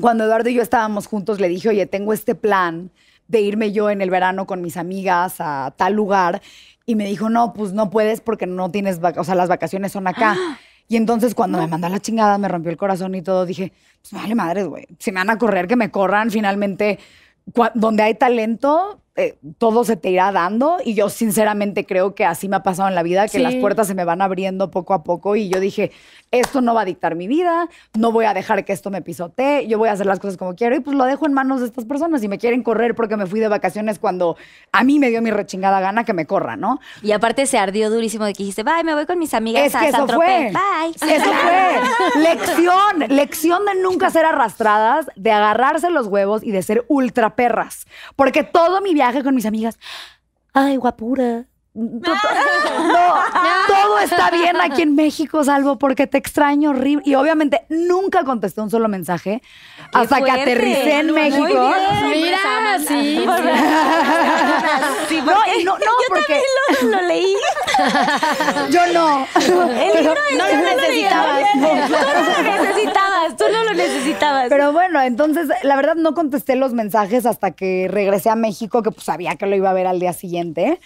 [0.01, 2.91] Cuando Eduardo y yo estábamos juntos, le dije, oye, tengo este plan
[3.29, 6.41] de irme yo en el verano con mis amigas a tal lugar.
[6.85, 10.07] Y me dijo, no, pues no puedes porque no tienes, o sea, las vacaciones son
[10.07, 10.35] acá.
[10.87, 14.11] Y entonces cuando me mandó la chingada, me rompió el corazón y todo, dije, pues
[14.11, 14.87] vale madres, güey.
[14.97, 16.31] Si me van a correr, que me corran.
[16.31, 16.97] Finalmente,
[17.75, 20.77] donde hay talento, eh, todo se te irá dando.
[20.83, 23.43] Y yo sinceramente creo que así me ha pasado en la vida, que Sí.
[23.43, 25.35] las puertas se me van abriendo poco a poco.
[25.35, 25.91] Y yo dije,
[26.31, 27.67] esto no va a dictar mi vida,
[27.97, 30.55] no voy a dejar que esto me pisotee, yo voy a hacer las cosas como
[30.55, 30.75] quiero.
[30.75, 32.21] Y pues lo dejo en manos de estas personas.
[32.21, 34.37] Si me quieren correr porque me fui de vacaciones cuando
[34.71, 36.79] a mí me dio mi rechingada gana, que me corra, ¿no?
[37.01, 39.75] Y aparte se ardió durísimo de que dijiste, bye, me voy con mis amigas Es
[39.75, 40.51] a que eso Saint-Tropez".
[40.51, 40.61] fue.
[41.01, 41.15] Bye.
[41.15, 42.21] Eso fue.
[42.21, 42.99] Lección.
[43.15, 47.87] Lección de nunca ser arrastradas, de agarrarse los huevos y de ser ultra perras.
[48.15, 49.79] Porque todo mi viaje con mis amigas,
[50.53, 51.47] ay, guapura.
[52.79, 53.13] No,
[53.67, 57.03] todo está bien aquí en México, salvo porque te extraño horrible.
[57.05, 59.41] Y obviamente nunca contesté un solo mensaje
[59.93, 61.45] hasta que aterricé en Muy México.
[61.45, 62.11] bien.
[62.11, 62.85] Mira, sí.
[65.07, 67.35] Sí, No, porque y no, no, yo porque también lo, lo leí.
[68.71, 69.27] yo no.
[70.37, 71.43] No lo necesitabas.
[71.53, 74.45] Tú no lo necesitabas, tú no lo necesitabas.
[74.49, 78.91] Pero bueno, entonces la verdad no contesté los mensajes hasta que regresé a México, que
[78.91, 80.79] pues sabía que lo iba a ver al día siguiente.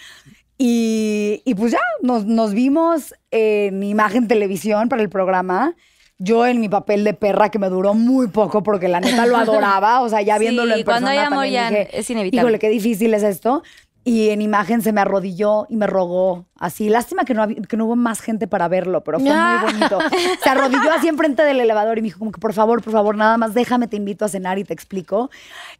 [0.56, 5.74] Y, y pues ya, nos, nos vimos en Imagen Televisión para el programa.
[6.18, 9.36] Yo en mi papel de perra, que me duró muy poco porque la neta lo
[9.36, 10.00] adoraba.
[10.02, 12.40] O sea, ya Sí, viéndolo en cuando persona hay amor también ya dije, es inevitable.
[12.40, 13.62] Híjole, qué difícil es esto.
[14.06, 16.90] Y en imagen se me arrodilló y me rogó así.
[16.90, 19.60] Lástima que no, había- que no hubo más gente para verlo, pero fue Ah.
[19.62, 19.98] muy bonito.
[20.42, 23.16] Se arrodilló así enfrente del elevador y me dijo como que por favor, por favor,
[23.16, 25.30] nada más déjame, te invito a cenar y te explico.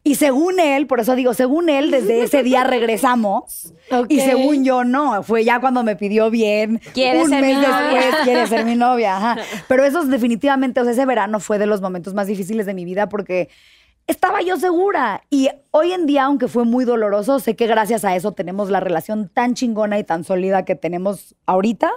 [0.03, 3.73] Y según él, por eso digo, según él, desde ese día regresamos.
[3.91, 4.07] Ok.
[4.09, 5.21] Y según yo, no.
[5.21, 6.81] Fue ya cuando me pidió bien.
[6.95, 7.79] ¿Quieres un ser mes mi novia?
[7.91, 9.17] después, quiere ser mi novia.
[9.17, 9.35] ajá.
[9.67, 12.73] Pero eso es definitivamente, o sea, ese verano fue de los momentos más difíciles de
[12.73, 13.49] mi vida porque
[14.07, 15.23] estaba yo segura.
[15.29, 18.79] Y hoy en día, aunque fue muy doloroso, sé que gracias a eso tenemos la
[18.79, 21.91] relación tan chingona y tan sólida que tenemos ahorita.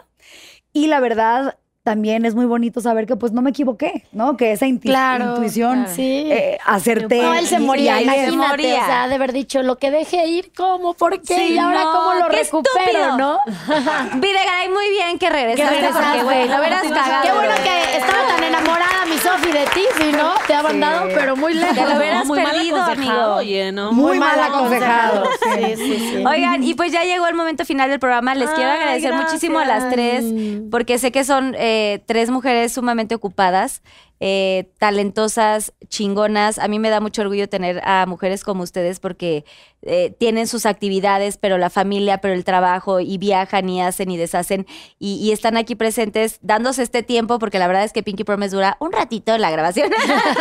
[0.72, 4.36] Y la verdad, también es muy bonito saber que pues no me equivoqué, ¿no?
[4.36, 5.94] Que esa inti- Claro, intuición claro.
[5.96, 6.26] Sí.
[6.30, 7.22] eh, acerté.
[7.22, 8.82] No, él se moría, imagínate, moría.
[8.82, 10.92] o sea, de haber dicho, lo que dejé ir, ¿cómo?
[10.92, 11.34] ¿Por qué?
[11.34, 13.16] Sí, y ahora no, cómo lo recupero, estúpido.
[13.16, 13.38] ¿no?
[14.20, 16.18] Videgaray, muy bien que regresaste, Que regresaste.
[16.18, 17.22] porque, güey, lo hubieras cagado.
[17.22, 21.08] Qué bueno que estaba tan enamorada mi Sofi de ti, si no, te ha mandado,
[21.14, 21.74] pero muy lejos.
[21.74, 23.34] Te lo hubieras muy mal perdido, aconsejado, amigo.
[23.36, 23.92] Oye, ¿no?
[23.92, 25.24] Muy mal aconsejado.
[25.42, 26.24] Sí, sí, sí.
[26.26, 28.34] Oigan, y pues ya llegó el momento final del programa.
[28.34, 30.24] Les quiero agradecer muchísimo a las tres,
[30.70, 33.82] porque sé que son eh, tres mujeres sumamente ocupadas,
[34.20, 36.58] eh, talentosas, chingonas.
[36.58, 39.44] A mí me da mucho orgullo tener a mujeres como ustedes porque
[39.82, 44.16] eh, tienen sus actividades, pero la familia, pero el trabajo, y viajan y hacen y
[44.16, 44.66] deshacen,
[44.98, 48.56] y, y están aquí presentes dándose este tiempo, porque la verdad es que Pinky Promise
[48.56, 49.90] dura un ratito la grabación.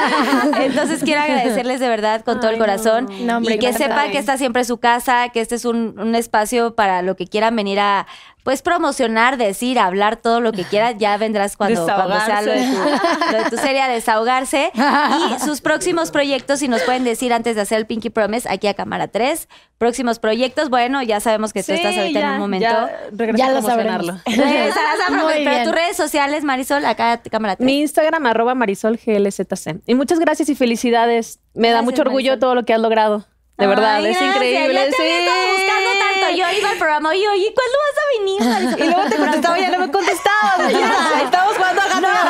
[0.61, 3.89] Entonces quiero agradecerles de verdad con todo el corazón No, hombre, y que gracias.
[3.89, 7.27] sepa que esta siempre su casa, que este es un, un espacio para lo que
[7.27, 8.07] quieran venir a
[8.43, 12.59] pues promocionar, decir, hablar todo lo que quieras, ya vendrás cuando, cuando sea lo de,
[12.65, 14.71] tu, lo de tu serie a desahogarse.
[14.73, 18.67] Y sus próximos proyectos, si nos pueden decir antes de hacer el Pinky Promise, aquí
[18.67, 19.47] a cámara 3.
[19.77, 22.63] Próximos proyectos, bueno, ya sabemos que tú estás ahorita en un momento.
[22.65, 24.19] Ya, Ya a lo promocionarlo.
[24.25, 27.65] Regresarás a Muy promover, pero tus redes sociales, Marisol, acá a cámara 3.
[27.65, 29.81] Mi Instagram, arroba marisolglzc.
[29.85, 31.39] Y muchas gracias y felicidades.
[31.53, 32.39] Me da Gracias, mucho orgullo Marisol.
[32.39, 33.25] todo lo que has logrado.
[33.57, 34.73] De verdad, Ay, es increíble.
[34.75, 35.03] Ya te sí.
[35.51, 36.37] buscando tanto.
[36.37, 38.39] Yo iba al programa, oye, oye, ¿cuándo vas a venir?
[38.53, 38.79] Marisol?
[38.87, 40.73] Y luego te contestaba y ya no me contestabas.
[41.23, 42.27] Estamos jugando a ganar.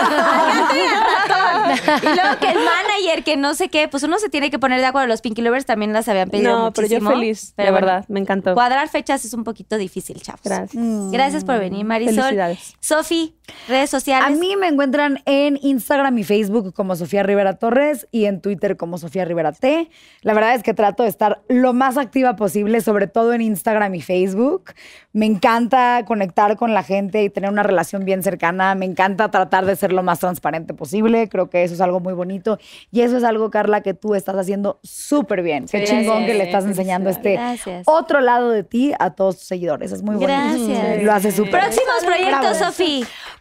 [2.02, 4.80] Y luego que el manager, que no sé qué, pues uno se tiene que poner
[4.80, 5.08] de acuerdo.
[5.08, 7.10] Los Pinky Lovers también las habían pedido No, pero yo muchísimo.
[7.10, 8.54] feliz, Pero de bueno, verdad, me encantó.
[8.54, 10.42] Cuadrar fechas es un poquito difícil, chavos.
[10.44, 10.84] Gracias.
[11.12, 12.16] Gracias por venir, Marisol.
[12.16, 12.74] Felicidades.
[12.80, 13.36] Sofi,
[13.68, 14.28] redes sociales.
[14.28, 18.78] A mí me encuentran en Instagram y Facebook como Sofía Rivera Torres y en Twitter
[18.78, 19.90] como Sofía Rivera T.
[20.22, 23.96] La verdad es que trato de estar lo más activa posible, sobre todo en Instagram
[23.96, 24.74] y Facebook.
[25.14, 28.76] Me encanta conectar con la gente y tener una relación bien cercana.
[28.76, 31.28] Me encanta tratar de ser lo más transparente posible.
[31.30, 32.60] Creo que eso es algo muy bonito.
[32.92, 35.66] Y eso es algo, Carla, que tú estás haciendo súper bien.
[35.68, 36.00] Qué Gracias.
[36.02, 37.84] chingón que le estás enseñando este Gracias.
[37.88, 39.92] otro lado de ti a todos tus seguidores.
[39.92, 40.32] Es muy bonito.
[40.34, 41.04] Gracias.
[41.04, 41.62] Lo hace súper.
[41.62, 42.74] Próximos proyectos, Bravo.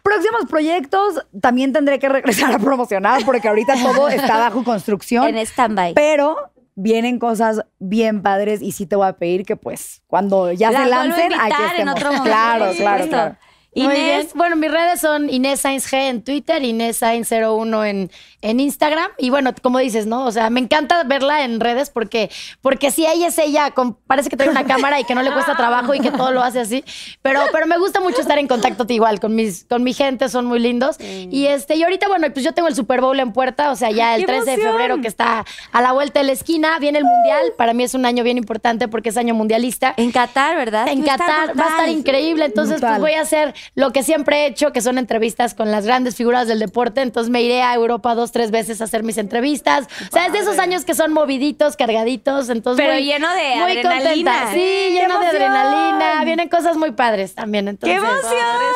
[0.07, 5.27] Próximos proyectos también tendré que regresar a promocionar porque ahorita todo está bajo construcción.
[5.27, 5.93] En stand-by.
[5.95, 6.37] Pero
[6.75, 10.85] vienen cosas bien padres y sí te voy a pedir que pues cuando ya se
[10.89, 11.95] lancen, aquí invitar en estemos.
[11.95, 13.35] otro momento, Claro, claro, claro.
[13.83, 18.59] Inés, Bueno, mis redes son Inés Sainz G en Twitter, Inés Sainz 01 en, en
[18.59, 19.11] Instagram.
[19.17, 20.25] Y bueno, como dices, ¿no?
[20.25, 22.29] O sea, me encanta verla en redes porque,
[22.61, 25.31] porque sí, ella es ella, con- parece que trae una cámara y que no le
[25.31, 26.83] cuesta trabajo y que todo lo hace así.
[27.21, 30.45] Pero, pero me gusta mucho estar en contacto igual con mis, con mi gente, son
[30.45, 30.97] muy lindos.
[30.99, 33.91] Y este, y ahorita, bueno, pues yo tengo el Super Bowl en puerta, o sea,
[33.91, 36.99] ya el ¡Qué 13 de febrero que está a la vuelta de la esquina, viene
[36.99, 37.53] el Mundial.
[37.57, 39.93] Para mí es un año bien importante porque es año mundialista.
[39.97, 40.87] en Qatar, ¿verdad?
[40.87, 42.45] En Qatar va a estar increíble.
[42.45, 42.99] Entonces, Brutal.
[42.99, 46.15] pues voy a hacer lo que siempre he hecho, que son entrevistas con las grandes
[46.15, 47.01] figuras del deporte.
[47.01, 49.87] Entonces me iré a Europa dos, tres veces a hacer mis entrevistas.
[50.09, 52.49] O sea, es de esos años que son moviditos, cargaditos.
[52.49, 54.31] Entonces, Pero muy- lleno de muy adrenalina.
[54.31, 54.51] contenta.
[54.53, 56.23] Sí, ¡Qué lleno de adrenalina.
[56.23, 57.67] Vienen cosas muy padres también.
[57.67, 58.33] Entonces, emoción!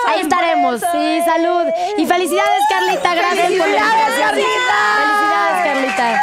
[0.08, 0.80] Ahí estaremos.
[0.80, 1.66] Sí, salud.
[1.98, 3.16] Y felicidades, Carlita.
[3.16, 6.22] Gracias por la ¡Felicidades, Felicidades, Carlita.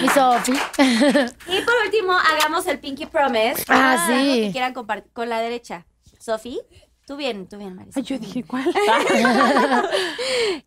[0.00, 0.52] Mi Sofi.
[1.48, 3.64] Y por último, hagamos el Pinky Promise.
[3.68, 4.12] Ah, sí.
[4.12, 5.86] Algo que quieran compartir con la derecha.
[6.18, 6.60] Sofi,
[7.06, 8.02] tú bien, tú bien, Marisol.
[8.04, 8.64] Yo dije, ¿cuál?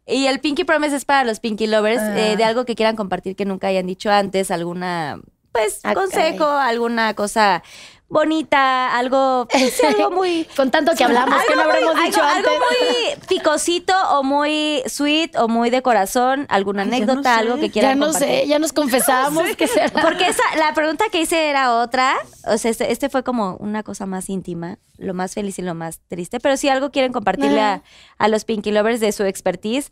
[0.06, 2.20] Y el Pinky Promise es para los Pinky Lovers, Ah.
[2.20, 5.20] eh, de algo que quieran compartir que nunca hayan dicho antes, alguna,
[5.52, 7.64] pues, Ah, consejo, alguna cosa
[8.12, 10.46] bonita, algo, pues, sí, algo muy...
[10.56, 12.52] Con tanto que hablamos, que no algo muy- habremos dicho algo, antes.
[12.52, 17.72] algo muy picosito o muy sweet o muy de corazón, alguna anécdota, algo que Ya
[17.72, 18.42] quieran no compartir.
[18.42, 19.90] sé, ya nos confesamos que será.
[20.02, 22.16] Porque esa, la pregunta que hice era otra.
[22.46, 25.74] O sea, este, este fue como una cosa más íntima, lo más feliz y lo
[25.74, 26.40] más triste.
[26.40, 27.82] Pero si algo quieren compartirle a,
[28.18, 29.92] a los Pinky Lovers de su expertise,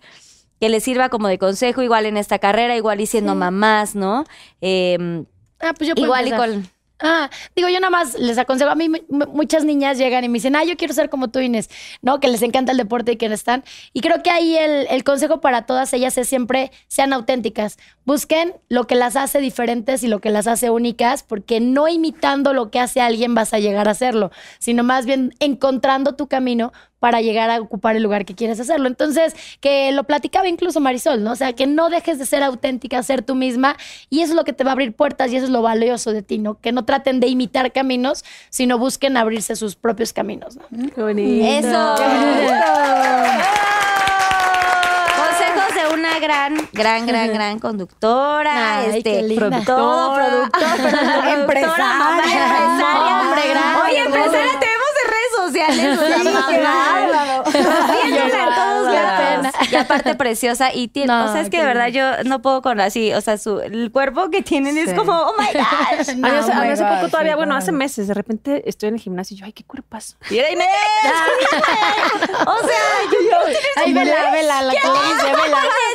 [0.59, 4.25] que les sirva como de consejo, igual en esta carrera, igual y siendo mamás, ¿no?
[4.61, 5.23] Eh,
[5.61, 6.69] Ah, pues yo puedo igual y con.
[7.01, 8.69] Ah, digo, yo nada más les aconsejo.
[8.69, 11.29] A mí mu- mu- muchas niñas llegan y me dicen, ah, yo quiero ser como
[11.29, 11.69] tú, Inés,
[12.01, 12.19] ¿no?
[12.19, 13.63] Que les encanta el deporte y que están.
[13.93, 17.77] Y creo que ahí el, el consejo para todas ellas es siempre sean auténticas.
[18.05, 22.51] Busquen lo que las hace diferentes y lo que las hace únicas, porque no imitando
[22.53, 26.73] lo que hace alguien vas a llegar a hacerlo, sino más bien encontrando tu camino
[26.99, 28.87] para llegar a ocupar el lugar que quieres hacerlo.
[28.87, 31.31] Entonces, que lo platicaba incluso Marisol, ¿no?
[31.31, 33.77] O sea, que no dejes de ser auténtica, ser tú misma,
[34.09, 36.11] y eso es lo que te va a abrir puertas y eso es lo valioso
[36.11, 36.59] de ti, ¿no?
[36.59, 40.63] Que no traten de imitar caminos, sino busquen abrirse sus propios caminos, ¿no?
[40.93, 41.45] Qué bonito.
[41.45, 41.95] Eso.
[45.17, 49.61] Consejos de una gran, gran, gran, gran conductora, Ay, este, qué linda.
[49.65, 51.85] todo, productor, productora, Empresaria.
[51.85, 53.21] mamá, empresaria.
[53.21, 53.79] Hombre, grande.
[53.85, 54.88] Oye, empresaria, tenemos en redes
[55.59, 55.97] sociales.
[55.97, 58.11] o sea, Sí,
[59.79, 60.73] Y aparte preciosa.
[60.73, 63.21] Y tiene, No, o sea, es que de verdad yo no puedo con así, o
[63.21, 66.09] sea, su, el cuerpo que tienen es como, oh my gosh.
[66.09, 68.13] A mí hace, a mí my hace gosh, poco todavía, sí, bueno, hace meses, de
[68.13, 70.15] repente estoy en el gimnasio y yo, ay, qué cuerpazo.
[70.29, 70.67] Y era Inés.
[72.45, 72.77] O sea,
[73.11, 73.37] yo
[73.75, 74.81] Ay, vela, vela, la vela.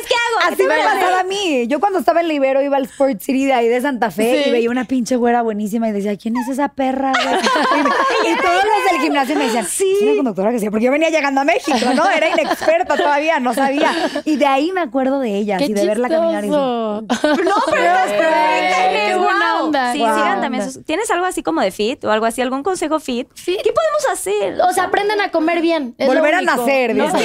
[0.07, 0.53] ¿Qué hago?
[0.53, 1.67] Así me pasaba a mí.
[1.67, 4.49] Yo cuando estaba en Libero iba al Sport City de ahí de Santa Fe Sí.
[4.49, 7.11] y veía una pinche güera buenísima y decía, ¿quién es esa perra?
[7.11, 7.35] güey?"
[8.31, 9.91] Y, todos los del gimnasio me decían, sí.
[9.97, 12.09] Es una conductora que sí, porque yo venía llegando a México, ¿no?
[12.09, 13.74] Era inexperta todavía, no sabía.
[14.25, 16.49] Y de ahí me acuerdo de ella, y de verla caminar y.
[16.49, 17.65] No, pero estás
[18.11, 19.65] perfecta, Qué Inés, buena guau.
[19.65, 19.93] onda.
[19.93, 20.15] Sí, Guau.
[20.15, 20.71] sigan también.
[20.71, 23.27] sus- ¿Tienes algo así como de fit o algo así, algún consejo fit?
[23.35, 23.61] Fit.
[23.61, 24.61] ¿Qué podemos hacer?
[24.61, 25.95] O sea, aprendan a comer bien.
[25.97, 27.05] es lo Volver a nacer, No.
[27.07, 27.23] Volver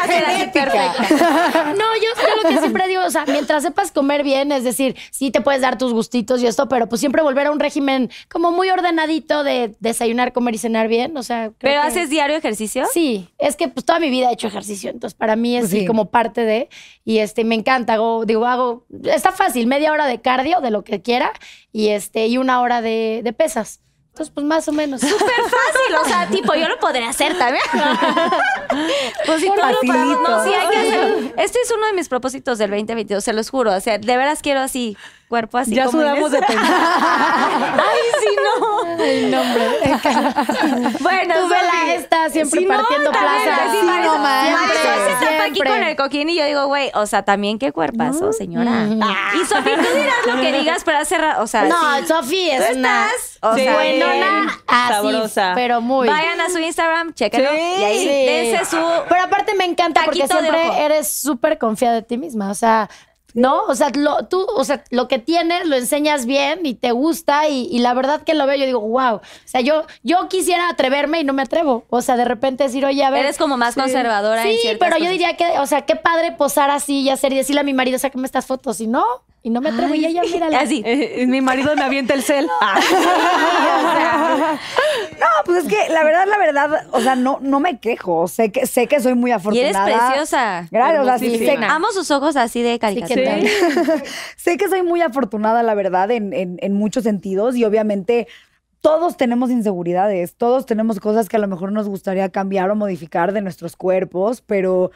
[0.00, 1.72] a a ser así perfecta.
[1.76, 4.96] No, yo, yo lo que siempre digo, o sea, mientras sepas comer bien, es decir,
[5.10, 8.10] sí te puedes dar tus gustitos y esto, pero pues siempre volver a un régimen
[8.30, 11.16] como muy ordenadito de desayunar, comer y cenar bien.
[11.16, 12.84] O sea, creo ¿Pero que- haces diario ejercicio?
[12.92, 15.70] Sí, es que pues toda mi vida he hecho ejercicio, entonces para mí es Pues
[15.72, 15.86] sí sí.
[15.86, 16.70] como parte de,
[17.04, 20.82] y este, me encanta, hago, digo, hago, está fácil, media hora de cardio, de lo
[20.82, 21.30] que quiera,
[21.72, 23.80] y este, y una hora de, de pesas.
[24.14, 25.00] Entonces, pues más o menos.
[25.02, 27.64] Súper fácil, o sea, tipo, yo lo podría hacer también.
[29.26, 31.32] pues podemos, no, sí hay que hacerlo.
[31.36, 33.74] Este es uno de mis propósitos del 2022, se los juro.
[33.74, 34.96] O sea, de veras quiero así,
[35.34, 36.64] cuerpo así ya como sudamos de pensar.
[37.74, 39.02] Ay, sí, no.
[39.02, 39.64] Ay, no, hombre.
[41.00, 41.90] Bueno, Tú vela Sofi.
[41.90, 43.62] esta siempre Sí, no, partiendo también, plaza.
[43.72, 44.54] sí, Sí, no manches.
[44.54, 45.70] Marisol se tapa aquí siempre.
[45.70, 48.86] con el coquín y yo digo, güey, o sea, también qué cuerpazo, señora.
[49.34, 52.06] Y Sofía, tú dirás lo que digas, pero hace ra- o sea, No, sí.
[52.06, 55.52] Sofi Tú es una estás, o sea, buenona, así, Sabrosa.
[55.56, 56.08] pero muy.
[56.08, 57.50] Vayan a su Instagram, chéquenlo.
[57.52, 58.06] Y ahí
[58.52, 58.76] dense su.
[59.08, 62.50] Pero aparte me encanta porque siempre eres súper confiada de ti misma.
[62.50, 62.88] O sea,
[63.34, 63.62] ¿no?
[63.64, 67.48] O sea, lo, tú, o sea, lo que tienes lo enseñas bien y te gusta
[67.48, 69.16] y, y la verdad que lo veo, yo digo, wow.
[69.16, 71.84] O sea, yo, yo quisiera atreverme y no me atrevo.
[71.90, 73.24] O sea, de repente decir, oye, a ver.
[73.24, 77.00] Eres como más conservadora Sí, pero yo diría que, o sea, qué padre posar así
[77.00, 78.80] y hacer y decirle a mi marido, sácame estas fotos.
[78.80, 79.04] Y no,
[79.44, 79.94] y no me atrevo.
[79.94, 80.58] y ella, mírala.
[80.58, 80.82] Así.
[80.86, 82.48] Eh, mi marido me avienta el cel.
[85.20, 88.26] No, pues es que la verdad, la verdad, o sea, no, no me quejo.
[88.28, 89.40] Sé que, sé que soy muy Y eres
[89.76, 90.08] afortunada.
[90.08, 90.68] preciosa.
[90.70, 91.56] Gracias, o sea, sí, sé.
[91.68, 93.36] Amo sus ojos así de caricatura.
[94.36, 98.26] sé que soy muy afortunada, la verdad, en, en- en muchos sentidos y obviamente
[98.80, 103.32] todos tenemos inseguridades, todos tenemos cosas que a lo mejor nos gustaría cambiar o modificar
[103.32, 104.90] de nuestros cuerpos, pero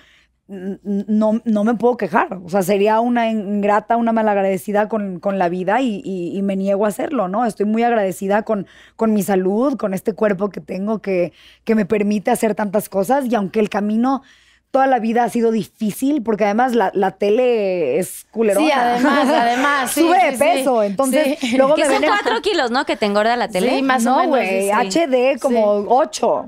[0.49, 2.41] no, no me puedo quejar.
[2.45, 6.87] O sea, sería una ingrata, una malagradecida con, con la vida y, y- me niego
[6.87, 7.45] a hacerlo, ¿no?
[7.45, 11.33] Estoy muy agradecida con, con mi salud, con este cuerpo que tengo que,
[11.65, 14.23] que me permite hacer tantas cosas y aunque el camino...
[14.71, 18.67] Toda la vida ha sido difícil porque además la, la tele es culerona.
[18.67, 19.91] Sí, además, además.
[19.95, 20.39] sí, Sube sí, de sí.
[20.39, 21.57] peso, entonces Sí.
[21.57, 22.85] luego Que me son cuatro kilos, ¿no?
[22.85, 23.77] Que te engorda la tele.
[23.77, 24.71] Sí, más o no, menos, güey, sí.
[25.01, 26.47] HD como 8.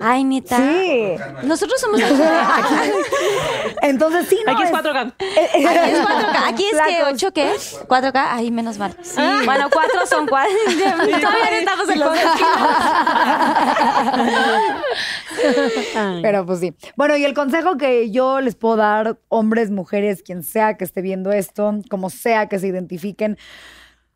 [0.00, 0.56] Ay, neta.
[0.56, 1.14] Sí.
[1.42, 2.00] Nosotros somos.
[3.82, 4.52] Entonces sí, no.
[4.52, 5.12] Aquí es es- 4K.
[5.16, 6.48] Aquí es 4K.
[6.48, 7.14] Aquí es que Flacos.
[7.14, 7.52] 8 qué?
[7.88, 8.26] 4K.
[8.30, 8.96] Ay, menos mal.
[9.44, 10.50] Bueno, 4 son 4.
[11.20, 12.20] Todavía no estamos en los dos
[16.22, 16.74] Pero pues sí.
[16.96, 21.00] Bueno, y el consejo que yo les puedo dar, hombres, mujeres, quien sea que esté
[21.00, 23.38] viendo esto, como sea que se identifiquen,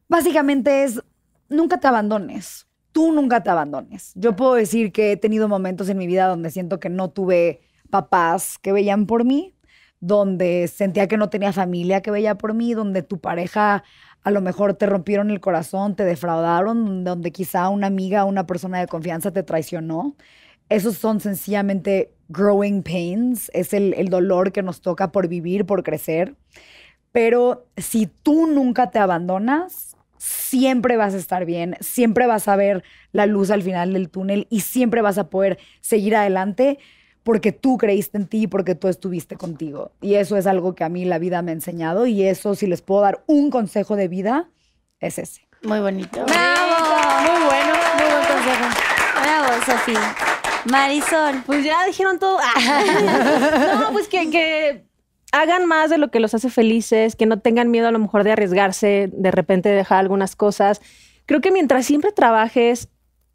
[0.09, 1.03] básicamente es
[1.49, 2.67] nunca te abandones.
[2.93, 4.13] Tú nunca te abandones.
[4.15, 7.63] Yo puedo decir que he tenido momentos en mi vida donde siento que no tuve
[7.89, 9.55] papás que veían por mí,
[10.01, 13.85] donde sentía que no tenía familia que veía por mí, donde tu pareja
[14.23, 18.81] a lo mejor te rompieron el corazón, te defraudaron, donde quizá una amiga, una persona
[18.81, 20.15] de confianza te traicionó.
[20.69, 25.83] Esos son sencillamente growing pains, es el, el dolor que nos toca por vivir, por
[25.83, 26.35] crecer.
[27.13, 32.85] Pero si tú nunca te abandonas, siempre vas a estar bien, siempre vas a ver
[33.13, 36.79] la luz al final del túnel y siempre vas a poder seguir adelante
[37.23, 39.93] porque tú creíste en ti y porque tú estuviste contigo.
[40.01, 42.67] Y eso es algo que a mí la vida me ha enseñado y eso, si
[42.67, 44.49] les puedo dar un consejo de vida,
[45.01, 45.49] es ese.
[45.63, 46.25] Muy bonito.
[46.25, 47.21] ¡Bravo!
[47.23, 48.65] Muy bueno, muy buen consejo.
[49.23, 50.30] Bravo, Sofía.
[50.65, 51.43] Marisol.
[51.47, 52.39] Pues ya dijeron todo.
[53.81, 54.85] no, pues que, que
[55.33, 58.25] hagan más de lo que los hace felices, que no tengan miedo a lo mejor
[58.25, 60.81] de arriesgarse, de repente dejar algunas cosas.
[61.27, 62.89] Creo que mientras siempre trabajes,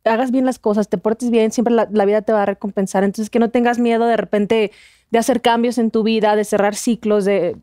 [0.03, 3.03] hagas bien las cosas, te portes bien, siempre la, la vida te va a recompensar.
[3.03, 4.71] Entonces, que no tengas miedo de repente
[5.11, 7.57] de hacer cambios en tu vida, de cerrar ciclos, de,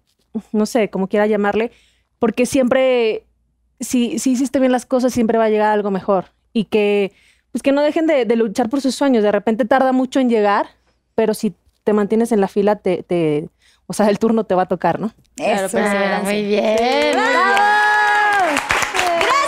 [0.53, 1.71] no sé, como quiera llamarle,
[2.19, 3.27] porque siempre,
[3.81, 6.27] si, si hiciste bien las cosas, siempre va a llegar algo mejor.
[6.53, 7.13] Y que,
[7.53, 9.23] pues que no dejen de, de luchar por sus sueños.
[9.23, 10.67] De repente tarda mucho en llegar,
[11.15, 13.49] pero si te mantienes en la fila, te, te
[13.87, 15.13] o sea, el turno te va a tocar, ¿no?
[15.37, 15.77] Claro, Eso.
[15.77, 16.19] perseverancia.
[16.19, 17.19] Ah, muy bien.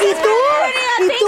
[0.01, 1.05] ¿Y tú?
[1.05, 1.27] ¿Y tú?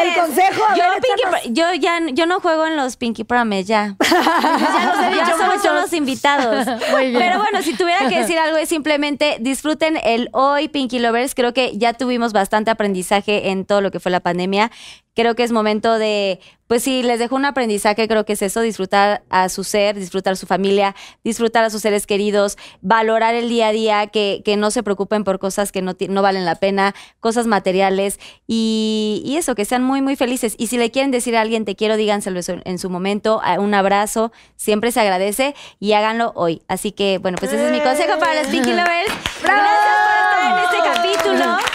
[0.00, 3.64] El consejo, a Yo, ver, Pinky yo ya yo no juego en los Pinky Promise
[3.64, 3.96] ya.
[4.10, 5.74] ya los he dicho, Ya solo muchos.
[5.74, 6.66] los invitados.
[6.92, 7.18] Muy bien.
[7.18, 11.34] Pero bueno, si tuviera que decir algo es simplemente disfruten el hoy Pinky Lovers.
[11.34, 14.70] Creo que ya tuvimos bastante aprendizaje en todo lo que fue la pandemia.
[15.16, 18.60] Creo que es momento de, pues si les dejo un aprendizaje, creo que es eso,
[18.62, 23.48] disfrutar a su ser, disfrutar a su familia, disfrutar a sus seres queridos, valorar el
[23.48, 26.56] día a día, que, que no se preocupen por cosas que no, no valen la
[26.56, 28.18] pena, cosas materiales
[28.48, 30.53] y, y eso, que sean muy, muy felices.
[30.58, 33.74] Y si le quieren decir a alguien te quiero, díganselo en- en su momento, un
[33.74, 36.62] abrazo, siempre se agradece y háganlo hoy.
[36.68, 39.12] Así que, bueno, pues ese es mi consejo para los Pinky Lovers.
[39.42, 41.56] Gracias por estar en este capítulo.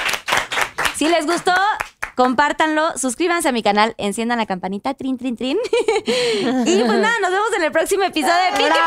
[0.95, 1.53] Si les gustó,
[2.19, 5.57] compártanlo, suscríbanse a mi canal, enciendan la campanita, trin, trin, trin.
[6.06, 8.80] y pues nada, nos vemos en el próximo episodio de Pinky.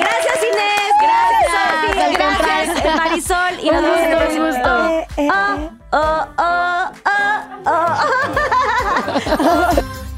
[0.00, 4.46] Gracias Inés, gracias Sofi, gracias Marisol y nos vemos en el próximo.
[4.64, 5.04] Oh,
[5.92, 7.30] oh, oh, oh,
[7.66, 7.78] oh,
[9.38, 10.02] oh.